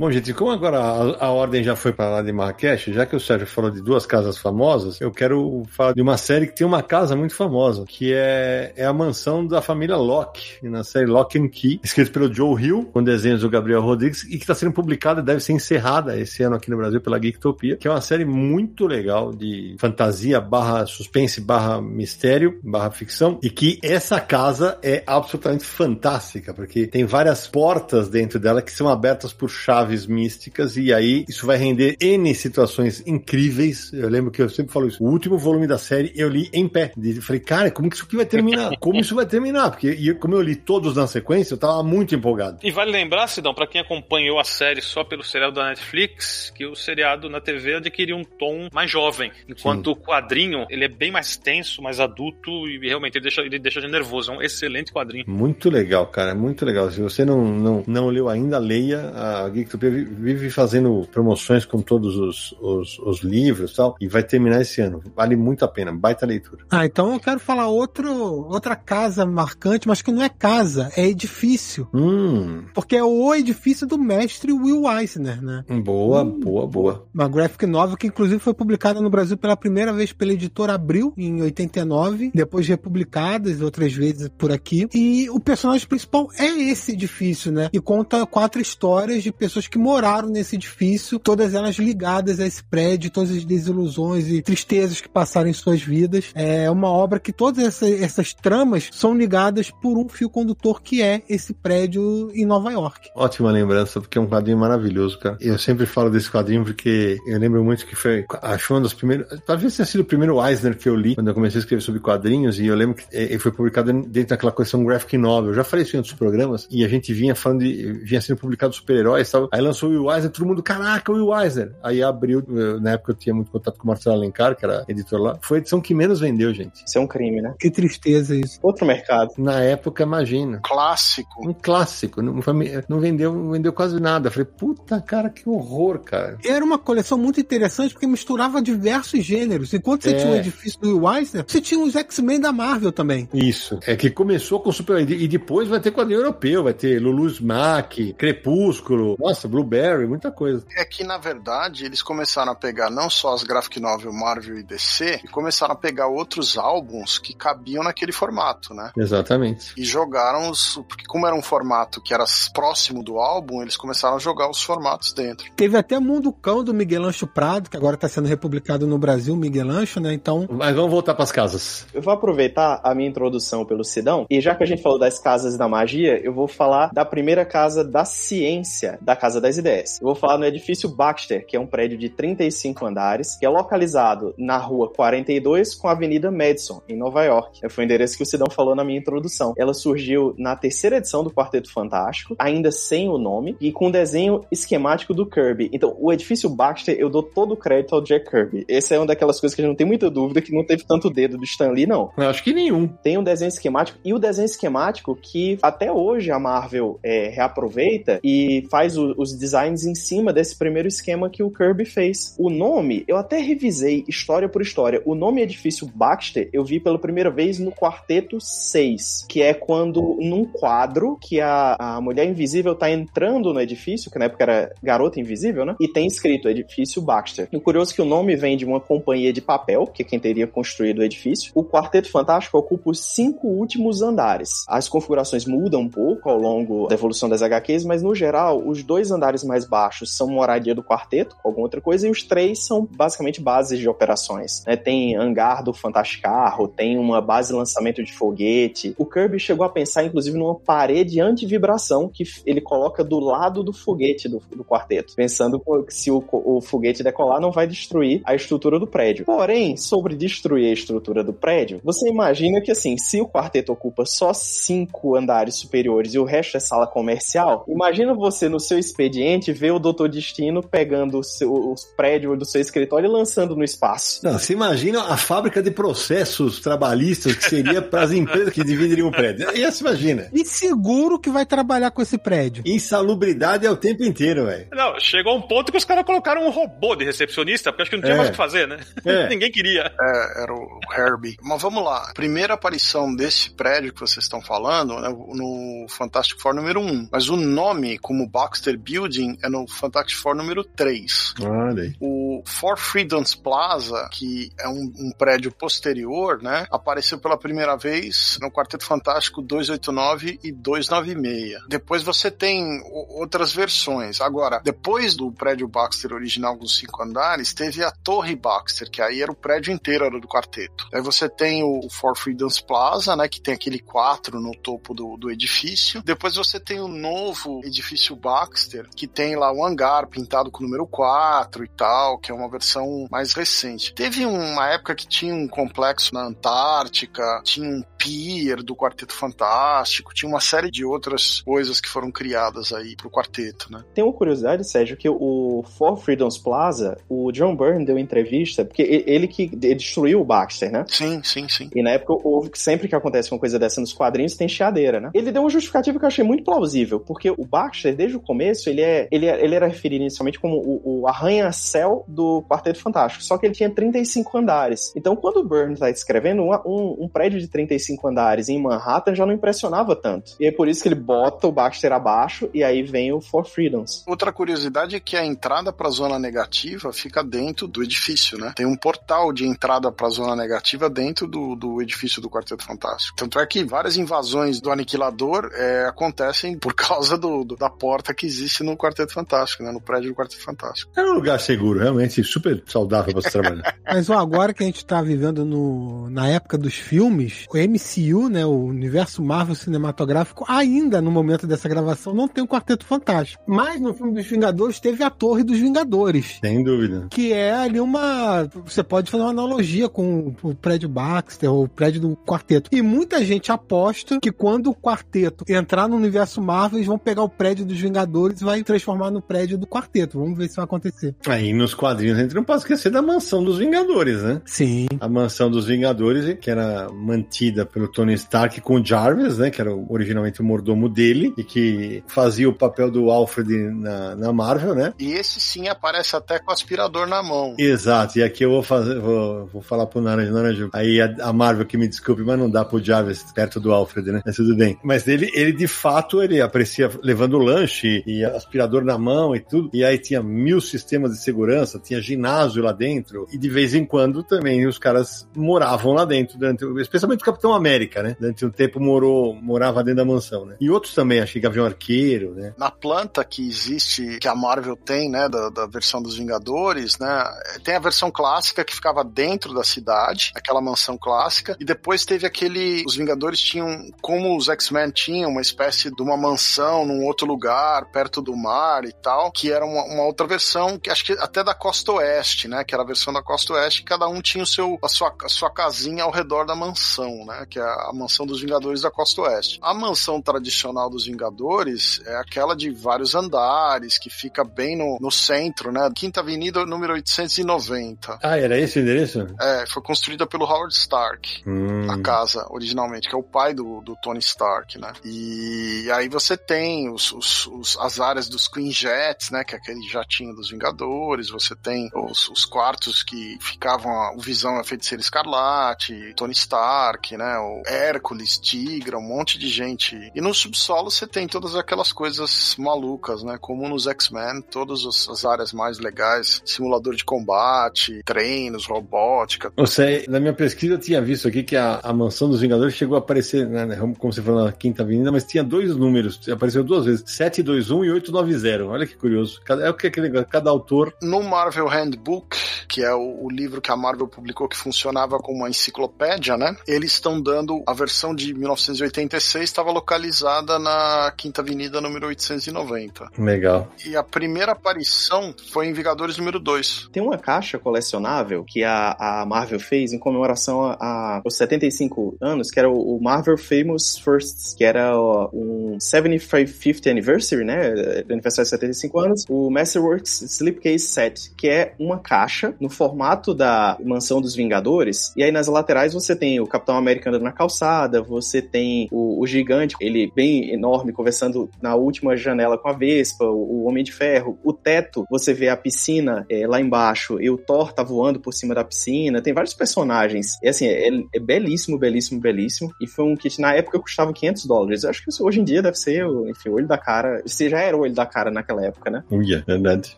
Bom, 0.00 0.10
gente, 0.10 0.32
como 0.32 0.50
agora 0.50 0.78
a, 0.78 1.26
a 1.26 1.30
ordem 1.30 1.62
já 1.62 1.76
foi 1.76 1.92
para 1.92 2.08
lá 2.08 2.22
de 2.22 2.32
Marrakech, 2.32 2.90
já 2.90 3.04
que 3.04 3.14
o 3.14 3.20
Sérgio 3.20 3.46
falou 3.46 3.70
de 3.70 3.82
duas 3.82 4.06
casas 4.06 4.38
famosas, 4.38 4.98
eu 4.98 5.10
quero 5.10 5.62
falar 5.68 5.92
de 5.92 6.00
uma 6.00 6.16
série 6.16 6.46
que 6.46 6.56
tem 6.56 6.66
uma 6.66 6.82
casa 6.82 7.14
muito 7.14 7.34
famosa, 7.34 7.84
que 7.86 8.10
é, 8.10 8.72
é 8.76 8.86
a 8.86 8.94
mansão 8.94 9.46
da 9.46 9.60
família 9.60 9.98
Locke, 9.98 10.56
na 10.62 10.82
série 10.84 11.04
Lock 11.04 11.38
and 11.38 11.48
Key, 11.48 11.80
escrito 11.84 12.12
pelo 12.12 12.32
Joe 12.32 12.64
Hill, 12.64 12.88
com 12.90 13.04
desenhos 13.04 13.42
do 13.42 13.50
Gabriel 13.50 13.82
Rodrigues, 13.82 14.22
e 14.22 14.38
que 14.38 14.44
está 14.44 14.54
sendo 14.54 14.72
publicada, 14.72 15.20
deve 15.20 15.40
ser 15.40 15.52
encerrada 15.52 16.18
esse 16.18 16.42
ano 16.42 16.56
aqui 16.56 16.70
no 16.70 16.78
Brasil 16.78 17.02
pela 17.02 17.20
Geektopia, 17.20 17.76
que 17.76 17.86
é 17.86 17.90
uma 17.90 18.00
série 18.00 18.24
muito 18.24 18.86
legal 18.86 19.34
de 19.34 19.76
fantasia 19.78 20.40
barra 20.40 20.86
suspense 20.86 21.42
barra 21.42 21.78
mistério 21.82 22.58
barra 22.62 22.90
ficção, 22.90 23.38
e 23.42 23.50
que 23.50 23.78
essa 23.82 24.18
casa 24.18 24.78
é 24.82 25.02
absolutamente 25.06 25.66
fantástica, 25.66 26.54
porque 26.54 26.86
tem 26.86 27.04
várias 27.04 27.46
portas 27.46 28.08
dentro 28.08 28.40
dela 28.40 28.62
que 28.62 28.72
são 28.72 28.88
abertas 28.88 29.34
por 29.34 29.50
chaves 29.90 30.06
místicas, 30.06 30.76
e 30.76 30.92
aí 30.92 31.24
isso 31.28 31.46
vai 31.46 31.56
render 31.56 31.96
N 32.00 32.32
situações 32.34 33.02
incríveis. 33.06 33.92
Eu 33.92 34.08
lembro 34.08 34.30
que 34.30 34.40
eu 34.40 34.48
sempre 34.48 34.72
falo 34.72 34.86
isso. 34.86 35.02
O 35.02 35.08
último 35.10 35.36
volume 35.36 35.66
da 35.66 35.78
série 35.78 36.12
eu 36.14 36.28
li 36.28 36.48
em 36.52 36.68
pé. 36.68 36.92
Eu 37.02 37.22
falei, 37.22 37.40
cara, 37.40 37.70
como 37.70 37.90
que 37.90 37.96
isso 37.96 38.04
aqui 38.04 38.16
vai 38.16 38.26
terminar? 38.26 38.70
Como 38.80 38.98
isso 39.00 39.14
vai 39.14 39.26
terminar? 39.26 39.70
Porque 39.70 39.88
e 39.90 40.14
como 40.14 40.34
eu 40.34 40.42
li 40.42 40.54
todos 40.56 40.96
na 40.96 41.06
sequência, 41.06 41.54
eu 41.54 41.58
tava 41.58 41.82
muito 41.82 42.14
empolgado. 42.14 42.58
E 42.62 42.70
vale 42.70 42.90
lembrar, 42.90 43.26
Sidão, 43.28 43.52
pra 43.54 43.66
quem 43.66 43.80
acompanhou 43.80 44.38
a 44.38 44.44
série 44.44 44.80
só 44.80 45.02
pelo 45.04 45.22
seriado 45.22 45.54
da 45.54 45.68
Netflix, 45.68 46.52
que 46.54 46.64
o 46.66 46.74
seriado 46.74 47.28
na 47.28 47.40
TV 47.40 47.74
adquiriu 47.76 48.16
um 48.16 48.24
tom 48.24 48.68
mais 48.72 48.90
jovem, 48.90 49.30
enquanto 49.48 49.88
o 49.92 49.96
quadrinho 49.96 50.66
ele 50.70 50.84
é 50.84 50.88
bem 50.88 51.10
mais 51.10 51.36
tenso, 51.36 51.82
mais 51.82 52.00
adulto 52.00 52.50
e 52.68 52.78
realmente 52.86 53.16
ele 53.16 53.22
deixa, 53.24 53.42
ele 53.42 53.58
deixa 53.58 53.80
de 53.80 53.88
nervoso. 53.88 54.32
É 54.32 54.36
um 54.36 54.42
excelente 54.42 54.92
quadrinho. 54.92 55.24
Muito 55.26 55.68
legal, 55.70 56.06
cara, 56.06 56.34
muito 56.34 56.64
legal. 56.64 56.90
Se 56.90 57.00
você 57.00 57.24
não, 57.24 57.44
não, 57.44 57.84
não 57.86 58.08
leu 58.08 58.28
ainda, 58.28 58.58
leia. 58.58 59.10
A 59.14 59.48
vi- 59.48 59.64
vive 59.88 60.50
fazendo 60.50 61.06
promoções 61.10 61.64
com 61.64 61.80
todos 61.80 62.16
os, 62.16 62.52
os, 62.60 62.98
os 62.98 63.20
livros 63.20 63.72
e 63.72 63.76
tal, 63.76 63.96
e 64.00 64.08
vai 64.08 64.22
terminar 64.22 64.60
esse 64.60 64.80
ano. 64.80 65.02
Vale 65.14 65.36
muito 65.36 65.64
a 65.64 65.68
pena, 65.68 65.92
baita 65.92 66.26
leitura. 66.26 66.64
Ah, 66.70 66.84
então 66.84 67.12
eu 67.12 67.20
quero 67.20 67.40
falar 67.40 67.68
outro, 67.68 68.12
outra 68.12 68.76
casa 68.76 69.24
marcante, 69.24 69.88
mas 69.88 70.02
que 70.02 70.12
não 70.12 70.22
é 70.22 70.28
casa, 70.28 70.90
é 70.96 71.06
edifício. 71.06 71.88
Hum, 71.94 72.64
Porque 72.74 72.96
é 72.96 73.04
o 73.04 73.34
edifício 73.34 73.86
do 73.86 73.98
mestre 73.98 74.52
Will 74.52 74.90
Eisner, 74.90 75.42
né? 75.42 75.64
boa, 75.82 76.24
boa, 76.24 76.66
boa. 76.66 77.06
Uma 77.14 77.28
graphic 77.28 77.66
novel 77.66 77.96
que 77.96 78.06
inclusive 78.06 78.38
foi 78.38 78.54
publicada 78.54 79.00
no 79.00 79.10
Brasil 79.10 79.36
pela 79.36 79.56
primeira 79.56 79.92
vez 79.92 80.12
pela 80.12 80.32
editora 80.32 80.74
Abril, 80.74 81.12
em 81.16 81.42
89, 81.42 82.30
depois 82.34 82.66
republicadas 82.66 83.60
outras 83.60 83.92
vezes 83.92 84.28
por 84.36 84.52
aqui. 84.52 84.88
E 84.94 85.28
o 85.30 85.40
personagem 85.40 85.86
principal 85.86 86.28
é 86.38 86.46
esse 86.46 86.92
edifício, 86.92 87.52
né? 87.52 87.68
E 87.72 87.80
conta 87.80 88.26
quatro 88.26 88.60
histórias 88.60 89.22
de 89.22 89.32
pessoas 89.32 89.66
que 89.70 89.78
moraram 89.78 90.28
nesse 90.28 90.56
edifício, 90.56 91.18
todas 91.18 91.54
elas 91.54 91.76
ligadas 91.76 92.40
a 92.40 92.46
esse 92.46 92.62
prédio, 92.62 93.10
todas 93.10 93.30
as 93.30 93.44
desilusões 93.44 94.28
e 94.28 94.42
tristezas 94.42 95.00
que 95.00 95.08
passaram 95.08 95.48
em 95.48 95.52
suas 95.52 95.80
vidas. 95.82 96.30
É 96.34 96.70
uma 96.70 96.88
obra 96.88 97.18
que 97.20 97.32
todas 97.32 97.64
essa- 97.64 97.88
essas 97.88 98.34
tramas 98.34 98.88
são 98.92 99.14
ligadas 99.16 99.70
por 99.70 99.96
um 99.98 100.08
fio 100.08 100.28
condutor 100.28 100.82
que 100.82 101.02
é 101.02 101.22
esse 101.28 101.52
prédio 101.54 102.30
em 102.34 102.44
Nova 102.44 102.70
York. 102.72 103.08
Ótima 103.14 103.50
lembrança, 103.50 104.00
porque 104.00 104.18
é 104.18 104.20
um 104.20 104.26
quadrinho 104.26 104.58
maravilhoso, 104.58 105.18
cara. 105.18 105.36
Eu 105.40 105.58
sempre 105.58 105.86
falo 105.86 106.10
desse 106.10 106.30
quadrinho 106.30 106.64
porque 106.64 107.18
eu 107.26 107.38
lembro 107.38 107.62
muito 107.64 107.86
que 107.86 107.94
foi, 107.94 108.24
acho 108.42 108.66
que 108.66 108.72
uma 108.72 108.80
das 108.80 108.94
primeiras, 108.94 109.26
talvez 109.46 109.76
tenha 109.76 109.86
sido 109.86 110.00
o 110.00 110.04
primeiro 110.04 110.44
Eisner 110.44 110.76
que 110.76 110.88
eu 110.88 110.96
li 110.96 111.14
quando 111.14 111.28
eu 111.28 111.34
comecei 111.34 111.58
a 111.58 111.60
escrever 111.60 111.82
sobre 111.82 112.00
quadrinhos 112.00 112.58
e 112.58 112.66
eu 112.66 112.74
lembro 112.74 112.96
que 112.96 113.04
eh, 113.12 113.24
ele 113.24 113.38
foi 113.38 113.52
publicado 113.52 113.92
dentro 113.92 114.30
daquela 114.30 114.52
coleção 114.52 114.84
graphic 114.84 115.16
novel. 115.16 115.50
Eu 115.50 115.54
já 115.54 115.64
falei 115.64 115.84
isso 115.84 115.96
em 115.96 115.98
outros 115.98 116.14
programas 116.14 116.66
e 116.70 116.84
a 116.84 116.88
gente 116.88 117.12
vinha 117.12 117.34
falando 117.34 117.60
de, 117.60 117.92
vinha 118.04 118.20
sendo 118.20 118.36
publicado 118.38 118.74
super-heróis 118.74 119.28
e 119.28 119.32
tal. 119.32 119.48
Aí 119.50 119.60
lançou 119.60 119.88
o 119.90 119.92
Will 119.92 120.12
Eisner, 120.12 120.30
todo 120.32 120.46
mundo, 120.46 120.62
caraca, 120.62 121.10
o 121.12 121.14
Will 121.16 121.38
Eisner. 121.42 121.72
Aí 121.82 122.02
abriu, 122.02 122.42
eu- 122.48 122.80
na 122.80 122.92
época 122.92 123.12
eu 123.12 123.16
tinha 123.16 123.34
muito 123.34 123.50
contato 123.50 123.76
com 123.78 123.84
o 123.84 123.86
Marcelo 123.88 124.16
Alencar, 124.16 124.56
que 124.56 124.64
era 124.64 124.84
editor 124.88 125.20
lá. 125.20 125.38
Foi 125.40 125.58
a 125.58 125.60
edição 125.60 125.80
que 125.80 125.94
menos 125.94 126.20
vendeu, 126.20 126.52
gente. 126.54 126.84
Isso 126.86 126.98
é 126.98 127.00
um 127.00 127.06
crime, 127.06 127.40
né? 127.40 127.54
Que 127.58 127.70
tristeza 127.70 128.34
isso. 128.36 128.58
Outro 128.62 128.86
mercado. 128.86 129.30
Na 129.38 129.60
época, 129.60 130.02
imagina. 130.02 130.60
Clássico. 130.62 131.48
Um 131.48 131.52
clássico, 131.52 132.22
não, 132.22 132.40
foi- 132.42 132.82
não 132.88 133.00
vendeu, 133.00 133.32
não 133.34 133.50
vendeu 133.50 133.72
quase 133.72 133.98
nada. 134.00 134.28
Eu 134.28 134.32
Falei, 134.32 134.46
puta, 134.56 135.00
cara, 135.00 135.28
que 135.30 135.48
horror, 135.48 135.98
cara. 136.00 136.38
Era 136.44 136.64
uma 136.64 136.78
coleção 136.78 137.18
muito 137.18 137.40
interessante 137.40 137.92
porque 137.92 138.06
misturava 138.06 138.62
diversos 138.62 139.24
gêneros. 139.24 139.72
Enquanto 139.74 140.04
você 140.04 140.10
É. 140.10 140.14
tinha 140.14 140.32
o 140.32 140.36
edifício 140.36 140.80
do 140.80 140.98
Will 140.98 141.12
Eisner, 141.16 141.44
você 141.46 141.60
tinha 141.60 141.80
os 141.80 141.94
X-Men 141.96 142.40
da 142.40 142.52
Marvel 142.52 142.92
também. 142.92 143.28
Isso. 143.34 143.78
É 143.86 143.96
que 143.96 144.10
começou 144.10 144.60
com 144.60 144.70
Super 144.72 145.08
e 145.10 145.28
depois 145.28 145.68
vai 145.68 145.80
ter 145.80 145.90
quadrinho 145.90 146.20
europeu, 146.20 146.64
vai 146.64 146.72
ter 146.74 147.00
Lulu 147.00 147.26
Smack, 147.28 148.12
Crepúsculo. 148.14 149.16
Nossa, 149.18 149.39
Nossa, 149.40 149.48
Blueberry, 149.48 150.06
muita 150.06 150.30
coisa. 150.30 150.64
É 150.76 150.84
que, 150.84 151.02
na 151.02 151.16
verdade, 151.16 151.86
eles 151.86 152.02
começaram 152.02 152.52
a 152.52 152.54
pegar 152.54 152.90
não 152.90 153.08
só 153.08 153.32
as 153.32 153.42
graphic 153.42 153.80
novel 153.80 154.12
Marvel 154.12 154.58
e 154.58 154.62
DC, 154.62 155.20
e 155.24 155.28
começaram 155.28 155.72
a 155.72 155.76
pegar 155.76 156.08
outros 156.08 156.58
álbuns 156.58 157.18
que 157.18 157.34
cabiam 157.34 157.82
naquele 157.82 158.12
formato, 158.12 158.74
né? 158.74 158.92
Exatamente. 158.96 159.72
E 159.76 159.84
jogaram 159.84 160.50
os. 160.50 160.74
Porque, 160.88 161.06
como 161.06 161.26
era 161.26 161.34
um 161.34 161.40
formato 161.40 162.02
que 162.02 162.12
era 162.12 162.24
próximo 162.52 163.02
do 163.02 163.18
álbum, 163.18 163.62
eles 163.62 163.76
começaram 163.76 164.16
a 164.16 164.18
jogar 164.18 164.50
os 164.50 164.62
formatos 164.62 165.12
dentro. 165.12 165.50
Teve 165.56 165.78
até 165.78 165.98
Mundo 165.98 166.32
Cão 166.32 166.62
do 166.62 166.74
Miguel 166.74 167.04
Ancho 167.04 167.26
Prado, 167.26 167.70
que 167.70 167.76
agora 167.76 167.94
está 167.94 168.08
sendo 168.08 168.28
republicado 168.28 168.86
no 168.86 168.98
Brasil, 168.98 169.34
Miguel 169.36 169.70
Ancho, 169.70 170.00
né? 170.00 170.12
Então. 170.12 170.46
Mas 170.50 170.74
vamos 170.74 170.90
voltar 170.90 171.14
para 171.14 171.24
as 171.24 171.32
casas. 171.32 171.86
Eu 171.94 172.02
vou 172.02 172.12
aproveitar 172.12 172.80
a 172.82 172.94
minha 172.94 173.08
introdução 173.08 173.64
pelo 173.64 173.84
Sidão, 173.84 174.26
e 174.28 174.40
já 174.40 174.54
que 174.54 174.64
a 174.64 174.66
gente 174.66 174.82
falou 174.82 174.98
das 174.98 175.18
casas 175.18 175.56
da 175.56 175.68
magia, 175.68 176.20
eu 176.22 176.34
vou 176.34 176.48
falar 176.48 176.90
da 176.92 177.04
primeira 177.04 177.46
casa 177.46 177.82
da 177.82 178.04
ciência, 178.04 178.98
da 179.00 179.16
Casa 179.16 179.29
das 179.38 179.58
Ideias. 179.58 180.00
Eu 180.00 180.06
vou 180.06 180.14
falar 180.14 180.38
no 180.38 180.46
edifício 180.46 180.88
Baxter, 180.88 181.44
que 181.46 181.54
é 181.54 181.60
um 181.60 181.66
prédio 181.66 181.98
de 181.98 182.08
35 182.08 182.86
andares, 182.86 183.36
que 183.36 183.44
é 183.44 183.48
localizado 183.50 184.34
na 184.38 184.56
rua 184.56 184.90
42 184.90 185.74
com 185.74 185.88
a 185.88 185.92
Avenida 185.92 186.30
Madison, 186.30 186.80
em 186.88 186.96
Nova 186.96 187.22
York. 187.22 187.60
Foi 187.68 187.84
o 187.84 187.86
endereço 187.86 188.16
que 188.16 188.22
o 188.22 188.26
Sidão 188.26 188.48
falou 188.48 188.74
na 188.74 188.82
minha 188.82 188.98
introdução. 188.98 189.52
Ela 189.58 189.74
surgiu 189.74 190.34
na 190.38 190.56
terceira 190.56 190.96
edição 190.96 191.22
do 191.22 191.30
Quarteto 191.30 191.70
Fantástico, 191.70 192.34
ainda 192.38 192.72
sem 192.72 193.10
o 193.10 193.18
nome, 193.18 193.56
e 193.60 193.70
com 193.70 193.90
desenho 193.90 194.40
esquemático 194.50 195.12
do 195.12 195.26
Kirby. 195.26 195.68
Então, 195.72 195.94
o 195.98 196.10
edifício 196.12 196.48
Baxter, 196.48 196.96
eu 196.98 197.10
dou 197.10 197.22
todo 197.22 197.52
o 197.52 197.56
crédito 197.56 197.94
ao 197.94 198.00
Jack 198.00 198.30
Kirby. 198.30 198.64
Essa 198.68 198.94
é 198.94 198.98
uma 198.98 199.06
daquelas 199.06 199.38
coisas 199.38 199.54
que 199.54 199.60
a 199.60 199.64
gente 199.64 199.72
não 199.72 199.76
tem 199.76 199.86
muita 199.86 200.10
dúvida 200.10 200.40
que 200.40 200.54
não 200.54 200.64
teve 200.64 200.84
tanto 200.86 201.10
dedo 201.10 201.36
do 201.36 201.44
Stan 201.44 201.70
Lee, 201.70 201.86
não. 201.86 202.10
Eu 202.16 202.28
acho 202.28 202.42
que 202.42 202.52
nenhum. 202.52 202.86
Tem 202.86 203.18
um 203.18 203.22
desenho 203.22 203.48
esquemático, 203.48 203.98
e 204.04 204.14
o 204.14 204.18
desenho 204.18 204.46
esquemático 204.46 205.16
que 205.20 205.58
até 205.62 205.92
hoje 205.92 206.30
a 206.30 206.38
Marvel 206.38 206.98
é, 207.02 207.28
reaproveita 207.28 208.20
e 208.22 208.66
faz 208.70 208.96
o, 208.96 209.14
os 209.20 209.34
designs 209.34 209.84
em 209.84 209.94
cima 209.94 210.32
desse 210.32 210.56
primeiro 210.56 210.88
esquema 210.88 211.28
que 211.28 211.42
o 211.42 211.50
Kirby 211.50 211.84
fez. 211.84 212.34
O 212.38 212.48
nome, 212.48 213.04
eu 213.06 213.18
até 213.18 213.38
revisei 213.38 214.02
história 214.08 214.48
por 214.48 214.62
história. 214.62 215.02
O 215.04 215.14
nome 215.14 215.42
edifício 215.42 215.86
Baxter 215.94 216.48
eu 216.54 216.64
vi 216.64 216.80
pela 216.80 216.98
primeira 216.98 217.30
vez 217.30 217.58
no 217.58 217.70
Quarteto 217.70 218.40
6, 218.40 219.26
que 219.28 219.42
é 219.42 219.52
quando 219.52 220.16
num 220.20 220.46
quadro 220.46 221.18
que 221.20 221.38
a, 221.38 221.76
a 221.78 222.00
mulher 222.00 222.26
invisível 222.26 222.74
tá 222.74 222.90
entrando 222.90 223.52
no 223.52 223.60
edifício, 223.60 224.10
que 224.10 224.18
na 224.18 224.24
época 224.24 224.44
era 224.44 224.74
garota 224.82 225.20
invisível, 225.20 225.66
né? 225.66 225.76
E 225.78 225.86
tem 225.86 226.06
escrito 226.06 226.48
edifício 226.48 227.02
Baxter. 227.02 227.46
E 227.52 227.56
o 227.56 227.60
curioso 227.60 227.92
é 227.92 227.94
que 227.96 228.02
o 228.02 228.06
nome 228.06 228.36
vem 228.36 228.56
de 228.56 228.64
uma 228.64 228.80
companhia 228.80 229.34
de 229.34 229.42
papel, 229.42 229.86
que 229.86 230.02
é 230.02 230.04
quem 230.04 230.18
teria 230.18 230.46
construído 230.46 231.00
o 231.00 231.04
edifício. 231.04 231.52
O 231.54 231.62
Quarteto 231.62 232.10
Fantástico 232.10 232.56
ocupa 232.56 232.90
os 232.90 233.00
cinco 233.00 233.48
últimos 233.48 234.00
andares. 234.00 234.64
As 234.66 234.88
configurações 234.88 235.44
mudam 235.44 235.82
um 235.82 235.88
pouco 235.88 236.30
ao 236.30 236.38
longo 236.38 236.86
da 236.86 236.94
evolução 236.94 237.28
das 237.28 237.42
HQs, 237.42 237.84
mas 237.84 238.02
no 238.02 238.14
geral, 238.14 238.66
os 238.66 238.82
dois 238.82 239.09
andares 239.10 239.44
mais 239.44 239.66
baixos 239.66 240.16
são 240.16 240.28
moradia 240.28 240.74
do 240.74 240.82
quarteto, 240.82 241.36
alguma 241.44 241.64
outra 241.64 241.80
coisa, 241.80 242.06
e 242.06 242.10
os 242.10 242.22
três 242.22 242.66
são 242.66 242.88
basicamente 242.90 243.40
bases 243.40 243.78
de 243.78 243.88
operações. 243.88 244.64
Né? 244.66 244.76
Tem 244.76 245.16
hangar 245.16 245.62
do 245.62 245.72
Fantascarro, 245.72 246.68
tem 246.68 246.98
uma 246.98 247.20
base 247.20 247.48
de 247.48 247.58
lançamento 247.58 248.02
de 248.02 248.12
foguete. 248.12 248.94
O 248.98 249.06
Kirby 249.06 249.38
chegou 249.38 249.64
a 249.64 249.68
pensar, 249.68 250.04
inclusive, 250.04 250.38
numa 250.38 250.54
parede 250.54 251.20
anti-vibração 251.20 252.08
que 252.08 252.24
ele 252.46 252.60
coloca 252.60 253.02
do 253.04 253.18
lado 253.18 253.62
do 253.62 253.72
foguete 253.72 254.28
do, 254.28 254.42
do 254.54 254.64
quarteto, 254.64 255.14
pensando 255.14 255.60
que 255.86 255.94
se 255.94 256.10
o, 256.10 256.22
o 256.30 256.60
foguete 256.60 257.02
decolar, 257.02 257.40
não 257.40 257.50
vai 257.50 257.66
destruir 257.66 258.20
a 258.24 258.34
estrutura 258.34 258.78
do 258.78 258.86
prédio. 258.86 259.24
Porém, 259.24 259.76
sobre 259.76 260.14
destruir 260.14 260.70
a 260.70 260.72
estrutura 260.72 261.22
do 261.24 261.32
prédio, 261.32 261.80
você 261.82 262.08
imagina 262.08 262.60
que, 262.60 262.70
assim, 262.70 262.96
se 262.96 263.20
o 263.20 263.28
quarteto 263.28 263.72
ocupa 263.72 264.04
só 264.04 264.32
cinco 264.32 265.16
andares 265.16 265.56
superiores 265.56 266.14
e 266.14 266.18
o 266.18 266.24
resto 266.24 266.56
é 266.56 266.60
sala 266.60 266.86
comercial, 266.86 267.64
imagina 267.68 268.14
você 268.14 268.48
no 268.48 268.60
seu 268.60 268.78
expediente 269.04 269.52
ver 269.52 269.70
o 269.72 269.78
Doutor 269.78 270.08
Destino 270.08 270.62
pegando 270.62 271.18
o 271.18 271.24
seu, 271.24 271.50
os 271.72 271.84
prédios 271.96 272.38
do 272.38 272.44
seu 272.44 272.60
escritório 272.60 273.06
e 273.08 273.10
lançando 273.10 273.56
no 273.56 273.64
espaço. 273.64 274.20
Não, 274.22 274.38
você 274.38 274.52
imagina 274.52 275.02
a 275.04 275.16
fábrica 275.16 275.62
de 275.62 275.70
processos 275.70 276.60
trabalhistas 276.60 277.34
que 277.34 277.44
seria 277.44 277.80
para 277.80 278.02
as 278.02 278.12
empresas 278.12 278.52
que 278.52 278.62
dividiriam 278.62 279.08
o 279.08 279.10
prédio. 279.10 279.48
E 279.54 279.70
se 279.72 279.82
imagina. 279.82 280.28
E 280.32 280.44
seguro 280.44 281.18
que 281.18 281.30
vai 281.30 281.46
trabalhar 281.46 281.90
com 281.90 282.02
esse 282.02 282.18
prédio. 282.18 282.62
Insalubridade 282.66 283.66
é 283.66 283.70
o 283.70 283.76
tempo 283.76 284.04
inteiro, 284.04 284.46
velho. 284.46 284.68
Não, 284.72 284.98
chegou 285.00 285.36
um 285.36 285.42
ponto 285.42 285.72
que 285.72 285.78
os 285.78 285.84
caras 285.84 286.04
colocaram 286.04 286.46
um 286.46 286.50
robô 286.50 286.94
de 286.94 287.04
recepcionista, 287.04 287.70
porque 287.72 287.82
acho 287.82 287.90
que 287.90 287.96
não 287.96 288.02
tinha 288.02 288.14
É. 288.14 288.18
mais 288.18 288.28
o 288.28 288.32
que 288.32 288.36
fazer, 288.36 288.68
né? 288.68 288.78
É. 289.04 289.28
Ninguém 289.30 289.50
queria. 289.50 289.82
É, 290.00 290.42
era 290.42 290.52
o 290.52 290.78
Herbie. 290.96 291.36
Mas 291.42 291.62
vamos 291.62 291.82
lá. 291.82 292.10
Primeira 292.14 292.54
aparição 292.54 293.14
desse 293.14 293.50
prédio 293.50 293.92
que 293.94 294.00
vocês 294.00 294.24
estão 294.24 294.42
falando 294.42 294.92
é 295.04 295.08
no 295.08 295.86
Fantastic 295.88 296.38
Four 296.40 296.54
número 296.54 296.80
1. 296.80 297.08
Mas 297.10 297.28
o 297.28 297.36
nome, 297.36 297.98
como 297.98 298.28
Baxter 298.28 298.76
Building, 298.90 299.38
é 299.42 299.48
no 299.48 299.68
Fantastic 299.68 300.16
Four 300.18 300.34
número 300.34 300.64
3. 300.64 301.34
Olha 301.40 301.82
aí. 301.82 301.94
O 302.00 302.42
Four 302.44 302.76
Freedoms 302.76 303.34
Plaza, 303.36 304.08
que 304.10 304.50
é 304.58 304.68
um, 304.68 304.92
um 304.98 305.12
prédio 305.16 305.52
posterior, 305.52 306.42
né? 306.42 306.66
Apareceu 306.70 307.18
pela 307.20 307.38
primeira 307.38 307.76
vez 307.76 308.38
no 308.40 308.50
Quarteto 308.50 308.84
Fantástico 308.84 309.40
289 309.40 310.40
e 310.42 310.50
296. 310.50 311.60
Depois 311.68 312.02
você 312.02 312.30
tem 312.30 312.82
outras 313.10 313.52
versões. 313.52 314.20
Agora, 314.20 314.60
depois 314.64 315.14
do 315.14 315.30
prédio 315.30 315.68
Baxter 315.68 316.12
original 316.12 316.56
com 316.56 316.66
cinco 316.66 317.02
andares, 317.02 317.54
teve 317.54 317.84
a 317.84 317.92
Torre 317.92 318.34
Baxter, 318.34 318.90
que 318.90 319.00
aí 319.00 319.22
era 319.22 319.30
o 319.30 319.36
prédio 319.36 319.72
inteiro 319.72 320.04
era 320.04 320.20
do 320.20 320.26
quarteto. 320.26 320.88
Aí 320.92 321.00
você 321.00 321.28
tem 321.28 321.62
o 321.62 321.88
Four 321.90 322.16
Freedoms 322.16 322.60
Plaza, 322.60 323.14
né? 323.14 323.28
Que 323.28 323.40
tem 323.40 323.54
aquele 323.54 323.78
4 323.78 324.40
no 324.40 324.52
topo 324.56 324.94
do, 324.94 325.16
do 325.16 325.30
edifício. 325.30 326.02
Depois 326.02 326.34
você 326.34 326.58
tem 326.58 326.80
o 326.80 326.88
novo 326.88 327.60
edifício 327.64 328.16
Baxter, 328.16 328.79
que 328.94 329.06
tem 329.06 329.36
lá 329.36 329.52
o 329.52 329.64
hangar 329.64 330.06
pintado 330.08 330.50
com 330.50 330.62
o 330.62 330.66
número 330.66 330.86
4 330.86 331.64
e 331.64 331.68
tal, 331.68 332.18
que 332.18 332.30
é 332.30 332.34
uma 332.34 332.48
versão 332.48 333.06
mais 333.10 333.32
recente. 333.32 333.94
Teve 333.94 334.24
uma 334.24 334.68
época 334.68 334.94
que 334.94 335.06
tinha 335.06 335.34
um 335.34 335.48
complexo 335.48 336.14
na 336.14 336.22
Antártica, 336.24 337.40
tinha 337.44 337.68
um 337.68 337.82
pier 338.02 338.62
do 338.62 338.74
Quarteto 338.74 339.12
Fantástico, 339.12 340.14
tinha 340.14 340.28
uma 340.28 340.40
série 340.40 340.70
de 340.70 340.84
outras 340.84 341.42
coisas 341.42 341.80
que 341.80 341.88
foram 341.88 342.10
criadas 342.10 342.72
aí 342.72 342.96
pro 342.96 343.10
quarteto, 343.10 343.70
né? 343.70 343.84
Tem 343.94 344.02
uma 344.02 344.12
curiosidade, 344.12 344.66
Sérgio, 344.66 344.96
que 344.96 345.08
o 345.08 345.62
Four 345.76 345.98
Freedoms 345.98 346.38
Plaza, 346.38 346.96
o 347.08 347.30
John 347.30 347.54
Byrne 347.54 347.84
deu 347.84 347.98
entrevista, 347.98 348.64
porque 348.64 349.04
ele 349.06 349.28
que 349.28 349.46
destruiu 349.46 350.20
o 350.20 350.24
Baxter, 350.24 350.72
né? 350.72 350.84
Sim, 350.88 351.20
sim, 351.22 351.46
sim. 351.48 351.68
E 351.74 351.82
na 351.82 351.90
época 351.90 352.14
houve 352.26 352.48
que 352.50 352.58
sempre 352.58 352.88
que 352.88 352.94
acontece 352.94 353.30
uma 353.32 353.38
coisa 353.38 353.58
dessa 353.58 353.80
nos 353.80 353.92
quadrinhos 353.92 354.34
tem 354.36 354.48
chiadeira, 354.48 354.98
né? 355.00 355.10
Ele 355.12 355.30
deu 355.30 355.42
uma 355.42 355.50
justificativa 355.50 355.98
que 355.98 356.04
eu 356.04 356.08
achei 356.08 356.24
muito 356.24 356.42
plausível, 356.44 357.00
porque 357.00 357.30
o 357.30 357.44
Baxter, 357.44 357.94
desde 357.94 358.16
o 358.16 358.20
começo, 358.20 358.70
ele, 358.70 358.80
é, 358.80 359.08
ele, 359.10 359.26
é- 359.26 359.44
ele 359.44 359.54
era 359.54 359.66
referido 359.68 360.02
inicialmente 360.02 360.40
como 360.40 360.56
o, 360.56 361.00
o 361.02 361.06
arranha-céu 361.06 362.04
do 362.08 362.42
Quarteto 362.48 362.80
Fantástico, 362.80 363.22
só 363.24 363.36
que 363.36 363.46
ele 363.46 363.54
tinha 363.54 363.68
35 363.70 364.38
andares. 364.38 364.92
Então, 364.96 365.14
quando 365.16 365.38
o 365.38 365.44
Byrne 365.44 365.76
tá 365.76 365.90
escrevendo, 365.90 366.42
uma- 366.44 366.62
um, 366.66 367.04
um 367.04 367.08
prédio 367.08 367.38
de 367.38 367.46
35 367.48 367.89
andares 368.08 368.48
em 368.48 368.60
Manhattan 368.60 369.14
já 369.14 369.24
não 369.26 369.32
impressionava 369.34 369.94
tanto. 369.96 370.32
E 370.40 370.46
é 370.46 370.52
por 370.52 370.68
isso 370.68 370.82
que 370.82 370.88
ele 370.88 370.94
bota 370.94 371.46
o 371.46 371.52
Baxter 371.52 371.92
abaixo 371.92 372.48
e 372.52 372.62
aí 372.62 372.82
vem 372.82 373.12
o 373.12 373.20
Four 373.20 373.44
Freedoms. 373.44 374.04
Outra 374.06 374.32
curiosidade 374.32 374.96
é 374.96 375.00
que 375.00 375.16
a 375.16 375.24
entrada 375.24 375.72
para 375.72 375.88
a 375.88 375.90
zona 375.90 376.18
negativa 376.18 376.92
fica 376.92 377.22
dentro 377.22 377.66
do 377.66 377.82
edifício, 377.82 378.38
né? 378.38 378.52
Tem 378.56 378.66
um 378.66 378.76
portal 378.76 379.32
de 379.32 379.46
entrada 379.46 379.90
para 379.92 380.06
a 380.06 380.10
zona 380.10 380.34
negativa 380.36 380.88
dentro 380.90 381.26
do, 381.26 381.54
do 381.54 381.82
edifício 381.82 382.20
do 382.22 382.28
Quarteto 382.30 382.64
Fantástico. 382.64 383.16
Tanto 383.16 383.38
é 383.38 383.46
que 383.46 383.64
várias 383.64 383.96
invasões 383.96 384.60
do 384.60 384.70
Aniquilador 384.70 385.50
é, 385.54 385.86
acontecem 385.86 386.58
por 386.58 386.74
causa 386.74 387.16
do, 387.16 387.44
do- 387.44 387.56
da 387.56 387.70
porta 387.70 388.14
que 388.14 388.26
existe 388.26 388.62
no 388.62 388.76
Quarteto 388.76 389.12
Fantástico, 389.12 389.62
né? 389.62 389.70
No 389.72 389.80
prédio 389.80 390.10
do 390.10 390.14
Quarteto 390.16 390.42
Fantástico. 390.42 390.90
É 390.96 391.02
um 391.02 391.14
lugar 391.14 391.38
seguro, 391.40 391.80
realmente 391.80 392.22
super 392.24 392.62
saudável 392.66 393.12
para 393.12 393.22
se 393.22 393.30
trabalhar. 393.30 393.74
Mas 393.86 394.08
ó, 394.10 394.18
agora 394.18 394.52
que 394.54 394.62
a 394.62 394.66
gente 394.66 394.84
tá 394.84 395.00
vivendo 395.02 395.44
no, 395.44 396.08
na 396.10 396.28
época 396.28 396.56
dos 396.58 396.74
filmes, 396.74 397.44
o 397.52 397.56
MCU, 397.80 398.28
né, 398.28 398.44
o 398.44 398.64
universo 398.64 399.22
Marvel 399.22 399.54
cinematográfico, 399.54 400.44
ainda 400.46 401.00
no 401.00 401.10
momento 401.10 401.46
dessa 401.46 401.68
gravação 401.68 402.14
não 402.14 402.28
tem 402.28 402.44
o 402.44 402.48
Quarteto 402.48 402.84
Fantástico. 402.84 403.42
Mas 403.46 403.80
no 403.80 403.94
filme 403.94 404.12
dos 404.12 404.26
Vingadores 404.26 404.78
teve 404.78 405.02
a 405.02 405.10
Torre 405.10 405.42
dos 405.42 405.58
Vingadores. 405.58 406.38
Sem 406.40 406.62
dúvida. 406.62 407.06
Que 407.10 407.32
é 407.32 407.52
ali 407.52 407.80
uma. 407.80 408.48
Você 408.64 408.82
pode 408.82 409.10
fazer 409.10 409.22
uma 409.22 409.30
analogia 409.30 409.88
com 409.88 410.34
o 410.42 410.54
prédio 410.54 410.88
Baxter, 410.88 411.50
ou 411.50 411.64
o 411.64 411.68
prédio 411.68 412.00
do 412.00 412.16
quarteto. 412.16 412.70
E 412.72 412.82
muita 412.82 413.24
gente 413.24 413.50
aposta 413.50 414.18
que 414.20 414.30
quando 414.30 414.70
o 414.70 414.74
quarteto 414.74 415.44
entrar 415.48 415.88
no 415.88 415.96
universo 415.96 416.42
Marvel, 416.42 416.78
eles 416.78 416.86
vão 416.86 416.98
pegar 416.98 417.22
o 417.22 417.28
prédio 417.28 417.64
dos 417.64 417.80
Vingadores 417.80 418.40
e 418.40 418.44
vai 418.44 418.62
transformar 418.62 419.10
no 419.10 419.22
prédio 419.22 419.56
do 419.56 419.66
quarteto. 419.66 420.18
Vamos 420.18 420.36
ver 420.36 420.48
se 420.48 420.56
vai 420.56 420.64
acontecer. 420.64 421.14
Aí 421.26 421.52
nos 421.52 421.74
quadrinhos 421.74 422.18
a 422.18 422.22
gente 422.22 422.34
não 422.34 422.44
pode 422.44 422.60
esquecer 422.60 422.90
da 422.90 423.02
mansão 423.02 423.42
dos 423.42 423.58
Vingadores, 423.58 424.22
né? 424.22 424.42
Sim. 424.44 424.86
A 424.98 425.08
mansão 425.08 425.50
dos 425.50 425.66
Vingadores, 425.66 426.36
que 426.40 426.50
era 426.50 426.88
mantida 426.92 427.64
pelo 427.72 427.88
Tony 427.88 428.14
Stark 428.14 428.60
com 428.60 428.74
o 428.74 428.84
Jarvis, 428.84 429.38
né? 429.38 429.50
Que 429.50 429.60
era 429.60 429.74
originalmente 429.74 430.40
o 430.40 430.44
mordomo 430.44 430.88
dele 430.88 431.32
e 431.36 431.44
que 431.44 432.02
fazia 432.06 432.48
o 432.48 432.54
papel 432.54 432.90
do 432.90 433.10
Alfred 433.10 433.50
na, 433.70 434.14
na 434.16 434.32
Marvel, 434.32 434.74
né? 434.74 434.92
E 434.98 435.12
esse 435.12 435.40
sim 435.40 435.68
aparece 435.68 436.16
até 436.16 436.38
com 436.38 436.50
o 436.50 436.54
aspirador 436.54 437.06
na 437.06 437.22
mão. 437.22 437.54
Exato, 437.58 438.18
e 438.18 438.22
aqui 438.22 438.44
eu 438.44 438.50
vou 438.50 438.62
fazer, 438.62 438.98
vou, 438.98 439.46
vou 439.46 439.62
falar 439.62 439.86
pro 439.86 440.00
Naranjo, 440.00 440.32
Naranjo. 440.32 440.70
Aí 440.72 441.00
a, 441.00 441.14
a, 441.20 441.32
Marvel 441.32 441.66
que 441.66 441.76
me 441.76 441.88
desculpe, 441.88 442.22
mas 442.22 442.38
não 442.38 442.50
dá 442.50 442.64
pro 442.64 442.82
Jarvis 442.82 443.22
perto 443.32 443.60
do 443.60 443.72
Alfred, 443.72 444.10
né? 444.10 444.22
Mas 444.24 444.36
tudo 444.36 444.56
bem. 444.56 444.78
Mas 444.82 445.06
ele, 445.06 445.30
ele 445.34 445.52
de 445.52 445.66
fato, 445.66 446.22
ele 446.22 446.40
aparecia 446.40 446.90
levando 447.02 447.38
lanche 447.38 448.02
e 448.06 448.24
aspirador 448.24 448.84
na 448.84 448.98
mão 448.98 449.34
e 449.34 449.40
tudo. 449.40 449.70
E 449.72 449.84
aí 449.84 449.98
tinha 449.98 450.22
mil 450.22 450.60
sistemas 450.60 451.12
de 451.12 451.22
segurança, 451.22 451.78
tinha 451.78 452.00
ginásio 452.00 452.62
lá 452.62 452.72
dentro. 452.72 453.26
E 453.32 453.38
de 453.38 453.48
vez 453.48 453.74
em 453.74 453.84
quando 453.84 454.22
também 454.22 454.66
os 454.66 454.78
caras 454.78 455.28
moravam 455.34 455.92
lá 455.92 456.04
dentro, 456.04 456.38
durante, 456.38 456.64
especialmente 456.80 457.22
o 457.22 457.24
Capitão 457.24 457.52
América, 457.60 458.02
né? 458.02 458.16
Durante 458.18 458.44
um 458.44 458.50
tempo 458.50 458.80
morou, 458.80 459.34
morava 459.34 459.84
dentro 459.84 459.98
da 459.98 460.04
mansão, 460.04 460.44
né? 460.44 460.56
E 460.60 460.70
outros 460.70 460.94
também, 460.94 461.20
achei 461.20 461.40
que 461.40 461.46
Gavião 461.46 461.66
Arqueiro, 461.66 462.34
né? 462.34 462.54
Na 462.56 462.70
planta 462.70 463.24
que 463.24 463.46
existe, 463.46 464.18
que 464.18 464.28
a 464.28 464.34
Marvel 464.34 464.76
tem, 464.76 465.10
né? 465.10 465.28
Da, 465.28 465.48
da 465.50 465.66
versão 465.66 466.02
dos 466.02 466.16
Vingadores, 466.16 466.98
né? 466.98 467.24
Tem 467.62 467.74
a 467.74 467.80
versão 467.80 468.10
clássica 468.10 468.64
que 468.64 468.74
ficava 468.74 469.04
dentro 469.04 469.54
da 469.54 469.62
cidade, 469.62 470.32
aquela 470.34 470.60
mansão 470.60 470.98
clássica, 470.98 471.56
e 471.60 471.64
depois 471.64 472.04
teve 472.04 472.26
aquele. 472.26 472.82
Os 472.86 472.96
Vingadores 472.96 473.40
tinham, 473.40 473.90
como 474.00 474.36
os 474.36 474.48
X-Men 474.48 474.90
tinham, 474.90 475.30
uma 475.30 475.40
espécie 475.40 475.94
de 475.94 476.02
uma 476.02 476.16
mansão 476.16 476.84
num 476.84 477.04
outro 477.04 477.26
lugar, 477.26 477.90
perto 477.92 478.20
do 478.22 478.36
mar 478.36 478.84
e 478.84 478.92
tal, 478.92 479.30
que 479.30 479.52
era 479.52 479.64
uma, 479.64 479.84
uma 479.84 480.04
outra 480.04 480.26
versão, 480.26 480.78
que 480.78 480.90
acho 480.90 481.04
que 481.04 481.12
até 481.12 481.44
da 481.44 481.54
costa 481.54 481.92
oeste, 481.92 482.48
né? 482.48 482.64
Que 482.64 482.74
era 482.74 482.82
a 482.82 482.86
versão 482.86 483.12
da 483.12 483.22
costa 483.22 483.52
oeste, 483.54 483.82
cada 483.82 484.08
um 484.08 484.20
tinha 484.20 484.44
o 484.44 484.46
seu, 484.46 484.78
a, 484.82 484.88
sua, 484.88 485.14
a 485.22 485.28
sua 485.28 485.50
casinha 485.50 486.04
ao 486.04 486.10
redor 486.10 486.44
da 486.44 486.54
mansão, 486.54 487.24
né? 487.26 487.46
Que 487.50 487.58
é 487.58 487.62
a 487.62 487.90
mansão 487.92 488.24
dos 488.24 488.40
Vingadores 488.40 488.82
da 488.82 488.90
costa 488.90 489.22
oeste. 489.22 489.58
A 489.60 489.74
mansão 489.74 490.22
tradicional 490.22 490.88
dos 490.88 491.04
Vingadores 491.06 492.00
é 492.06 492.16
aquela 492.16 492.54
de 492.54 492.70
vários 492.70 493.14
andares, 493.14 493.98
que 493.98 494.08
fica 494.08 494.44
bem 494.44 494.76
no, 494.78 494.96
no 495.00 495.10
centro, 495.10 495.72
né? 495.72 495.90
Quinta 495.94 496.20
Avenida, 496.20 496.64
número 496.64 496.92
890. 496.94 498.18
Ah, 498.22 498.38
era 498.38 498.58
esse 498.58 498.78
o 498.78 498.82
endereço? 498.82 499.26
É, 499.40 499.64
foi 499.66 499.82
construída 499.82 500.26
pelo 500.26 500.44
Howard 500.44 500.72
Stark, 500.74 501.42
Hum. 501.46 501.90
a 501.90 502.00
casa, 502.00 502.46
originalmente, 502.50 503.08
que 503.08 503.14
é 503.14 503.18
o 503.18 503.22
pai 503.22 503.52
do, 503.52 503.80
do 503.82 503.96
Tony 504.02 504.20
Stark, 504.20 504.78
né? 504.78 504.92
E 505.04 505.90
aí 505.92 506.08
você 506.08 506.36
tem 506.36 506.90
os, 506.92 507.12
os- 507.12 507.46
os- 507.48 507.76
as 507.80 507.98
áreas 508.00 508.28
dos 508.28 508.46
Queen 508.46 508.70
Jets, 508.70 509.30
né? 509.30 509.42
Que 509.44 509.54
é 509.54 509.58
aquele 509.58 509.82
jatinho 509.88 510.34
dos 510.34 510.50
Vingadores, 510.50 511.30
você 511.30 511.54
tem 511.56 511.88
os, 511.94 512.28
os 512.28 512.44
quartos 512.44 513.02
que 513.02 513.36
ficavam, 513.40 513.90
a- 513.92 514.12
o 514.14 514.20
Visão 514.20 514.56
é 514.56 514.60
a 514.60 514.64
Feiticeira 514.64 515.00
Escarlate, 515.02 516.14
Tony 516.16 516.32
Stark, 516.32 517.16
né? 517.16 517.38
O 517.40 517.62
Hércules, 517.66 518.38
Tigra, 518.38 518.98
um 518.98 519.02
monte 519.02 519.38
de 519.38 519.48
gente. 519.48 519.96
E 520.14 520.20
no 520.20 520.32
subsolo 520.32 520.90
você 520.90 521.06
tem 521.06 521.26
todas 521.26 521.54
aquelas 521.54 521.92
coisas 521.92 522.54
malucas, 522.58 523.22
né? 523.22 523.38
Como 523.40 523.68
nos 523.68 523.86
X-Men, 523.86 524.42
todas 524.42 524.84
as 524.84 525.00
as 525.10 525.24
áreas 525.24 525.52
mais 525.52 525.78
legais, 525.78 526.42
simulador 526.44 526.94
de 526.94 527.04
combate, 527.04 528.02
treinos, 528.04 528.66
robótica, 528.66 529.52
Você, 529.56 530.04
na 530.08 530.20
minha 530.20 530.32
pesquisa, 530.32 530.74
eu 530.74 530.78
tinha 530.78 531.00
visto 531.02 531.28
aqui 531.28 531.42
que 531.42 531.56
a, 531.56 531.80
a 531.82 531.92
mansão 531.92 532.28
dos 532.28 532.40
Vingadores 532.40 532.74
chegou 532.74 532.96
a 532.96 532.98
aparecer, 532.98 533.46
né, 533.46 533.66
né, 533.66 533.76
como 533.76 534.12
você 534.12 534.22
falou, 534.22 534.44
na 534.44 534.52
Quinta 534.52 534.82
Avenida, 534.82 535.12
mas 535.12 535.24
tinha 535.24 535.42
dois 535.42 535.76
números, 535.76 536.20
apareceu 536.28 536.64
duas 536.64 536.84
vezes, 536.84 537.04
721 537.06 537.84
e 537.84 537.90
890. 537.92 538.64
Olha 538.66 538.86
que 538.86 538.96
curioso. 538.96 539.40
Cada, 539.44 539.64
é 539.64 539.70
o 539.70 539.74
que 539.74 539.86
aquele 539.86 540.08
negócio, 540.08 540.28
cada 540.28 540.50
autor. 540.50 540.94
No 541.02 541.22
Marvel 541.22 541.68
Handbook, 541.68 542.36
que 542.68 542.82
é 542.82 542.94
o, 542.94 543.24
o 543.24 543.30
livro 543.30 543.60
que 543.60 543.70
a 543.70 543.76
Marvel 543.76 544.06
publicou 544.06 544.48
que 544.48 544.56
funcionava 544.56 545.18
como 545.18 545.38
uma 545.38 545.50
enciclopédia, 545.50 546.36
né? 546.36 546.56
Eles 546.66 546.92
estão 546.92 547.20
dando 547.30 547.62
a 547.66 547.72
versão 547.72 548.12
de 548.14 548.34
1986 548.34 549.44
estava 549.44 549.70
localizada 549.70 550.58
na 550.58 551.12
Quinta 551.16 551.40
Avenida 551.40 551.80
número 551.80 552.06
890. 552.08 553.08
Legal. 553.18 553.68
E 553.86 553.96
a 553.96 554.02
primeira 554.02 554.52
aparição 554.52 555.32
foi 555.52 555.66
em 555.68 555.72
Vingadores 555.72 556.16
número 556.18 556.40
2. 556.40 556.88
Tem 556.92 557.02
uma 557.02 557.16
caixa 557.18 557.58
colecionável 557.58 558.44
que 558.46 558.64
a, 558.64 558.96
a 558.98 559.24
Marvel 559.26 559.60
fez 559.60 559.92
em 559.92 559.98
comemoração 559.98 560.64
a, 560.64 560.72
a- 560.80 561.20
aos 561.24 561.36
75 561.36 562.16
anos, 562.20 562.50
que 562.50 562.58
era 562.58 562.68
o, 562.68 562.96
o 562.96 563.02
Marvel 563.02 563.38
Famous 563.38 563.96
Firsts, 563.98 564.54
que 564.54 564.64
era 564.64 564.98
ó, 564.98 565.28
um 565.32 565.76
75th 565.78 566.90
Anniversary, 566.90 567.44
né? 567.44 568.02
Aniversário 568.10 568.44
de 568.44 568.50
75 568.50 568.98
anos. 569.00 569.24
O 569.28 569.50
Masterworks 569.50 570.22
Slipcase 570.22 570.80
Set, 570.86 571.32
que 571.36 571.48
é 571.48 571.74
uma 571.78 571.98
caixa 571.98 572.54
no 572.60 572.68
formato 572.68 573.32
da 573.34 573.76
Mansão 573.84 574.20
dos 574.20 574.34
Vingadores. 574.34 575.12
E 575.16 575.22
aí 575.22 575.30
nas 575.30 575.46
laterais 575.46 575.92
você 575.94 576.16
tem 576.16 576.40
o 576.40 576.46
Capitão 576.46 576.76
América 576.76 577.09
andando 577.10 577.22
na 577.22 577.32
calçada, 577.32 578.02
você 578.02 578.40
tem 578.40 578.88
o, 578.90 579.20
o 579.22 579.26
gigante, 579.26 579.74
ele 579.80 580.10
bem 580.14 580.52
enorme, 580.52 580.92
conversando 580.92 581.50
na 581.60 581.74
última 581.74 582.16
janela 582.16 582.56
com 582.58 582.68
a 582.68 582.72
Vespa, 582.72 583.24
o, 583.24 583.62
o 583.62 583.64
Homem 583.64 583.84
de 583.84 583.92
Ferro. 583.92 584.38
O 584.42 584.52
teto, 584.52 585.04
você 585.10 585.32
vê 585.34 585.48
a 585.48 585.56
piscina 585.56 586.24
é, 586.28 586.46
lá 586.46 586.60
embaixo 586.60 587.20
e 587.20 587.28
o 587.30 587.36
Thor 587.36 587.72
tá 587.72 587.82
voando 587.82 588.20
por 588.20 588.32
cima 588.32 588.54
da 588.54 588.64
piscina. 588.64 589.20
Tem 589.22 589.32
vários 589.34 589.54
personagens. 589.54 590.38
E 590.42 590.48
assim, 590.48 590.66
é, 590.66 590.88
é 591.14 591.20
belíssimo, 591.20 591.78
belíssimo, 591.78 592.20
belíssimo. 592.20 592.70
E 592.80 592.86
foi 592.86 593.04
um 593.04 593.16
kit 593.16 593.40
na 593.40 593.52
época 593.54 593.78
custava 593.78 594.12
500 594.12 594.46
dólares. 594.46 594.84
Eu 594.84 594.90
acho 594.90 595.02
que 595.04 595.10
isso 595.10 595.24
hoje 595.24 595.40
em 595.40 595.44
dia 595.44 595.62
deve 595.62 595.76
ser, 595.76 596.06
o- 596.06 596.28
enfim, 596.28 596.48
o 596.48 596.54
olho 596.54 596.66
da 596.66 596.78
cara. 596.78 597.22
Você 597.26 597.48
já 597.48 597.58
era 597.60 597.76
o 597.76 597.80
olho 597.80 597.94
da 597.94 598.06
cara 598.06 598.30
naquela 598.30 598.64
época, 598.64 598.90
né? 598.90 599.02
Uia, 599.10 599.42
verdade. 599.46 599.96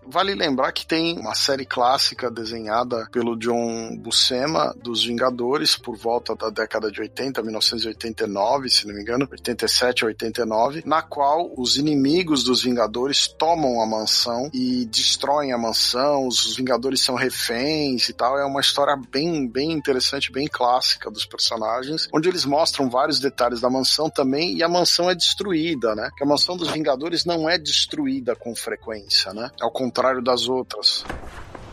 Vale 0.07 0.35
lembrar 0.35 0.73
que 0.73 0.87
tem 0.87 1.19
uma 1.19 1.35
série 1.35 1.67
clássica 1.67 2.31
desenhada 2.31 3.07
pelo 3.13 3.37
John 3.37 3.97
Buscema 3.99 4.75
dos 4.83 5.05
Vingadores 5.05 5.77
por 5.77 5.97
volta 5.97 6.35
da 6.35 6.51
década 6.51 6.91
de 6.91 7.02
80, 7.03 7.43
1989, 7.43 8.69
se 8.69 8.87
não 8.87 8.95
me 8.95 9.03
engano, 9.03 9.29
87 9.31 10.05
a 10.05 10.07
89, 10.09 10.83
na 10.87 11.03
qual 11.03 11.53
os 11.57 11.77
inimigos 11.77 12.45
dos 12.45 12.63
Vingadores 12.63 13.29
tomam 13.29 13.81
a 13.81 13.87
mansão 13.87 14.51
e 14.53 14.87
destroem 14.87 15.53
a 15.53 15.59
mansão, 15.59 16.27
os 16.27 16.57
Vingadores 16.57 17.03
são 17.03 17.15
reféns 17.15 18.09
e 18.09 18.13
tal. 18.13 18.39
É 18.39 18.45
uma 18.45 18.61
história 18.61 18.97
bem, 19.11 19.49
bem 19.49 19.73
interessante, 19.73 20.33
bem 20.33 20.47
clássica 20.47 21.11
dos 21.11 21.27
personagens, 21.27 22.09
onde 22.15 22.29
eles 22.29 22.45
mostram 22.45 22.89
vários 22.89 23.19
detalhes 23.19 23.61
da 23.61 23.71
mansão 23.71 24.09
também 24.09 24.57
e 24.57 24.63
a 24.63 24.69
mansão 24.69 25.11
é 25.11 25.15
destruída, 25.15 25.95
né? 25.95 26.11
Que 26.17 26.25
a 26.25 26.27
mansão 26.27 26.57
dos 26.57 26.71
Vingadores 26.71 27.25
não 27.25 27.49
é 27.49 27.59
destruída 27.59 28.37
com 28.37 28.55
frequência, 28.55 29.33
né? 29.33 29.51
Ao 29.61 29.71
contrário 29.71 30.23
das 30.23 30.49
outras. 30.49 31.05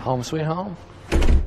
Home 0.06 0.24
sweet 0.24 0.48
home. 0.48 0.89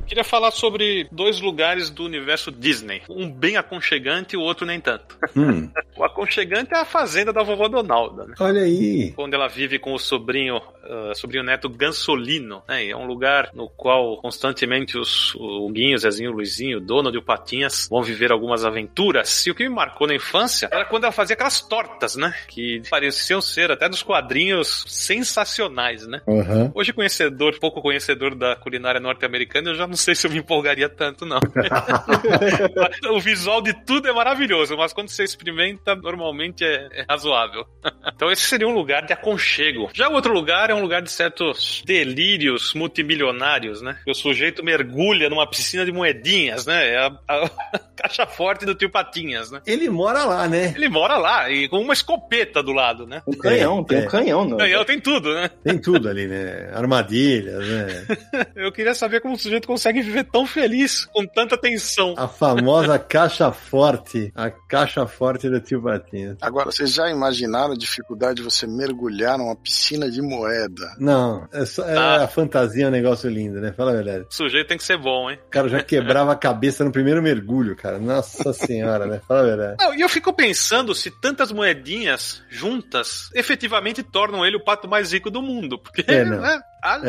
Queria 0.07 0.23
falar 0.23 0.51
sobre 0.51 1.07
dois 1.11 1.39
lugares 1.41 1.89
do 1.89 2.03
universo 2.05 2.51
Disney. 2.51 3.01
Um 3.09 3.29
bem 3.31 3.57
aconchegante 3.57 4.35
e 4.35 4.37
o 4.37 4.41
outro 4.41 4.65
nem 4.65 4.79
tanto. 4.79 5.17
Hum, 5.35 5.67
O 5.97 6.03
aconchegante 6.03 6.73
é 6.75 6.77
a 6.77 6.85
fazenda 6.85 7.33
da 7.33 7.41
vovó 7.41 7.67
Donalda, 7.67 8.25
né? 8.25 8.35
olha 8.39 8.61
aí. 8.61 9.13
Onde 9.17 9.33
ela 9.35 9.47
vive 9.47 9.79
com 9.79 9.93
o 9.93 9.97
sobrinho, 9.99 10.61
ah, 10.83 11.13
sobrinho 11.15 11.43
neto 11.43 11.69
Gansolino, 11.69 12.61
né? 12.67 12.89
É 12.89 12.95
um 12.95 13.05
lugar 13.05 13.49
no 13.53 13.69
qual 13.69 14.17
constantemente 14.17 14.97
os, 14.97 15.33
o 15.35 15.69
Guinho, 15.69 15.95
o 15.95 15.97
Zezinho, 15.97 16.31
o 16.31 16.33
Luizinho, 16.33 16.77
o 16.77 16.81
Donald 16.81 17.15
e 17.15 17.19
o 17.19 17.23
Patinhas 17.23 17.87
vão 17.89 18.01
viver 18.01 18.31
algumas 18.31 18.65
aventuras. 18.65 19.45
E 19.47 19.51
o 19.51 19.55
que 19.55 19.63
me 19.63 19.73
marcou 19.73 20.07
na 20.07 20.15
infância 20.15 20.69
era 20.71 20.85
quando 20.85 21.03
ela 21.03 21.13
fazia 21.13 21.35
aquelas 21.35 21.61
tortas, 21.61 22.15
né? 22.15 22.33
Que 22.47 22.81
pareciam 22.89 23.41
ser 23.41 23.71
até 23.71 23.87
dos 23.87 24.03
quadrinhos 24.03 24.85
sensacionais, 24.87 26.05
né? 26.05 26.21
Aham. 26.27 26.71
Hoje, 26.75 26.91
conhecedor, 26.91 27.57
pouco 27.59 27.81
conhecedor 27.81 28.35
da 28.35 28.55
culinária 28.55 28.99
norte-americana, 28.99 29.69
eu 29.69 29.75
já 29.75 29.87
não 29.87 29.95
sei 29.95 30.15
se 30.15 30.27
eu 30.27 30.31
me 30.31 30.39
empolgaria 30.39 30.89
tanto, 30.89 31.25
não. 31.25 31.39
o 33.11 33.19
visual 33.21 33.61
de 33.61 33.73
tudo 33.85 34.07
é 34.07 34.13
maravilhoso, 34.13 34.75
mas 34.75 34.91
quando 34.91 35.09
você 35.09 35.23
experimenta, 35.23 35.95
normalmente 35.95 36.65
é, 36.65 36.89
é 36.91 37.05
razoável. 37.09 37.65
então, 38.13 38.29
esse 38.31 38.41
seria 38.43 38.67
um 38.67 38.73
lugar 38.73 39.05
de 39.05 39.13
aconchego. 39.13 39.89
Já 39.93 40.09
o 40.09 40.13
outro 40.13 40.33
lugar 40.33 40.72
é 40.73 40.75
um 40.75 40.81
lugar 40.81 41.01
de 41.01 41.11
certos 41.11 41.81
delírios 41.85 42.73
multimilionários, 42.73 43.81
né? 43.81 43.97
O 44.07 44.13
sujeito 44.13 44.63
mergulha 44.63 45.29
numa 45.29 45.47
piscina 45.47 45.85
de 45.85 45.91
moedinhas, 45.91 46.65
né? 46.65 46.93
É 46.93 46.97
a, 46.97 47.17
a 47.27 47.79
caixa 47.95 48.25
forte 48.25 48.65
do 48.65 48.75
tio 48.75 48.89
Patinhas, 48.89 49.51
né? 49.51 49.61
Ele 49.65 49.89
mora 49.89 50.25
lá, 50.25 50.47
né? 50.47 50.73
Ele 50.75 50.89
mora 50.89 51.17
lá 51.17 51.49
e 51.49 51.69
com 51.69 51.79
uma 51.79 51.93
escopeta 51.93 52.61
do 52.61 52.73
lado, 52.73 53.05
né? 53.07 53.21
Um 53.27 53.33
canhão, 53.33 53.83
tem 53.83 53.99
é. 53.99 54.01
um 54.01 54.07
canhão. 54.07 54.45
No... 54.45 54.57
Canhão 54.57 54.83
tem 54.83 54.99
tudo, 54.99 55.33
né? 55.33 55.49
Tem 55.63 55.77
tudo 55.77 56.09
ali, 56.09 56.27
né? 56.27 56.71
Armadilhas, 56.73 57.65
né? 57.67 58.07
Eu 58.55 58.71
queria 58.71 58.93
saber 58.93 59.21
como 59.21 59.35
o 59.35 59.39
sujeito 59.39 59.67
consegue 59.67 60.01
viver 60.01 60.25
tão 60.25 60.45
feliz, 60.45 61.05
com 61.05 61.25
tanta 61.25 61.57
tensão. 61.57 62.15
A 62.17 62.27
famosa 62.27 62.97
caixa 62.97 63.51
forte. 63.51 64.31
A 64.35 64.49
caixa 64.49 65.05
forte 65.05 65.49
do 65.49 65.59
tio 65.59 65.81
Patinhas. 65.81 66.37
Agora, 66.41 66.71
vocês 66.71 66.93
já 66.93 67.09
imaginaram 67.09 67.73
a 67.73 67.77
dificuldade 67.77 68.35
de 68.35 68.43
você 68.43 68.65
mergulhar 68.65 69.37
numa 69.37 69.55
piscina 69.55 70.09
de 70.09 70.21
moeda? 70.21 70.62
Não, 70.99 71.47
é 71.51 71.65
só, 71.65 71.83
é 71.87 71.97
Ah. 71.97 72.23
a 72.23 72.27
fantasia 72.27 72.85
é 72.85 72.87
um 72.87 72.91
negócio 72.91 73.29
lindo, 73.29 73.59
né? 73.61 73.71
Fala 73.75 73.91
a 73.91 73.95
verdade. 73.95 74.25
O 74.29 74.33
sujeito 74.33 74.67
tem 74.67 74.77
que 74.77 74.83
ser 74.83 74.97
bom, 74.97 75.29
hein? 75.29 75.37
O 75.47 75.49
cara 75.49 75.67
já 75.69 75.81
quebrava 75.83 76.31
a 76.31 76.35
cabeça 76.35 76.83
no 76.83 76.91
primeiro 76.91 77.21
mergulho, 77.21 77.75
cara. 77.75 77.99
Nossa 77.99 78.51
senhora, 78.53 79.05
né? 79.05 79.21
Fala 79.27 79.41
a 79.41 79.43
verdade. 79.43 79.75
Não, 79.79 79.93
e 79.95 80.01
eu 80.01 80.09
fico 80.09 80.33
pensando 80.33 80.93
se 80.95 81.11
tantas 81.11 81.51
moedinhas 81.51 82.41
juntas 82.49 83.29
efetivamente 83.33 84.03
tornam 84.03 84.45
ele 84.45 84.57
o 84.57 84.63
pato 84.63 84.87
mais 84.87 85.11
rico 85.11 85.29
do 85.29 85.41
mundo. 85.41 85.77
Porque, 85.79 86.03
É, 86.07 86.23
não. 86.25 86.39
né? 86.41 86.61
Ah, 86.83 86.99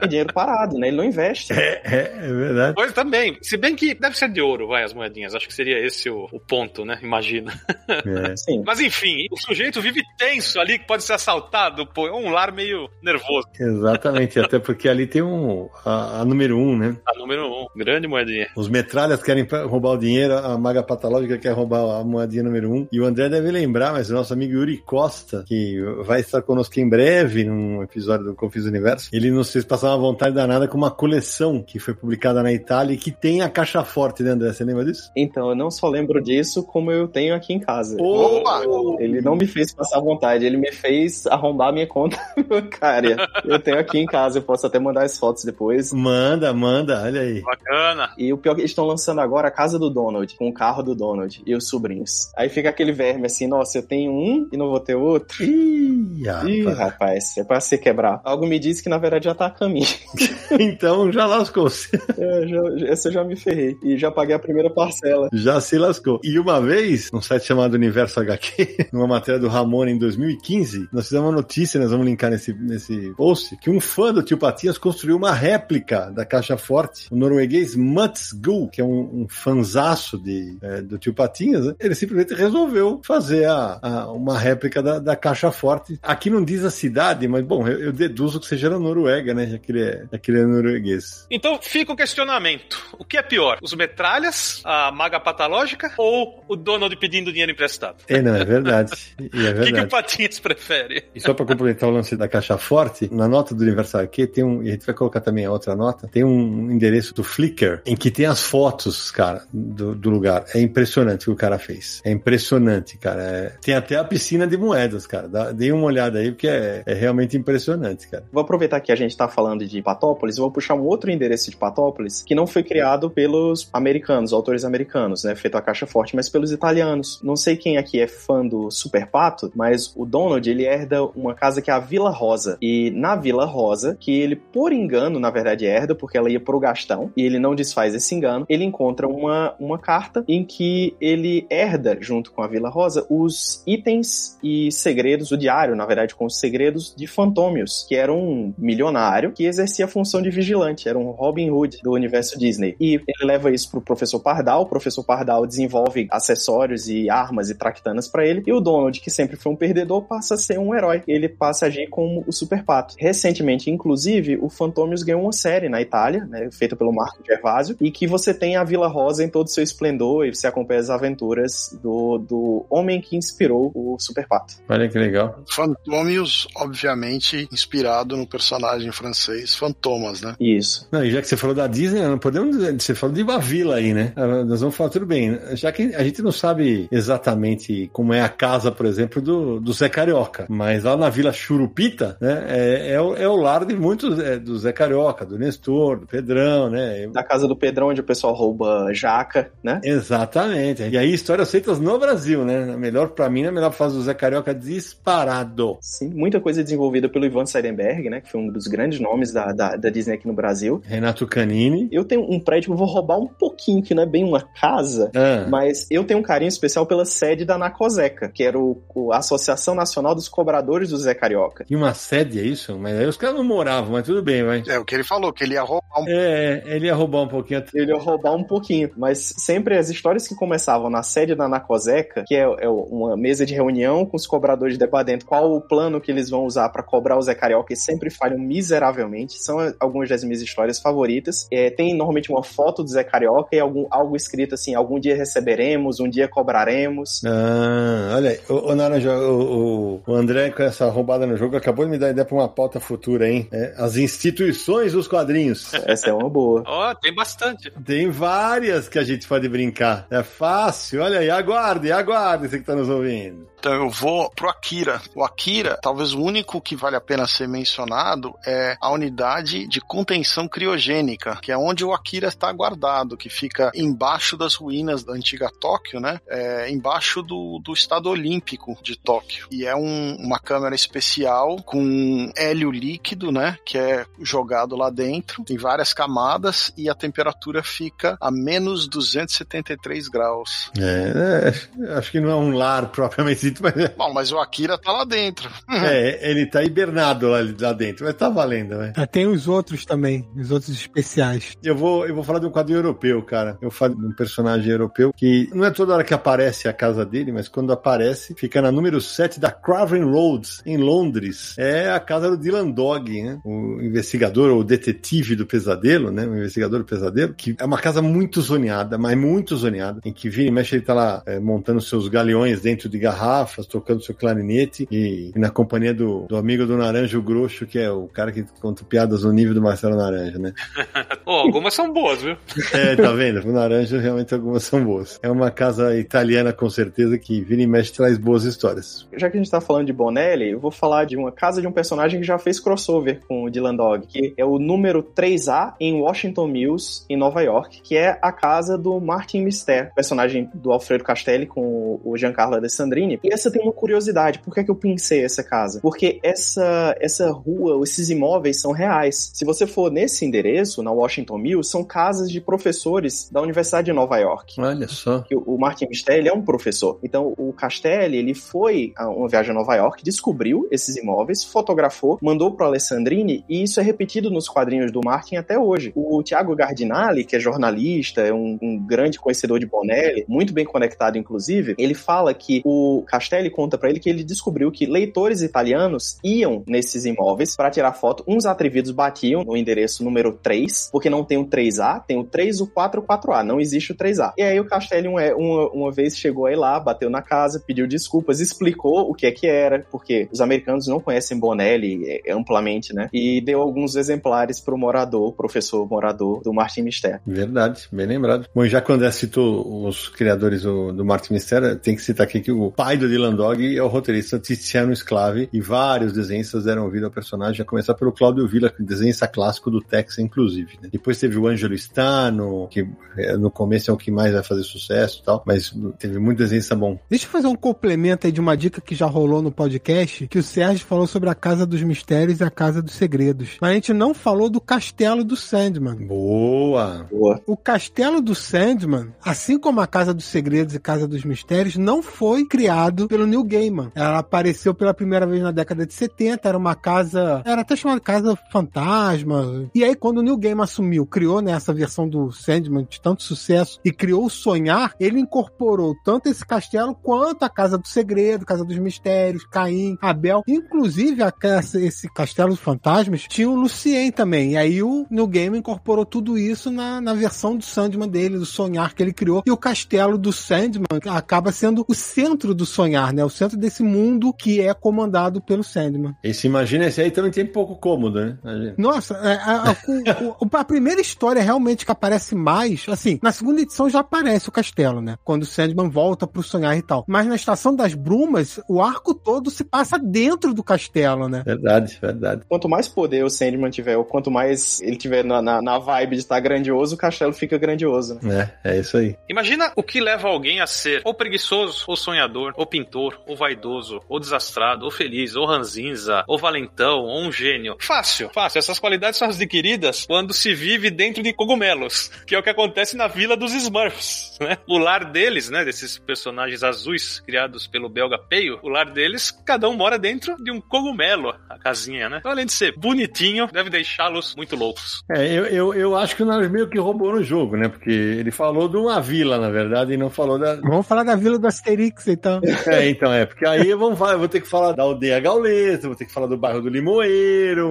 É 0.00 0.06
dinheiro 0.06 0.32
parado, 0.32 0.78
né? 0.78 0.88
Ele 0.88 0.96
não 0.96 1.04
investe. 1.04 1.52
É, 1.52 1.80
é, 1.84 2.12
é 2.16 2.32
verdade. 2.32 2.74
Pois 2.74 2.92
também. 2.92 3.36
Se 3.42 3.56
bem 3.56 3.74
que 3.74 3.94
deve 3.94 4.16
ser 4.16 4.28
de 4.28 4.40
ouro, 4.40 4.68
vai, 4.68 4.84
as 4.84 4.92
moedinhas. 4.92 5.34
Acho 5.34 5.48
que 5.48 5.54
seria 5.54 5.84
esse 5.84 6.08
o, 6.08 6.28
o 6.32 6.38
ponto, 6.38 6.84
né? 6.84 6.98
Imagina. 7.02 7.52
É. 7.88 8.36
Sim. 8.36 8.62
Mas 8.64 8.80
enfim, 8.80 9.26
o 9.30 9.36
sujeito 9.36 9.80
vive 9.80 10.02
tenso 10.16 10.60
ali, 10.60 10.78
que 10.78 10.86
pode 10.86 11.02
ser 11.04 11.14
assaltado, 11.14 11.86
pô. 11.86 12.06
É 12.06 12.12
um 12.12 12.30
lar 12.30 12.52
meio 12.52 12.88
nervoso. 13.02 13.48
Exatamente, 13.58 14.38
até 14.38 14.58
porque 14.58 14.88
ali 14.88 15.06
tem 15.06 15.22
um, 15.22 15.68
a, 15.84 16.20
a 16.20 16.24
número 16.24 16.56
um, 16.58 16.76
né? 16.76 16.96
A 17.06 17.18
número 17.18 17.46
um. 17.46 17.66
Grande 17.76 18.06
moedinha. 18.06 18.48
Os 18.56 18.68
metralhas 18.68 19.22
querem 19.22 19.46
roubar 19.66 19.92
o 19.92 19.98
dinheiro, 19.98 20.36
a 20.36 20.56
maga 20.58 20.82
patológica 20.82 21.38
quer 21.38 21.52
roubar 21.52 22.00
a 22.00 22.04
moedinha 22.04 22.42
número 22.42 22.70
um. 22.70 22.86
E 22.92 23.00
o 23.00 23.04
André 23.04 23.28
deve 23.28 23.50
lembrar, 23.50 23.92
mas 23.92 24.10
o 24.10 24.14
nosso 24.14 24.32
amigo 24.32 24.54
Yuri 24.54 24.78
Costa, 24.78 25.44
que 25.46 25.80
vai 26.04 26.20
estar 26.20 26.42
conosco 26.42 26.78
em 26.78 26.88
breve 26.88 27.44
num 27.44 27.82
episódio 27.82 28.26
do 28.26 28.34
Confis 28.34 28.64
Universo, 28.64 28.97
ele 29.12 29.30
nos 29.30 29.52
fez 29.52 29.64
passar 29.64 29.88
uma 29.88 29.98
vontade 29.98 30.34
danada 30.34 30.66
com 30.68 30.76
uma 30.76 30.90
coleção 30.90 31.62
que 31.62 31.78
foi 31.78 31.94
publicada 31.94 32.42
na 32.42 32.52
Itália 32.52 32.94
e 32.94 32.96
que 32.96 33.10
tem 33.10 33.42
a 33.42 33.48
caixa 33.48 33.82
forte, 33.84 34.22
né, 34.22 34.30
André? 34.30 34.52
Você 34.52 34.64
lembra 34.64 34.84
disso? 34.84 35.10
Então, 35.16 35.50
eu 35.50 35.54
não 35.54 35.70
só 35.70 35.88
lembro 35.88 36.22
disso, 36.22 36.62
como 36.62 36.90
eu 36.90 37.08
tenho 37.08 37.34
aqui 37.34 37.52
em 37.52 37.60
casa. 37.60 37.96
Opa! 38.00 38.62
Ele 38.98 39.20
não 39.20 39.36
me 39.36 39.46
fez 39.46 39.72
passar 39.72 40.00
vontade, 40.00 40.44
ele 40.44 40.56
me 40.56 40.72
fez 40.72 41.26
arrombar 41.26 41.72
minha 41.72 41.86
conta 41.86 42.18
bancária. 42.48 43.16
Eu 43.44 43.58
tenho 43.58 43.78
aqui 43.78 43.98
em 43.98 44.06
casa, 44.06 44.38
eu 44.38 44.42
posso 44.42 44.66
até 44.66 44.78
mandar 44.78 45.04
as 45.04 45.18
fotos 45.18 45.44
depois. 45.44 45.92
Manda, 45.92 46.52
manda, 46.52 47.02
olha 47.02 47.20
aí. 47.20 47.40
Bacana. 47.42 48.10
E 48.18 48.32
o 48.32 48.38
pior 48.38 48.52
é 48.52 48.54
que 48.56 48.60
eles 48.62 48.70
estão 48.70 48.84
lançando 48.84 49.20
agora 49.20 49.48
a 49.48 49.50
casa 49.50 49.78
do 49.78 49.90
Donald, 49.90 50.34
com 50.36 50.48
o 50.48 50.52
carro 50.52 50.82
do 50.82 50.94
Donald 50.94 51.42
e 51.46 51.54
os 51.54 51.68
sobrinhos. 51.68 52.30
Aí 52.36 52.48
fica 52.48 52.68
aquele 52.68 52.92
verme 52.92 53.26
assim, 53.26 53.46
nossa, 53.46 53.78
eu 53.78 53.82
tenho 53.82 54.12
um 54.12 54.48
e 54.52 54.56
não 54.56 54.68
vou 54.68 54.80
ter 54.80 54.94
outro. 54.94 55.42
Ih, 55.42 56.22
Ih, 56.46 56.62
rapaz. 56.64 56.78
rapaz, 56.78 57.36
é 57.38 57.44
pra 57.44 57.60
se 57.60 57.78
quebrar. 57.78 58.20
Algo 58.24 58.46
me 58.46 58.58
diz 58.58 58.80
que 58.80 58.87
na 58.88 58.98
verdade 58.98 59.24
já 59.26 59.34
tá 59.34 59.46
a 59.46 59.50
caminho. 59.50 59.86
então 60.58 61.10
já 61.12 61.26
lascou-se. 61.26 61.88
É, 62.18 62.46
já- 62.48 62.86
essa 62.88 63.08
eu 63.08 63.12
já 63.12 63.22
me 63.24 63.36
ferrei. 63.36 63.76
E 63.82 63.96
já 63.96 64.10
paguei 64.10 64.34
a 64.34 64.38
primeira 64.38 64.68
parcela. 64.70 65.28
Já 65.32 65.60
se 65.60 65.78
lascou. 65.78 66.20
E 66.24 66.36
uma 66.38 66.60
vez, 66.60 67.10
num 67.12 67.20
site 67.22 67.44
chamado 67.44 67.74
Universo 67.74 68.18
HQ, 68.18 68.88
numa 68.92 69.06
matéria 69.06 69.38
do 69.40 69.46
Ramon 69.46 69.86
em 69.86 69.96
2015, 69.98 70.88
nós 70.92 71.04
fizemos 71.04 71.26
uma 71.28 71.36
notícia, 71.36 71.80
nós 71.80 71.90
vamos 71.92 72.06
linkar 72.06 72.30
nesse, 72.30 72.52
nesse 72.52 73.12
post, 73.16 73.56
que 73.58 73.70
um 73.70 73.78
fã 73.80 74.12
do 74.12 74.22
Tio 74.22 74.36
Patinhas 74.36 74.78
construiu 74.78 75.16
uma 75.16 75.32
réplica 75.32 76.10
da 76.10 76.24
Caixa 76.24 76.56
Forte. 76.56 77.06
O 77.10 77.16
norueguês 77.16 77.76
Mats 77.76 78.32
Gu, 78.32 78.68
que 78.68 78.80
é 78.80 78.84
um, 78.84 79.22
um 79.22 79.26
fanzaço 79.28 80.18
de, 80.18 80.56
é, 80.62 80.82
do 80.82 80.98
Tio 80.98 81.14
Patinhas, 81.14 81.66
né? 81.66 81.74
ele 81.78 81.94
simplesmente 81.94 82.34
resolveu 82.34 83.00
fazer 83.04 83.44
a, 83.44 83.78
a- 83.80 84.12
uma 84.12 84.36
réplica 84.38 84.82
da, 84.82 84.98
da 84.98 85.14
Caixa 85.14 85.52
Forte. 85.52 85.98
Aqui 86.02 86.30
não 86.30 86.44
diz 86.44 86.64
a 86.64 86.70
cidade, 86.70 87.28
mas 87.28 87.44
bom, 87.44 87.66
eu, 87.68 87.78
eu 87.78 87.92
deduzo 87.92 88.40
que 88.40 88.46
seja 88.46 88.68
Noruega, 88.78 89.34
né? 89.34 89.46
Já 89.46 89.58
que 89.58 89.72
ele 89.72 89.82
é, 89.82 90.04
já 90.10 90.18
que 90.18 90.30
ele 90.30 90.40
é 90.40 90.44
norueguês. 90.44 91.26
Então 91.30 91.58
fica 91.60 91.92
o 91.92 91.96
questionamento: 91.96 92.80
o 92.98 93.04
que 93.04 93.16
é 93.16 93.22
pior? 93.22 93.58
Os 93.62 93.74
metralhas, 93.74 94.60
a 94.64 94.90
maga 94.92 95.20
patológica 95.20 95.92
ou 95.96 96.44
o 96.48 96.56
Donald 96.56 96.94
pedindo 96.96 97.30
dinheiro 97.30 97.52
emprestado? 97.52 97.96
É, 98.08 98.20
não, 98.22 98.34
é 98.34 98.44
verdade. 98.44 98.92
É 99.18 99.24
O 99.24 99.30
que, 99.30 99.30
que 99.30 99.52
verdade. 99.52 99.86
o 99.86 99.88
Patinhas 99.88 100.38
prefere? 100.40 101.04
E 101.14 101.20
só 101.20 101.34
para 101.34 101.44
complementar 101.46 101.88
o 101.88 101.92
lance 101.92 102.16
da 102.16 102.28
caixa 102.28 102.56
forte, 102.56 103.08
na 103.12 103.28
nota 103.28 103.54
do 103.54 103.62
Universal 103.62 104.02
aqui 104.02 104.26
tem 104.26 104.44
um, 104.44 104.62
e 104.62 104.68
a 104.68 104.72
gente 104.72 104.86
vai 104.86 104.94
colocar 104.94 105.20
também 105.20 105.44
a 105.44 105.50
outra 105.50 105.74
nota, 105.74 106.08
tem 106.08 106.24
um 106.24 106.70
endereço 106.70 107.14
do 107.14 107.22
Flickr 107.24 107.82
em 107.86 107.96
que 107.96 108.10
tem 108.10 108.26
as 108.26 108.42
fotos, 108.42 109.10
cara, 109.10 109.42
do, 109.52 109.94
do 109.94 110.10
lugar. 110.10 110.44
É 110.54 110.60
impressionante 110.60 111.22
o 111.22 111.24
que 111.26 111.30
o 111.30 111.36
cara 111.36 111.58
fez. 111.58 112.00
É 112.04 112.10
impressionante, 112.10 112.96
cara. 112.98 113.22
É- 113.22 113.48
tem 113.60 113.74
até 113.74 113.96
a 113.96 114.04
piscina 114.04 114.46
de 114.46 114.56
moedas, 114.56 115.06
cara. 115.06 115.28
Dá, 115.28 115.52
dê 115.52 115.72
uma 115.72 115.84
olhada 115.84 116.18
aí, 116.18 116.30
porque 116.30 116.48
é, 116.48 116.82
é 116.86 116.94
realmente 116.94 117.36
impressionante, 117.36 118.08
cara. 118.08 118.24
Vou 118.32 118.42
aproveitar 118.42 118.57
que 118.82 118.92
a 118.92 118.96
gente 118.96 119.16
tá 119.16 119.28
falando 119.28 119.66
de 119.66 119.82
Patópolis, 119.82 120.38
vou 120.38 120.50
puxar 120.50 120.74
um 120.74 120.84
outro 120.84 121.10
endereço 121.10 121.50
de 121.50 121.56
Patópolis 121.56 122.22
que 122.22 122.34
não 122.34 122.46
foi 122.46 122.62
criado 122.62 123.10
pelos 123.10 123.68
americanos, 123.72 124.32
autores 124.32 124.64
americanos, 124.64 125.24
né? 125.24 125.34
Feito 125.34 125.56
a 125.56 125.62
caixa 125.62 125.86
forte, 125.86 126.16
mas 126.16 126.28
pelos 126.28 126.52
italianos. 126.52 127.20
Não 127.22 127.36
sei 127.36 127.56
quem 127.56 127.76
aqui 127.76 128.00
é 128.00 128.06
fã 128.06 128.46
do 128.46 128.70
Super 128.70 129.06
Pato, 129.06 129.52
mas 129.54 129.92
o 129.96 130.04
Donald, 130.04 130.48
ele 130.48 130.64
herda 130.64 131.04
uma 131.04 131.34
casa 131.34 131.60
que 131.60 131.70
é 131.70 131.74
a 131.74 131.78
Vila 131.78 132.10
Rosa. 132.10 132.56
E 132.60 132.90
na 132.90 133.14
Vila 133.16 133.44
Rosa, 133.44 133.96
que 133.98 134.12
ele, 134.12 134.36
por 134.36 134.72
engano, 134.72 135.20
na 135.20 135.30
verdade 135.30 135.66
herda, 135.66 135.94
porque 135.94 136.16
ela 136.16 136.30
ia 136.30 136.40
pro 136.40 136.60
Gastão, 136.60 137.10
e 137.16 137.22
ele 137.22 137.38
não 137.38 137.54
desfaz 137.54 137.94
esse 137.94 138.14
engano, 138.14 138.46
ele 138.48 138.64
encontra 138.64 139.08
uma, 139.08 139.54
uma 139.58 139.78
carta 139.78 140.24
em 140.26 140.44
que 140.44 140.94
ele 141.00 141.46
herda, 141.50 141.98
junto 142.00 142.32
com 142.32 142.42
a 142.42 142.46
Vila 142.46 142.68
Rosa, 142.68 143.06
os 143.08 143.62
itens 143.66 144.38
e 144.42 144.70
segredos, 144.72 145.30
o 145.30 145.36
diário, 145.36 145.76
na 145.76 145.86
verdade, 145.86 146.14
com 146.14 146.24
os 146.24 146.38
segredos 146.38 146.94
de 146.96 147.06
Fantômios, 147.06 147.84
que 147.88 147.94
era 147.94 148.12
um 148.48 148.54
milionário 148.58 149.32
que 149.32 149.44
exercia 149.44 149.84
a 149.84 149.88
função 149.88 150.22
de 150.22 150.30
vigilante, 150.30 150.88
era 150.88 150.98
um 150.98 151.10
Robin 151.10 151.50
Hood 151.50 151.78
do 151.82 151.92
universo 151.92 152.38
Disney. 152.38 152.76
E 152.80 152.94
ele 152.94 153.24
leva 153.24 153.50
isso 153.50 153.70
pro 153.70 153.80
professor 153.80 154.20
Pardal, 154.20 154.62
o 154.62 154.66
professor 154.66 155.04
Pardal 155.04 155.46
desenvolve 155.46 156.08
acessórios 156.10 156.88
e 156.88 157.10
armas 157.10 157.50
e 157.50 157.54
tractanas 157.54 158.08
pra 158.08 158.26
ele, 158.26 158.42
e 158.46 158.52
o 158.52 158.60
Donald, 158.60 159.00
que 159.00 159.10
sempre 159.10 159.36
foi 159.36 159.52
um 159.52 159.56
perdedor, 159.56 160.02
passa 160.02 160.34
a 160.34 160.38
ser 160.38 160.58
um 160.58 160.74
herói. 160.74 161.02
Ele 161.06 161.28
passa 161.28 161.66
a 161.66 161.68
agir 161.68 161.88
como 161.88 162.24
o 162.26 162.32
Super 162.32 162.64
Pato. 162.64 162.94
Recentemente, 162.98 163.70
inclusive, 163.70 164.38
o 164.40 164.48
Fantômios 164.48 165.02
ganhou 165.02 165.22
uma 165.22 165.32
série 165.32 165.68
na 165.68 165.80
Itália, 165.80 166.24
né, 166.26 166.48
feita 166.50 166.76
pelo 166.76 166.92
Marco 166.92 167.22
Gervásio, 167.26 167.76
e 167.80 167.90
que 167.90 168.06
você 168.06 168.32
tem 168.32 168.56
a 168.56 168.64
Vila 168.64 168.88
Rosa 168.88 169.24
em 169.24 169.28
todo 169.28 169.46
o 169.46 169.50
seu 169.50 169.62
esplendor 169.62 170.26
e 170.26 170.34
você 170.34 170.46
acompanha 170.46 170.80
as 170.80 170.90
aventuras 170.90 171.78
do, 171.82 172.18
do 172.18 172.66
homem 172.70 173.00
que 173.00 173.16
inspirou 173.16 173.70
o 173.74 173.96
Super 173.98 174.26
Pato. 174.26 174.54
Olha 174.68 174.88
que 174.88 174.98
legal. 174.98 175.42
Fantômios, 175.50 176.46
obviamente, 176.56 177.48
inspirado 177.52 178.16
no 178.16 178.26
personagem 178.38 178.90
francês 178.92 179.54
Fantomas, 179.54 180.22
né? 180.22 180.34
Isso. 180.40 180.88
Não, 180.92 181.04
e 181.04 181.10
já 181.10 181.20
que 181.20 181.26
você 181.26 181.36
falou 181.36 181.54
da 181.54 181.66
Disney, 181.66 182.00
não 182.02 182.18
podemos 182.18 182.56
dizer, 182.56 182.80
você 182.80 182.94
falou 182.94 183.14
de 183.14 183.22
uma 183.22 183.38
vila 183.38 183.76
aí, 183.76 183.92
né? 183.92 184.12
Ah, 184.16 184.44
Nós 184.44 184.60
vamos 184.60 184.76
falar 184.76 184.90
tudo 184.90 185.04
bem. 185.04 185.38
Já 185.54 185.72
que 185.72 185.94
a 185.94 186.02
gente 186.04 186.22
não 186.22 186.32
sabe 186.32 186.88
exatamente 186.90 187.90
como 187.92 188.14
é 188.14 188.22
a 188.22 188.28
casa, 188.28 188.70
por 188.70 188.86
exemplo, 188.86 189.20
do, 189.20 189.60
do 189.60 189.72
Zé 189.72 189.88
Carioca, 189.88 190.46
mas 190.48 190.84
lá 190.84 190.96
na 190.96 191.10
Vila 191.10 191.32
Churupita, 191.32 192.16
né? 192.20 192.44
É, 192.48 192.92
é, 192.92 193.00
o, 193.00 193.16
é 193.16 193.28
o 193.28 193.36
lar 193.36 193.64
de 193.64 193.74
muitos, 193.74 194.18
é, 194.20 194.38
do 194.38 194.56
Zé 194.58 194.72
Carioca, 194.72 195.26
do 195.26 195.38
Nestor, 195.38 196.00
do 196.00 196.06
Pedrão, 196.06 196.70
né? 196.70 197.08
Da 197.08 197.24
casa 197.24 197.48
do 197.48 197.56
Pedrão, 197.56 197.88
onde 197.88 198.00
o 198.00 198.04
pessoal 198.04 198.34
rouba 198.34 198.92
jaca, 198.92 199.50
né? 199.62 199.80
Exatamente. 199.82 200.82
E 200.82 200.96
aí, 200.96 201.12
histórias 201.12 201.50
feitas 201.50 201.80
no 201.80 201.98
Brasil, 201.98 202.44
né? 202.44 202.76
Melhor, 202.76 203.08
pra 203.08 203.28
mim, 203.28 203.46
a 203.46 203.52
melhor 203.52 203.72
fase 203.72 203.96
do 203.96 204.02
Zé 204.02 204.14
Carioca 204.14 204.54
disparado. 204.54 205.78
Sim, 205.80 206.10
muita 206.14 206.40
coisa 206.40 206.62
desenvolvida 206.62 207.08
pelo 207.08 207.26
Ivan 207.26 207.46
Seidenberg, 207.46 208.08
né? 208.08 208.22
Que 208.28 208.32
foi 208.32 208.40
um 208.42 208.48
dos 208.52 208.66
grandes 208.66 209.00
nomes 209.00 209.32
da, 209.32 209.52
da, 209.52 209.74
da 209.76 209.88
Disney 209.90 210.14
aqui 210.14 210.26
no 210.26 210.34
Brasil. 210.34 210.82
Renato 210.84 211.26
Canini. 211.26 211.88
Eu 211.90 212.04
tenho 212.04 212.22
um 212.30 212.38
prédio 212.38 212.68
que 212.68 212.72
eu 212.72 212.76
vou 212.76 212.86
roubar 212.86 213.18
um 213.18 213.26
pouquinho, 213.26 213.82
que 213.82 213.94
não 213.94 214.02
é 214.02 214.06
bem 214.06 214.22
uma 214.24 214.42
casa, 214.42 215.10
Ah, 215.14 215.46
mas 215.48 215.86
eu 215.90 216.04
tenho 216.04 216.20
um 216.20 216.22
carinho 216.22 216.48
especial 216.48 216.84
pela 216.86 217.04
sede 217.04 217.44
da 217.44 217.56
Nacoseca, 217.56 218.28
que 218.28 218.42
era 218.44 218.58
o, 218.58 218.82
o- 218.94 219.12
a 219.12 219.18
Associação 219.18 219.74
Nacional 219.74 220.14
dos 220.14 220.28
Cobradores 220.28 220.90
do 220.90 220.96
Zé 220.98 221.14
Carioca. 221.14 221.64
e 221.70 221.74
uma 221.76 221.94
sede, 221.94 222.38
é 222.38 222.42
isso? 222.42 222.78
Mas 222.78 222.98
aí 222.98 223.06
os 223.06 223.16
caras 223.16 223.36
não 223.36 223.44
moravam, 223.44 223.92
mas 223.92 224.04
tudo 224.04 224.22
bem, 224.22 224.44
vai. 224.44 224.62
É 224.68 224.78
o 224.78 224.84
que 224.84 224.94
ele 224.94 225.04
falou, 225.04 225.32
que 225.32 225.42
ele 225.44 225.54
ia 225.54 225.62
roubar 225.62 226.00
um. 226.00 226.04
É, 226.08 226.62
ele 226.66 226.86
ia 226.86 226.94
roubar 226.94 227.22
um 227.22 227.28
pouquinho. 227.28 227.64
Ele 227.74 227.92
ia 227.92 227.98
roubar 227.98 228.34
um 228.34 228.44
pouquinho, 228.44 228.90
mas 228.96 229.32
sempre 229.38 229.76
as 229.78 229.88
histórias 229.88 230.26
que 230.28 230.34
começavam 230.34 230.90
na 230.90 231.02
sede 231.02 231.34
da 231.34 231.48
Nacoseca, 231.48 232.24
que 232.26 232.34
é, 232.34 232.42
é 232.42 232.68
uma 232.68 233.16
mesa 233.16 233.46
de 233.46 233.54
reunião 233.54 234.04
com 234.04 234.16
os 234.16 234.26
cobradores 234.26 234.76
debatendo 234.76 235.24
qual 235.24 235.52
o 235.54 235.60
plano 235.60 236.00
que 236.00 236.10
eles 236.10 236.28
vão 236.28 236.44
usar 236.44 236.68
pra 236.70 236.82
cobrar 236.82 237.16
o 237.16 237.22
Zé 237.22 237.34
Carioca 237.34 237.72
e 237.72 237.76
sempre 237.76 238.10
falham 238.18 238.38
miseravelmente, 238.38 239.38
são 239.42 239.58
algumas 239.78 240.08
das 240.08 240.24
minhas 240.24 240.42
histórias 240.42 240.78
favoritas. 240.80 241.46
É, 241.50 241.70
tem 241.70 241.94
normalmente 241.94 242.30
uma 242.30 242.42
foto 242.42 242.82
do 242.82 242.90
Zé 242.90 243.04
Carioca 243.04 243.54
e 243.54 243.60
algum, 243.60 243.86
algo 243.90 244.16
escrito 244.16 244.54
assim: 244.54 244.74
algum 244.74 244.98
dia 244.98 245.16
receberemos, 245.16 246.00
um 246.00 246.08
dia 246.08 246.28
cobraremos. 246.28 247.22
Ah, 247.24 248.14
olha 248.16 248.30
aí. 248.30 248.76
Naranja, 248.76 249.12
o, 249.12 249.96
o- 249.96 250.02
o 250.06 250.14
André, 250.14 250.50
com 250.50 250.62
essa 250.62 250.86
roubada 250.88 251.26
no 251.26 251.36
jogo, 251.36 251.56
acabou 251.56 251.84
de 251.84 251.90
me 251.90 251.98
dar 251.98 252.10
ideia 252.10 252.24
pra 252.24 252.34
uma 252.36 252.48
pauta 252.48 252.78
futura, 252.80 253.28
hein? 253.28 253.48
É, 253.52 253.74
as 253.76 253.96
instituições 253.96 254.92
dos 254.92 255.08
quadrinhos. 255.08 255.72
Essa 255.74 256.10
é 256.10 256.12
uma 256.12 256.28
boa. 256.28 256.62
Ó, 256.66 256.94
tem 256.94 257.14
bastante. 257.14 257.70
Tem 257.84 258.10
várias 258.10 258.88
que 258.88 258.98
a 258.98 259.04
gente 259.04 259.26
pode 259.26 259.48
brincar. 259.48 260.06
É 260.10 260.22
fácil. 260.22 261.02
Olha 261.02 261.18
aí, 261.20 261.30
aguarde, 261.30 261.90
aguarde 261.92 262.48
você 262.48 262.58
que 262.58 262.64
tá 262.64 262.74
nos 262.74 262.88
ouvindo. 262.88 263.48
Então 263.58 263.72
eu 263.74 263.90
vou 263.90 264.30
pro 264.30 264.48
Akira. 264.48 265.00
O 265.16 265.24
Akira, 265.24 265.76
talvez 265.82 266.12
o 266.14 266.22
único 266.22 266.60
que 266.60 266.76
vale 266.76 266.94
a 266.94 267.00
pena 267.00 267.26
ser 267.26 267.48
mencionado 267.48 268.07
é 268.46 268.76
a 268.80 268.90
unidade 268.90 269.66
de 269.66 269.80
contenção 269.80 270.46
criogênica, 270.48 271.38
que 271.42 271.50
é 271.52 271.56
onde 271.58 271.84
o 271.84 271.92
Akira 271.92 272.28
está 272.28 272.52
guardado, 272.52 273.16
que 273.16 273.28
fica 273.28 273.70
embaixo 273.74 274.36
das 274.36 274.54
ruínas 274.54 275.02
da 275.04 275.12
antiga 275.12 275.50
Tóquio, 275.60 276.00
né? 276.00 276.20
É, 276.28 276.70
embaixo 276.70 277.22
do, 277.22 277.60
do 277.64 277.72
estado 277.72 278.08
olímpico 278.08 278.76
de 278.82 278.96
Tóquio. 278.96 279.46
E 279.50 279.64
é 279.66 279.74
um- 279.74 280.16
uma 280.16 280.38
câmera 280.38 280.74
especial 280.74 281.56
com 281.62 282.30
hélio 282.36 282.70
líquido, 282.70 283.30
né? 283.32 283.56
Que 283.64 283.78
é 283.78 284.06
jogado 284.22 284.76
lá 284.76 284.90
dentro. 284.90 285.44
Tem 285.44 285.56
várias 285.56 285.92
camadas 285.92 286.72
e 286.76 286.88
a 286.88 286.94
temperatura 286.94 287.62
fica 287.62 288.16
a 288.20 288.30
menos 288.30 288.86
273 288.88 290.08
graus. 290.08 290.70
É, 290.78 291.52
é, 291.88 291.92
acho 291.98 292.10
que 292.10 292.20
não 292.20 292.30
é 292.30 292.34
um 292.36 292.52
lar 292.56 292.88
propriamente 292.88 293.40
dito, 293.42 293.62
mas 293.62 293.76
é, 293.76 293.88
Bom, 293.88 294.12
mas 294.12 294.32
o 294.32 294.38
Akira 294.38 294.78
tá 294.78 294.92
lá 294.92 295.04
dentro. 295.04 295.50
é, 295.70 296.30
ele 296.30 296.46
tá 296.46 296.62
hibernado 296.62 297.28
lá, 297.28 297.38
lá 297.60 297.72
dentro. 297.72 297.97
Muito, 297.98 298.04
mas 298.04 298.14
tá 298.14 298.28
valendo, 298.28 298.76
né? 298.76 298.92
Ah, 298.96 299.06
tem 299.06 299.26
os 299.26 299.48
outros 299.48 299.84
também, 299.84 300.28
os 300.36 300.50
outros 300.50 300.70
especiais. 300.70 301.56
Eu 301.62 301.76
vou, 301.76 302.06
eu 302.06 302.14
vou 302.14 302.24
falar 302.24 302.38
de 302.38 302.46
um 302.46 302.50
quadrinho 302.50 302.78
europeu, 302.78 303.22
cara. 303.22 303.58
Eu 303.60 303.70
falo 303.70 303.94
de 303.94 304.06
um 304.06 304.12
personagem 304.12 304.70
europeu 304.70 305.12
que 305.14 305.48
não 305.52 305.64
é 305.64 305.70
toda 305.70 305.94
hora 305.94 306.04
que 306.04 306.14
aparece 306.14 306.68
a 306.68 306.72
casa 306.72 307.04
dele, 307.04 307.32
mas 307.32 307.48
quando 307.48 307.72
aparece, 307.72 308.34
fica 308.36 308.62
na 308.62 308.70
número 308.70 309.00
7 309.00 309.40
da 309.40 309.50
Craven 309.50 310.04
Roads, 310.04 310.62
em 310.64 310.76
Londres. 310.76 311.54
É 311.58 311.90
a 311.90 312.00
casa 312.00 312.30
do 312.30 312.36
Dylan 312.36 312.70
Dog, 312.70 313.22
né? 313.22 313.40
O 313.44 313.80
investigador 313.80 314.50
ou 314.50 314.62
detetive 314.62 315.34
do 315.34 315.46
pesadelo, 315.46 316.10
né? 316.10 316.26
O 316.26 316.36
investigador 316.36 316.80
do 316.80 316.84
pesadelo, 316.84 317.34
que 317.34 317.56
é 317.58 317.64
uma 317.64 317.78
casa 317.78 318.00
muito 318.00 318.40
zoneada, 318.40 318.98
mas 318.98 319.16
muito 319.16 319.56
zoneada, 319.56 320.00
em 320.04 320.12
que 320.12 320.28
vira 320.28 320.48
e 320.48 320.52
mexe 320.52 320.76
ele 320.76 320.84
tá 320.84 320.94
lá 320.94 321.22
é, 321.26 321.40
montando 321.40 321.80
seus 321.80 322.08
galeões 322.08 322.60
dentro 322.60 322.88
de 322.88 322.98
garrafas, 322.98 323.66
tocando 323.66 324.02
seu 324.02 324.14
clarinete 324.14 324.86
e, 324.90 325.32
e 325.34 325.38
na 325.38 325.50
companhia 325.50 325.94
do, 325.94 326.26
do 326.26 326.36
amigo 326.36 326.66
do 326.66 326.76
Naranjo 326.76 327.22
Grosso, 327.22 327.66
que 327.66 327.78
é 327.78 327.87
o 327.92 328.08
cara 328.08 328.32
que 328.32 328.44
conta 328.60 328.84
piadas 328.84 329.24
no 329.24 329.32
nível 329.32 329.54
do 329.54 329.62
Marcelo 329.62 329.96
Naranja, 329.96 330.38
né? 330.38 330.52
Pô, 331.24 331.32
algumas 331.32 331.74
são 331.74 331.92
boas, 331.92 332.22
viu? 332.22 332.36
É, 332.72 332.96
tá 332.96 333.12
vendo? 333.12 333.46
O 333.46 333.52
Naranjo 333.52 333.98
realmente 333.98 334.34
algumas 334.34 334.62
são 334.62 334.84
boas. 334.84 335.18
É 335.22 335.30
uma 335.30 335.50
casa 335.50 335.96
italiana 335.96 336.52
com 336.52 336.68
certeza 336.70 337.18
que 337.18 337.40
vira 337.40 337.62
e 337.62 337.66
mexe 337.66 337.92
traz 337.92 338.18
boas 338.18 338.44
histórias. 338.44 339.06
Já 339.16 339.30
que 339.30 339.36
a 339.36 339.40
gente 339.40 339.50
tá 339.50 339.60
falando 339.60 339.86
de 339.86 339.92
Bonelli, 339.92 340.50
eu 340.50 340.60
vou 340.60 340.70
falar 340.70 341.04
de 341.04 341.16
uma 341.16 341.32
casa 341.32 341.60
de 341.60 341.66
um 341.66 341.72
personagem 341.72 342.20
que 342.20 342.26
já 342.26 342.38
fez 342.38 342.60
crossover 342.60 343.20
com 343.26 343.44
o 343.44 343.50
Dylan 343.50 343.74
Dog, 343.74 344.06
que 344.06 344.34
é 344.36 344.44
o 344.44 344.58
número 344.58 345.02
3A 345.02 345.74
em 345.80 346.00
Washington 346.00 346.46
Mills, 346.46 347.04
em 347.08 347.16
Nova 347.16 347.42
York, 347.42 347.80
que 347.82 347.96
é 347.96 348.18
a 348.20 348.32
casa 348.32 348.76
do 348.76 349.00
Martin 349.00 349.42
Mister, 349.42 349.92
personagem 349.94 350.50
do 350.54 350.72
Alfredo 350.72 351.04
Castelli 351.04 351.46
com 351.46 352.00
o 352.04 352.16
Giancarlo 352.16 352.54
Alessandrini. 352.54 353.18
E 353.22 353.32
essa 353.32 353.50
tem 353.50 353.62
uma 353.62 353.72
curiosidade, 353.72 354.38
por 354.38 354.54
que, 354.54 354.60
é 354.60 354.64
que 354.64 354.70
eu 354.70 354.76
pensei 354.76 355.24
essa 355.24 355.42
casa? 355.42 355.80
Porque 355.80 356.18
essa, 356.22 356.94
essa 357.00 357.30
rua, 357.30 357.76
esses 357.82 358.10
imóveis 358.10 358.60
são 358.60 358.72
reais. 358.72 359.30
Se 359.34 359.44
você 359.44 359.66
for 359.66 359.90
nesse 359.90 360.24
endereço, 360.24 360.82
na 360.82 360.90
Washington 360.90 361.38
Mills, 361.38 361.70
são 361.70 361.84
casas 361.84 362.30
de 362.30 362.40
professores 362.40 363.28
da 363.30 363.40
Universidade 363.40 363.86
de 363.86 363.92
Nova 363.92 364.18
York. 364.18 364.60
Olha 364.60 364.88
só. 364.88 365.24
O 365.46 365.58
Martin 365.58 365.86
ele 366.08 366.28
é 366.28 366.32
um 366.32 366.42
professor. 366.42 366.98
Então, 367.02 367.34
o 367.36 367.52
Castelli, 367.52 368.16
ele 368.16 368.34
foi 368.34 368.92
a 368.96 369.08
uma 369.08 369.28
viagem 369.28 369.50
a 369.50 369.54
Nova 369.54 369.74
York, 369.74 370.02
descobriu 370.02 370.66
esses 370.70 370.96
imóveis, 370.96 371.44
fotografou, 371.44 372.18
mandou 372.22 372.52
pro 372.52 372.66
Alessandrini, 372.66 373.44
e 373.48 373.62
isso 373.62 373.80
é 373.80 373.82
repetido 373.82 374.30
nos 374.30 374.48
quadrinhos 374.48 374.92
do 374.92 375.00
Martin 375.04 375.36
até 375.36 375.58
hoje. 375.58 375.92
O 375.94 376.22
Tiago 376.22 376.54
Gardinali, 376.54 377.24
que 377.24 377.36
é 377.36 377.40
jornalista, 377.40 378.20
é 378.22 378.32
um, 378.32 378.58
um 378.60 378.78
grande 378.78 379.18
conhecedor 379.18 379.58
de 379.58 379.66
Bonelli, 379.66 380.24
muito 380.28 380.52
bem 380.52 380.64
conectado, 380.64 381.18
inclusive, 381.18 381.74
ele 381.78 381.94
fala 381.94 382.32
que 382.34 382.62
o 382.64 383.02
Castelli 383.06 383.50
conta 383.50 383.78
para 383.78 383.90
ele 383.90 384.00
que 384.00 384.08
ele 384.08 384.24
descobriu 384.24 384.70
que 384.70 384.86
leitores 384.86 385.42
italianos 385.42 386.18
iam 386.22 386.62
nesses 386.66 387.04
imóveis 387.04 387.56
para 387.58 387.70
tirar 387.70 387.92
foto. 387.92 388.22
Uns 388.24 388.46
atrevidos 388.46 388.92
batiam 388.92 389.42
no 389.42 389.56
endereço 389.56 390.04
número 390.04 390.32
3, 390.40 390.90
porque 390.92 391.10
não 391.10 391.24
tem 391.24 391.36
o 391.36 391.44
3A, 391.44 392.04
tem 392.06 392.16
o 392.16 392.22
3, 392.22 392.60
o 392.60 392.68
4 392.68 393.00
o 393.00 393.04
4A, 393.04 393.42
não 393.42 393.60
existe 393.60 393.90
o 393.90 393.96
3A. 393.96 394.32
E 394.38 394.42
aí 394.42 394.60
o 394.60 394.64
Castelli 394.64 395.08
uma, 395.08 395.22
uma, 395.34 395.70
uma 395.70 395.92
vez 395.92 396.16
chegou 396.16 396.46
aí 396.46 396.54
lá, 396.54 396.78
bateu 396.78 397.10
na 397.10 397.20
casa, 397.20 397.60
pediu 397.66 397.88
desculpas, 397.88 398.38
explicou 398.38 399.10
o 399.10 399.14
que 399.14 399.26
é 399.26 399.32
que 399.32 399.48
era, 399.48 399.84
porque 399.90 400.28
os 400.32 400.40
americanos 400.40 400.86
não 400.86 401.00
conhecem 401.00 401.38
Bonelli 401.38 402.04
é, 402.06 402.32
amplamente, 402.32 402.94
né? 402.94 403.08
E 403.12 403.40
deu 403.40 403.60
alguns 403.60 403.96
exemplares 403.96 404.60
pro 404.60 404.78
morador, 404.78 405.32
professor 405.32 405.88
morador 405.88 406.40
do 406.42 406.52
Martin 406.52 406.82
Mister. 406.82 407.20
Verdade, 407.26 407.88
bem 407.90 408.06
lembrado. 408.06 408.46
Bom, 408.54 408.64
já 408.66 408.80
quando 408.80 409.04
é 409.04 409.10
citou 409.10 409.86
os 409.86 410.08
criadores 410.08 410.62
do, 410.62 410.92
do 410.92 411.04
Martin 411.04 411.32
Mister, 411.32 411.76
tem 411.80 411.96
que 411.96 412.02
citar 412.02 412.24
aqui 412.24 412.40
que 412.40 412.52
o 412.52 412.70
pai 412.70 412.96
do 412.96 413.08
Dylan 413.08 413.34
Dog 413.34 413.76
é 413.76 413.82
o 413.82 413.88
roteirista 413.88 414.38
Tiziano 414.38 414.94
Sclave 414.94 415.48
e 415.52 415.60
vários 415.60 416.12
desenhistas 416.12 416.64
deram 416.64 416.88
vida 416.90 417.06
ao 417.06 417.12
personagem, 417.12 417.47
a 417.62 417.64
começar 417.64 417.94
pelo 417.94 418.12
Claudio 418.12 418.46
Villa, 418.46 418.72
desenhista 418.78 419.26
clássico 419.26 419.70
do 419.70 419.80
Tex, 419.80 420.18
inclusive. 420.18 420.78
Né? 420.82 420.88
Depois 420.90 421.18
teve 421.18 421.38
o 421.38 421.46
Angelo 421.46 421.74
Stano, 421.74 422.68
que 422.68 422.86
é, 423.16 423.36
no 423.36 423.50
começo 423.50 423.90
é 423.90 423.94
o 423.94 423.96
que 423.96 424.10
mais 424.10 424.32
vai 424.32 424.42
fazer 424.42 424.62
sucesso 424.62 425.20
e 425.20 425.24
tal, 425.24 425.42
mas 425.46 425.74
teve 425.98 426.18
muito 426.18 426.38
desenhista 426.38 426.74
bom. 426.74 426.98
Deixa 427.08 427.26
eu 427.26 427.30
fazer 427.30 427.46
um 427.46 427.56
complemento 427.56 428.26
aí 428.26 428.32
de 428.32 428.40
uma 428.40 428.56
dica 428.56 428.80
que 428.80 428.94
já 428.94 429.06
rolou 429.06 429.42
no 429.42 429.50
podcast, 429.50 430.26
que 430.28 430.38
o 430.38 430.42
Sérgio 430.42 430.86
falou 430.86 431.06
sobre 431.06 431.28
a 431.28 431.34
Casa 431.34 431.66
dos 431.66 431.82
Mistérios 431.82 432.40
e 432.40 432.44
a 432.44 432.50
Casa 432.50 432.82
dos 432.82 432.94
Segredos. 432.94 433.56
Mas 433.60 433.70
a 433.70 433.74
gente 433.74 433.92
não 433.92 434.14
falou 434.14 434.48
do 434.48 434.60
Castelo 434.60 435.24
do 435.24 435.36
Sandman. 435.36 436.06
Boa! 436.06 437.06
Boa. 437.10 437.40
O 437.46 437.56
Castelo 437.56 438.20
do 438.20 438.34
Sandman, 438.34 439.12
assim 439.24 439.58
como 439.58 439.80
a 439.80 439.86
Casa 439.86 440.12
dos 440.12 440.24
Segredos 440.24 440.74
e 440.74 440.78
Casa 440.78 441.06
dos 441.06 441.24
Mistérios, 441.24 441.76
não 441.76 442.02
foi 442.02 442.44
criado 442.46 443.08
pelo 443.08 443.26
Neil 443.26 443.44
Gaiman. 443.44 443.90
Ela 443.94 444.18
apareceu 444.18 444.74
pela 444.74 444.94
primeira 444.94 445.26
vez 445.26 445.42
na 445.42 445.50
década 445.50 445.86
de 445.86 445.94
70, 445.94 446.48
era 446.48 446.58
uma 446.58 446.74
casa, 446.74 447.37
era 447.44 447.62
até 447.62 447.76
chamada 447.76 448.00
Casa 448.00 448.38
Fantasma. 448.50 449.70
E 449.74 449.84
aí 449.84 449.94
quando 449.94 450.18
o 450.18 450.22
Neil 450.22 450.36
Gaiman 450.36 450.64
assumiu, 450.64 451.06
criou 451.06 451.40
né, 451.40 451.52
essa 451.52 451.72
versão 451.72 452.08
do 452.08 452.30
Sandman 452.32 452.86
de 452.88 453.00
tanto 453.00 453.22
sucesso 453.22 453.80
e 453.84 453.92
criou 453.92 454.26
o 454.26 454.30
Sonhar, 454.30 454.94
ele 454.98 455.20
incorporou 455.20 455.94
tanto 456.04 456.28
esse 456.28 456.44
castelo 456.44 456.94
quanto 456.94 457.44
a 457.44 457.48
Casa 457.48 457.78
do 457.78 457.86
Segredo, 457.88 458.46
Casa 458.46 458.64
dos 458.64 458.78
Mistérios, 458.78 459.46
Caim, 459.46 459.96
Abel. 460.00 460.42
Inclusive, 460.46 461.22
a, 461.22 461.32
esse 461.74 462.08
Castelo 462.12 462.50
dos 462.50 462.60
Fantasmas 462.60 463.22
tinha 463.28 463.48
o 463.48 463.54
Lucien 463.54 464.10
também. 464.10 464.52
E 464.52 464.56
aí 464.56 464.82
o 464.82 465.06
Neil 465.10 465.26
Gaiman 465.26 465.58
incorporou 465.58 466.04
tudo 466.04 466.38
isso 466.38 466.70
na, 466.70 467.00
na 467.00 467.14
versão 467.14 467.56
do 467.56 467.64
Sandman 467.64 468.08
dele, 468.08 468.38
do 468.38 468.46
Sonhar 468.46 468.94
que 468.94 469.02
ele 469.02 469.12
criou. 469.12 469.42
E 469.46 469.50
o 469.50 469.56
Castelo 469.56 470.18
do 470.18 470.32
Sandman 470.32 470.86
acaba 471.08 471.52
sendo 471.52 471.84
o 471.88 471.94
centro 471.94 472.54
do 472.54 472.66
Sonhar, 472.66 473.12
né? 473.12 473.24
O 473.24 473.30
centro 473.30 473.56
desse 473.56 473.82
mundo 473.82 474.32
que 474.32 474.60
é 474.60 474.72
comandado 474.74 475.40
pelo 475.40 475.64
Sandman. 475.64 476.14
Esse 476.22 476.46
imagina 476.46 476.86
esse 476.86 477.00
aí 477.00 477.10
também 477.10 477.27
tem 477.30 477.46
pouco 477.46 477.76
cômodo, 477.76 478.20
né? 478.20 478.74
Nossa, 478.76 479.14
é, 479.14 479.34
a, 479.34 479.70
a, 479.70 479.76
o- 480.22 480.36
o- 480.46 480.56
a 480.56 480.64
primeira 480.64 481.00
história 481.00 481.42
realmente 481.42 481.84
que 481.86 481.92
aparece 481.92 482.34
mais, 482.34 482.84
assim, 482.88 483.18
na 483.22 483.32
segunda 483.32 483.60
edição 483.60 483.88
já 483.88 484.00
aparece 484.00 484.48
o 484.48 484.52
castelo, 484.52 485.00
né? 485.00 485.16
Quando 485.24 485.42
o 485.42 485.46
Sandman 485.46 485.88
volta 485.88 486.26
pro 486.26 486.42
sonhar 486.42 486.76
e 486.76 486.82
tal. 486.82 487.04
Mas 487.06 487.26
na 487.26 487.34
Estação 487.36 487.74
das 487.74 487.94
Brumas, 487.94 488.60
o 488.68 488.82
arco 488.82 489.14
todo 489.14 489.50
se 489.50 489.64
passa 489.64 489.98
dentro 489.98 490.52
do 490.54 490.62
castelo, 490.62 491.28
né? 491.28 491.42
Verdade, 491.44 491.98
verdade. 492.00 492.42
Quanto 492.48 492.68
mais 492.68 492.88
poder 492.88 493.24
o 493.24 493.30
Sandman 493.30 493.70
tiver, 493.70 493.96
ou 493.96 494.04
quanto 494.04 494.30
mais 494.30 494.80
ele 494.82 494.96
tiver 494.96 495.24
na, 495.24 495.40
na, 495.42 495.60
na 495.62 495.78
vibe 495.78 496.16
de 496.16 496.22
estar 496.22 496.40
grandioso, 496.40 496.94
o 496.94 496.98
castelo 496.98 497.32
fica 497.32 497.56
grandioso. 497.58 498.18
Né? 498.22 498.50
É, 498.64 498.76
é 498.76 498.80
isso 498.80 498.96
aí. 498.96 499.16
Imagina 499.28 499.72
o 499.76 499.82
que 499.82 500.00
leva 500.00 500.28
alguém 500.28 500.60
a 500.60 500.66
ser 500.66 501.02
ou 501.04 501.14
preguiçoso, 501.14 501.84
ou 501.86 501.96
sonhador, 501.96 502.52
ou 502.56 502.66
pintor, 502.66 503.20
ou 503.26 503.36
vaidoso, 503.36 504.00
ou 504.08 504.18
desastrado, 504.20 504.84
ou 504.84 504.90
feliz, 504.90 505.34
ou 505.36 505.46
ranzinza, 505.46 506.24
ou 506.26 506.38
valentão, 506.38 507.00
ou 507.00 507.17
um 507.18 507.32
gênio. 507.32 507.76
Fácil, 507.80 508.30
fácil. 508.32 508.58
Essas 508.58 508.78
qualidades 508.78 509.18
são 509.18 509.28
adquiridas 509.28 510.06
quando 510.06 510.32
se 510.32 510.54
vive 510.54 510.90
dentro 510.90 511.22
de 511.22 511.32
cogumelos, 511.32 512.10
que 512.26 512.34
é 512.34 512.38
o 512.38 512.42
que 512.42 512.50
acontece 512.50 512.96
na 512.96 513.06
vila 513.06 513.36
dos 513.36 513.52
Smurfs, 513.52 514.38
né? 514.40 514.58
O 514.66 514.78
lar 514.78 515.10
deles, 515.10 515.50
né, 515.50 515.64
desses 515.64 515.98
personagens 515.98 516.62
azuis 516.62 517.20
criados 517.20 517.66
pelo 517.66 517.88
belga 517.88 518.18
Peio, 518.18 518.58
o 518.62 518.68
lar 518.68 518.90
deles, 518.90 519.30
cada 519.44 519.68
um 519.68 519.74
mora 519.74 519.98
dentro 519.98 520.36
de 520.42 520.50
um 520.50 520.60
cogumelo, 520.60 521.34
a 521.48 521.58
casinha, 521.58 522.08
né? 522.08 522.18
Então, 522.18 522.30
além 522.30 522.46
de 522.46 522.52
ser 522.52 522.76
bonitinho, 522.76 523.48
deve 523.52 523.70
deixá-los 523.70 524.34
muito 524.34 524.56
loucos. 524.56 525.02
É, 525.10 525.26
eu, 525.32 525.46
eu, 525.46 525.74
eu 525.74 525.96
acho 525.96 526.16
que 526.16 526.22
o 526.22 526.26
Naranjo 526.26 526.50
meio 526.50 526.68
que 526.68 526.78
roubou 526.78 527.12
no 527.12 527.22
jogo, 527.22 527.56
né? 527.56 527.68
Porque 527.68 527.90
ele 527.90 528.30
falou 528.30 528.68
de 528.68 528.76
uma 528.76 529.00
vila, 529.00 529.38
na 529.38 529.50
verdade, 529.50 529.92
e 529.92 529.96
não 529.96 530.10
falou 530.10 530.38
da. 530.38 530.56
Vamos 530.56 530.86
falar 530.86 531.02
da 531.04 531.16
Vila 531.16 531.38
do 531.38 531.46
Asterix, 531.46 532.06
então. 532.06 532.40
É, 532.68 532.88
então, 532.88 533.12
é, 533.12 533.24
porque 533.24 533.46
aí 533.46 533.72
vamos 533.72 533.98
falar, 533.98 534.12
eu 534.12 534.18
vou 534.18 534.28
ter 534.28 534.40
que 534.40 534.48
falar 534.48 534.72
da 534.72 534.82
aldeia 534.82 535.18
gaulesa, 535.20 535.88
vou 535.88 535.96
ter 535.96 536.04
que 536.04 536.12
falar 536.12 536.26
do 536.26 536.36
bairro 536.36 536.60
do 536.60 536.68
Limoeiro, 536.68 537.07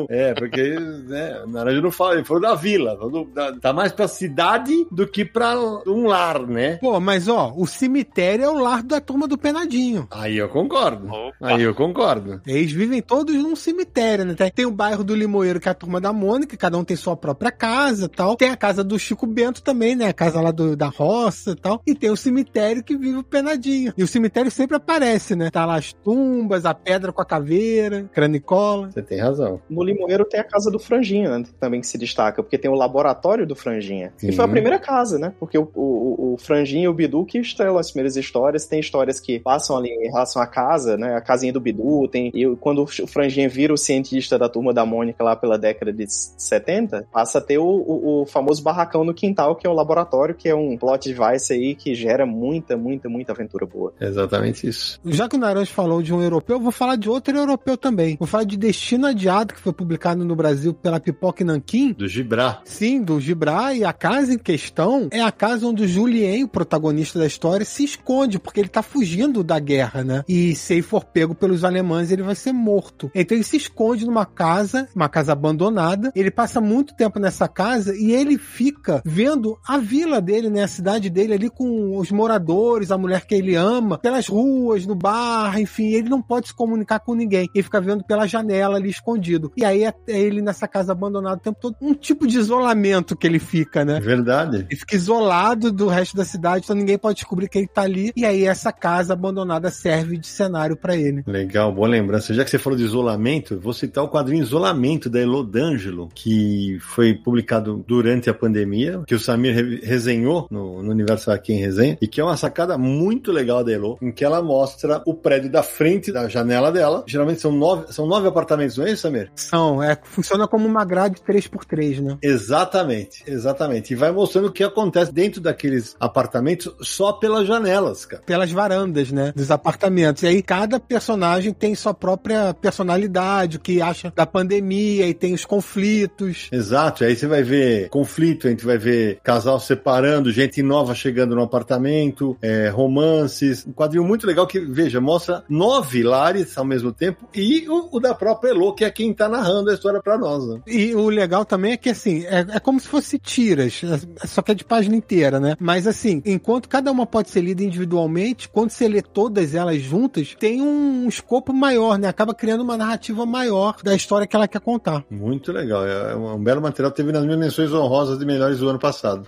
é, 0.09 0.33
porque, 0.33 0.61
né, 1.07 1.41
o 1.45 1.49
Naranjo 1.49 1.81
não 1.81 1.91
fala, 1.91 2.15
ele 2.15 2.25
falou 2.25 2.41
da 2.41 2.55
vila, 2.55 2.95
falou 2.97 3.25
do- 3.25 3.31
da- 3.33 3.53
tá 3.59 3.73
mais 3.73 3.91
pra 3.91 4.07
cidade 4.07 4.73
do 4.91 5.07
que 5.07 5.23
pra 5.25 5.55
um 5.85 6.07
lar, 6.07 6.45
né? 6.47 6.77
Pô, 6.77 6.99
mas 6.99 7.27
ó, 7.27 7.53
o 7.55 7.65
cemitério 7.67 8.45
é 8.45 8.49
o 8.49 8.59
lar 8.59 8.83
da 8.83 8.99
turma 8.99 9.27
do 9.27 9.37
Penadinho. 9.37 10.07
Aí 10.11 10.37
eu 10.37 10.49
concordo. 10.49 11.07
Opa. 11.07 11.33
Aí 11.41 11.61
eu 11.63 11.73
concordo. 11.73 12.41
Eles 12.45 12.71
vivem 12.71 13.01
todos 13.01 13.35
num 13.35 13.55
cemitério, 13.55 14.25
né? 14.25 14.35
Tem, 14.53 14.65
o 14.65 14.71
bairro 14.71 15.03
do 15.03 15.15
Limoeiro, 15.15 15.59
que 15.59 15.67
é 15.67 15.71
a 15.71 15.75
turma 15.75 15.99
da 16.01 16.11
Mônica, 16.13 16.55
cada 16.57 16.77
um 16.77 16.83
tem 16.83 16.95
sua 16.97 17.15
própria 17.15 17.51
casa 17.51 18.05
e 18.05 18.09
tal. 18.09 18.35
Tem 18.35 18.49
a 18.49 18.57
casa 18.57 18.83
do 18.83 18.97
Chico 18.99 19.25
Bento 19.27 19.61
também, 19.61 19.95
né? 19.95 20.07
A 20.09 20.13
casa 20.13 20.41
lá 20.41 20.51
do, 20.51 20.75
da 20.75 20.87
roça 20.87 21.51
e 21.51 21.55
tal. 21.55 21.81
E 21.85 21.93
tem 21.95 22.09
o 22.09 22.17
cemitério 22.17 22.83
que 22.83 22.97
vive 22.97 23.17
o 23.17 23.23
penadinho. 23.23 23.93
E 23.97 24.03
o 24.03 24.07
cemitério 24.07 24.51
sempre 24.51 24.75
aparece, 24.77 25.35
né? 25.35 25.49
Tá 25.49 25.65
lá 25.65 25.75
as 25.75 25.93
tumbas, 25.93 26.65
a 26.65 26.73
pedra 26.73 27.11
com 27.11 27.21
a 27.21 27.25
caveira, 27.25 28.09
cranicola. 28.13 28.91
Você 28.91 29.01
tem 29.01 29.19
razão. 29.19 29.26
No 29.69 29.83
Limoeiro 29.83 30.25
tem 30.25 30.39
a 30.39 30.43
casa 30.43 30.69
do 30.71 30.79
Franjinha, 30.79 31.37
né, 31.37 31.45
também 31.59 31.81
que 31.81 31.87
se 31.87 31.97
destaca, 31.97 32.41
porque 32.41 32.57
tem 32.57 32.69
o 32.69 32.75
laboratório 32.75 33.45
do 33.45 33.55
Franjinha. 33.55 34.13
Sim. 34.17 34.29
E 34.29 34.31
foi 34.31 34.45
a 34.45 34.47
primeira 34.47 34.79
casa, 34.79 35.17
né? 35.17 35.33
Porque 35.39 35.57
o, 35.57 35.69
o, 35.75 36.33
o 36.33 36.37
Franjinha 36.37 36.85
e 36.85 36.87
o 36.87 36.93
Bidu 36.93 37.25
que 37.25 37.37
estrelam 37.39 37.77
as 37.77 37.91
primeiras 37.91 38.15
histórias. 38.15 38.65
Tem 38.65 38.79
histórias 38.79 39.19
que 39.19 39.39
passam 39.39 39.77
ali 39.77 39.89
em 39.89 40.11
relação 40.11 40.41
à 40.41 40.47
casa, 40.47 40.97
né? 40.97 41.15
A 41.15 41.21
casinha 41.21 41.53
do 41.53 41.59
Bidu. 41.59 42.07
Tem, 42.07 42.31
e 42.33 42.55
quando 42.57 42.83
o 42.83 42.87
Franjinha 42.87 43.49
vira 43.49 43.73
o 43.73 43.77
cientista 43.77 44.37
da 44.37 44.49
turma 44.49 44.73
da 44.73 44.85
Mônica 44.85 45.23
lá 45.23 45.35
pela 45.35 45.57
década 45.57 45.91
de 45.91 46.05
70, 46.07 47.07
passa 47.11 47.39
a 47.39 47.41
ter 47.41 47.57
o, 47.57 47.65
o, 47.65 48.21
o 48.21 48.25
famoso 48.25 48.61
barracão 48.61 49.03
no 49.03 49.13
quintal, 49.13 49.55
que 49.55 49.65
é 49.65 49.69
o 49.69 49.73
laboratório, 49.73 50.35
que 50.35 50.49
é 50.49 50.55
um 50.55 50.77
plot 50.77 51.11
device 51.11 51.53
aí 51.53 51.75
que 51.75 51.93
gera 51.95 52.25
muita, 52.25 52.77
muita, 52.77 53.09
muita 53.09 53.31
aventura 53.31 53.65
boa. 53.65 53.93
Exatamente 53.99 54.67
isso. 54.67 54.99
Já 55.05 55.27
que 55.27 55.35
o 55.35 55.39
Naranjo 55.39 55.71
falou 55.71 56.01
de 56.01 56.13
um 56.13 56.21
europeu, 56.21 56.57
eu 56.57 56.61
vou 56.61 56.71
falar 56.71 56.95
de 56.95 57.09
outro 57.09 57.35
europeu 57.35 57.77
também. 57.77 58.15
Vou 58.17 58.27
falar 58.27 58.43
de 58.43 58.57
Destino 58.57 59.07
Ladeado, 59.17 59.53
que 59.55 59.59
foi 59.59 59.73
publicado 59.73 60.23
no 60.23 60.35
Brasil 60.35 60.73
pela 60.73 60.99
Pipoca 60.99 61.41
e 61.41 61.45
Nanquim. 61.45 61.91
Do 61.91 62.07
Gibra. 62.07 62.59
Sim, 62.63 63.01
do 63.01 63.19
Gibra. 63.19 63.73
E 63.73 63.83
a 63.83 63.91
casa 63.91 64.33
em 64.33 64.37
questão 64.37 65.07
é 65.11 65.21
a 65.21 65.31
casa 65.31 65.65
onde 65.65 65.83
o 65.83 65.87
Julien, 65.87 66.43
o 66.43 66.47
protagonista 66.47 67.17
da 67.17 67.25
história, 67.25 67.65
se 67.65 67.83
esconde, 67.83 68.37
porque 68.37 68.59
ele 68.59 68.69
tá 68.69 68.83
fugindo 68.83 69.43
da 69.43 69.57
guerra, 69.59 70.03
né? 70.03 70.23
E 70.27 70.55
se 70.55 70.73
ele 70.73 70.81
for 70.83 71.03
pego 71.03 71.33
pelos 71.33 71.63
alemães, 71.63 72.11
ele 72.11 72.21
vai 72.21 72.35
ser 72.35 72.53
morto. 72.53 73.09
Então 73.15 73.35
ele 73.35 73.43
se 73.43 73.57
esconde 73.57 74.05
numa 74.05 74.25
casa, 74.25 74.87
uma 74.95 75.09
casa 75.09 75.31
abandonada. 75.31 76.11
Ele 76.15 76.29
passa 76.29 76.61
muito 76.61 76.95
tempo 76.95 77.19
nessa 77.19 77.47
casa 77.47 77.95
e 77.95 78.11
ele 78.11 78.37
fica 78.37 79.01
vendo 79.03 79.57
a 79.67 79.79
vila 79.79 80.21
dele, 80.21 80.49
né? 80.49 80.63
A 80.63 80.67
cidade 80.67 81.09
dele 81.09 81.33
ali 81.33 81.49
com 81.49 81.97
os 81.97 82.11
moradores, 82.11 82.91
a 82.91 82.97
mulher 82.97 83.25
que 83.25 83.33
ele 83.33 83.55
ama, 83.55 83.97
pelas 83.97 84.27
ruas, 84.27 84.85
no 84.85 84.95
bar, 84.95 85.59
enfim. 85.59 85.87
Ele 85.93 86.09
não 86.09 86.21
pode 86.21 86.49
se 86.49 86.53
comunicar 86.53 86.99
com 86.99 87.15
ninguém. 87.15 87.49
Ele 87.53 87.63
fica 87.63 87.81
vendo 87.81 88.03
pela 88.03 88.27
janela 88.27 88.77
ali 88.77 88.89
escondido. 88.97 89.51
E 89.55 89.63
aí 89.63 89.83
é 89.83 89.93
ele 90.07 90.41
nessa 90.41 90.67
casa 90.67 90.91
abandonada 90.91 91.37
o 91.37 91.39
tempo 91.39 91.57
todo. 91.59 91.75
Um 91.81 91.93
tipo 91.93 92.27
de 92.27 92.37
isolamento 92.37 93.15
que 93.15 93.27
ele 93.27 93.39
fica, 93.39 93.83
né? 93.83 93.99
Verdade. 93.99 94.65
Ele 94.69 94.79
fica 94.79 94.95
isolado 94.95 95.71
do 95.71 95.87
resto 95.87 96.15
da 96.15 96.25
cidade, 96.25 96.63
então 96.63 96.75
ninguém 96.75 96.97
pode 96.97 97.15
descobrir 97.15 97.47
que 97.47 97.57
ele 97.57 97.67
tá 97.67 97.81
ali. 97.81 98.11
E 98.15 98.25
aí 98.25 98.45
essa 98.45 98.71
casa 98.71 99.13
abandonada 99.13 99.69
serve 99.69 100.17
de 100.17 100.27
cenário 100.27 100.75
para 100.75 100.95
ele. 100.95 101.23
Legal, 101.25 101.73
boa 101.73 101.87
lembrança. 101.87 102.33
Já 102.33 102.43
que 102.43 102.49
você 102.49 102.57
falou 102.57 102.77
de 102.77 102.85
isolamento, 102.85 103.59
vou 103.59 103.73
citar 103.73 104.03
o 104.03 104.09
quadrinho 104.09 104.43
Isolamento 104.43 105.09
da 105.09 105.19
Elo 105.19 105.43
D'Angelo, 105.43 106.09
que 106.13 106.77
foi 106.81 107.13
publicado 107.13 107.83
durante 107.87 108.29
a 108.29 108.33
pandemia, 108.33 109.01
que 109.05 109.15
o 109.15 109.19
Samir 109.19 109.53
re 109.53 109.81
resenhou 109.83 110.47
no, 110.49 110.81
no 110.81 110.91
Universo 110.91 111.31
Aqui 111.31 111.53
em 111.53 111.59
Resenha, 111.59 111.97
e 112.01 112.07
que 112.07 112.21
é 112.21 112.23
uma 112.23 112.37
sacada 112.37 112.77
muito 112.77 113.31
legal 113.31 113.63
da 113.63 113.71
Elo, 113.71 113.97
em 114.01 114.11
que 114.11 114.23
ela 114.23 114.41
mostra 114.41 115.01
o 115.05 115.13
prédio 115.13 115.51
da 115.51 115.63
frente 115.63 116.11
da 116.11 116.27
janela 116.27 116.71
dela. 116.71 117.03
Geralmente 117.07 117.41
são 117.41 117.51
nove, 117.51 117.91
são 117.91 118.07
nove 118.07 118.27
apartamentos, 118.27 118.77
não 118.77 118.85
é 118.85 118.86
isso, 118.91 119.03
Samir? 119.03 119.31
São, 119.35 119.81
é, 119.81 119.97
funciona 120.01 120.47
como 120.47 120.67
uma 120.67 120.83
grade 120.85 121.21
3x3, 121.21 122.01
né? 122.01 122.17
Exatamente, 122.21 123.23
exatamente. 123.27 123.93
E 123.93 123.95
vai 123.95 124.11
mostrando 124.11 124.47
o 124.47 124.51
que 124.51 124.63
acontece 124.63 125.11
dentro 125.11 125.41
daqueles 125.41 125.95
apartamentos 125.99 126.73
só 126.81 127.13
pelas 127.13 127.47
janelas, 127.47 128.05
cara. 128.05 128.23
Pelas 128.25 128.51
varandas, 128.51 129.11
né? 129.11 129.31
Dos 129.35 129.51
apartamentos. 129.51 130.23
E 130.23 130.27
aí 130.27 130.41
cada 130.41 130.79
personagem 130.79 131.53
tem 131.53 131.75
sua 131.75 131.93
própria 131.93 132.53
personalidade, 132.53 133.57
o 133.57 133.59
que 133.59 133.81
acha 133.81 134.11
da 134.15 134.25
pandemia, 134.25 135.07
e 135.07 135.13
tem 135.13 135.33
os 135.33 135.45
conflitos. 135.45 136.49
Exato, 136.51 137.03
aí 137.03 137.15
você 137.15 137.27
vai 137.27 137.43
ver 137.43 137.89
conflito, 137.89 138.47
a 138.47 138.49
gente 138.49 138.65
vai 138.65 138.77
ver 138.77 139.19
casal 139.23 139.59
separando, 139.59 140.31
gente 140.31 140.61
nova 140.61 140.93
chegando 140.93 141.35
no 141.35 141.43
apartamento, 141.43 142.37
é, 142.41 142.69
romances. 142.69 143.65
Um 143.65 143.73
quadrinho 143.73 144.03
muito 144.03 144.25
legal 144.25 144.47
que, 144.47 144.59
veja, 144.59 144.99
mostra 144.99 145.43
nove 145.49 146.03
lares 146.03 146.57
ao 146.57 146.65
mesmo 146.65 146.91
tempo 146.91 147.27
e 147.33 147.67
o, 147.69 147.97
o 147.97 147.99
da 147.99 148.13
própria 148.13 148.49
Elo, 148.49 148.73
que 148.77 148.85
é 148.85 148.91
quem 148.91 149.11
tá 149.13 149.27
narrando 149.27 149.69
a 149.71 149.73
história 149.73 150.01
pra 150.01 150.17
nós. 150.17 150.47
Né? 150.47 150.61
E 150.67 150.93
o 150.95 151.09
legal 151.09 151.43
também 151.43 151.73
é 151.73 151.77
que, 151.77 151.89
assim, 151.89 152.23
é, 152.25 152.45
é 152.53 152.59
como 152.59 152.79
se 152.79 152.87
fosse 152.87 153.17
tiras, 153.17 153.81
é- 153.83 154.27
só 154.27 154.41
que 154.41 154.51
é 154.51 154.55
de 154.55 154.63
página 154.63 154.95
inteira, 154.95 155.39
né? 155.39 155.55
Mas, 155.59 155.87
assim, 155.87 156.21
enquanto 156.25 156.69
cada 156.69 156.91
uma 156.91 157.05
pode 157.05 157.29
ser 157.29 157.41
lida 157.41 157.63
individualmente, 157.63 158.47
quando 158.47 158.69
você 158.69 158.87
lê 158.87 159.01
todas 159.01 159.55
elas 159.55 159.81
juntas, 159.81 160.35
tem 160.39 160.61
um 160.61 161.07
escopo 161.07 161.51
maior, 161.51 161.97
né? 161.97 162.07
Acaba 162.07 162.33
criando 162.33 162.61
uma 162.61 162.77
narrativa 162.77 163.25
maior 163.25 163.77
da 163.83 163.95
história 163.95 164.27
que 164.27 164.35
ela 164.35 164.47
quer 164.47 164.61
contar. 164.61 165.03
Muito 165.09 165.51
legal, 165.51 165.85
é 165.85 166.15
um, 166.15 166.35
um 166.35 166.43
belo 166.43 166.61
material. 166.61 166.91
Teve 166.91 167.11
nas 167.11 167.23
minhas 167.23 167.39
menções 167.39 167.73
honrosas 167.73 168.19
de 168.19 168.25
melhores 168.25 168.59
do 168.59 168.69
ano 168.69 168.79
passado. 168.79 169.25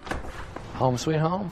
Home 0.80 0.96
sweet 0.98 1.22
home. 1.22 1.46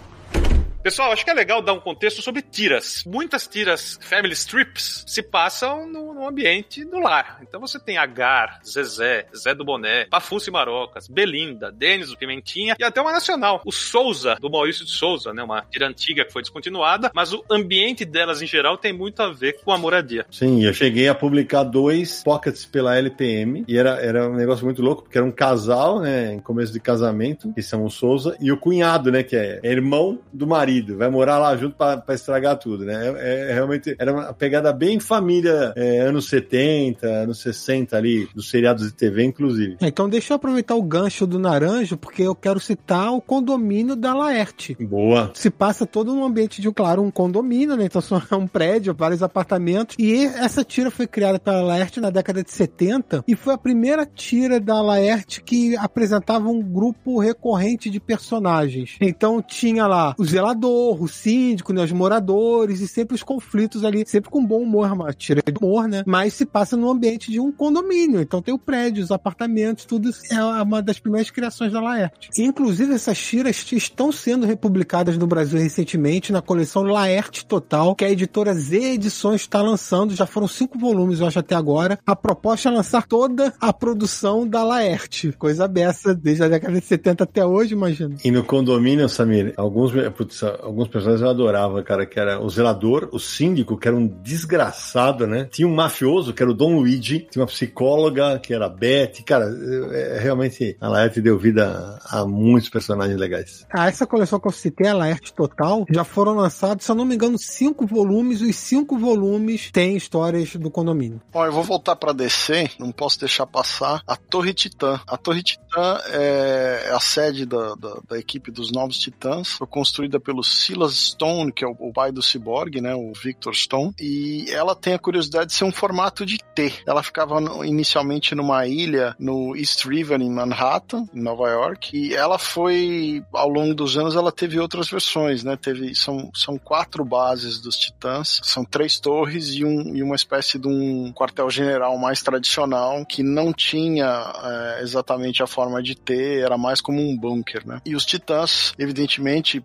Pessoal, 0.88 1.11
acho 1.11 1.25
que 1.25 1.29
é 1.29 1.33
legal 1.33 1.61
dar 1.61 1.73
um 1.73 1.81
contexto 1.81 2.21
sobre 2.21 2.41
tiras. 2.41 3.03
Muitas 3.05 3.45
tiras 3.45 3.99
family 4.03 4.31
strips 4.31 5.03
se 5.05 5.21
passam 5.21 5.85
no, 5.85 6.13
no 6.13 6.25
ambiente 6.25 6.85
do 6.85 6.97
lar. 6.97 7.39
Então 7.41 7.59
você 7.59 7.77
tem 7.77 7.97
Agar, 7.97 8.61
Zezé, 8.65 9.27
Zé 9.35 9.53
do 9.53 9.65
Boné, 9.65 10.05
Pafunce 10.05 10.49
Marocas, 10.49 11.09
Belinda, 11.09 11.73
Denis 11.73 12.07
do 12.07 12.17
Pimentinha 12.17 12.73
e 12.79 12.85
até 12.85 13.01
uma 13.01 13.11
nacional, 13.11 13.61
o 13.65 13.71
Souza, 13.73 14.38
do 14.39 14.49
Maurício 14.49 14.85
de 14.85 14.91
Souza, 14.91 15.33
né? 15.33 15.43
Uma 15.43 15.61
tira 15.69 15.89
antiga 15.89 16.23
que 16.23 16.31
foi 16.31 16.41
descontinuada, 16.41 17.11
mas 17.13 17.33
o 17.33 17.43
ambiente 17.51 18.05
delas 18.05 18.41
em 18.41 18.47
geral 18.47 18.77
tem 18.77 18.93
muito 18.93 19.21
a 19.21 19.29
ver 19.29 19.59
com 19.61 19.73
a 19.73 19.77
moradia. 19.77 20.25
Sim, 20.31 20.63
eu 20.63 20.73
cheguei 20.73 21.09
a 21.09 21.13
publicar 21.13 21.65
dois 21.65 22.23
pockets 22.23 22.65
pela 22.65 22.95
LPM 22.95 23.65
e 23.67 23.77
era, 23.77 23.99
era 24.01 24.29
um 24.29 24.35
negócio 24.35 24.63
muito 24.63 24.81
louco, 24.81 25.01
porque 25.01 25.17
era 25.17 25.27
um 25.27 25.33
casal, 25.33 25.99
né, 25.99 26.33
em 26.33 26.39
começo 26.39 26.71
de 26.71 26.79
casamento, 26.79 27.51
que 27.51 27.61
são 27.61 27.83
o 27.83 27.89
Souza, 27.89 28.38
e 28.39 28.53
o 28.53 28.57
cunhado, 28.57 29.11
né, 29.11 29.21
que 29.21 29.35
é 29.35 29.59
irmão 29.65 30.17
do 30.31 30.47
marido, 30.47 30.76
vai 30.82 31.09
morar 31.09 31.38
lá 31.38 31.55
junto 31.55 31.75
pra 31.75 32.03
estragar 32.09 32.57
tudo, 32.57 32.86
né? 32.86 33.13
É, 33.17 33.51
é 33.51 33.53
realmente, 33.53 33.95
era 33.97 34.13
uma 34.13 34.34
pegada 34.34 34.71
bem 34.73 34.99
família, 34.99 35.73
é, 35.75 36.01
anos 36.01 36.28
70, 36.30 37.07
anos 37.07 37.39
60 37.41 37.95
ali, 37.95 38.28
dos 38.34 38.49
seriados 38.49 38.88
de 38.88 38.93
TV, 38.93 39.23
inclusive. 39.23 39.78
Então 39.82 40.09
deixa 40.09 40.34
eu 40.34 40.36
aproveitar 40.36 40.75
o 40.75 40.84
gancho 40.84 41.25
do 41.25 41.39
Naranjo, 41.39 41.97
porque 41.97 42.23
eu 42.23 42.36
quero 42.36 42.59
citar 42.59 43.11
o 43.13 43.21
condomínio 43.21 43.95
da 43.95 44.13
Laerte. 44.13 44.75
Boa. 44.80 45.32
Se 45.34 45.49
passa 45.49 45.86
todo 45.86 46.13
num 46.13 46.23
ambiente 46.23 46.61
de, 46.61 46.71
claro, 46.71 47.01
um 47.01 47.11
condomínio, 47.11 47.75
né? 47.75 47.86
Então 47.86 48.01
é 48.32 48.36
um 48.36 48.47
prédio, 48.47 48.93
vários 48.93 49.23
apartamentos. 49.23 49.95
E 49.99 50.25
essa 50.25 50.63
tira 50.63 50.91
foi 50.91 51.07
criada 51.07 51.39
pela 51.39 51.61
Laerte 51.61 51.99
na 51.99 52.09
década 52.09 52.43
de 52.43 52.51
70 52.51 53.23
e 53.28 53.36
foi 53.36 53.53
a 53.53 53.57
primeira 53.57 54.05
tira 54.05 54.59
da 54.59 54.82
Laerte 54.82 55.41
que 55.41 55.75
apresentava 55.78 56.47
um 56.49 56.61
grupo 56.61 57.19
recorrente 57.19 57.89
de 57.89 57.99
personagens. 57.99 58.97
Então 59.01 59.41
tinha 59.41 59.88
lá 59.88 60.15
o 60.17 60.25
zelador, 60.25 60.57
o 60.66 61.08
síndico, 61.08 61.74
né, 61.74 61.84
os 61.84 61.91
moradores 61.91 62.82
e 62.82 62.88
sempre 62.88 63.16
os 63.16 63.24
conflitos 63.24 63.84
ali, 63.84 64.03
sempre 64.08 64.30
com 64.30 64.45
bom 64.45 64.62
humor, 64.62 64.91
uma 64.91 65.14
tira 65.14 65.41
de 65.41 65.58
humor, 65.58 65.88
né? 65.88 66.03
Mas 66.05 66.34
se 66.34 66.45
passa 66.45 66.76
no 66.78 66.89
ambiente 66.89 67.32
de 67.32 67.39
um 67.39 67.51
condomínio. 67.51 68.22
Então 68.22 68.41
tem 68.41 68.53
o 68.53 68.60
prédio, 68.60 69.03
os 69.03 69.12
apartamentos, 69.12 69.86
tudo 69.86 70.10
é 70.32 70.41
uma 70.62 70.82
das 70.82 70.99
primeiras 70.99 71.30
criações 71.30 71.72
da 71.72 71.82
Laerte. 71.82 72.30
Inclusive 72.38 72.93
essas 72.93 73.18
tiras 73.18 73.66
estão 73.72 74.12
sendo 74.12 74.45
republicadas 74.45 75.18
no 75.18 75.28
Brasil 75.28 75.60
recentemente 75.60 76.32
na 76.32 76.41
coleção 76.41 76.84
Laerte 76.84 77.45
Total, 77.45 77.95
que 77.95 78.05
a 78.05 78.10
editora 78.10 78.53
Z 78.53 78.78
Edições 78.93 79.41
está 79.41 79.62
lançando. 79.62 80.16
Já 80.16 80.26
foram 80.26 80.47
cinco 80.47 80.78
volumes, 80.80 81.20
eu 81.20 81.28
acho, 81.28 81.39
até 81.39 81.55
agora. 81.55 81.99
A 82.05 82.16
proposta 82.16 82.70
é 82.70 82.72
lançar 82.72 83.05
toda 83.05 83.53
a 83.60 83.74
produção 83.74 84.47
da 84.47 84.64
Laerte. 84.64 85.32
Coisa 85.34 85.68
beça 85.68 86.14
desde 86.14 86.43
a 86.43 86.47
década 86.47 86.80
de 86.80 86.86
70 86.86 87.24
até 87.24 87.45
hoje, 87.45 87.74
imagina. 87.74 88.16
E 88.24 88.32
no 88.32 88.43
condomínio, 88.43 89.08
Samir, 89.10 89.53
alguns, 89.58 89.91
putz, 90.16 90.43
alguns 90.61 90.87
personagens 90.87 91.21
eu 91.21 91.29
adorava, 91.29 91.83
cara, 91.83 92.05
que 92.05 92.19
era 92.19 92.39
o 92.39 92.49
zelador, 92.49 93.09
o 93.11 93.19
síndico, 93.19 93.77
que 93.77 93.87
era 93.87 93.97
um 93.97 94.07
desgraçado, 94.07 95.27
né? 95.27 95.47
Tinha 95.51 95.67
um 95.67 95.73
mafioso, 95.73 96.33
que 96.33 96.41
era 96.41 96.51
o 96.51 96.53
Dom 96.53 96.77
Luigi, 96.77 97.27
tinha 97.29 97.41
uma 97.41 97.47
psicóloga, 97.47 98.39
que 98.39 98.53
era 98.53 98.65
a 98.65 98.69
Beth, 98.69 99.23
cara, 99.25 99.45
é, 99.91 100.19
realmente 100.19 100.77
a 100.79 100.87
Laerte 100.87 101.21
deu 101.21 101.37
vida 101.37 101.99
a, 102.05 102.21
a 102.21 102.25
muitos 102.25 102.69
personagens 102.69 103.19
legais. 103.19 103.65
Ah, 103.71 103.87
essa 103.87 104.05
coleção 104.05 104.39
que 104.39 104.47
eu 104.47 104.51
citei, 104.51 104.87
a 104.87 104.93
Laerte 104.93 105.33
Total, 105.33 105.85
já 105.89 106.03
foram 106.03 106.33
lançados, 106.33 106.85
se 106.85 106.91
eu 106.91 106.95
não 106.95 107.05
me 107.05 107.15
engano, 107.15 107.37
cinco 107.37 107.85
volumes, 107.85 108.41
os 108.41 108.55
cinco 108.55 108.97
volumes 108.97 109.71
têm 109.71 109.95
histórias 109.95 110.55
do 110.55 110.69
condomínio. 110.69 111.21
Bom, 111.31 111.45
eu 111.45 111.51
vou 111.51 111.63
voltar 111.63 111.95
para 111.95 112.13
DC, 112.13 112.71
não 112.79 112.91
posso 112.91 113.19
deixar 113.19 113.45
passar 113.45 114.01
a 114.07 114.15
Torre 114.15 114.53
Titã. 114.53 114.99
A 115.07 115.17
Torre 115.17 115.43
Titã 115.43 115.99
é 116.09 116.91
a 116.91 116.99
sede 116.99 117.45
da, 117.45 117.75
da, 117.75 117.99
da 118.09 118.19
equipe 118.19 118.51
dos 118.51 118.71
Novos 118.71 118.97
Titãs, 118.97 119.53
foi 119.53 119.67
construída 119.67 120.19
pelo 120.19 120.36
Silas 120.43 120.93
Stone, 120.93 121.51
que 121.51 121.63
é 121.63 121.67
o, 121.67 121.91
pai 121.91 122.11
do 122.11 122.21
Cyborg, 122.21 122.81
né, 122.81 122.93
o 122.95 123.11
Victor 123.13 123.55
Stone, 123.55 123.93
e 123.99 124.45
ela 124.49 124.75
tem 124.75 124.93
a 124.93 124.99
curiosidade 124.99 125.47
de 125.47 125.53
ser 125.53 125.63
um 125.63 125.71
formato 125.71 126.25
de 126.25 126.38
T. 126.55 126.73
Ela 126.85 127.03
ficava 127.03 127.39
no, 127.39 127.63
inicialmente 127.63 128.35
numa 128.35 128.65
ilha 128.67 129.15
no 129.19 129.55
East 129.55 129.85
River, 129.85 130.21
em 130.21 130.29
Manhattan, 130.29 131.05
em 131.13 131.21
Nova 131.21 131.49
York, 131.49 131.97
e 131.97 132.13
ela 132.13 132.38
foi, 132.38 133.23
ao 133.33 133.49
longo 133.49 133.73
dos 133.73 133.97
anos, 133.97 134.15
ela 134.15 134.31
teve 134.31 134.59
outras 134.59 134.89
versões, 134.89 135.43
né, 135.43 135.55
teve, 135.55 135.95
são, 135.95 136.29
são 136.33 136.57
quatro 136.57 137.03
bases 137.03 137.59
dos 137.59 137.77
Titãs, 137.77 138.39
são 138.43 138.63
três 138.63 138.99
torres 138.99 139.49
e, 139.55 139.63
um, 139.63 139.95
e 139.95 140.03
uma 140.03 140.15
espécie 140.15 140.57
de 140.59 140.67
um 140.67 141.11
quartel-general 141.13 141.97
mais 141.97 142.21
tradicional, 142.21 143.05
que 143.05 143.23
não 143.23 143.53
tinha 143.53 144.05
é, 144.43 144.81
exatamente 144.81 145.41
a 145.41 145.47
forma 145.47 145.81
de 145.81 145.95
T, 145.95 146.39
era 146.39 146.57
mais 146.57 146.81
como 146.81 147.01
um 147.01 147.17
bunker, 147.17 147.65
né. 147.65 147.81
E 147.85 147.95
os 147.95 148.05
Titãs, 148.05 148.73
evidentemente, 148.77 149.59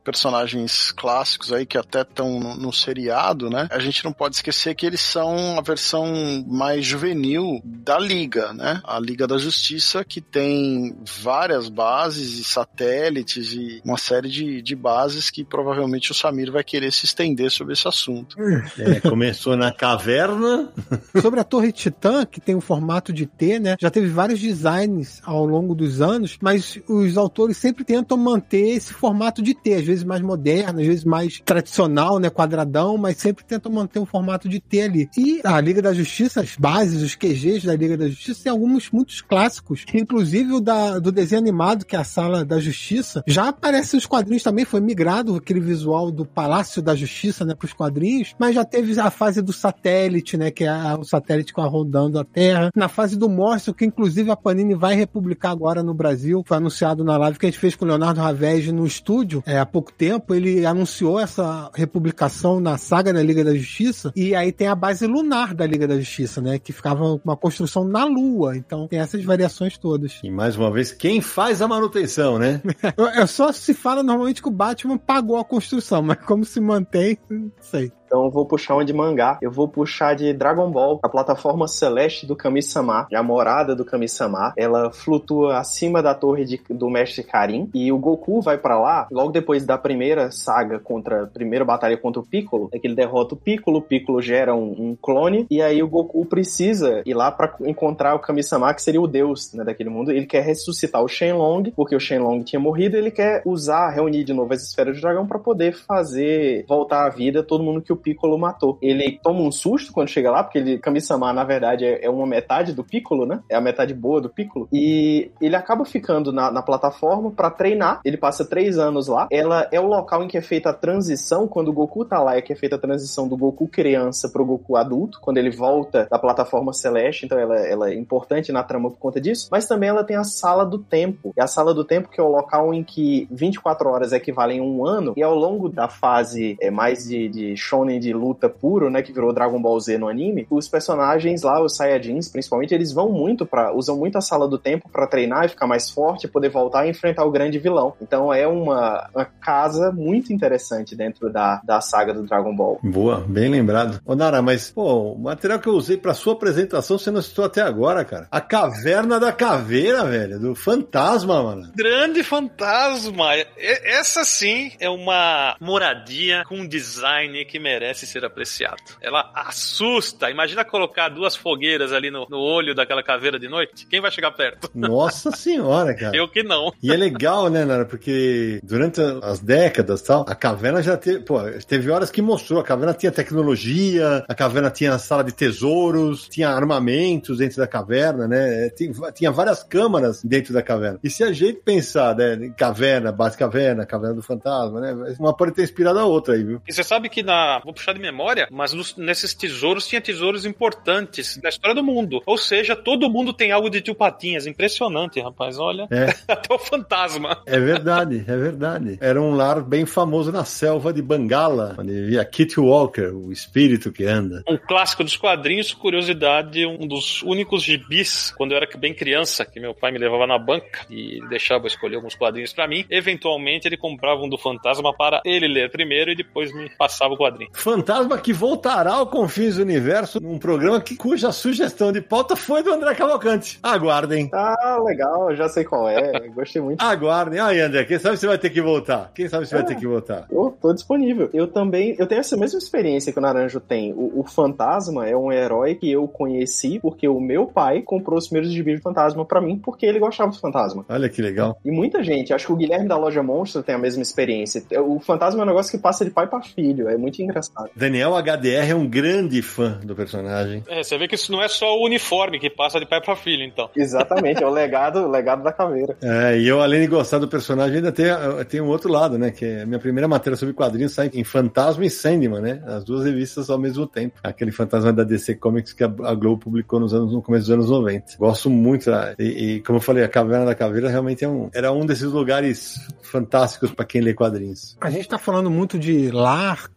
personagens 0.62 0.92
clássicos 0.92 1.52
aí 1.52 1.66
que 1.66 1.76
até 1.76 2.02
estão 2.02 2.38
no, 2.38 2.56
no, 2.56 2.72
seriado, 2.72 3.50
né? 3.50 3.68
A 3.70 3.78
gente 3.78 4.04
não 4.04 4.12
pode 4.12 4.36
esquecer 4.36 4.74
que 4.74 4.86
eles 4.86 5.00
são 5.00 5.58
a 5.58 5.62
versão 5.62 6.44
mais 6.46 6.84
juvenil 6.84 7.60
da 7.64 7.98
Liga, 7.98 8.52
né? 8.52 8.80
A 8.84 8.98
Liga 8.98 9.26
da 9.26 9.38
Justiça, 9.38 10.04
que 10.04 10.20
tem 10.20 10.96
várias 11.22 11.68
bases 11.68 12.38
e 12.38 12.44
satélites 12.44 13.52
e 13.52 13.80
uma 13.84 13.98
série 13.98 14.28
de, 14.28 14.62
de 14.62 14.76
bases 14.76 15.30
que 15.30 15.44
provavelmente 15.44 16.10
o 16.10 16.14
Samir 16.14 16.50
vai 16.50 16.64
querer 16.64 16.92
se 16.92 17.04
estender 17.04 17.50
sobre 17.50 17.74
esse 17.74 17.86
assunto. 17.86 18.36
É, 18.78 19.00
começou 19.00 19.56
na 19.56 19.72
caverna. 19.72 20.70
sobre 21.20 21.40
a 21.40 21.44
Torre 21.44 21.72
Titã, 21.72 22.24
que 22.24 22.40
tem 22.40 22.54
o 22.54 22.58
um 22.58 22.60
formato 22.60 23.12
de 23.12 23.26
T, 23.26 23.58
né? 23.58 23.76
Já 23.80 23.90
teve 23.90 24.08
vários 24.08 24.40
designs 24.40 25.20
ao 25.24 25.44
longo 25.44 25.74
dos 25.74 26.00
anos, 26.00 26.38
mas 26.40 26.78
os 26.88 27.16
autores 27.16 27.56
sempre 27.56 27.84
tentam 27.84 28.16
manter 28.16 28.76
esse 28.76 28.92
formato 28.92 29.42
de 29.42 29.54
T, 29.54 29.74
às 29.74 29.84
vezes 29.84 30.04
mais 30.04 30.20
moderno 30.20 30.51
moderno, 30.52 30.80
às 30.80 30.86
vezes 30.86 31.04
mais 31.04 31.40
tradicional, 31.44 32.18
né, 32.18 32.28
quadradão, 32.28 32.98
mas 32.98 33.16
sempre 33.16 33.44
tentam 33.44 33.72
manter 33.72 33.98
um 33.98 34.06
formato 34.06 34.48
de 34.48 34.60
T 34.60 34.82
ali. 34.82 35.10
E 35.16 35.40
a 35.44 35.60
Liga 35.60 35.80
da 35.80 35.92
Justiça, 35.92 36.40
as 36.40 36.56
bases, 36.56 37.02
os 37.02 37.14
QGs 37.14 37.66
da 37.66 37.74
Liga 37.74 37.96
da 37.96 38.08
Justiça, 38.08 38.44
tem 38.44 38.52
alguns 38.52 38.90
muitos 38.90 39.20
clássicos, 39.20 39.84
inclusive 39.94 40.52
o 40.52 40.60
da, 40.60 40.98
do 40.98 41.10
desenho 41.10 41.40
animado, 41.40 41.86
que 41.86 41.96
é 41.96 41.98
a 41.98 42.04
Sala 42.04 42.44
da 42.44 42.58
Justiça, 42.58 43.22
já 43.26 43.48
aparece 43.48 43.96
nos 43.96 44.06
quadrinhos 44.06 44.42
também, 44.42 44.64
foi 44.64 44.80
migrado 44.80 45.34
aquele 45.34 45.60
visual 45.60 46.10
do 46.10 46.24
Palácio 46.24 46.82
da 46.82 46.94
Justiça, 46.94 47.44
né, 47.44 47.54
para 47.54 47.66
os 47.66 47.72
quadrinhos, 47.72 48.34
mas 48.38 48.54
já 48.54 48.64
teve 48.64 48.98
a 49.00 49.10
fase 49.10 49.40
do 49.40 49.52
satélite, 49.52 50.36
né, 50.36 50.50
que 50.50 50.64
é 50.64 50.94
o 50.98 51.04
satélite 51.04 51.52
que 51.52 51.60
vai 51.60 51.68
rodando 51.68 52.18
a 52.18 52.24
Terra, 52.24 52.70
na 52.74 52.88
fase 52.88 53.16
do 53.16 53.28
monstro, 53.28 53.74
que 53.74 53.84
inclusive 53.84 54.30
a 54.30 54.36
Panini 54.36 54.74
vai 54.74 54.94
republicar 54.94 55.52
agora 55.52 55.82
no 55.82 55.94
Brasil, 55.94 56.42
foi 56.46 56.56
anunciado 56.56 57.04
na 57.04 57.16
live 57.16 57.38
que 57.38 57.46
a 57.46 57.50
gente 57.50 57.58
fez 57.58 57.74
com 57.74 57.84
o 57.84 57.88
Leonardo 57.88 58.20
Ravege 58.20 58.72
no 58.72 58.86
estúdio, 58.86 59.42
é, 59.46 59.58
há 59.58 59.66
pouco 59.66 59.92
tempo, 59.92 60.34
ele 60.34 60.41
anunciou 60.66 61.18
essa 61.18 61.70
republicação 61.74 62.60
na 62.60 62.76
saga 62.78 63.12
da 63.12 63.22
Liga 63.22 63.44
da 63.44 63.54
Justiça, 63.54 64.12
e 64.14 64.34
aí 64.34 64.52
tem 64.52 64.66
a 64.66 64.74
base 64.74 65.06
lunar 65.06 65.54
da 65.54 65.66
Liga 65.66 65.86
da 65.86 65.98
Justiça, 65.98 66.40
né, 66.40 66.58
que 66.58 66.72
ficava 66.72 67.20
uma 67.24 67.36
construção 67.36 67.84
na 67.84 68.04
Lua, 68.04 68.56
então 68.56 68.86
tem 68.88 68.98
essas 68.98 69.24
variações 69.24 69.76
todas. 69.78 70.20
E 70.22 70.30
mais 70.30 70.56
uma 70.56 70.70
vez, 70.70 70.92
quem 70.92 71.20
faz 71.20 71.62
a 71.62 71.68
manutenção, 71.68 72.38
né? 72.38 72.60
É 73.14 73.26
só 73.26 73.52
se 73.52 73.74
fala 73.74 74.02
normalmente 74.02 74.42
que 74.42 74.48
o 74.48 74.52
Batman 74.52 74.96
pagou 74.96 75.36
a 75.36 75.44
construção, 75.44 76.02
mas 76.02 76.18
como 76.24 76.44
se 76.44 76.60
mantém, 76.60 77.18
não 77.28 77.50
sei. 77.60 77.92
Então 78.12 78.26
eu 78.26 78.30
vou 78.30 78.44
puxar 78.44 78.74
uma 78.74 78.84
de 78.84 78.92
mangá. 78.92 79.38
Eu 79.40 79.50
vou 79.50 79.66
puxar 79.66 80.14
de 80.14 80.34
Dragon 80.34 80.70
Ball, 80.70 81.00
a 81.02 81.08
plataforma 81.08 81.66
celeste 81.66 82.26
do 82.26 82.36
Kami-sama, 82.36 83.08
a 83.10 83.22
morada 83.22 83.74
do 83.74 83.86
Kami-sama. 83.86 84.52
Ela 84.54 84.92
flutua 84.92 85.56
acima 85.56 86.02
da 86.02 86.14
torre 86.14 86.44
de, 86.44 86.60
do 86.68 86.90
Mestre 86.90 87.22
Karin. 87.22 87.70
E 87.72 87.90
o 87.90 87.96
Goku 87.96 88.42
vai 88.42 88.58
para 88.58 88.78
lá, 88.78 89.08
logo 89.10 89.32
depois 89.32 89.64
da 89.64 89.78
primeira 89.78 90.30
saga 90.30 90.78
contra. 90.78 91.26
Primeira 91.28 91.64
batalha 91.64 91.96
contra 91.96 92.20
o 92.20 92.26
Piccolo. 92.26 92.68
É 92.70 92.78
que 92.78 92.86
ele 92.86 92.94
derrota 92.94 93.34
o 93.34 93.38
Piccolo, 93.38 93.78
o 93.78 93.82
Piccolo 93.82 94.20
gera 94.20 94.54
um, 94.54 94.90
um 94.90 94.96
clone. 95.00 95.46
E 95.50 95.62
aí 95.62 95.82
o 95.82 95.88
Goku 95.88 96.26
precisa 96.26 97.00
ir 97.06 97.14
lá 97.14 97.30
para 97.30 97.54
encontrar 97.62 98.14
o 98.14 98.18
Kami-sama, 98.18 98.74
que 98.74 98.82
seria 98.82 99.00
o 99.00 99.06
deus 99.06 99.54
né, 99.54 99.64
daquele 99.64 99.88
mundo. 99.88 100.12
Ele 100.12 100.26
quer 100.26 100.42
ressuscitar 100.42 101.02
o 101.02 101.08
Shenlong, 101.08 101.72
porque 101.74 101.96
o 101.96 102.00
Shenlong 102.00 102.42
tinha 102.42 102.60
morrido. 102.60 102.94
Ele 102.94 103.10
quer 103.10 103.40
usar, 103.46 103.88
reunir 103.88 104.22
de 104.22 104.34
novo 104.34 104.52
as 104.52 104.62
esferas 104.62 104.96
do 104.96 105.00
dragão 105.00 105.26
para 105.26 105.38
poder 105.38 105.72
fazer 105.72 106.66
voltar 106.68 107.06
à 107.06 107.08
vida 107.08 107.42
todo 107.42 107.64
mundo 107.64 107.80
que 107.80 107.92
o 107.92 108.01
Piccolo 108.02 108.38
matou. 108.38 108.78
Ele 108.82 109.18
toma 109.22 109.40
um 109.40 109.52
susto 109.52 109.92
quando 109.92 110.08
chega 110.08 110.30
lá, 110.30 110.42
porque 110.42 110.58
ele, 110.58 110.78
Kami-sama, 110.78 111.32
na 111.32 111.44
verdade, 111.44 111.84
é, 111.84 112.04
é 112.04 112.10
uma 112.10 112.26
metade 112.26 112.72
do 112.72 112.84
Piccolo, 112.84 113.26
né? 113.26 113.40
É 113.48 113.56
a 113.56 113.60
metade 113.60 113.94
boa 113.94 114.20
do 114.20 114.28
Piccolo. 114.28 114.68
E 114.72 115.30
ele 115.40 115.56
acaba 115.56 115.84
ficando 115.84 116.32
na, 116.32 116.50
na 116.50 116.62
plataforma 116.62 117.30
para 117.30 117.50
treinar. 117.50 118.00
Ele 118.04 118.16
passa 118.16 118.44
três 118.44 118.78
anos 118.78 119.08
lá. 119.08 119.26
Ela 119.30 119.68
é 119.70 119.80
o 119.80 119.86
local 119.86 120.22
em 120.22 120.28
que 120.28 120.38
é 120.38 120.42
feita 120.42 120.70
a 120.70 120.74
transição, 120.74 121.46
quando 121.46 121.68
o 121.68 121.72
Goku 121.72 122.04
tá 122.04 122.20
lá, 122.20 122.36
é 122.36 122.42
que 122.42 122.52
é 122.52 122.56
feita 122.56 122.76
a 122.76 122.78
transição 122.78 123.28
do 123.28 123.36
Goku 123.36 123.68
criança 123.68 124.28
pro 124.28 124.44
Goku 124.44 124.76
adulto, 124.76 125.18
quando 125.20 125.38
ele 125.38 125.50
volta 125.50 126.06
da 126.10 126.18
plataforma 126.18 126.72
celeste. 126.72 127.26
Então 127.26 127.38
ela, 127.38 127.58
ela 127.58 127.90
é 127.90 127.94
importante 127.94 128.52
na 128.52 128.62
trama 128.62 128.90
por 128.90 128.98
conta 128.98 129.20
disso. 129.20 129.48
Mas 129.50 129.66
também 129.66 129.88
ela 129.88 130.04
tem 130.04 130.16
a 130.16 130.24
sala 130.24 130.64
do 130.64 130.78
tempo. 130.78 131.32
É 131.36 131.42
a 131.42 131.46
sala 131.46 131.74
do 131.74 131.84
tempo 131.84 132.08
que 132.08 132.20
é 132.20 132.22
o 132.22 132.28
local 132.28 132.72
em 132.74 132.82
que 132.82 133.28
24 133.30 133.88
horas 133.88 134.12
equivalem 134.12 134.60
a 134.60 134.62
um 134.62 134.86
ano. 134.86 135.12
E 135.16 135.22
ao 135.22 135.34
longo 135.34 135.68
da 135.68 135.88
fase 135.88 136.56
é, 136.60 136.70
mais 136.70 137.04
de, 137.08 137.28
de 137.28 137.56
shonen 137.56 137.91
de 137.98 138.12
luta 138.12 138.48
puro, 138.48 138.90
né, 138.90 139.02
que 139.02 139.12
virou 139.12 139.32
Dragon 139.32 139.60
Ball 139.60 139.78
Z 139.80 139.98
no 139.98 140.08
anime, 140.08 140.46
os 140.50 140.68
personagens 140.68 141.42
lá, 141.42 141.62
os 141.62 141.76
Saiyajins, 141.76 142.28
principalmente, 142.28 142.74
eles 142.74 142.92
vão 142.92 143.10
muito 143.10 143.46
para 143.46 143.72
usam 143.74 143.96
muito 143.96 144.18
a 144.18 144.20
sala 144.20 144.48
do 144.48 144.58
tempo 144.58 144.88
para 144.88 145.06
treinar 145.06 145.44
e 145.44 145.48
ficar 145.48 145.66
mais 145.66 145.90
forte, 145.90 146.28
poder 146.28 146.48
voltar 146.48 146.86
e 146.86 146.90
enfrentar 146.90 147.24
o 147.24 147.30
grande 147.30 147.58
vilão. 147.58 147.94
Então 148.00 148.32
é 148.32 148.46
uma, 148.46 149.08
uma 149.14 149.24
casa 149.24 149.90
muito 149.92 150.32
interessante 150.32 150.94
dentro 150.94 151.30
da, 151.30 151.60
da 151.64 151.80
saga 151.80 152.12
do 152.12 152.22
Dragon 152.22 152.54
Ball. 152.54 152.78
Boa, 152.82 153.24
bem 153.26 153.48
lembrado. 153.48 154.00
Ô 154.04 154.14
Nara, 154.14 154.42
mas, 154.42 154.70
pô, 154.70 155.12
o 155.12 155.18
material 155.18 155.58
que 155.58 155.68
eu 155.68 155.74
usei 155.74 155.96
pra 155.96 156.14
sua 156.14 156.34
apresentação 156.34 156.98
você 156.98 157.10
não 157.10 157.22
citou 157.22 157.44
até 157.44 157.62
agora, 157.62 158.04
cara. 158.04 158.28
A 158.30 158.40
Caverna 158.40 159.18
da 159.18 159.32
Caveira, 159.32 160.04
velho, 160.04 160.38
do 160.38 160.54
Fantasma, 160.54 161.42
mano. 161.42 161.72
Grande 161.74 162.22
fantasma! 162.22 163.34
Essa 163.56 164.24
sim 164.24 164.72
é 164.78 164.88
uma 164.88 165.56
moradia 165.60 166.44
com 166.48 166.60
um 166.60 166.68
design 166.68 167.44
que 167.44 167.58
merece 167.58 167.71
ser 168.06 168.24
apreciado. 168.24 168.82
Ela 169.00 169.30
assusta. 169.34 170.30
Imagina 170.30 170.64
colocar 170.64 171.08
duas 171.08 171.36
fogueiras 171.36 171.92
ali 171.92 172.10
no, 172.10 172.26
no 172.28 172.38
olho 172.38 172.74
daquela 172.74 173.02
caveira 173.02 173.38
de 173.38 173.48
noite. 173.48 173.86
Quem 173.86 174.00
vai 174.00 174.10
chegar 174.10 174.32
perto? 174.32 174.70
Nossa 174.74 175.30
senhora, 175.30 175.94
cara. 175.94 176.16
Eu 176.16 176.28
que 176.28 176.42
não. 176.42 176.72
E 176.82 176.92
é 176.92 176.96
legal, 176.96 177.48
né, 177.48 177.64
Nara? 177.64 177.84
Porque 177.84 178.60
durante 178.62 179.00
as 179.22 179.40
décadas 179.40 180.02
tal, 180.02 180.24
a 180.28 180.34
caverna 180.34 180.82
já 180.82 180.96
teve. 180.96 181.20
Pô, 181.20 181.40
teve 181.66 181.90
horas 181.90 182.10
que 182.10 182.22
mostrou. 182.22 182.60
A 182.60 182.64
caverna 182.64 182.94
tinha 182.94 183.12
tecnologia, 183.12 184.24
a 184.28 184.34
caverna 184.34 184.70
tinha 184.70 184.98
sala 184.98 185.24
de 185.24 185.32
tesouros, 185.32 186.28
tinha 186.28 186.48
armamentos 186.48 187.38
dentro 187.38 187.58
da 187.58 187.66
caverna, 187.66 188.26
né? 188.26 188.70
Tinha, 188.70 188.92
tinha 189.12 189.30
várias 189.30 189.62
câmaras 189.62 190.22
dentro 190.22 190.52
da 190.52 190.62
caverna. 190.62 190.98
E 191.02 191.10
se 191.10 191.24
a 191.24 191.32
gente 191.32 191.60
pensar, 191.64 192.14
né, 192.16 192.52
caverna, 192.56 193.12
base 193.12 193.36
caverna, 193.36 193.86
caverna 193.86 194.16
do 194.16 194.22
fantasma, 194.22 194.80
né? 194.80 195.14
Uma 195.18 195.36
pode 195.36 195.52
ter 195.52 195.62
inspirado 195.62 195.98
a 195.98 196.04
outra 196.04 196.34
aí, 196.34 196.44
viu? 196.44 196.62
E 196.66 196.72
você 196.72 196.82
sabe 196.82 197.08
que 197.08 197.22
na. 197.22 197.61
Vou 197.64 197.72
puxar 197.72 197.92
de 197.94 198.00
memória, 198.00 198.46
mas 198.50 198.72
nos- 198.72 198.96
nesses 198.96 199.34
tesouros 199.34 199.86
tinha 199.86 200.00
tesouros 200.00 200.44
importantes 200.44 201.36
da 201.38 201.48
história 201.48 201.74
do 201.74 201.82
mundo. 201.82 202.22
Ou 202.26 202.36
seja, 202.38 202.74
todo 202.76 203.10
mundo 203.10 203.32
tem 203.32 203.52
algo 203.52 203.70
de 203.70 203.80
tio 203.80 203.94
Patinhas. 203.94 204.46
Impressionante, 204.46 205.20
rapaz. 205.20 205.58
Olha. 205.58 205.86
É. 205.90 206.06
Até 206.32 206.54
o 206.54 206.58
fantasma. 206.58 207.42
É 207.46 207.58
verdade, 207.58 208.24
é 208.26 208.36
verdade. 208.36 208.98
Era 209.00 209.20
um 209.20 209.34
lar 209.34 209.60
bem 209.62 209.84
famoso 209.86 210.32
na 210.32 210.44
selva 210.44 210.92
de 210.92 211.02
Bangala, 211.02 211.76
onde 211.78 211.92
vivia 211.92 212.24
Kitty 212.24 212.58
Walker, 212.60 213.08
o 213.14 213.30
espírito 213.32 213.92
que 213.92 214.04
anda. 214.04 214.42
Um 214.48 214.56
clássico 214.56 215.04
dos 215.04 215.16
quadrinhos, 215.16 215.72
curiosidade, 215.72 216.66
um 216.66 216.86
dos 216.86 217.22
únicos 217.22 217.62
gibis, 217.62 218.32
quando 218.36 218.52
eu 218.52 218.56
era 218.56 218.68
bem 218.78 218.94
criança, 218.94 219.44
que 219.44 219.60
meu 219.60 219.74
pai 219.74 219.92
me 219.92 219.98
levava 219.98 220.26
na 220.26 220.38
banca 220.38 220.86
e 220.90 221.20
deixava 221.28 221.66
escolher 221.66 221.96
alguns 221.96 222.14
quadrinhos 222.14 222.52
pra 222.52 222.66
mim. 222.66 222.84
Eventualmente 222.90 223.68
ele 223.68 223.76
comprava 223.76 224.20
um 224.22 224.28
do 224.28 224.38
Fantasma 224.38 224.92
para 224.96 225.20
ele 225.24 225.46
ler 225.46 225.70
primeiro 225.70 226.10
e 226.10 226.16
depois 226.16 226.52
me 226.52 226.68
passava 226.76 227.14
o 227.14 227.16
quadrinho. 227.18 227.50
Fantasma 227.52 228.18
que 228.18 228.32
voltará 228.32 228.94
ao 228.94 229.06
Confins 229.06 229.56
do 229.56 229.62
Universo 229.62 230.20
num 230.20 230.38
programa 230.38 230.80
que, 230.80 230.96
cuja 230.96 231.30
sugestão 231.32 231.92
de 231.92 232.00
pauta 232.00 232.34
foi 232.34 232.62
do 232.62 232.72
André 232.72 232.94
Cavalcante. 232.94 233.58
Aguardem. 233.62 234.28
Ah, 234.32 234.78
legal, 234.82 235.34
já 235.36 235.48
sei 235.48 235.64
qual 235.64 235.88
é. 235.88 236.28
Gostei 236.28 236.62
muito. 236.62 236.82
Aguardem. 236.82 237.38
Aí, 237.38 237.60
André, 237.60 237.84
quem 237.84 237.98
sabe 237.98 238.16
você 238.16 238.26
vai 238.26 238.38
ter 238.38 238.50
que 238.50 238.60
voltar? 238.60 239.10
Quem 239.14 239.28
sabe 239.28 239.46
você 239.46 239.54
vai 239.54 239.64
ter 239.64 239.76
que 239.76 239.86
voltar? 239.86 240.26
Eu 240.30 240.56
tô 240.60 240.72
disponível. 240.72 241.28
Eu 241.32 241.46
também, 241.46 241.94
eu 241.98 242.06
tenho 242.06 242.20
essa 242.20 242.36
mesma 242.36 242.58
experiência 242.58 243.12
que 243.12 243.18
o 243.18 243.22
Naranjo 243.22 243.60
tem. 243.60 243.92
O, 243.92 244.20
o 244.20 244.24
Fantasma 244.24 245.06
é 245.06 245.16
um 245.16 245.30
herói 245.30 245.74
que 245.74 245.90
eu 245.90 246.08
conheci 246.08 246.78
porque 246.80 247.06
o 247.06 247.20
meu 247.20 247.46
pai 247.46 247.82
comprou 247.82 248.18
os 248.18 248.26
primeiros 248.26 248.52
gibis 248.52 248.76
de 248.76 248.82
Fantasma 248.82 249.24
pra 249.24 249.40
mim 249.40 249.58
porque 249.58 249.86
ele 249.86 249.98
gostava 249.98 250.30
do 250.30 250.38
Fantasma. 250.38 250.84
Olha 250.88 251.08
que 251.08 251.20
legal. 251.20 251.58
E 251.64 251.70
muita 251.70 252.02
gente, 252.02 252.32
acho 252.32 252.46
que 252.46 252.52
o 252.52 252.56
Guilherme 252.56 252.88
da 252.88 252.96
Loja 252.96 253.22
Monstro 253.22 253.62
tem 253.62 253.74
a 253.74 253.78
mesma 253.78 254.02
experiência. 254.02 254.62
O 254.80 254.98
Fantasma 255.00 255.40
é 255.40 255.44
um 255.44 255.48
negócio 255.48 255.70
que 255.70 255.78
passa 255.78 256.04
de 256.04 256.10
pai 256.10 256.26
pra 256.26 256.42
filho, 256.42 256.88
é 256.88 256.96
muito 256.96 257.20
engraçado. 257.22 257.41
Daniel 257.74 258.14
HDR 258.16 258.70
é 258.70 258.74
um 258.74 258.86
grande 258.88 259.40
fã 259.42 259.78
do 259.84 259.94
personagem. 259.94 260.62
É, 260.68 260.82
você 260.82 260.96
vê 260.98 261.08
que 261.08 261.14
isso 261.14 261.30
não 261.32 261.42
é 261.42 261.48
só 261.48 261.76
o 261.78 261.84
uniforme 261.84 262.38
que 262.38 262.50
passa 262.50 262.78
de 262.78 262.86
pai 262.86 263.00
pra 263.00 263.16
filho, 263.16 263.42
então. 263.44 263.68
Exatamente, 263.76 264.42
é 264.42 264.46
o 264.46 264.50
legado, 264.50 265.00
o 265.00 265.10
legado 265.10 265.42
da 265.42 265.52
caveira. 265.52 265.96
É, 266.02 266.38
e 266.38 266.46
eu, 266.48 266.60
além 266.60 266.80
de 266.82 266.86
gostar 266.86 267.18
do 267.18 267.28
personagem, 267.28 267.76
ainda 267.76 267.92
tenho, 267.92 268.08
eu 268.14 268.44
tenho 268.44 268.64
um 268.64 268.68
outro 268.68 268.90
lado, 268.90 269.18
né? 269.18 269.30
Que 269.30 269.44
é 269.44 269.62
a 269.62 269.66
minha 269.66 269.78
primeira 269.78 270.06
matéria 270.08 270.36
sobre 270.36 270.54
quadrinhos 270.54 270.92
sai 270.92 271.10
em 271.14 271.24
Fantasma 271.24 271.84
e 271.84 271.90
Sandman, 271.90 272.40
né? 272.40 272.62
As 272.66 272.84
duas 272.84 273.04
revistas 273.04 273.50
ao 273.50 273.58
mesmo 273.58 273.86
tempo. 273.86 274.18
Aquele 274.22 274.50
fantasma 274.52 274.92
da 274.92 275.04
DC 275.04 275.36
Comics 275.36 275.72
que 275.72 275.82
a 275.84 275.88
Globo 275.88 276.38
publicou 276.38 276.78
nos 276.80 276.92
anos, 276.94 277.12
no 277.12 277.22
começo 277.22 277.44
dos 277.46 277.54
anos 277.54 277.70
90. 277.70 278.16
Gosto 278.18 278.50
muito. 278.50 278.90
da- 278.90 279.14
E, 279.18 279.56
e, 279.56 279.60
como 279.60 279.78
eu 279.78 279.82
falei, 279.82 280.04
a 280.04 280.08
Caverna 280.08 280.44
da 280.46 280.54
Caveira 280.54 280.88
realmente 280.88 281.24
é 281.24 281.28
um, 281.28 281.48
era 281.54 281.72
um 281.72 281.84
desses 281.86 282.10
lugares 282.10 282.76
fantásticos 283.02 283.70
para 283.72 283.84
quem 283.84 284.00
lê 284.00 284.14
quadrinhos. 284.14 284.76
A 284.80 284.90
gente 284.90 285.08
tá 285.08 285.18
falando 285.18 285.50
muito 285.50 285.78
de 285.78 286.10
lar, 286.10 286.68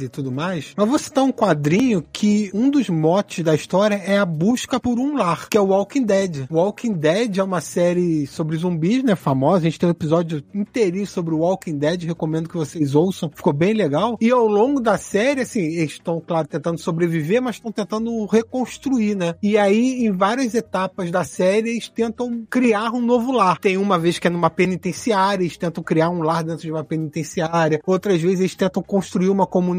e 0.00 0.08
tudo 0.08 0.30
mais, 0.30 0.72
mas 0.76 0.88
vou 0.88 0.98
citar 0.98 1.24
um 1.24 1.32
quadrinho 1.32 2.04
que 2.12 2.50
um 2.54 2.70
dos 2.70 2.88
motes 2.88 3.44
da 3.44 3.54
história 3.54 3.96
é 3.96 4.18
a 4.18 4.24
busca 4.24 4.78
por 4.78 4.98
um 4.98 5.16
lar, 5.16 5.48
que 5.48 5.56
é 5.56 5.60
o 5.60 5.66
Walking 5.66 6.04
Dead. 6.04 6.46
Walking 6.50 6.92
Dead 6.92 7.38
é 7.38 7.42
uma 7.42 7.60
série 7.60 8.26
sobre 8.26 8.56
zumbis, 8.56 9.02
né, 9.02 9.14
famosa. 9.14 9.58
A 9.58 9.70
gente 9.70 9.78
tem 9.78 9.88
um 9.88 9.92
episódio 9.92 10.42
inteirinho 10.54 11.06
sobre 11.06 11.34
o 11.34 11.38
Walking 11.38 11.78
Dead, 11.78 12.04
recomendo 12.04 12.48
que 12.48 12.56
vocês 12.56 12.94
ouçam, 12.94 13.30
ficou 13.34 13.52
bem 13.52 13.72
legal. 13.72 14.16
E 14.20 14.30
ao 14.30 14.46
longo 14.46 14.80
da 14.80 14.98
série, 14.98 15.42
assim, 15.42 15.60
eles 15.60 15.92
estão, 15.92 16.20
claro, 16.20 16.48
tentando 16.48 16.78
sobreviver, 16.78 17.42
mas 17.42 17.56
estão 17.56 17.72
tentando 17.72 18.24
reconstruir, 18.26 19.14
né? 19.14 19.34
E 19.42 19.56
aí, 19.56 20.04
em 20.04 20.12
várias 20.12 20.54
etapas 20.54 21.10
da 21.10 21.24
série, 21.24 21.70
eles 21.70 21.88
tentam 21.88 22.44
criar 22.48 22.92
um 22.92 23.00
novo 23.00 23.32
lar. 23.32 23.58
Tem 23.58 23.76
uma 23.76 23.98
vez 23.98 24.18
que 24.18 24.26
é 24.26 24.30
numa 24.30 24.50
penitenciária, 24.50 25.42
eles 25.42 25.56
tentam 25.56 25.82
criar 25.82 26.10
um 26.10 26.22
lar 26.22 26.42
dentro 26.42 26.62
de 26.62 26.70
uma 26.70 26.84
penitenciária. 26.84 27.80
Outras 27.86 28.20
vezes 28.20 28.40
eles 28.40 28.54
tentam 28.54 28.82
construir 28.82 29.28
uma 29.28 29.46
comunidade. 29.46 29.73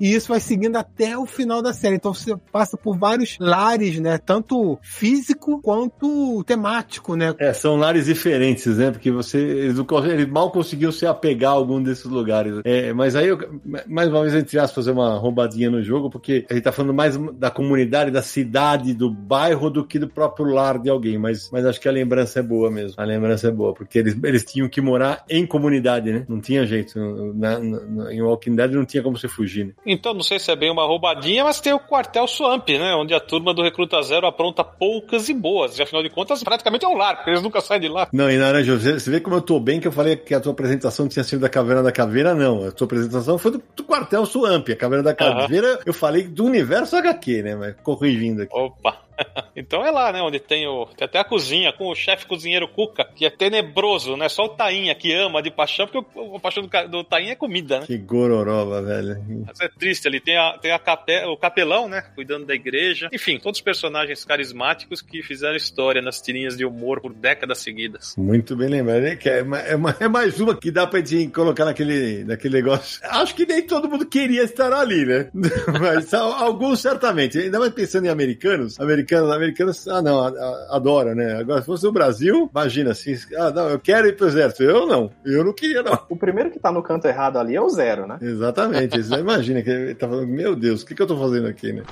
E 0.00 0.14
isso 0.14 0.28
vai 0.28 0.40
seguindo 0.40 0.76
até 0.76 1.16
o 1.16 1.26
final 1.26 1.62
da 1.62 1.72
série. 1.72 1.96
Então 1.96 2.12
você 2.12 2.36
passa 2.50 2.76
por 2.76 2.96
vários 2.96 3.36
lares, 3.40 3.98
né? 3.98 4.18
Tanto 4.18 4.78
físico 4.82 5.60
quanto 5.62 6.42
temático, 6.44 7.16
né? 7.16 7.34
É, 7.38 7.52
são 7.52 7.76
lares 7.76 8.06
diferentes, 8.06 8.76
né? 8.76 8.90
Porque 8.90 9.10
você. 9.10 9.38
Eles, 9.38 9.78
eles 10.10 10.28
mal 10.28 10.50
conseguiu 10.50 10.92
se 10.92 11.06
apegar 11.06 11.52
a 11.52 11.54
algum 11.54 11.82
desses 11.82 12.04
lugares. 12.04 12.60
É, 12.64 12.92
mas 12.92 13.16
aí, 13.16 13.28
eu, 13.28 13.38
mais 13.86 14.08
uma 14.08 14.22
vez, 14.22 14.34
entre 14.34 14.58
aspas, 14.58 14.84
fazer 14.84 14.90
uma 14.90 15.16
roubadinha 15.16 15.70
no 15.70 15.82
jogo, 15.82 16.10
porque 16.10 16.44
a 16.50 16.54
gente 16.54 16.64
tá 16.64 16.72
falando 16.72 16.94
mais 16.94 17.16
da 17.34 17.50
comunidade, 17.50 18.10
da 18.10 18.22
cidade, 18.22 18.94
do 18.94 19.10
bairro, 19.10 19.70
do 19.70 19.84
que 19.84 19.98
do 19.98 20.08
próprio 20.08 20.46
lar 20.46 20.78
de 20.78 20.90
alguém. 20.90 21.18
Mas, 21.18 21.50
mas 21.50 21.64
acho 21.64 21.80
que 21.80 21.88
a 21.88 21.92
lembrança 21.92 22.40
é 22.40 22.42
boa 22.42 22.70
mesmo. 22.70 22.94
A 22.96 23.04
lembrança 23.04 23.48
é 23.48 23.50
boa, 23.50 23.74
porque 23.74 23.98
eles, 23.98 24.16
eles 24.22 24.44
tinham 24.44 24.68
que 24.68 24.80
morar 24.80 25.24
em 25.28 25.46
comunidade, 25.46 26.12
né? 26.12 26.24
Não 26.28 26.40
tinha 26.40 26.66
jeito. 26.66 26.98
Na, 27.34 27.58
na, 27.58 28.12
em 28.12 28.22
Walking 28.22 28.54
Dead 28.54 28.72
não 28.72 28.84
tinha 28.84 29.02
como 29.02 29.11
você 29.12 29.28
fugir, 29.28 29.66
né? 29.66 29.72
Então, 29.86 30.14
não 30.14 30.22
sei 30.22 30.38
se 30.38 30.50
é 30.50 30.56
bem 30.56 30.70
uma 30.70 30.84
roubadinha, 30.84 31.44
mas 31.44 31.60
tem 31.60 31.72
o 31.72 31.78
quartel 31.78 32.26
Swamp, 32.26 32.68
né? 32.68 32.94
Onde 32.94 33.14
a 33.14 33.20
turma 33.20 33.54
do 33.54 33.62
Recruta 33.62 34.00
Zero 34.02 34.26
apronta 34.26 34.64
poucas 34.64 35.28
e 35.28 35.34
boas. 35.34 35.78
E 35.78 35.82
afinal 35.82 36.02
de 36.02 36.10
contas, 36.10 36.42
praticamente 36.42 36.84
é 36.84 36.88
um 36.88 36.96
lar, 36.96 37.16
porque 37.16 37.30
eles 37.30 37.42
nunca 37.42 37.60
saem 37.60 37.80
de 37.80 37.88
lá. 37.88 38.08
Não, 38.12 38.30
e 38.30 38.36
Naranja, 38.36 38.78
você, 38.78 38.98
você 38.98 39.10
vê 39.10 39.20
como 39.20 39.36
eu 39.36 39.42
tô 39.42 39.58
bem 39.60 39.80
que 39.80 39.88
eu 39.88 39.92
falei 39.92 40.16
que 40.16 40.34
a 40.34 40.40
tua 40.40 40.52
apresentação 40.52 41.08
tinha 41.08 41.24
sido 41.24 41.40
da 41.40 41.48
Caverna 41.48 41.82
da 41.82 41.92
Caveira, 41.92 42.34
não. 42.34 42.66
A 42.66 42.72
tua 42.72 42.86
apresentação 42.86 43.38
foi 43.38 43.52
do, 43.52 43.62
do 43.76 43.84
quartel 43.84 44.26
Swamp. 44.26 44.68
A 44.68 44.76
Caverna 44.76 45.04
da 45.04 45.14
Caveira, 45.14 45.74
uhum. 45.74 45.82
eu 45.86 45.94
falei 45.94 46.24
do 46.24 46.44
universo 46.44 46.96
HQ, 46.96 47.42
né? 47.42 47.54
Mas 47.56 47.74
corrigindo 47.82 48.42
aqui. 48.42 48.56
Opa! 48.56 49.01
então 49.56 49.84
é 49.84 49.90
lá, 49.90 50.12
né? 50.12 50.20
Onde 50.22 50.38
tem 50.38 50.66
o. 50.66 50.86
Tem 50.86 51.04
até 51.04 51.18
a 51.18 51.24
cozinha 51.24 51.72
com 51.72 51.88
o 51.88 51.94
chefe 51.94 52.26
cozinheiro 52.26 52.68
Cuca, 52.68 53.04
que 53.04 53.24
é 53.24 53.30
tenebroso, 53.30 54.16
né? 54.16 54.28
Só 54.28 54.44
o 54.44 54.48
Tainha 54.50 54.94
que 54.94 55.12
ama 55.12 55.42
de 55.42 55.50
paixão, 55.50 55.86
porque 55.86 56.18
o, 56.18 56.36
o 56.36 56.40
paixão 56.40 56.62
do, 56.62 56.88
do 56.88 57.04
Tainha 57.04 57.32
é 57.32 57.36
comida, 57.36 57.80
né? 57.80 57.86
Que 57.86 57.98
gororoba, 57.98 58.82
velho. 58.82 59.22
Mas 59.46 59.60
é 59.60 59.68
triste 59.68 60.08
ali. 60.08 60.20
Tem, 60.20 60.36
a, 60.36 60.58
tem 60.58 60.72
a 60.72 60.78
cape, 60.78 61.24
o 61.26 61.36
capelão, 61.36 61.88
né? 61.88 62.02
Cuidando 62.14 62.46
da 62.46 62.54
igreja. 62.54 63.08
Enfim, 63.12 63.38
todos 63.38 63.58
os 63.58 63.64
personagens 63.64 64.24
carismáticos 64.24 65.02
que 65.02 65.22
fizeram 65.22 65.56
história 65.56 66.02
nas 66.02 66.20
tirinhas 66.20 66.56
de 66.56 66.64
humor 66.64 67.00
por 67.00 67.12
décadas 67.12 67.58
seguidas. 67.58 68.14
Muito 68.16 68.56
bem 68.56 68.68
lembrado. 68.68 69.04
É, 69.04 69.18
é, 69.24 69.38
é, 69.38 70.04
é 70.04 70.08
mais 70.08 70.40
uma 70.40 70.54
que 70.56 70.70
dá 70.70 70.86
pra 70.86 71.00
gente 71.00 71.32
colocar 71.32 71.64
naquele, 71.64 72.24
naquele 72.24 72.54
negócio. 72.54 73.00
Acho 73.08 73.34
que 73.34 73.46
nem 73.46 73.62
todo 73.62 73.88
mundo 73.88 74.06
queria 74.06 74.42
estar 74.42 74.72
ali, 74.72 75.04
né? 75.04 75.30
Mas 75.80 76.12
alguns 76.14 76.80
certamente. 76.80 77.38
Ainda 77.38 77.58
mais 77.58 77.72
pensando 77.72 78.06
em 78.06 78.08
americanos, 78.10 78.78
americanos 78.80 79.11
americanos, 79.12 79.30
americanos, 79.34 79.88
ah, 79.88 80.02
não, 80.02 80.24
adora, 80.70 81.14
né? 81.14 81.36
Agora, 81.36 81.60
se 81.60 81.66
fosse 81.66 81.86
o 81.86 81.92
Brasil, 81.92 82.48
imagina 82.50 82.90
assim, 82.92 83.14
ah, 83.36 83.50
não, 83.50 83.68
eu 83.68 83.78
quero 83.78 84.08
ir 84.08 84.16
pro 84.16 84.26
exército. 84.26 84.62
Eu 84.62 84.86
não, 84.86 85.10
eu 85.24 85.44
não 85.44 85.52
queria, 85.52 85.82
não. 85.82 85.98
O 86.08 86.16
primeiro 86.16 86.50
que 86.50 86.58
tá 86.58 86.72
no 86.72 86.82
canto 86.82 87.06
errado 87.06 87.38
ali 87.38 87.54
é 87.54 87.60
o 87.60 87.68
zero, 87.68 88.06
né? 88.06 88.18
Exatamente, 88.20 88.98
imagina 88.98 89.62
que 89.62 89.70
ele 89.70 89.94
tá 89.94 90.08
falando, 90.08 90.28
meu 90.28 90.56
Deus, 90.56 90.82
o 90.82 90.86
que, 90.86 90.94
que 90.94 91.02
eu 91.02 91.06
tô 91.06 91.16
fazendo 91.16 91.48
aqui, 91.48 91.72
né? 91.72 91.82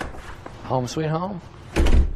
Home 0.68 0.86
sweet 0.86 1.12
home. 1.12 1.40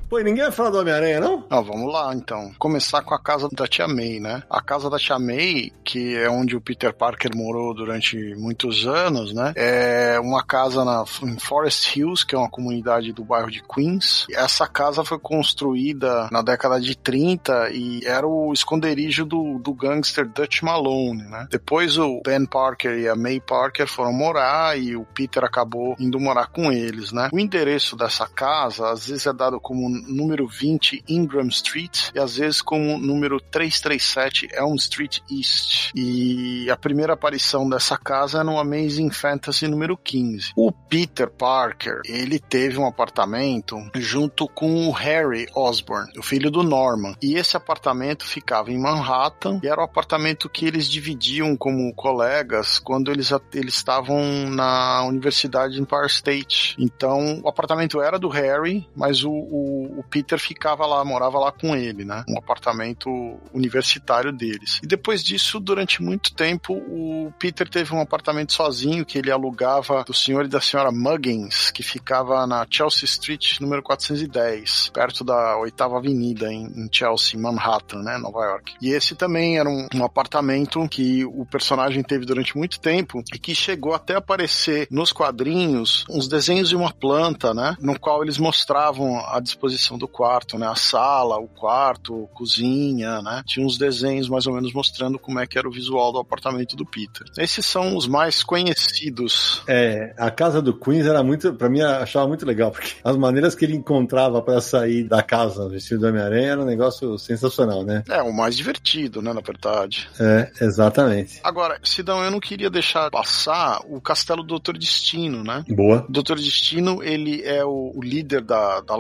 Pô, 0.09 0.21
e 0.21 0.25
ninguém 0.25 0.45
vai 0.45 0.53
falar 0.53 0.71
do 0.71 0.79
Homem-Aranha, 0.79 1.21
não? 1.21 1.45
Ah, 1.49 1.61
vamos 1.61 1.93
lá, 1.93 2.15
então. 2.15 2.53
Começar 2.59 3.03
com 3.03 3.15
a 3.15 3.19
casa 3.19 3.49
da 3.51 3.67
Tia 3.67 3.89
May, 3.89 4.21
né? 4.21 4.43
A 4.51 4.61
casa 4.61 4.91
da 4.91 4.99
Tia 4.99 5.19
May, 5.19 5.73
que 5.83 6.17
é 6.17 6.29
onde 6.29 6.57
o 6.57 6.61
Peter 6.61 6.93
Parker 6.93 7.35
morou 7.35 7.75
durante 7.75 8.35
muitos 8.37 8.87
anos, 8.87 9.33
né? 9.33 9.53
É 9.57 10.21
uma 10.21 10.45
casa 10.45 10.85
na, 10.85 11.05
em 11.23 11.39
Forest 11.39 11.99
Hills, 11.99 12.27
que 12.27 12.35
é 12.35 12.39
uma 12.39 12.51
comunidade 12.51 13.13
do 13.13 13.25
bairro 13.25 13.51
de 13.51 13.63
Queens. 13.63 14.27
Essa 14.31 14.67
casa 14.67 15.05
foi 15.05 15.19
construída 15.19 16.29
na 16.31 16.43
década 16.43 16.81
de 16.81 16.97
30 16.97 17.71
e 17.71 18.05
era 18.05 18.27
o 18.27 18.53
esconderijo 18.53 19.25
do, 19.25 19.59
do 19.59 19.73
gangster 19.73 20.29
Dutch 20.29 20.63
Malone, 20.63 21.23
né? 21.23 21.47
Depois 21.51 21.97
o 21.99 22.21
Ben 22.25 22.45
Parker 22.45 22.99
e 22.99 23.09
a 23.09 23.17
May 23.17 23.41
Parker 23.41 23.87
foram 23.87 24.13
morar 24.13 24.79
e 24.79 24.97
o 24.97 25.05
Peter 25.05 25.45
acabou 25.45 25.97
indo 25.99 26.21
morar 26.21 26.49
com 26.49 26.71
eles, 26.71 27.11
né? 27.11 27.31
O 27.33 27.39
endereço 27.39 27.97
dessa 27.97 28.27
casa, 28.27 28.91
às 28.91 29.09
vezes 29.09 29.27
é 29.27 29.33
dado 29.33 29.59
como 29.59 29.94
número 30.07 30.47
20 30.47 31.05
Ingram 31.09 31.49
Street 31.49 32.11
e 32.15 32.19
às 32.19 32.37
vezes 32.37 32.63
como 32.63 32.99
número 32.99 33.41
337 33.41 34.49
Elm 34.53 34.75
Street 34.77 35.21
East. 35.31 35.91
E 35.95 36.71
a 36.71 36.77
primeira 36.77 37.15
aparição 37.15 37.69
dessa 37.69 37.97
casa 37.97 38.41
é 38.41 38.43
no 38.43 38.59
Amazing 38.59 39.11
Fantasy 39.11 39.69
número 39.69 39.97
15. 39.97 40.53
O 40.57 40.73
Peter 40.73 41.31
Parker, 41.31 42.01
ele 42.05 42.39
teve 42.39 42.79
um 42.79 42.87
apartamento 42.87 43.77
junto 43.95 44.49
com 44.49 44.89
o 44.89 44.93
Harry 44.93 45.47
Osborn, 45.55 46.11
o 46.19 46.23
filho 46.23 46.51
do 46.51 46.63
Norman. 46.63 47.15
E 47.23 47.35
esse 47.35 47.57
apartamento 47.57 48.25
ficava 48.25 48.71
em 48.71 48.79
Manhattan 48.79 49.61
e 49.63 49.69
era 49.69 49.81
o 49.81 49.85
apartamento 49.85 50.49
que 50.49 50.67
eles 50.67 50.89
dividiam 50.89 51.57
como 51.57 51.93
colegas 51.95 52.79
quando 52.79 53.11
eles, 53.11 53.31
eles 53.53 53.75
estavam 53.75 54.49
na 54.51 55.05
Universidade 55.05 55.81
Empire 55.81 56.07
State. 56.07 56.77
Então, 56.79 57.41
o 57.43 57.49
apartamento 57.49 58.01
era 58.01 58.19
do 58.19 58.29
Harry, 58.29 58.89
mas 58.95 59.25
o, 59.25 59.31
o 59.31 59.84
o, 59.99 60.03
Peter 60.03 60.39
ficava 60.39 60.87
lá, 60.87 61.05
morava 61.05 61.39
lá 61.39 61.53
com 61.53 61.75
ele, 61.77 62.05
né? 62.05 62.25
Um 62.29 62.39
apartamento 62.39 63.09
universitário 63.53 64.33
deles. 64.33 64.81
E 64.83 64.87
depois 64.87 65.23
disso, 65.23 65.61
durante 65.61 66.03
muito 66.03 66.35
tempo, 66.35 66.75
o 66.75 67.33
Peter 67.39 67.69
teve 67.69 67.95
um 67.95 68.01
apartamento 68.01 68.53
sozinho 68.53 69.05
que 69.05 69.19
ele 69.19 69.31
alugava 69.31 70.05
do 70.05 70.15
senhor 70.15 70.45
e 70.45 70.49
da 70.49 70.61
senhora 70.61 70.91
Muggins, 70.91 71.71
que 71.71 71.83
ficava 71.83 72.47
na 72.47 72.67
Chelsea 72.69 73.05
Street, 73.05 73.61
número 73.61 73.83
410, 73.83 74.91
perto 74.93 75.25
da 75.25 75.57
oitava 75.59 75.99
avenida 75.99 76.53
em, 76.53 76.89
Chelsea, 76.91 77.39
Manhattan, 77.39 78.03
né? 78.03 78.19
Nova 78.19 78.45
York. 78.45 78.75
E 78.81 78.91
esse 78.91 79.15
também 79.15 79.59
era 79.59 79.69
um, 79.69 79.89
um 79.95 80.05
apartamento 80.05 80.87
que 80.89 81.25
o 81.25 81.45
personagem 81.45 82.03
teve 82.03 82.25
durante 82.25 82.57
muito 82.57 82.79
tempo 82.81 83.23
e 83.35 83.39
que 83.39 83.55
chegou 83.55 83.95
até 83.95 84.15
aparecer 84.15 84.87
nos 84.91 85.13
quadrinhos 85.13 86.05
uns 86.09 86.29
desenhos 86.29 86.69
de 86.69 86.77
uma 86.77 86.93
planta, 86.93 87.53
né? 87.53 87.77
No 87.81 87.99
qual 87.99 88.23
eles 88.23 88.39
mostravam 88.39 89.19
a 89.27 89.41
disposição 89.41 89.74
disposição 89.75 89.99
do 89.99 90.09
quarto, 90.09 90.59
né? 90.59 90.67
A 90.67 90.75
sala, 90.75 91.39
o 91.39 91.49
quarto, 91.49 92.29
cozinha, 92.33 93.21
né? 93.21 93.43
Tinha 93.47 93.67
uns 93.67 93.77
desenhos 93.77 94.29
mais 94.29 94.47
ou 94.47 94.55
menos 94.55 94.73
mostrando 94.73 95.19
como 95.19 95.39
é 95.39 95.47
que 95.47 95.59
era 95.59 95.69
o 95.69 95.73
visual 95.73 96.13
do 96.13 96.19
apartamento 96.19 96.77
do 96.77 96.87
Peter. 96.87 97.27
Esses 97.37 97.67
são 97.67 97.97
os 97.97 98.07
mais 98.07 98.43
conhecidos. 98.43 99.63
É, 99.69 100.15
a 100.17 100.31
casa 100.31 100.63
do 100.63 100.73
Queens 100.73 101.07
era 101.07 101.23
muito, 101.23 101.53
para 101.55 101.69
mim, 101.69 101.81
achava 101.81 102.27
muito 102.27 102.47
legal, 102.47 102.71
porque 102.71 102.95
as 103.03 103.17
maneiras 103.17 103.55
que 103.55 103.65
ele 103.65 103.77
encontrava 103.77 104.41
para 104.41 104.61
sair 104.61 105.05
da 105.05 105.23
casa 105.23 105.69
vestido 105.69 106.01
do 106.01 106.09
Homem-Aranha 106.09 106.53
era 106.53 106.61
um 106.61 106.67
negócio 106.67 107.19
sensacional, 107.19 107.85
né? 107.85 108.03
É, 108.09 108.23
o 108.23 108.33
mais 108.33 108.57
divertido, 108.57 109.21
né, 109.21 109.33
na 109.33 109.41
verdade. 109.41 110.09
É, 110.19 110.51
exatamente. 110.61 111.41
Agora, 111.43 111.79
Sidão, 111.83 112.23
eu 112.25 112.31
não 112.31 112.41
queria 112.41 112.71
deixar 112.71 113.11
passar 113.11 113.81
o 113.89 114.01
castelo 114.01 114.43
do 114.43 114.49
Doutor 114.55 114.79
Destino, 114.79 115.43
né? 115.43 115.65
Boa. 115.69 116.05
O 116.09 116.13
Doutor 116.13 116.37
Destino, 116.37 117.03
ele 117.03 117.43
é 117.43 117.65
o, 117.65 117.93
o 117.95 118.03
líder 118.03 118.43
da, 118.43 118.81
da 118.81 118.97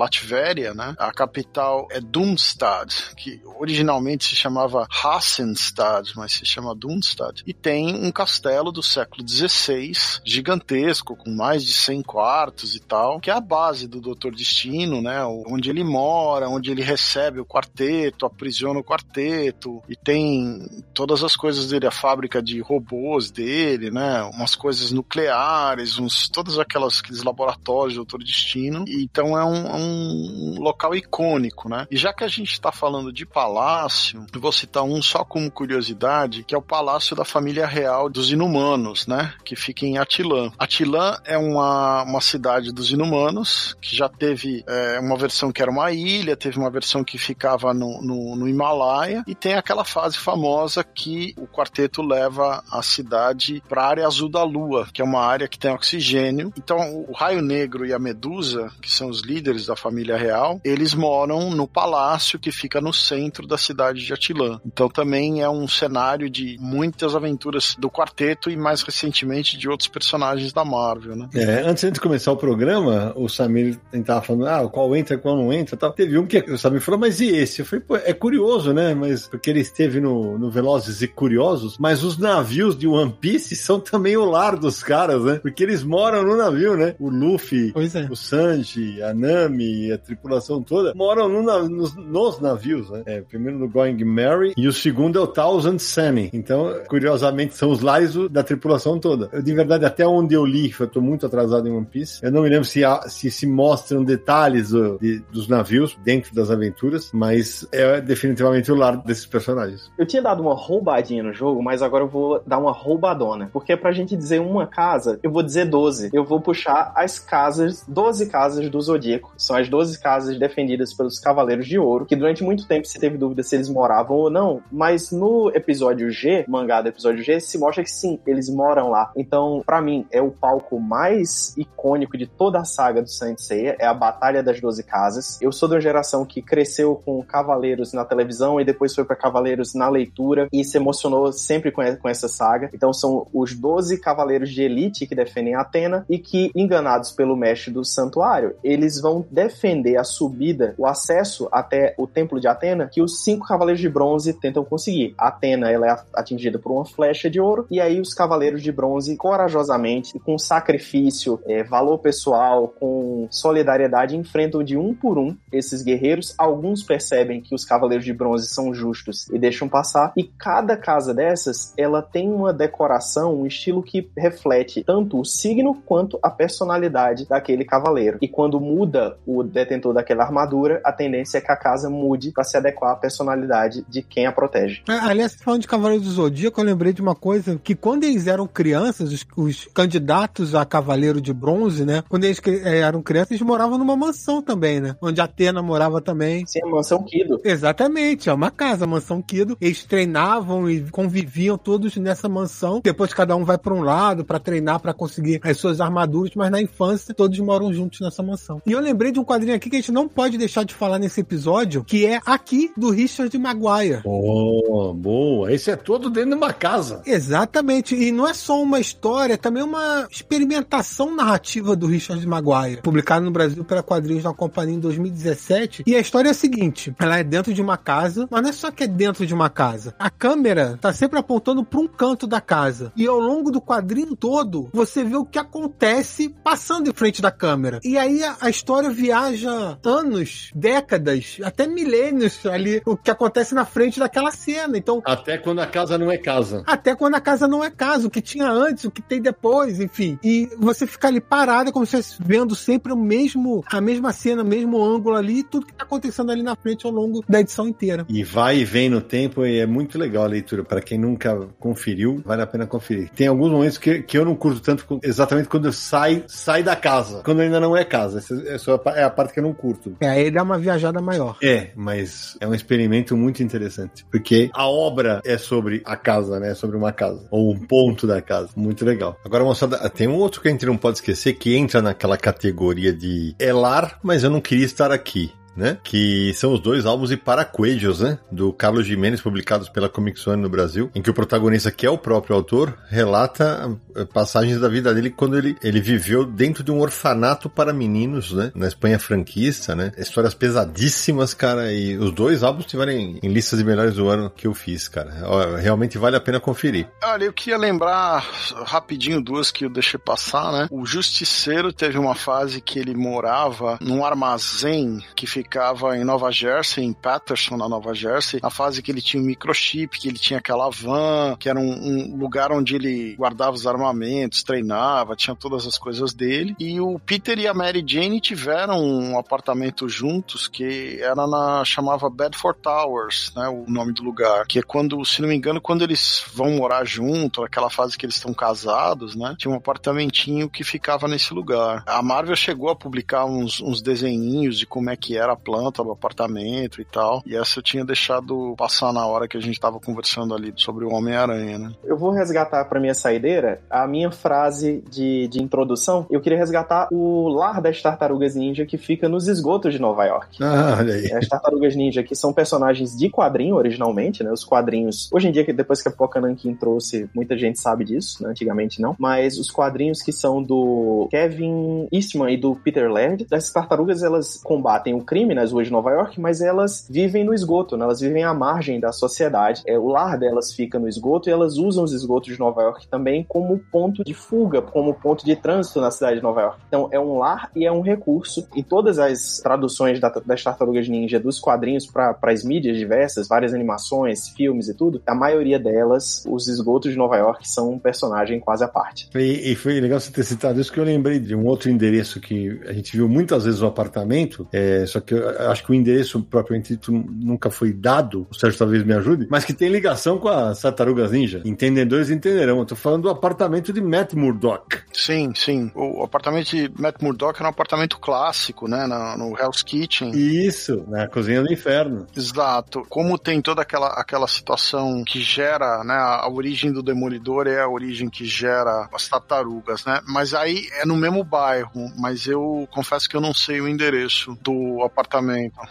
Né? 0.72 0.94
A 0.98 1.12
capital 1.12 1.88
é 1.90 2.00
Dunstad, 2.00 2.92
que 3.16 3.40
originalmente 3.58 4.24
se 4.24 4.36
chamava 4.36 4.86
Hassenstad, 4.90 6.12
mas 6.16 6.32
se 6.32 6.46
chama 6.46 6.74
Dunstad. 6.74 7.42
E 7.46 7.52
tem 7.52 7.94
um 7.94 8.10
castelo 8.10 8.70
do 8.70 8.82
século 8.82 9.26
XVI, 9.28 9.92
gigantesco, 10.24 11.16
com 11.16 11.30
mais 11.30 11.64
de 11.64 11.72
100 11.72 12.02
quartos 12.02 12.74
e 12.74 12.80
tal, 12.80 13.20
que 13.20 13.30
é 13.30 13.34
a 13.34 13.40
base 13.40 13.86
do 13.86 14.00
Doutor 14.00 14.34
Destino, 14.34 15.02
né? 15.02 15.24
Onde 15.24 15.70
ele 15.70 15.84
mora, 15.84 16.48
onde 16.48 16.70
ele 16.70 16.82
recebe 16.82 17.40
o 17.40 17.46
quarteto, 17.46 18.26
aprisiona 18.26 18.78
o 18.78 18.84
quarteto, 18.84 19.82
e 19.88 19.96
tem 19.96 20.66
todas 20.92 21.22
as 21.22 21.36
coisas 21.36 21.68
dele, 21.68 21.86
a 21.86 21.90
fábrica 21.90 22.42
de 22.42 22.60
robôs 22.60 23.30
dele, 23.30 23.90
né? 23.90 24.22
Umas 24.34 24.54
coisas 24.54 24.92
nucleares, 24.92 25.98
uns, 25.98 26.28
todas 26.28 26.58
aquelas 26.58 27.00
aqueles 27.00 27.22
laboratórios 27.22 27.94
do 27.94 28.04
Doutor 28.04 28.22
Destino. 28.22 28.84
Então 28.88 29.38
é 29.38 29.44
um, 29.44 29.66
é 29.66 30.53
local 30.58 30.94
icônico, 30.94 31.68
né? 31.68 31.86
E 31.90 31.96
já 31.96 32.12
que 32.12 32.24
a 32.24 32.28
gente 32.28 32.52
está 32.52 32.70
falando 32.72 33.12
de 33.12 33.26
palácio, 33.26 34.26
vou 34.34 34.52
citar 34.52 34.82
um 34.82 35.00
só 35.02 35.24
como 35.24 35.50
curiosidade, 35.50 36.44
que 36.44 36.54
é 36.54 36.58
o 36.58 36.62
Palácio 36.62 37.16
da 37.16 37.24
Família 37.24 37.66
Real 37.66 38.08
dos 38.08 38.30
Inumanos, 38.30 39.06
né? 39.06 39.34
Que 39.44 39.56
fica 39.56 39.86
em 39.86 39.98
Atilã. 39.98 40.50
Atilã 40.58 41.18
é 41.24 41.38
uma, 41.38 42.02
uma 42.02 42.20
cidade 42.20 42.72
dos 42.72 42.90
Inumanos, 42.90 43.76
que 43.80 43.96
já 43.96 44.08
teve 44.08 44.64
é, 44.68 44.98
uma 45.00 45.16
versão 45.16 45.52
que 45.52 45.62
era 45.62 45.70
uma 45.70 45.92
ilha, 45.92 46.36
teve 46.36 46.58
uma 46.58 46.70
versão 46.70 47.04
que 47.04 47.18
ficava 47.18 47.72
no, 47.72 48.02
no, 48.02 48.36
no 48.36 48.48
Himalaia, 48.48 49.24
e 49.26 49.34
tem 49.34 49.54
aquela 49.54 49.84
fase 49.84 50.18
famosa 50.18 50.82
que 50.84 51.34
o 51.36 51.46
quarteto 51.46 52.02
leva 52.02 52.62
a 52.70 52.82
cidade 52.82 53.62
para 53.68 53.82
a 53.82 53.88
área 53.88 54.06
azul 54.06 54.28
da 54.28 54.42
Lua, 54.42 54.88
que 54.92 55.00
é 55.00 55.04
uma 55.04 55.20
área 55.20 55.48
que 55.48 55.58
tem 55.58 55.70
oxigênio. 55.70 56.52
Então, 56.56 57.04
o 57.08 57.12
Raio 57.12 57.40
Negro 57.40 57.86
e 57.86 57.92
a 57.92 57.98
Medusa, 57.98 58.70
que 58.80 58.90
são 58.90 59.08
os 59.08 59.22
líderes 59.22 59.66
da 59.66 59.76
família 59.76 60.16
real, 60.16 60.43
Imperial, 60.44 60.60
eles 60.64 60.94
moram 60.94 61.50
no 61.50 61.66
palácio 61.66 62.38
que 62.38 62.52
fica 62.52 62.80
no 62.80 62.92
centro 62.92 63.46
da 63.46 63.56
cidade 63.56 64.04
de 64.04 64.12
Atilã. 64.12 64.60
Então 64.64 64.88
também 64.88 65.42
é 65.42 65.48
um 65.48 65.66
cenário 65.66 66.28
de 66.28 66.56
muitas 66.60 67.16
aventuras 67.16 67.74
do 67.78 67.90
quarteto 67.90 68.50
e 68.50 68.56
mais 68.56 68.82
recentemente 68.82 69.56
de 69.56 69.68
outros 69.68 69.88
personagens 69.88 70.52
da 70.52 70.64
Marvel, 70.64 71.16
né? 71.16 71.28
É, 71.34 71.60
antes 71.60 71.90
de 71.90 72.00
começar 72.00 72.32
o 72.32 72.36
programa, 72.36 73.12
o 73.16 73.28
Samir 73.28 73.76
tentava 73.90 74.22
falando, 74.22 74.46
ah, 74.46 74.68
qual 74.68 74.94
entra, 74.94 75.16
qual 75.16 75.36
não 75.36 75.52
entra 75.52 75.76
tal. 75.76 75.92
Teve 75.92 76.18
um 76.18 76.26
que 76.26 76.38
o 76.38 76.58
Samir 76.58 76.80
falou, 76.80 77.00
mas 77.00 77.20
e 77.20 77.28
esse? 77.28 77.60
Eu 77.60 77.66
falei, 77.66 77.84
pô, 77.84 77.96
é 77.96 78.12
curioso, 78.12 78.72
né? 78.72 78.94
Mas 78.94 79.26
porque 79.26 79.50
ele 79.50 79.60
esteve 79.60 80.00
no, 80.00 80.38
no 80.38 80.50
Velozes 80.50 81.02
e 81.02 81.08
Curiosos, 81.08 81.78
mas 81.78 82.02
os 82.02 82.18
navios 82.18 82.76
de 82.76 82.86
One 82.86 83.14
Piece 83.20 83.54
são 83.56 83.78
também 83.78 84.16
o 84.16 84.24
lar 84.24 84.56
dos 84.56 84.82
caras, 84.82 85.22
né? 85.22 85.38
Porque 85.40 85.62
eles 85.62 85.82
moram 85.82 86.22
no 86.22 86.36
navio, 86.36 86.76
né? 86.76 86.94
O 86.98 87.08
Luffy, 87.08 87.72
Pois 87.72 87.94
é. 87.94 88.06
o 88.10 88.16
Sanji, 88.16 89.02
a 89.02 89.14
Nami, 89.14 89.92
a 89.92 89.98
tripulação 89.98 90.33
toda 90.62 90.92
moram 90.94 91.28
no 91.28 91.42
nos, 91.68 91.94
nos 91.96 92.40
navios, 92.40 92.90
né? 92.90 93.02
É, 93.06 93.20
primeiro 93.20 93.58
no 93.58 93.68
Going 93.68 94.02
Merry 94.04 94.52
e 94.56 94.66
o 94.68 94.72
segundo 94.72 95.18
é 95.18 95.22
o 95.22 95.26
Thousand 95.26 95.78
Sunny. 95.78 96.30
Então, 96.32 96.72
curiosamente, 96.88 97.54
são 97.56 97.70
os 97.70 97.80
lares 97.80 98.14
da 98.30 98.42
tripulação 98.42 98.98
toda. 98.98 99.28
Eu, 99.32 99.42
de 99.42 99.54
verdade, 99.54 99.84
até 99.84 100.06
onde 100.06 100.34
eu 100.34 100.44
li, 100.44 100.72
eu 100.78 100.86
tô 100.86 101.00
muito 101.00 101.26
atrasado 101.26 101.68
em 101.68 101.72
One 101.72 101.86
Piece, 101.86 102.20
eu 102.24 102.30
não 102.32 102.42
me 102.42 102.48
lembro 102.48 102.64
se, 102.64 102.84
há- 102.84 103.02
se 103.08 103.30
se 103.30 103.46
mostram 103.46 104.02
detalhes 104.04 104.70
do- 104.70 104.98
de- 104.98 105.18
dos 105.32 105.48
navios 105.48 105.96
dentro 106.04 106.34
das 106.34 106.50
aventuras, 106.50 107.10
mas 107.12 107.66
é 107.72 108.00
definitivamente 108.00 108.70
o 108.70 108.74
lar 108.74 108.96
desses 108.96 109.26
personagens. 109.26 109.90
Eu 109.98 110.06
tinha 110.06 110.22
dado 110.22 110.42
uma 110.42 110.54
roubadinha 110.54 111.22
no 111.22 111.32
jogo, 111.32 111.62
mas 111.62 111.82
agora 111.82 112.04
eu 112.04 112.08
vou 112.08 112.40
dar 112.46 112.58
uma 112.58 112.72
roubadona. 112.72 113.50
Porque 113.52 113.76
pra 113.76 113.92
gente 113.92 114.16
dizer 114.16 114.40
uma 114.40 114.66
casa, 114.66 115.18
eu 115.22 115.30
vou 115.30 115.42
dizer 115.42 115.64
12. 115.66 116.10
Eu 116.12 116.24
vou 116.24 116.40
puxar 116.40 116.92
as 116.94 117.18
casas, 117.18 117.84
12 117.88 118.26
casas 118.26 118.68
do 118.70 118.80
Zodíaco. 118.80 119.32
São 119.36 119.56
as 119.56 119.68
12 119.68 120.00
casas 120.00 120.23
defendidas 120.38 120.92
pelos 120.92 121.18
Cavaleiros 121.18 121.66
de 121.66 121.78
Ouro, 121.78 122.06
que 122.06 122.16
durante 122.16 122.42
muito 122.42 122.66
tempo 122.66 122.86
se 122.86 122.98
teve 122.98 123.16
dúvida 123.16 123.42
se 123.42 123.54
eles 123.54 123.68
moravam 123.68 124.16
ou 124.16 124.30
não, 124.30 124.62
mas 124.70 125.12
no 125.12 125.50
episódio 125.54 126.10
G, 126.10 126.44
mangá 126.48 126.82
do 126.82 126.88
episódio 126.88 127.22
G, 127.22 127.40
se 127.40 127.58
mostra 127.58 127.84
que 127.84 127.90
sim, 127.90 128.18
eles 128.26 128.48
moram 128.48 128.90
lá. 128.90 129.12
Então, 129.16 129.62
pra 129.64 129.80
mim, 129.80 130.06
é 130.10 130.20
o 130.20 130.30
palco 130.30 130.80
mais 130.80 131.54
icônico 131.56 132.18
de 132.18 132.26
toda 132.26 132.58
a 132.58 132.64
saga 132.64 133.02
do 133.02 133.08
Saint 133.08 133.38
Seiya, 133.38 133.76
é 133.78 133.86
a 133.86 133.94
Batalha 133.94 134.42
das 134.42 134.60
12 134.60 134.82
Casas. 134.82 135.38
Eu 135.40 135.52
sou 135.52 135.68
de 135.68 135.74
uma 135.74 135.80
geração 135.80 136.24
que 136.24 136.42
cresceu 136.42 136.96
com 137.04 137.22
Cavaleiros 137.22 137.92
na 137.92 138.04
televisão 138.04 138.60
e 138.60 138.64
depois 138.64 138.94
foi 138.94 139.04
pra 139.04 139.16
Cavaleiros 139.16 139.74
na 139.74 139.88
leitura 139.88 140.48
e 140.52 140.64
se 140.64 140.76
emocionou 140.76 141.32
sempre 141.32 141.70
com 141.70 141.84
com 141.96 142.08
essa 142.08 142.28
saga. 142.28 142.70
Então 142.72 142.92
são 142.92 143.26
os 143.32 143.54
12 143.54 143.98
cavaleiros 143.98 144.50
de 144.50 144.62
elite 144.62 145.06
que 145.06 145.14
defendem 145.14 145.54
Atena 145.54 146.04
e 146.08 146.18
que, 146.18 146.50
enganados 146.54 147.10
pelo 147.10 147.36
mestre 147.36 147.72
do 147.72 147.84
santuário, 147.84 148.56
eles 148.62 149.00
vão 149.00 149.24
defender 149.30 149.96
a 149.96 150.04
subida, 150.14 150.74
o 150.78 150.86
acesso 150.86 151.48
até 151.50 151.94
o 151.98 152.06
templo 152.06 152.40
de 152.40 152.48
Atena, 152.48 152.88
que 152.90 153.02
os 153.02 153.22
cinco 153.22 153.46
cavaleiros 153.46 153.80
de 153.80 153.88
bronze 153.88 154.32
tentam 154.32 154.64
conseguir. 154.64 155.14
Atena 155.18 155.70
ela 155.70 155.86
é 155.88 155.96
atingida 156.14 156.58
por 156.58 156.72
uma 156.72 156.84
flecha 156.84 157.30
de 157.30 157.40
ouro 157.40 157.66
e 157.70 157.80
aí 157.80 158.00
os 158.00 158.14
cavaleiros 158.14 158.62
de 158.62 158.72
bronze 158.72 159.16
corajosamente 159.16 160.18
com 160.20 160.38
sacrifício, 160.38 161.40
eh, 161.46 161.62
valor 161.62 161.98
pessoal, 161.98 162.68
com 162.68 163.26
solidariedade 163.30 164.16
enfrentam 164.16 164.62
de 164.62 164.76
um 164.76 164.94
por 164.94 165.18
um 165.18 165.36
esses 165.52 165.82
guerreiros. 165.82 166.34
Alguns 166.38 166.82
percebem 166.82 167.40
que 167.40 167.54
os 167.54 167.64
cavaleiros 167.64 168.04
de 168.04 168.12
bronze 168.12 168.48
são 168.48 168.74
justos 168.74 169.28
e 169.30 169.38
deixam 169.38 169.68
passar. 169.68 170.12
E 170.16 170.24
cada 170.24 170.76
casa 170.76 171.14
dessas, 171.14 171.72
ela 171.76 172.02
tem 172.02 172.30
uma 172.30 172.52
decoração, 172.52 173.40
um 173.40 173.46
estilo 173.46 173.82
que 173.82 174.10
reflete 174.16 174.84
tanto 174.84 175.20
o 175.20 175.24
signo 175.24 175.74
quanto 175.86 176.18
a 176.22 176.30
personalidade 176.30 177.26
daquele 177.26 177.64
cavaleiro. 177.64 178.18
E 178.20 178.28
quando 178.28 178.60
muda 178.60 179.16
o 179.26 179.42
detentor 179.42 179.93
daquela 179.94 180.24
armadura, 180.24 180.80
a 180.84 180.92
tendência 180.92 181.38
é 181.38 181.40
que 181.40 181.50
a 181.50 181.56
casa 181.56 181.88
mude 181.88 182.32
para 182.32 182.44
se 182.44 182.56
adequar 182.56 182.92
à 182.92 182.96
personalidade 182.96 183.84
de 183.88 184.02
quem 184.02 184.26
a 184.26 184.32
protege. 184.32 184.82
Ah, 184.88 185.08
Aliás, 185.08 185.34
falando 185.34 185.62
de 185.62 185.68
Cavaleiro 185.68 186.02
do 186.02 186.10
Zodíaco, 186.10 186.60
eu 186.60 186.64
lembrei 186.64 186.92
de 186.92 187.00
uma 187.00 187.14
coisa, 187.14 187.58
que 187.62 187.74
quando 187.74 188.04
eles 188.04 188.26
eram 188.26 188.46
crianças, 188.46 189.12
os, 189.12 189.26
os 189.36 189.68
candidatos 189.72 190.54
a 190.54 190.64
Cavaleiro 190.64 191.20
de 191.20 191.32
Bronze, 191.32 191.84
né? 191.84 192.02
Quando 192.08 192.24
eles 192.24 192.40
eh, 192.46 192.80
eram 192.80 193.02
crianças, 193.02 193.32
eles 193.32 193.42
moravam 193.42 193.78
numa 193.78 193.96
mansão 193.96 194.42
também, 194.42 194.80
né? 194.80 194.96
Onde 195.00 195.20
a 195.20 195.24
Atena 195.24 195.62
morava 195.62 196.00
também. 196.00 196.44
Sim, 196.46 196.60
a 196.64 196.68
mansão 196.68 197.02
Kido. 197.02 197.40
Exatamente, 197.44 198.28
é 198.28 198.32
uma 198.32 198.50
casa, 198.50 198.84
a 198.84 198.88
mansão 198.88 199.22
Kido. 199.22 199.56
Eles 199.60 199.84
treinavam 199.84 200.68
e 200.68 200.80
conviviam 200.90 201.56
todos 201.56 201.96
nessa 201.96 202.28
mansão. 202.28 202.80
Depois 202.82 203.12
cada 203.14 203.36
um 203.36 203.44
vai 203.44 203.58
para 203.58 203.74
um 203.74 203.82
lado 203.82 204.24
para 204.24 204.38
treinar, 204.38 204.80
para 204.80 204.92
conseguir 204.92 205.40
as 205.42 205.56
suas 205.56 205.80
armaduras, 205.80 206.32
mas 206.34 206.50
na 206.50 206.60
infância 206.60 207.14
todos 207.14 207.38
moram 207.38 207.72
juntos 207.72 208.00
nessa 208.00 208.22
mansão. 208.22 208.60
E 208.66 208.72
eu 208.72 208.80
lembrei 208.80 209.12
de 209.12 209.20
um 209.20 209.24
quadrinho 209.24 209.54
aqui 209.54 209.70
que 209.70 209.76
a 209.76 209.78
gente 209.84 209.92
não 209.92 210.08
pode 210.08 210.38
deixar 210.38 210.64
de 210.64 210.72
falar 210.72 210.98
nesse 210.98 211.20
episódio, 211.20 211.84
que 211.84 212.06
é 212.06 212.18
aqui 212.24 212.72
do 212.74 212.90
Richard 212.90 213.36
Maguire. 213.36 214.00
Oh, 214.04 214.94
boa. 214.94 215.52
Esse 215.52 215.70
é 215.70 215.76
todo 215.76 216.08
dentro 216.08 216.30
de 216.30 216.36
uma 216.36 216.54
casa. 216.54 217.02
Exatamente, 217.04 217.94
e 217.94 218.10
não 218.10 218.26
é 218.26 218.32
só 218.32 218.62
uma 218.62 218.80
história, 218.80 219.34
é 219.34 219.36
também 219.36 219.62
uma 219.62 220.06
experimentação 220.10 221.14
narrativa 221.14 221.76
do 221.76 221.86
Richard 221.86 222.26
Maguire, 222.26 222.80
publicado 222.80 223.26
no 223.26 223.30
Brasil 223.30 223.62
pela 223.62 223.82
Quadrinhos 223.82 224.22
da 224.22 224.32
Companhia 224.32 224.76
em 224.76 224.80
2017. 224.80 225.84
E 225.86 225.94
a 225.94 226.00
história 226.00 226.28
é 226.28 226.30
a 226.30 226.34
seguinte: 226.34 226.94
ela 226.98 227.18
é 227.18 227.24
dentro 227.24 227.52
de 227.52 227.60
uma 227.60 227.76
casa, 227.76 228.26
mas 228.30 228.42
não 228.42 228.48
é 228.48 228.52
só 228.52 228.70
que 228.70 228.84
é 228.84 228.88
dentro 228.88 229.26
de 229.26 229.34
uma 229.34 229.50
casa. 229.50 229.94
A 229.98 230.08
câmera 230.08 230.78
tá 230.80 230.92
sempre 230.92 231.18
apontando 231.18 231.62
para 231.64 231.80
um 231.80 231.88
canto 231.88 232.26
da 232.26 232.40
casa. 232.40 232.90
E 232.96 233.06
ao 233.06 233.18
longo 233.18 233.50
do 233.50 233.60
quadrinho 233.60 234.16
todo, 234.16 234.70
você 234.72 235.04
vê 235.04 235.16
o 235.16 235.26
que 235.26 235.38
acontece 235.38 236.34
passando 236.42 236.88
em 236.88 236.94
frente 236.94 237.20
da 237.20 237.30
câmera. 237.30 237.80
E 237.84 237.98
aí 237.98 238.22
a, 238.22 238.36
a 238.40 238.48
história 238.48 238.88
viaja 238.88 239.73
anos, 239.84 240.50
décadas, 240.54 241.38
até 241.42 241.66
milênios 241.66 242.44
ali, 242.46 242.82
o 242.86 242.96
que 242.96 243.10
acontece 243.10 243.54
na 243.54 243.64
frente 243.64 243.98
daquela 243.98 244.30
cena. 244.30 244.76
Então, 244.76 245.02
Até 245.04 245.38
quando 245.38 245.60
a 245.60 245.66
casa 245.66 245.96
não 245.98 246.10
é 246.10 246.18
casa. 246.18 246.62
até 246.66 246.94
quando 246.94 247.14
a 247.14 247.20
casa 247.20 247.46
não 247.48 247.62
é 247.64 247.70
casa, 247.70 248.06
o 248.06 248.10
que 248.10 248.20
tinha 248.20 248.48
antes, 248.48 248.84
o 248.84 248.90
que 248.90 249.02
tem 249.02 249.20
depois, 249.20 249.80
enfim. 249.80 250.18
E 250.22 250.48
você 250.58 250.86
fica 250.86 251.08
ali 251.08 251.20
parado, 251.20 251.72
como 251.72 251.86
se 251.86 251.96
estivesse 251.96 252.22
vendo 252.24 252.54
sempre 252.54 252.92
o 252.92 252.96
mesmo, 252.96 253.62
a 253.70 253.80
mesma 253.80 254.12
cena, 254.12 254.42
o 254.42 254.46
mesmo 254.46 254.82
ângulo 254.82 255.16
ali, 255.16 255.42
tudo 255.42 255.66
que 255.66 255.72
tá 255.74 255.84
acontecendo 255.84 256.30
ali 256.30 256.42
na 256.42 256.56
frente 256.56 256.86
ao 256.86 256.92
longo 256.92 257.24
da 257.28 257.40
edição 257.40 257.68
inteira. 257.68 258.04
E 258.08 258.22
vai 258.22 258.58
e 258.58 258.64
vem 258.64 258.88
no 258.88 259.00
tempo 259.00 259.44
e 259.44 259.58
é 259.58 259.66
muito 259.66 259.98
legal 259.98 260.24
a 260.24 260.28
leitura. 260.28 260.64
Para 260.64 260.80
quem 260.80 260.98
nunca 260.98 261.48
conferiu, 261.58 262.22
vale 262.24 262.42
a 262.42 262.46
pena 262.46 262.66
conferir. 262.66 263.10
Tem 263.10 263.26
alguns 263.26 263.50
momentos 263.50 263.78
que, 263.78 264.02
que 264.02 264.16
eu 264.16 264.24
não 264.24 264.34
curto 264.34 264.60
tanto 264.60 264.98
exatamente 265.02 265.48
quando 265.48 265.72
sai, 265.72 266.24
sai 266.26 266.62
da 266.62 266.76
casa. 266.76 267.22
Quando 267.24 267.40
ainda 267.40 267.60
não 267.60 267.76
é 267.76 267.84
casa. 267.84 268.18
Essa, 268.18 268.72
é 268.72 269.00
é 269.00 269.02
a 269.04 269.10
parte 269.10 269.32
que 269.32 269.40
eu 269.40 269.44
não 269.44 269.52
curto. 269.52 269.63
É, 270.00 270.08
aí 270.08 270.30
dá 270.30 270.42
uma 270.42 270.58
viajada 270.58 271.00
maior. 271.00 271.36
É, 271.42 271.70
mas 271.74 272.36
é 272.40 272.46
um 272.46 272.54
experimento 272.54 273.16
muito 273.16 273.42
interessante. 273.42 274.04
Porque 274.10 274.50
a 274.52 274.68
obra 274.68 275.20
é 275.24 275.38
sobre 275.38 275.82
a 275.84 275.96
casa, 275.96 276.38
né? 276.38 276.50
É 276.50 276.54
sobre 276.54 276.76
uma 276.76 276.92
casa. 276.92 277.26
Ou 277.30 277.52
um 277.52 277.58
ponto 277.58 278.06
da 278.06 278.20
casa. 278.20 278.50
Muito 278.56 278.84
legal. 278.84 279.18
Agora, 279.24 279.44
moçada, 279.44 279.88
tem 279.90 280.08
um 280.08 280.16
outro 280.16 280.40
que 280.40 280.48
a 280.48 280.50
gente 280.50 280.66
não 280.66 280.76
pode 280.76 280.98
esquecer 280.98 281.34
que 281.34 281.56
entra 281.56 281.80
naquela 281.80 282.16
categoria 282.16 282.92
de 282.92 283.34
é 283.38 283.52
lar, 283.52 283.98
mas 284.02 284.24
eu 284.24 284.30
não 284.30 284.40
queria 284.40 284.64
estar 284.64 284.90
aqui. 284.90 285.32
Né? 285.56 285.78
Que 285.82 286.32
são 286.34 286.52
os 286.52 286.60
dois 286.60 286.84
álbuns 286.84 287.10
de 287.10 287.16
Paraquejos, 287.16 288.00
né? 288.00 288.18
Do 288.30 288.52
Carlos 288.52 288.86
Jimenez, 288.86 289.20
publicados 289.20 289.68
pela 289.68 289.88
Comic 289.88 290.18
Zone 290.18 290.42
no 290.42 290.48
Brasil, 290.48 290.90
em 290.94 291.02
que 291.02 291.10
o 291.10 291.14
protagonista, 291.14 291.70
que 291.70 291.86
é 291.86 291.90
o 291.90 291.98
próprio 291.98 292.34
autor, 292.34 292.76
relata 292.88 293.78
eh, 293.94 294.04
passagens 294.04 294.60
da 294.60 294.68
vida 294.68 294.92
dele 294.92 295.10
quando 295.10 295.38
ele, 295.38 295.56
ele 295.62 295.80
viveu 295.80 296.24
dentro 296.24 296.64
de 296.64 296.70
um 296.70 296.80
orfanato 296.80 297.48
para 297.48 297.72
meninos, 297.72 298.32
né? 298.32 298.50
Na 298.54 298.66
Espanha 298.66 298.98
franquista, 298.98 299.74
né? 299.74 299.92
Histórias 299.96 300.34
pesadíssimas, 300.34 301.34
cara, 301.34 301.72
e 301.72 301.96
os 301.96 302.12
dois 302.12 302.42
álbuns 302.42 302.66
tiveram 302.66 302.92
em, 302.92 303.20
listas 303.22 303.58
de 303.58 303.64
melhores 303.64 303.94
do 303.94 304.08
ano 304.08 304.30
que 304.30 304.46
eu 304.46 304.54
fiz, 304.54 304.88
cara. 304.88 305.12
Realmente 305.60 305.98
vale 305.98 306.16
a 306.16 306.20
pena 306.20 306.40
conferir. 306.40 306.88
Olha, 307.02 307.24
eu 307.24 307.32
queria 307.32 307.58
lembrar 307.58 308.26
rapidinho 308.66 309.22
duas 309.22 309.50
que 309.50 309.64
eu 309.64 309.70
deixei 309.70 309.98
passar, 309.98 310.52
né? 310.52 310.68
O 310.70 310.84
Justiceiro 310.84 311.72
teve 311.72 311.98
uma 311.98 312.14
fase 312.14 312.60
que 312.60 312.78
ele 312.78 312.94
morava 312.94 313.78
num 313.80 314.04
armazém 314.04 315.02
que 315.14 315.26
ficava 315.44 315.96
em 315.96 316.04
Nova 316.04 316.32
Jersey, 316.32 316.84
em 316.84 316.92
Patterson, 316.92 317.56
na 317.56 317.68
Nova 317.68 317.94
Jersey. 317.94 318.40
A 318.42 318.50
fase 318.50 318.82
que 318.82 318.90
ele 318.90 319.02
tinha 319.02 319.22
um 319.22 319.26
microchip, 319.26 319.98
que 319.98 320.08
ele 320.08 320.18
tinha 320.18 320.38
aquela 320.38 320.70
van, 320.70 321.36
que 321.38 321.48
era 321.48 321.58
um, 321.58 321.72
um 321.72 322.16
lugar 322.16 322.50
onde 322.50 322.74
ele 322.74 323.14
guardava 323.14 323.52
os 323.52 323.66
armamentos, 323.66 324.42
treinava, 324.42 325.14
tinha 325.14 325.36
todas 325.36 325.66
as 325.66 325.76
coisas 325.76 326.14
dele. 326.14 326.56
E 326.58 326.80
o 326.80 326.98
Peter 326.98 327.38
e 327.38 327.46
a 327.46 327.54
Mary 327.54 327.84
Jane 327.86 328.20
tiveram 328.20 328.82
um 328.82 329.18
apartamento 329.18 329.88
juntos 329.88 330.48
que 330.48 330.98
era 331.00 331.26
na 331.26 331.62
chamava 331.64 332.08
Bedford 332.08 332.58
Towers, 332.60 333.32
né? 333.36 333.48
O 333.48 333.70
nome 333.70 333.92
do 333.92 334.02
lugar, 334.02 334.46
que 334.46 334.58
é 334.58 334.62
quando, 334.62 335.04
se 335.04 335.20
não 335.20 335.28
me 335.28 335.36
engano, 335.36 335.60
quando 335.60 335.82
eles 335.82 336.24
vão 336.32 336.52
morar 336.52 336.84
junto, 336.84 337.42
naquela 337.42 337.68
fase 337.68 337.98
que 337.98 338.06
eles 338.06 338.16
estão 338.16 338.32
casados, 338.32 339.14
né? 339.14 339.34
Tinha 339.38 339.52
um 339.52 339.56
apartamentinho 339.56 340.48
que 340.48 340.64
ficava 340.64 341.06
nesse 341.06 341.34
lugar. 341.34 341.84
A 341.86 342.02
Marvel 342.02 342.34
chegou 342.34 342.70
a 342.70 342.76
publicar 342.76 343.26
uns, 343.26 343.60
uns 343.60 343.82
desenhinhos 343.82 344.58
de 344.58 344.66
como 344.66 344.90
é 344.90 344.96
que 344.96 345.16
era 345.16 345.33
a 345.34 345.36
planta 345.36 345.82
do 345.82 345.92
apartamento 345.92 346.80
e 346.80 346.84
tal. 346.84 347.22
E 347.26 347.36
essa 347.36 347.58
eu 347.58 347.62
tinha 347.62 347.84
deixado 347.84 348.54
passar 348.56 348.92
na 348.92 349.06
hora 349.06 349.28
que 349.28 349.36
a 349.36 349.40
gente 349.40 349.60
tava 349.60 349.78
conversando 349.78 350.34
ali 350.34 350.52
sobre 350.56 350.84
o 350.84 350.92
Homem-Aranha, 350.92 351.58
né? 351.58 351.72
Eu 351.84 351.96
vou 351.96 352.10
resgatar 352.10 352.64
para 352.64 352.80
minha 352.80 352.94
saideira 352.94 353.60
a 353.70 353.86
minha 353.86 354.10
frase 354.10 354.82
de, 354.90 355.28
de 355.28 355.42
introdução. 355.42 356.06
Eu 356.10 356.20
queria 356.20 356.38
resgatar 356.38 356.88
o 356.90 357.28
lar 357.28 357.60
das 357.60 357.80
tartarugas 357.80 358.34
ninja 358.34 358.64
que 358.64 358.78
fica 358.78 359.08
nos 359.08 359.28
esgotos 359.28 359.72
de 359.72 359.80
Nova 359.80 360.04
York. 360.04 360.42
Ah, 360.42 360.76
olha 360.78 360.94
aí. 360.94 361.12
As 361.12 361.28
tartarugas 361.28 361.76
ninja 361.76 362.02
que 362.02 362.14
são 362.14 362.32
personagens 362.32 362.96
de 362.96 363.08
quadrinho 363.08 363.56
originalmente, 363.56 364.22
né? 364.22 364.32
Os 364.32 364.44
quadrinhos. 364.44 365.10
Hoje 365.12 365.28
em 365.28 365.32
dia, 365.32 365.44
que 365.44 365.52
depois 365.52 365.82
que 365.82 365.88
a 365.88 365.92
Poca 365.92 366.20
Nankin 366.20 366.54
trouxe, 366.54 367.08
muita 367.14 367.36
gente 367.36 367.58
sabe 367.60 367.84
disso, 367.84 368.22
né? 368.22 368.30
Antigamente 368.30 368.80
não. 368.80 368.94
Mas 368.98 369.38
os 369.38 369.50
quadrinhos 369.50 370.02
que 370.02 370.12
são 370.12 370.42
do 370.42 371.08
Kevin 371.10 371.88
Eastman 371.92 372.32
e 372.32 372.36
do 372.36 372.54
Peter 372.54 372.90
Laird, 372.90 373.26
essas 373.30 373.52
tartarugas 373.52 374.02
elas 374.02 374.40
combatem 374.42 374.94
o 374.94 375.00
crime 375.00 375.23
nas 375.32 375.52
ruas 375.52 375.68
de 375.68 375.72
Nova 375.72 375.90
York, 375.90 376.20
mas 376.20 376.40
elas 376.40 376.88
vivem 376.90 377.22
no 377.22 377.32
esgoto, 377.32 377.76
né? 377.76 377.84
Elas 377.84 378.00
vivem 378.00 378.24
à 378.24 378.34
margem 378.34 378.80
da 378.80 378.90
sociedade. 378.90 379.62
É, 379.66 379.78
o 379.78 379.86
lar 379.86 380.18
delas 380.18 380.52
fica 380.52 380.78
no 380.78 380.88
esgoto 380.88 381.28
e 381.28 381.32
elas 381.32 381.56
usam 381.56 381.84
os 381.84 381.92
esgotos 381.92 382.32
de 382.32 382.38
Nova 382.38 382.62
York 382.62 382.88
também 382.88 383.24
como 383.28 383.58
ponto 383.70 384.02
de 384.02 384.12
fuga, 384.12 384.60
como 384.60 384.92
ponto 384.94 385.24
de 385.24 385.36
trânsito 385.36 385.80
na 385.80 385.90
cidade 385.90 386.16
de 386.16 386.22
Nova 386.22 386.40
York. 386.40 386.60
Então 386.66 386.88
é 386.90 386.98
um 386.98 387.18
lar 387.18 387.50
e 387.54 387.64
é 387.64 387.70
um 387.70 387.80
recurso. 387.80 388.46
Em 388.54 388.62
todas 388.62 388.98
as 388.98 389.38
traduções 389.38 390.00
da, 390.00 390.08
das 390.08 390.42
tartarugas 390.42 390.88
ninja 390.88 391.20
dos 391.20 391.38
quadrinhos 391.38 391.86
para 391.86 392.16
as 392.22 392.42
mídias 392.42 392.76
diversas, 392.76 393.28
várias 393.28 393.54
animações, 393.54 394.28
filmes 394.30 394.68
e 394.68 394.74
tudo, 394.74 395.00
a 395.06 395.14
maioria 395.14 395.58
delas, 395.58 396.24
os 396.28 396.48
esgotos 396.48 396.90
de 396.90 396.98
Nova 396.98 397.16
York 397.16 397.48
são 397.48 397.70
um 397.70 397.78
personagem 397.78 398.40
quase 398.40 398.64
à 398.64 398.68
parte. 398.68 399.08
E, 399.14 399.52
e 399.52 399.54
foi 399.54 399.80
legal 399.80 400.00
você 400.00 400.10
ter 400.10 400.24
citado 400.24 400.60
isso, 400.60 400.72
que 400.72 400.80
eu 400.80 400.84
lembrei 400.84 401.18
de 401.18 401.34
um 401.34 401.46
outro 401.46 401.70
endereço 401.70 402.20
que 402.20 402.60
a 402.66 402.72
gente 402.72 402.96
viu 402.96 403.08
muitas 403.08 403.44
vezes 403.44 403.60
no 403.60 403.66
apartamento, 403.66 404.46
é, 404.52 404.84
só 404.86 405.00
que 405.00 405.13
eu 405.16 405.50
acho 405.50 405.64
que 405.64 405.70
o 405.70 405.74
endereço 405.74 406.22
propriamente 406.22 406.74
dito 406.74 406.92
nunca 406.92 407.50
foi 407.50 407.72
dado, 407.72 408.26
o 408.30 408.34
Sérgio 408.34 408.58
talvez 408.58 408.84
me 408.84 408.92
ajude, 408.92 409.26
mas 409.30 409.44
que 409.44 409.52
tem 409.52 409.68
ligação 409.68 410.18
com 410.18 410.28
as 410.28 410.60
tartarugas 410.60 411.12
ninja. 411.12 411.42
Entendedores 411.44 412.10
entenderão. 412.10 412.58
Eu 412.58 412.66
tô 412.66 412.76
falando 412.76 413.02
do 413.02 413.10
apartamento 413.10 413.72
de 413.72 413.80
Matt 413.80 414.14
Murdock. 414.14 414.78
Sim, 414.92 415.32
sim. 415.34 415.70
O 415.74 416.02
apartamento 416.02 416.50
de 416.50 416.70
Matt 416.78 417.02
Murdock 417.02 417.38
era 417.38 417.48
um 417.48 417.50
apartamento 417.50 417.98
clássico, 417.98 418.68
né? 418.68 418.86
No 418.86 419.38
Hell's 419.38 419.62
Kitchen. 419.62 420.10
Isso, 420.14 420.84
na 420.88 421.06
cozinha 421.08 421.42
do 421.42 421.52
inferno. 421.52 422.06
Exato. 422.16 422.84
Como 422.88 423.18
tem 423.18 423.40
toda 423.40 423.62
aquela, 423.62 423.88
aquela 423.88 424.26
situação 424.26 425.02
que 425.04 425.20
gera, 425.20 425.82
né? 425.84 425.94
A 425.94 426.28
origem 426.28 426.72
do 426.72 426.82
Demolidor 426.82 427.46
é 427.46 427.60
a 427.60 427.68
origem 427.68 428.08
que 428.08 428.24
gera 428.24 428.88
as 428.92 429.08
tartarugas, 429.08 429.84
né? 429.84 430.00
Mas 430.08 430.34
aí 430.34 430.66
é 430.80 430.86
no 430.86 430.96
mesmo 430.96 431.24
bairro, 431.24 431.90
mas 431.98 432.26
eu 432.26 432.68
confesso 432.70 433.08
que 433.08 433.16
eu 433.16 433.20
não 433.20 433.34
sei 433.34 433.60
o 433.60 433.68
endereço 433.68 434.36
do 434.42 434.82
apartamento. 434.82 434.93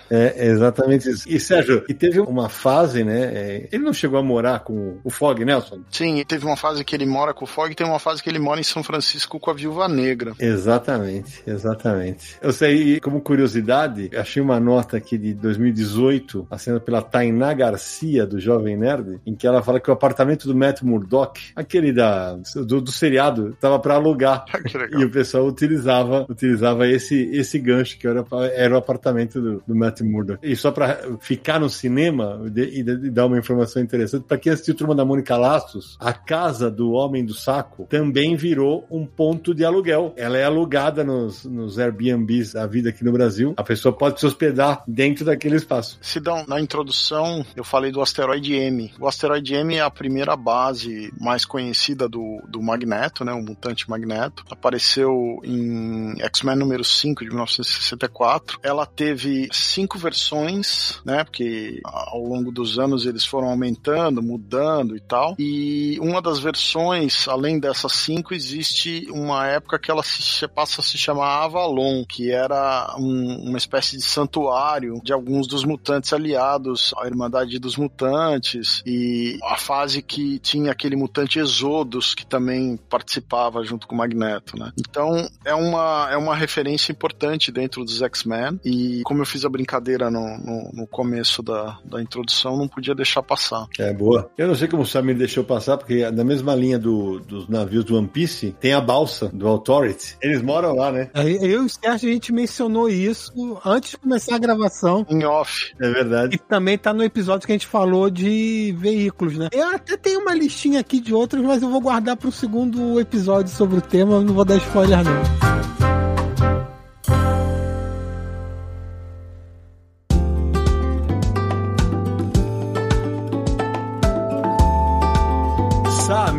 É, 0.09 0.33
é 0.37 0.45
exatamente 0.47 1.09
isso. 1.09 1.27
E 1.27 1.39
Sérgio, 1.39 1.83
e 1.87 1.93
teve 1.93 2.19
uma 2.19 2.49
fase, 2.49 3.03
né? 3.03 3.23
é, 3.33 3.67
ele 3.71 3.83
não 3.83 3.93
chegou 3.93 4.19
a 4.19 4.23
morar 4.23 4.59
com 4.59 4.97
o 5.03 5.09
Fog, 5.09 5.43
Nelson? 5.43 5.81
Sim, 5.89 6.23
teve 6.27 6.45
uma 6.45 6.57
fase 6.57 6.83
que 6.83 6.95
ele 6.95 7.05
mora 7.05 7.33
com 7.33 7.45
o 7.45 7.47
Fog 7.47 7.71
e 7.71 7.75
tem 7.75 7.87
uma 7.87 7.99
fase 7.99 8.21
que 8.21 8.29
ele 8.29 8.39
mora 8.39 8.59
em 8.59 8.63
São 8.63 8.83
Francisco 8.83 9.39
com 9.39 9.49
a 9.49 9.53
Viúva 9.53 9.87
Negra. 9.87 10.33
Exatamente, 10.39 11.41
exatamente. 11.45 12.37
Eu 12.41 12.51
sei, 12.51 12.99
como 12.99 13.21
curiosidade, 13.21 14.09
achei 14.15 14.41
uma 14.41 14.59
nota 14.59 14.97
aqui 14.97 15.17
de 15.17 15.33
2018, 15.33 16.47
assinada 16.49 16.81
pela 16.81 17.01
Tainá 17.01 17.53
Garcia, 17.53 18.25
do 18.25 18.39
Jovem 18.39 18.77
Nerd, 18.77 19.19
em 19.25 19.35
que 19.35 19.47
ela 19.47 19.61
fala 19.61 19.79
que 19.79 19.89
o 19.89 19.93
apartamento 19.93 20.47
do 20.47 20.55
Matt 20.55 20.81
Murdock, 20.81 21.51
aquele 21.55 21.91
da, 21.91 22.35
do, 22.55 22.81
do 22.81 22.91
seriado, 22.91 23.49
estava 23.49 23.79
para 23.79 23.95
alugar. 23.95 24.45
que 24.65 24.77
legal. 24.77 25.01
E 25.01 25.05
o 25.05 25.11
pessoal 25.11 25.45
utilizava, 25.45 26.25
utilizava 26.29 26.87
esse, 26.87 27.29
esse 27.33 27.57
gancho, 27.59 27.97
que 27.97 28.07
era, 28.07 28.25
era 28.53 28.73
o 28.73 28.77
apartamento 28.77 29.12
do, 29.41 29.63
do 29.65 29.75
Matt 29.75 30.01
Murdock. 30.01 30.39
E 30.43 30.55
só 30.55 30.71
para 30.71 30.99
ficar 31.19 31.59
no 31.59 31.69
cinema 31.69 32.41
e, 32.55 32.79
e 32.79 33.09
dar 33.09 33.25
uma 33.25 33.37
informação 33.37 33.81
interessante, 33.81 34.25
para 34.27 34.37
quem 34.37 34.51
assistiu 34.51 34.75
Turma 34.75 34.95
da 34.95 35.05
Mônica 35.05 35.35
Laços, 35.37 35.97
a 35.99 36.13
casa 36.13 36.69
do 36.69 36.91
Homem 36.91 37.25
do 37.25 37.33
Saco 37.33 37.85
também 37.89 38.35
virou 38.35 38.85
um 38.89 39.05
ponto 39.05 39.53
de 39.53 39.63
aluguel. 39.63 40.13
Ela 40.17 40.37
é 40.37 40.43
alugada 40.43 41.03
nos, 41.03 41.45
nos 41.45 41.79
Airbnbs 41.79 42.53
da 42.53 42.65
vida 42.65 42.89
aqui 42.89 43.03
no 43.03 43.11
Brasil. 43.11 43.53
A 43.57 43.63
pessoa 43.63 43.95
pode 43.95 44.19
se 44.19 44.25
hospedar 44.25 44.83
dentro 44.87 45.25
daquele 45.25 45.55
espaço. 45.55 45.97
Sidão, 46.01 46.45
na 46.47 46.59
introdução 46.59 47.45
eu 47.55 47.63
falei 47.63 47.91
do 47.91 48.01
asteroide 48.01 48.53
M. 48.55 48.91
O 48.99 49.07
asteroide 49.07 49.53
M 49.53 49.75
é 49.75 49.81
a 49.81 49.89
primeira 49.89 50.35
base 50.35 51.13
mais 51.19 51.45
conhecida 51.45 52.07
do, 52.07 52.41
do 52.47 52.61
Magneto, 52.61 53.23
né? 53.23 53.33
O 53.33 53.41
mutante 53.41 53.89
Magneto. 53.89 54.43
Apareceu 54.49 55.39
em 55.43 56.19
X-Men 56.21 56.55
número 56.55 56.83
5 56.83 57.23
de 57.23 57.29
1964. 57.29 58.59
Ela 58.63 58.85
teve 58.85 59.02
cinco 59.51 59.97
versões, 59.97 60.99
né? 61.05 61.23
Porque 61.23 61.79
ao 61.83 62.21
longo 62.23 62.51
dos 62.51 62.77
anos 62.79 63.05
eles 63.05 63.25
foram 63.25 63.49
aumentando, 63.49 64.21
mudando 64.21 64.95
e 64.95 64.99
tal. 64.99 65.35
E 65.39 65.97
uma 65.99 66.21
das 66.21 66.39
versões, 66.39 67.27
além 67.27 67.59
dessas 67.59 67.91
cinco, 67.93 68.33
existe 68.33 69.07
uma 69.11 69.47
época 69.47 69.79
que 69.79 69.89
ela 69.91 70.03
se, 70.03 70.47
passa 70.47 70.81
a 70.81 70.83
se 70.83 70.97
chamar 70.97 71.43
Avalon, 71.43 72.03
que 72.07 72.31
era 72.31 72.95
um- 72.97 73.49
uma 73.49 73.57
espécie 73.57 73.97
de 73.97 74.03
santuário 74.03 74.99
de 75.03 75.11
alguns 75.13 75.47
dos 75.47 75.63
mutantes 75.63 76.13
aliados 76.13 76.93
à 76.97 77.05
Irmandade 77.07 77.59
dos 77.59 77.75
Mutantes 77.77 78.81
e 78.85 79.37
a 79.43 79.57
fase 79.57 80.01
que 80.01 80.39
tinha 80.39 80.71
aquele 80.71 80.95
mutante 80.95 81.39
Exodus 81.39 82.13
que 82.13 82.25
também 82.25 82.77
participava 82.89 83.63
junto 83.63 83.87
com 83.87 83.95
o 83.95 83.97
Magneto, 83.97 84.57
né? 84.57 84.71
Então 84.79 85.27
é 85.45 85.53
uma, 85.53 86.07
é 86.11 86.17
uma 86.17 86.35
referência 86.35 86.91
importante 86.91 87.51
dentro 87.51 87.83
dos 87.83 88.01
X-Men 88.01 88.59
e 88.63 88.92
como 89.03 89.21
eu 89.21 89.25
fiz 89.25 89.43
a 89.45 89.49
brincadeira 89.49 90.11
no, 90.11 90.21
no, 90.37 90.69
no 90.73 90.87
começo 90.87 91.41
da, 91.41 91.77
da 91.85 92.01
introdução, 92.01 92.57
não 92.57 92.67
podia 92.67 92.93
deixar 92.93 93.23
passar. 93.23 93.65
É 93.79 93.93
boa. 93.93 94.29
Eu 94.37 94.47
não 94.47 94.55
sei 94.55 94.67
como 94.67 94.83
o 94.83 94.85
Samir 94.85 95.17
deixou 95.17 95.43
passar, 95.43 95.77
porque 95.77 96.09
na 96.11 96.23
mesma 96.23 96.53
linha 96.55 96.77
do- 96.77 97.19
dos 97.19 97.47
navios 97.47 97.83
do 97.85 97.97
One 97.97 98.07
Piece, 98.07 98.55
tem 98.59 98.73
a 98.73 98.81
balsa 98.81 99.29
do 99.33 99.47
Authority. 99.47 100.17
Eles 100.21 100.41
moram 100.41 100.75
lá, 100.75 100.91
né? 100.91 101.09
Aí, 101.13 101.35
Eu 101.41 101.63
e 101.63 101.65
o 101.65 101.69
Sérgio, 101.69 102.09
a 102.09 102.13
gente 102.13 102.31
mencionou 102.31 102.89
isso 102.89 103.31
antes 103.65 103.91
de 103.91 103.97
começar 103.97 104.35
a 104.35 104.39
gravação. 104.39 105.05
Em 105.09 105.23
off, 105.25 105.73
É 105.79 105.89
verdade. 105.89 106.35
E 106.35 106.37
também 106.37 106.77
tá 106.77 106.93
no 106.93 107.03
episódio 107.03 107.45
que 107.47 107.51
a 107.51 107.55
gente 107.55 107.67
falou 107.67 108.09
de 108.09 108.73
veículos, 108.77 109.37
né? 109.37 109.49
Eu 109.51 109.69
até 109.75 109.95
tenho 109.97 110.19
uma 110.21 110.33
listinha 110.35 110.79
aqui 110.79 110.99
de 110.99 111.13
outros, 111.13 111.41
mas 111.43 111.61
eu 111.61 111.69
vou 111.69 111.81
guardar 111.81 112.17
pro 112.17 112.31
segundo 112.31 112.99
episódio 112.99 113.53
sobre 113.53 113.77
o 113.77 113.81
tema, 113.81 114.19
não 114.21 114.33
vou 114.33 114.45
dar 114.45 114.57
spoiler 114.57 115.03
não. 115.03 115.82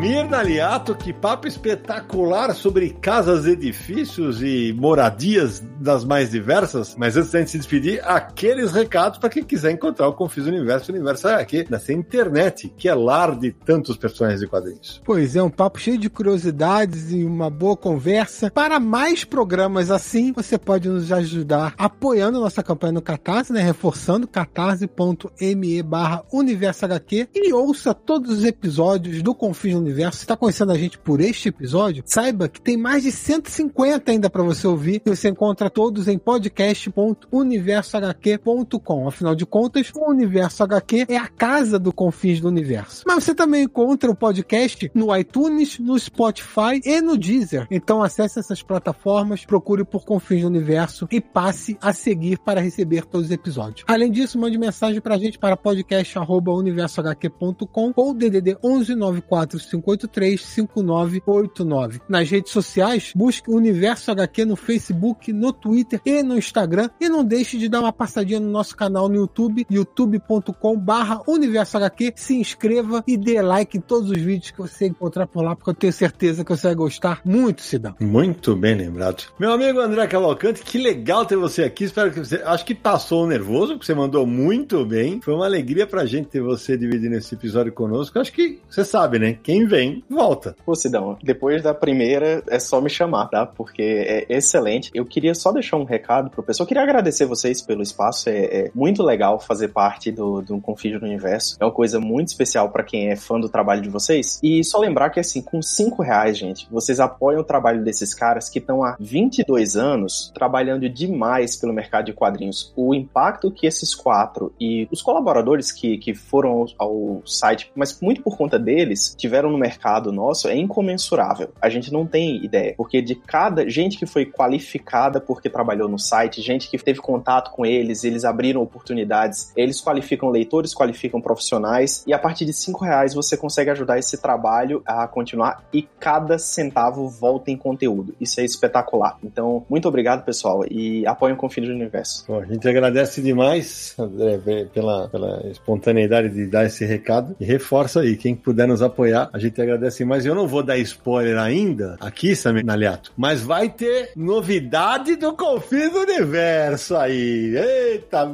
Samir 0.04 0.28
Naliato, 0.28 0.94
que 0.94 1.14
papo 1.14 1.48
espetacular 1.48 2.54
sobre 2.54 2.90
casas, 2.90 3.46
edifícios 3.46 4.42
e 4.42 4.70
moradias 4.74 5.60
das 5.84 6.04
mais 6.04 6.30
diversas. 6.30 6.96
Mas 6.96 7.16
antes 7.16 7.30
da 7.30 7.38
gente 7.38 7.50
se 7.50 7.58
despedir, 7.58 8.00
aqueles 8.04 8.72
recados 8.72 9.18
para 9.18 9.28
quem 9.28 9.44
quiser 9.44 9.70
encontrar 9.70 10.08
o 10.08 10.14
Confis 10.14 10.46
Universo, 10.46 10.90
o 10.90 10.94
Universo 10.94 11.28
aqui 11.28 11.66
nessa 11.70 11.92
internet, 11.92 12.72
que 12.76 12.88
é 12.88 12.94
lar 12.94 13.38
de 13.38 13.52
tantos 13.52 13.96
personagens 13.96 14.42
e 14.42 14.46
quadrinhos. 14.46 15.02
Pois 15.04 15.36
é, 15.36 15.42
um 15.42 15.50
papo 15.50 15.78
cheio 15.78 15.98
de 15.98 16.08
curiosidades 16.08 17.12
e 17.12 17.24
uma 17.24 17.50
boa 17.50 17.76
conversa. 17.76 18.50
Para 18.50 18.80
mais 18.80 19.24
programas 19.24 19.90
assim, 19.90 20.32
você 20.32 20.56
pode 20.56 20.88
nos 20.88 21.12
ajudar 21.12 21.74
apoiando 21.76 22.40
nossa 22.40 22.62
campanha 22.62 22.92
no 22.92 23.02
Catarse, 23.02 23.52
né? 23.52 23.60
Reforçando 23.60 24.26
catarse.me 24.26 25.82
barra 25.82 26.24
Universo 26.32 26.84
HQ 26.86 27.28
e 27.34 27.52
ouça 27.52 27.92
todos 27.92 28.38
os 28.38 28.44
episódios 28.44 29.22
do 29.22 29.34
Confins 29.34 29.74
no 29.74 29.80
Universo. 29.80 30.18
Se 30.18 30.24
está 30.24 30.36
conhecendo 30.36 30.72
a 30.72 30.78
gente 30.78 30.98
por 30.98 31.20
este 31.20 31.50
episódio, 31.50 32.02
saiba 32.06 32.48
que 32.48 32.60
tem 32.60 32.76
mais 32.76 33.02
de 33.02 33.12
150 33.12 34.10
ainda 34.10 34.30
para 34.30 34.42
você 34.42 34.66
ouvir 34.66 35.02
e 35.04 35.10
você 35.10 35.28
encontra 35.28 35.68
todos 35.74 36.08
em 36.08 36.16
podcast.universohq.com. 36.16 39.08
Afinal 39.08 39.34
de 39.34 39.44
contas, 39.44 39.90
o 39.94 40.08
Universo 40.08 40.62
HQ 40.62 41.04
é 41.08 41.16
a 41.16 41.26
casa 41.28 41.78
do 41.78 41.92
Confins 41.92 42.40
do 42.40 42.48
Universo. 42.48 43.02
Mas 43.06 43.24
você 43.24 43.34
também 43.34 43.64
encontra 43.64 44.10
o 44.10 44.14
podcast 44.14 44.90
no 44.94 45.14
iTunes, 45.16 45.78
no 45.78 45.98
Spotify 45.98 46.80
e 46.84 47.00
no 47.00 47.16
Deezer. 47.18 47.66
Então 47.70 48.02
acesse 48.02 48.38
essas 48.38 48.62
plataformas, 48.62 49.44
procure 49.44 49.84
por 49.84 50.04
Confins 50.04 50.42
do 50.42 50.46
Universo 50.46 51.08
e 51.10 51.20
passe 51.20 51.76
a 51.82 51.92
seguir 51.92 52.38
para 52.38 52.60
receber 52.60 53.04
todos 53.04 53.26
os 53.26 53.32
episódios. 53.32 53.84
Além 53.86 54.10
disso, 54.10 54.38
mande 54.38 54.56
mensagem 54.56 55.00
pra 55.00 55.18
gente 55.18 55.38
para 55.38 55.56
podcast@universohq.com 55.56 57.92
ou 57.96 58.14
DDD 58.14 58.56
11 58.62 58.94
94 58.94 59.58
985835989. 59.58 62.00
Nas 62.08 62.30
redes 62.30 62.52
sociais, 62.52 63.12
busque 63.14 63.50
Universo 63.50 64.10
HQ 64.10 64.44
no 64.44 64.56
Facebook, 64.56 65.32
no 65.32 65.52
Twitter 65.52 65.63
e 66.04 66.22
no 66.22 66.36
Instagram. 66.36 66.90
E 67.00 67.08
não 67.08 67.24
deixe 67.24 67.58
de 67.58 67.68
dar 67.68 67.80
uma 67.80 67.92
passadinha 67.92 68.40
no 68.40 68.50
nosso 68.50 68.76
canal 68.76 69.08
no 69.08 69.16
YouTube, 69.16 69.66
youtube.com 69.70 70.78
barra 70.78 71.22
Universo 71.26 71.76
HQ. 71.76 72.12
Se 72.16 72.34
inscreva 72.34 73.02
e 73.06 73.16
dê 73.16 73.40
like 73.40 73.78
em 73.78 73.80
todos 73.80 74.10
os 74.10 74.20
vídeos 74.20 74.50
que 74.50 74.58
você 74.58 74.86
encontrar 74.86 75.26
por 75.26 75.42
lá, 75.42 75.54
porque 75.54 75.70
eu 75.70 75.74
tenho 75.74 75.92
certeza 75.92 76.44
que 76.44 76.50
você 76.50 76.68
vai 76.68 76.74
gostar 76.74 77.20
muito, 77.24 77.62
Sidão. 77.62 77.94
Muito 78.00 78.56
bem 78.56 78.74
lembrado. 78.74 79.24
Meu 79.38 79.52
amigo 79.52 79.80
André 79.80 80.06
Cavalcante, 80.06 80.62
que 80.62 80.78
legal 80.78 81.24
ter 81.26 81.36
você 81.36 81.64
aqui. 81.64 81.84
Espero 81.84 82.10
que 82.10 82.20
você. 82.20 82.36
Acho 82.44 82.64
que 82.64 82.74
passou 82.74 83.24
o 83.24 83.26
nervoso, 83.26 83.74
porque 83.74 83.86
você 83.86 83.94
mandou 83.94 84.26
muito 84.26 84.84
bem. 84.84 85.20
Foi 85.20 85.34
uma 85.34 85.46
alegria 85.46 85.86
pra 85.86 86.06
gente 86.06 86.28
ter 86.28 86.40
você 86.40 86.76
dividindo 86.76 87.16
esse 87.16 87.34
episódio 87.34 87.72
conosco. 87.72 88.18
Acho 88.18 88.32
que 88.32 88.60
você 88.68 88.84
sabe, 88.84 89.18
né? 89.18 89.38
Quem 89.42 89.66
vem, 89.66 90.04
volta. 90.08 90.56
Pô, 90.64 90.74
Sidão, 90.74 91.18
depois 91.22 91.62
da 91.62 91.74
primeira 91.74 92.42
é 92.48 92.58
só 92.58 92.80
me 92.80 92.90
chamar, 92.90 93.28
tá? 93.28 93.46
Porque 93.46 93.82
é 93.82 94.26
excelente. 94.28 94.90
Eu 94.94 95.04
queria 95.04 95.34
só 95.34 95.43
deixar 95.52 95.76
um 95.76 95.84
recado 95.84 96.30
pro 96.30 96.42
pessoal. 96.42 96.64
Eu 96.64 96.68
queria 96.68 96.82
agradecer 96.82 97.26
vocês 97.26 97.62
pelo 97.62 97.82
espaço. 97.82 98.28
É, 98.28 98.44
é 98.44 98.70
muito 98.74 99.02
legal 99.02 99.38
fazer 99.38 99.68
parte 99.68 100.10
do, 100.10 100.42
do 100.42 100.56
do 100.56 101.06
Universo. 101.06 101.56
É 101.60 101.64
uma 101.64 101.72
coisa 101.72 102.00
muito 102.00 102.28
especial 102.28 102.70
para 102.70 102.82
quem 102.82 103.08
é 103.08 103.16
fã 103.16 103.38
do 103.38 103.48
trabalho 103.48 103.82
de 103.82 103.88
vocês. 103.88 104.40
E 104.42 104.62
só 104.64 104.78
lembrar 104.78 105.10
que, 105.10 105.20
assim, 105.20 105.42
com 105.42 105.60
cinco 105.62 106.02
reais, 106.02 106.36
gente, 106.36 106.66
vocês 106.70 107.00
apoiam 107.00 107.40
o 107.40 107.44
trabalho 107.44 107.82
desses 107.82 108.14
caras 108.14 108.48
que 108.48 108.58
estão 108.58 108.82
há 108.82 108.96
22 108.98 109.76
anos 109.76 110.32
trabalhando 110.34 110.88
demais 110.88 111.56
pelo 111.56 111.72
mercado 111.72 112.06
de 112.06 112.12
quadrinhos. 112.12 112.72
O 112.76 112.94
impacto 112.94 113.50
que 113.50 113.66
esses 113.66 113.94
quatro 113.94 114.52
e 114.60 114.88
os 114.90 115.02
colaboradores 115.02 115.70
que, 115.70 115.98
que 115.98 116.14
foram 116.14 116.52
ao, 116.52 116.66
ao 116.78 117.22
site, 117.26 117.70
mas 117.74 117.98
muito 118.00 118.22
por 118.22 118.36
conta 118.36 118.58
deles, 118.58 119.14
tiveram 119.16 119.50
no 119.50 119.58
mercado 119.58 120.12
nosso 120.12 120.48
é 120.48 120.56
incomensurável. 120.56 121.50
A 121.60 121.68
gente 121.68 121.92
não 121.92 122.06
tem 122.06 122.44
ideia, 122.44 122.74
porque 122.76 123.00
de 123.00 123.14
cada 123.14 123.68
gente 123.68 123.98
que 123.98 124.06
foi 124.06 124.26
qualificada 124.26 125.20
porque 125.34 125.50
trabalhou 125.50 125.88
no 125.88 125.98
site, 125.98 126.40
gente 126.40 126.68
que 126.70 126.78
teve 126.78 127.00
contato 127.00 127.50
com 127.50 127.66
eles, 127.66 128.04
eles 128.04 128.24
abriram 128.24 128.62
oportunidades, 128.62 129.52
eles 129.56 129.80
qualificam 129.80 130.30
leitores, 130.30 130.74
qualificam 130.74 131.20
profissionais, 131.20 132.04
e 132.06 132.12
a 132.12 132.18
partir 132.18 132.44
de 132.44 132.52
cinco 132.52 132.84
reais 132.84 133.14
você 133.14 133.36
consegue 133.36 133.70
ajudar 133.70 133.98
esse 133.98 134.16
trabalho 134.18 134.82
a 134.86 135.06
continuar 135.06 135.64
e 135.72 135.82
cada 135.98 136.38
centavo 136.38 137.08
volta 137.08 137.50
em 137.50 137.56
conteúdo. 137.56 138.14
Isso 138.20 138.40
é 138.40 138.44
espetacular. 138.44 139.18
Então, 139.22 139.64
muito 139.68 139.88
obrigado, 139.88 140.24
pessoal, 140.24 140.64
e 140.70 141.06
apoiem 141.06 141.34
o 141.34 141.36
Confins 141.36 141.66
do 141.66 141.74
Universo. 141.74 142.24
Bom, 142.26 142.40
a 142.40 142.46
gente 142.46 142.68
agradece 142.68 143.20
demais, 143.20 143.94
André, 143.98 144.66
pela, 144.72 145.08
pela 145.08 145.46
espontaneidade 145.50 146.28
de 146.30 146.46
dar 146.46 146.64
esse 146.64 146.84
recado 146.84 147.36
e 147.40 147.44
reforça 147.44 148.00
aí, 148.00 148.16
quem 148.16 148.34
puder 148.34 148.66
nos 148.66 148.82
apoiar, 148.82 149.28
a 149.32 149.38
gente 149.38 149.60
agradece 149.60 150.04
mais. 150.04 150.24
Eu 150.24 150.34
não 150.34 150.46
vou 150.46 150.62
dar 150.62 150.78
spoiler 150.78 151.38
ainda 151.38 151.96
aqui, 152.00 152.34
Samir 152.36 152.64
Naliato, 152.64 153.12
mas 153.16 153.40
vai 153.40 153.68
ter 153.68 154.10
novidade 154.16 155.16
do 155.16 155.23
Confins 155.32 155.92
do 155.92 156.00
Universo 156.00 156.96
aí. 156.96 157.56
Eita, 157.56 158.30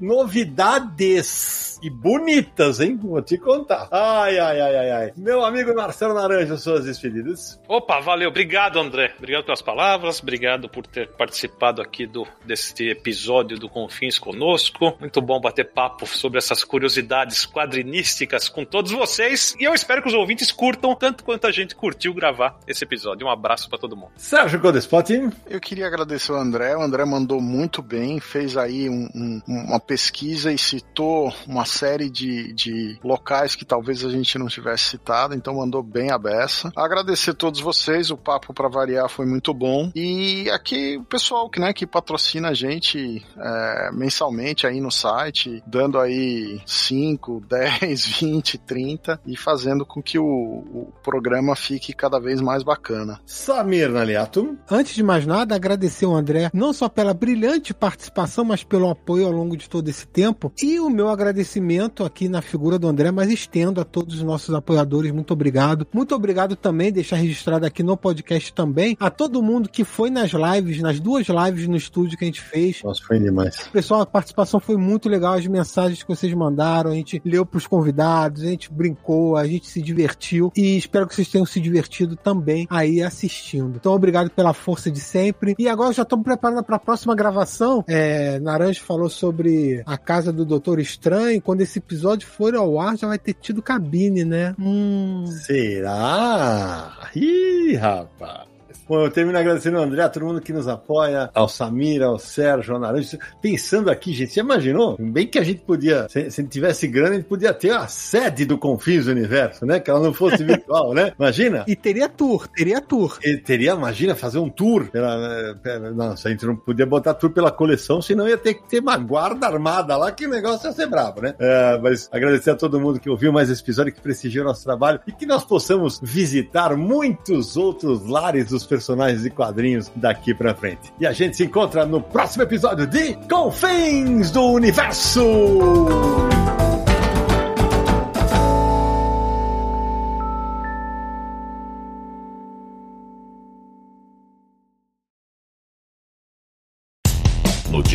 novidades 0.00 1.78
e 1.82 1.90
bonitas, 1.90 2.80
hein? 2.80 2.96
Vou 2.96 3.20
te 3.20 3.36
contar. 3.36 3.88
Ai, 3.90 4.38
ai, 4.38 4.60
ai, 4.60 4.76
ai, 4.76 4.90
ai. 4.90 5.12
Meu 5.16 5.44
amigo 5.44 5.74
Marcelo 5.74 6.14
Naranja, 6.14 6.56
suas 6.56 6.84
despedidas. 6.84 7.60
Opa, 7.68 8.00
valeu. 8.00 8.30
Obrigado, 8.30 8.78
André. 8.78 9.12
Obrigado 9.18 9.44
pelas 9.44 9.60
palavras. 9.60 10.20
Obrigado 10.22 10.68
por 10.68 10.86
ter 10.86 11.08
participado 11.08 11.82
aqui 11.82 12.06
do, 12.06 12.26
deste 12.44 12.88
episódio 12.88 13.58
do 13.58 13.68
Confins 13.68 14.18
conosco. 14.18 14.96
Muito 15.00 15.20
bom 15.20 15.40
bater 15.40 15.72
papo 15.72 16.06
sobre 16.06 16.38
essas 16.38 16.62
curiosidades 16.62 17.44
quadrinísticas 17.44 18.48
com 18.48 18.64
todos 18.64 18.92
vocês. 18.92 19.56
E 19.58 19.64
eu 19.64 19.74
espero 19.74 20.02
que 20.02 20.08
os 20.08 20.14
ouvintes 20.14 20.52
curtam 20.52 20.94
tanto 20.94 21.24
quanto 21.24 21.48
a 21.48 21.50
gente 21.50 21.74
curtiu 21.74 22.14
gravar 22.14 22.58
esse 22.66 22.84
episódio. 22.84 23.26
Um 23.26 23.30
abraço 23.30 23.68
para 23.68 23.78
todo 23.78 23.96
mundo. 23.96 24.12
Sérgio 24.16 24.60
Codespot. 24.60 25.02
Eu 25.50 25.60
queria 25.60 25.88
agradecer 25.88 26.21
o 26.30 26.36
André. 26.36 26.76
O 26.76 26.82
André 26.82 27.04
mandou 27.04 27.40
muito 27.40 27.82
bem, 27.82 28.20
fez 28.20 28.56
aí 28.56 28.88
um, 28.88 29.08
um, 29.14 29.42
uma 29.46 29.80
pesquisa 29.80 30.52
e 30.52 30.58
citou 30.58 31.32
uma 31.46 31.64
série 31.64 32.10
de, 32.10 32.52
de 32.52 32.98
locais 33.02 33.54
que 33.54 33.64
talvez 33.64 34.04
a 34.04 34.10
gente 34.10 34.38
não 34.38 34.46
tivesse 34.46 34.84
citado, 34.84 35.34
então 35.34 35.56
mandou 35.56 35.82
bem 35.82 36.10
a 36.10 36.18
beça. 36.18 36.72
Agradecer 36.76 37.30
a 37.30 37.34
todos 37.34 37.60
vocês, 37.60 38.10
o 38.10 38.16
papo 38.16 38.52
para 38.52 38.68
variar 38.68 39.08
foi 39.08 39.26
muito 39.26 39.52
bom. 39.54 39.90
E 39.94 40.48
aqui 40.50 40.96
o 40.98 41.04
pessoal 41.04 41.48
que, 41.48 41.58
né, 41.58 41.72
que 41.72 41.86
patrocina 41.86 42.50
a 42.50 42.54
gente 42.54 43.24
é, 43.36 43.90
mensalmente 43.92 44.66
aí 44.66 44.80
no 44.80 44.90
site, 44.90 45.62
dando 45.66 45.98
aí 45.98 46.60
5, 46.66 47.44
10, 47.48 48.06
20, 48.20 48.58
30 48.58 49.20
e 49.26 49.36
fazendo 49.36 49.84
com 49.86 50.02
que 50.02 50.18
o, 50.18 50.24
o 50.24 50.92
programa 51.02 51.56
fique 51.56 51.92
cada 51.92 52.18
vez 52.18 52.40
mais 52.40 52.62
bacana. 52.62 53.20
Samir 53.26 53.90
Naliato. 53.90 54.58
Antes 54.70 54.94
de 54.94 55.02
mais 55.02 55.26
nada, 55.26 55.54
agradecer 55.54 56.06
André 56.14 56.50
não 56.52 56.72
só 56.72 56.88
pela 56.88 57.14
brilhante 57.14 57.74
participação, 57.74 58.44
mas 58.44 58.62
pelo 58.62 58.88
apoio 58.88 59.26
ao 59.26 59.32
longo 59.32 59.56
de 59.56 59.68
todo 59.68 59.88
esse 59.88 60.06
tempo. 60.06 60.52
E 60.62 60.78
o 60.78 60.90
meu 60.90 61.08
agradecimento 61.08 62.04
aqui 62.04 62.28
na 62.28 62.42
figura 62.42 62.78
do 62.78 62.88
André, 62.88 63.10
mas 63.10 63.30
estendo 63.30 63.80
a 63.80 63.84
todos 63.84 64.16
os 64.16 64.22
nossos 64.22 64.54
apoiadores. 64.54 65.10
Muito 65.10 65.32
obrigado. 65.32 65.86
Muito 65.92 66.14
obrigado 66.14 66.56
também, 66.56 66.92
deixar 66.92 67.16
registrado 67.16 67.66
aqui 67.66 67.82
no 67.82 67.96
podcast 67.96 68.52
também, 68.52 68.96
a 68.98 69.10
todo 69.10 69.42
mundo 69.42 69.68
que 69.68 69.84
foi 69.84 70.10
nas 70.10 70.30
lives, 70.32 70.80
nas 70.80 71.00
duas 71.00 71.26
lives 71.28 71.68
no 71.68 71.76
estúdio 71.76 72.16
que 72.18 72.24
a 72.24 72.26
gente 72.26 72.40
fez. 72.40 72.82
Nossa, 72.82 73.02
foi 73.02 73.18
demais. 73.18 73.68
Pessoal, 73.72 74.02
a 74.02 74.06
participação 74.06 74.60
foi 74.60 74.76
muito 74.76 75.08
legal, 75.08 75.34
as 75.34 75.46
mensagens 75.46 76.02
que 76.02 76.08
vocês 76.08 76.32
mandaram, 76.34 76.90
a 76.90 76.94
gente 76.94 77.20
leu 77.24 77.44
pros 77.44 77.66
convidados, 77.66 78.42
a 78.42 78.46
gente 78.46 78.72
brincou, 78.72 79.36
a 79.36 79.46
gente 79.46 79.66
se 79.66 79.80
divertiu 79.80 80.52
e 80.56 80.76
espero 80.76 81.06
que 81.06 81.14
vocês 81.14 81.28
tenham 81.28 81.46
se 81.46 81.60
divertido 81.60 82.16
também 82.16 82.66
aí 82.70 83.02
assistindo. 83.02 83.76
Então, 83.76 83.92
obrigado 83.92 84.30
pela 84.30 84.52
força 84.52 84.90
de 84.90 85.00
sempre. 85.00 85.54
E 85.58 85.68
agora 85.68 85.92
já 85.92 86.01
estamos 86.02 86.24
preparando 86.24 86.62
para 86.62 86.76
a 86.76 86.80
próxima 86.80 87.14
gravação. 87.14 87.84
É, 87.88 88.38
Naranja 88.40 88.80
falou 88.80 89.08
sobre 89.08 89.82
a 89.86 89.96
casa 89.98 90.32
do 90.32 90.44
Doutor 90.44 90.78
Estranho 90.78 91.40
quando 91.40 91.60
esse 91.60 91.78
episódio 91.78 92.28
for 92.28 92.54
ao 92.54 92.80
ar, 92.80 92.96
já 92.96 93.06
vai 93.06 93.18
ter 93.18 93.34
tido 93.34 93.62
cabine, 93.62 94.24
né? 94.24 94.54
Hum. 94.58 95.24
Será? 95.26 97.10
Ih, 97.14 97.74
rapaz. 97.74 98.51
Bom, 98.88 99.04
eu 99.04 99.10
termino 99.10 99.38
agradecendo 99.38 99.78
ao 99.78 99.84
André, 99.84 100.02
a 100.02 100.08
todo 100.08 100.26
mundo 100.26 100.40
que 100.40 100.52
nos 100.52 100.68
apoia, 100.68 101.30
ao 101.34 101.48
Samir, 101.48 102.02
ao 102.02 102.18
Sérgio, 102.18 102.74
ao 102.74 102.80
Naranjo. 102.80 103.18
Pensando 103.40 103.90
aqui, 103.90 104.12
gente, 104.12 104.32
você 104.32 104.40
imaginou? 104.40 104.96
Bem 104.98 105.26
que 105.26 105.38
a 105.38 105.42
gente 105.42 105.60
podia, 105.60 106.06
se, 106.08 106.30
se 106.30 106.44
tivesse 106.44 106.86
grana, 106.86 107.10
a 107.10 107.14
gente 107.14 107.26
podia 107.26 107.52
ter 107.52 107.70
a 107.70 107.86
sede 107.86 108.44
do 108.44 108.58
Confins 108.58 109.06
do 109.06 109.10
Universo, 109.10 109.66
né? 109.66 109.80
Que 109.80 109.90
ela 109.90 110.00
não 110.00 110.12
fosse 110.12 110.42
virtual, 110.44 110.94
né? 110.94 111.12
Imagina? 111.18 111.64
E 111.66 111.76
teria 111.76 112.08
tour, 112.08 112.48
teria 112.48 112.80
tour. 112.80 113.18
E 113.22 113.36
teria, 113.38 113.72
imagina, 113.72 114.14
fazer 114.14 114.38
um 114.38 114.48
tour. 114.48 114.90
Pela, 114.90 115.54
pela, 115.62 115.90
nossa, 115.90 116.28
a 116.28 116.30
gente 116.30 116.46
não 116.46 116.56
podia 116.56 116.86
botar 116.86 117.14
tour 117.14 117.30
pela 117.30 117.50
coleção, 117.50 118.00
senão 118.02 118.28
ia 118.28 118.38
ter 118.38 118.54
que 118.54 118.68
ter 118.68 118.80
uma 118.80 118.96
guarda 118.96 119.46
armada 119.46 119.96
lá, 119.96 120.10
que 120.12 120.26
o 120.26 120.30
negócio 120.30 120.68
ia 120.68 120.72
ser 120.72 120.86
bravo, 120.86 121.22
né? 121.22 121.34
É, 121.38 121.78
mas 121.78 122.08
agradecer 122.12 122.50
a 122.50 122.56
todo 122.56 122.80
mundo 122.80 123.00
que 123.00 123.10
ouviu 123.10 123.32
mais 123.32 123.50
esse 123.50 123.62
episódio, 123.62 123.92
que 123.92 124.00
prestigiou 124.00 124.44
nosso 124.44 124.64
trabalho 124.64 125.00
e 125.06 125.12
que 125.12 125.26
nós 125.26 125.44
possamos 125.44 126.00
visitar 126.02 126.76
muitos 126.76 127.56
outros 127.56 128.06
lares 128.06 128.48
dos 128.48 128.61
personagens 128.66 129.02
personagens 129.02 129.26
e 129.26 129.30
quadrinhos 129.30 129.90
daqui 129.94 130.34
pra 130.34 130.54
frente. 130.54 130.92
E 130.98 131.06
a 131.06 131.12
gente 131.12 131.36
se 131.36 131.44
encontra 131.44 131.84
no 131.84 132.00
próximo 132.00 132.42
episódio 132.44 132.86
de 132.86 133.14
Confins 133.28 134.30
do 134.30 134.42
Universo! 134.52 136.31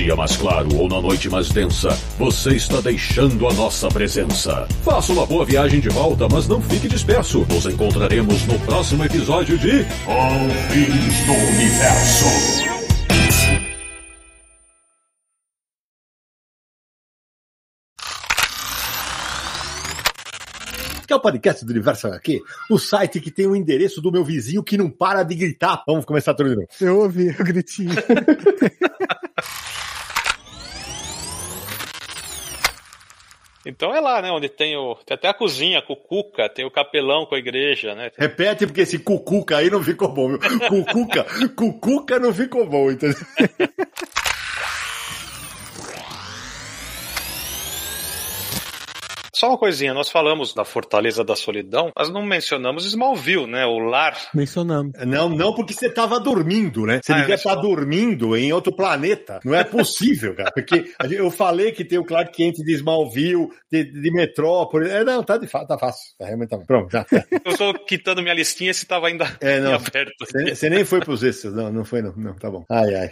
Dia 0.08 0.16
mais 0.16 0.38
claro 0.38 0.74
ou 0.78 0.88
na 0.88 1.02
noite 1.02 1.30
mais 1.30 1.50
densa, 1.50 1.90
você 2.18 2.52
está 2.52 2.80
deixando 2.80 3.46
a 3.46 3.54
nossa 3.54 3.90
presença. 3.90 4.66
Faça 4.82 5.12
uma 5.12 5.26
boa 5.26 5.44
viagem 5.44 5.82
de 5.82 5.90
volta, 5.90 6.30
mas 6.32 6.48
não 6.48 6.62
fique 6.62 6.88
disperso. 6.88 7.46
Nos 7.50 7.66
encontraremos 7.66 8.46
no 8.46 8.58
próximo 8.62 9.04
episódio 9.04 9.58
de 9.58 9.84
Confins 10.06 11.26
do 11.26 11.34
Universo. 11.34 12.78
que 21.06 21.14
é 21.14 21.16
o 21.16 21.22
podcast 21.22 21.64
do 21.64 21.72
Universo 21.72 22.08
HQ, 22.08 22.42
o 22.70 22.78
site 22.78 23.22
que 23.22 23.32
tem 23.32 23.48
o 23.48 23.56
endereço 23.56 24.02
do 24.02 24.12
meu 24.12 24.26
vizinho 24.26 24.62
que 24.62 24.78
não 24.78 24.90
para 24.90 25.24
de 25.24 25.36
gritar. 25.36 25.82
Vamos 25.88 26.04
começar 26.04 26.34
tudo 26.34 26.50
de 26.50 26.56
novo. 26.58 26.68
Eu 26.82 27.00
ouvi 27.00 27.30
o 27.30 27.44
gritinho. 27.46 27.96
Então 33.68 33.94
é 33.94 34.00
lá, 34.00 34.22
né? 34.22 34.32
Onde 34.32 34.48
tem 34.48 34.78
o. 34.78 34.96
Tem 35.06 35.16
até 35.16 35.28
a 35.28 35.34
cozinha, 35.34 35.82
cucuca, 35.82 36.48
tem 36.48 36.66
o 36.66 36.72
capelão 36.72 37.26
com 37.26 37.36
a 37.36 37.40
igreja, 37.40 37.94
né? 37.94 38.12
Repete, 38.18 38.66
porque 38.66 38.82
esse 38.82 38.98
cucuca 38.98 39.58
aí 39.58 39.70
não 39.70 39.84
ficou 39.84 40.08
bom, 40.08 40.30
viu? 40.30 40.40
Cucuca, 40.70 41.26
cucuca 41.56 42.18
não 42.18 42.34
ficou 42.34 42.66
bom, 42.66 42.90
entendeu? 42.90 43.18
Só 49.38 49.50
uma 49.50 49.58
coisinha, 49.58 49.94
nós 49.94 50.10
falamos 50.10 50.52
da 50.54 50.66
Fortaleza 50.66 51.24
da 51.24 51.36
Solidão, 51.36 51.92
mas 51.96 52.10
não 52.10 52.26
mencionamos 52.26 52.86
Smallville, 52.86 53.46
né? 53.46 53.66
O 53.68 53.78
lar. 53.78 54.18
Mencionamos. 54.34 54.94
Não, 55.06 55.30
não, 55.30 55.54
porque 55.54 55.74
você 55.74 55.90
tava 55.92 56.20
dormindo, 56.20 56.86
né? 56.88 57.00
Você 57.04 57.14
Ah, 57.14 57.20
devia 57.20 57.36
estar 57.36 57.54
só- 57.54 57.62
dormindo 57.62 58.36
em 58.36 58.52
outro 58.52 58.76
planeta. 58.76 59.40
Não 59.46 59.54
é 59.54 59.64
possível, 59.64 60.34
cara. 60.36 60.52
Porque 60.52 60.92
eu 61.12 61.30
falei 61.30 61.72
que 61.72 61.86
tem 61.86 62.00
o 62.00 62.04
Clark 62.04 62.32
Kent 62.36 62.56
de 62.56 62.74
Smallville, 62.74 63.48
de, 63.72 63.84
de 63.84 64.12
Metrópole. 64.12 64.90
É, 64.90 65.04
não, 65.04 65.22
tá 65.22 65.38
de 65.38 65.46
fato, 65.48 65.68
tá 65.68 65.78
fácil. 65.78 66.02
Tá, 66.18 66.26
realmente 66.26 66.50
tá. 66.50 66.58
Pronto, 66.66 66.92
já. 66.92 67.06
Eu 67.46 67.52
estou 67.52 67.74
quitando 67.86 68.24
minha 68.24 68.34
listinha 68.34 68.74
se 68.74 68.88
tava 68.88 69.08
ainda 69.08 69.38
É, 69.40 69.60
não. 69.60 69.76
aberto. 69.76 70.14
Você 70.50 70.68
nem 70.70 70.84
foi 70.84 71.00
pros 71.00 71.22
extras, 71.24 71.54
não, 71.54 71.72
não 71.72 71.86
foi, 71.86 72.02
não. 72.02 72.14
Não, 72.18 72.34
tá 72.36 72.50
bom. 72.50 72.66
Ai, 72.72 72.96
ai. 72.96 73.12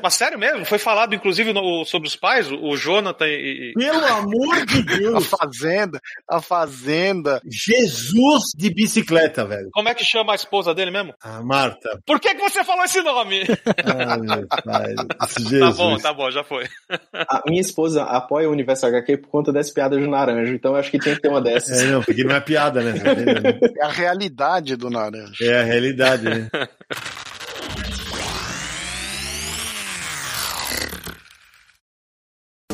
Mas 0.00 0.14
sério 0.14 0.38
mesmo, 0.38 0.64
foi 0.64 0.78
falado 0.78 1.14
inclusive 1.16 1.52
no- 1.52 1.84
sobre 1.84 2.06
os 2.08 2.14
pais, 2.14 2.48
o, 2.50 2.76
Jonathan 2.76 3.26
e. 3.26 3.72
Pelo 3.76 4.04
amor 4.06 4.64
de 4.66 4.78
A 4.78 4.96
Deus! 4.96 5.28
Fazenda, 5.64 6.00
a 6.28 6.40
fazenda. 6.40 7.40
Jesus 7.50 8.44
de 8.56 8.70
bicicleta, 8.70 9.44
velho. 9.44 9.68
Como 9.72 9.88
é 9.88 9.94
que 9.94 10.04
chama 10.04 10.32
a 10.32 10.36
esposa 10.36 10.74
dele 10.74 10.90
mesmo? 10.90 11.14
Ah, 11.22 11.42
Marta. 11.42 12.00
Por 12.06 12.20
que, 12.20 12.34
que 12.34 12.40
você 12.42 12.62
falou 12.62 12.84
esse 12.84 13.00
nome? 13.02 13.44
Ai, 13.84 14.18
meu 14.18 14.46
pai. 14.46 14.94
tá 15.18 15.26
Jesus. 15.38 15.76
bom, 15.76 15.96
tá 15.98 16.12
bom, 16.12 16.30
já 16.30 16.44
foi. 16.44 16.66
A 17.14 17.42
minha 17.48 17.60
esposa 17.60 18.04
apoia 18.04 18.48
o 18.48 18.52
Universo 18.52 18.86
HQ 18.86 19.18
por 19.18 19.28
conta 19.28 19.52
das 19.52 19.70
piadas 19.70 20.00
do 20.00 20.08
Naranjo, 20.08 20.54
então 20.54 20.72
eu 20.72 20.76
acho 20.76 20.90
que 20.90 20.98
tem 20.98 21.14
que 21.14 21.22
ter 21.22 21.28
uma 21.28 21.40
dessas. 21.40 21.82
É, 21.82 21.86
não, 21.86 22.02
porque 22.02 22.24
não 22.24 22.34
é 22.34 22.40
piada, 22.40 22.82
né? 22.82 22.94
É 23.78 23.84
a 23.84 23.88
realidade 23.88 24.76
do 24.76 24.90
naranja. 24.90 25.44
É 25.44 25.60
a 25.60 25.64
realidade, 25.64 26.24
né? 26.24 26.48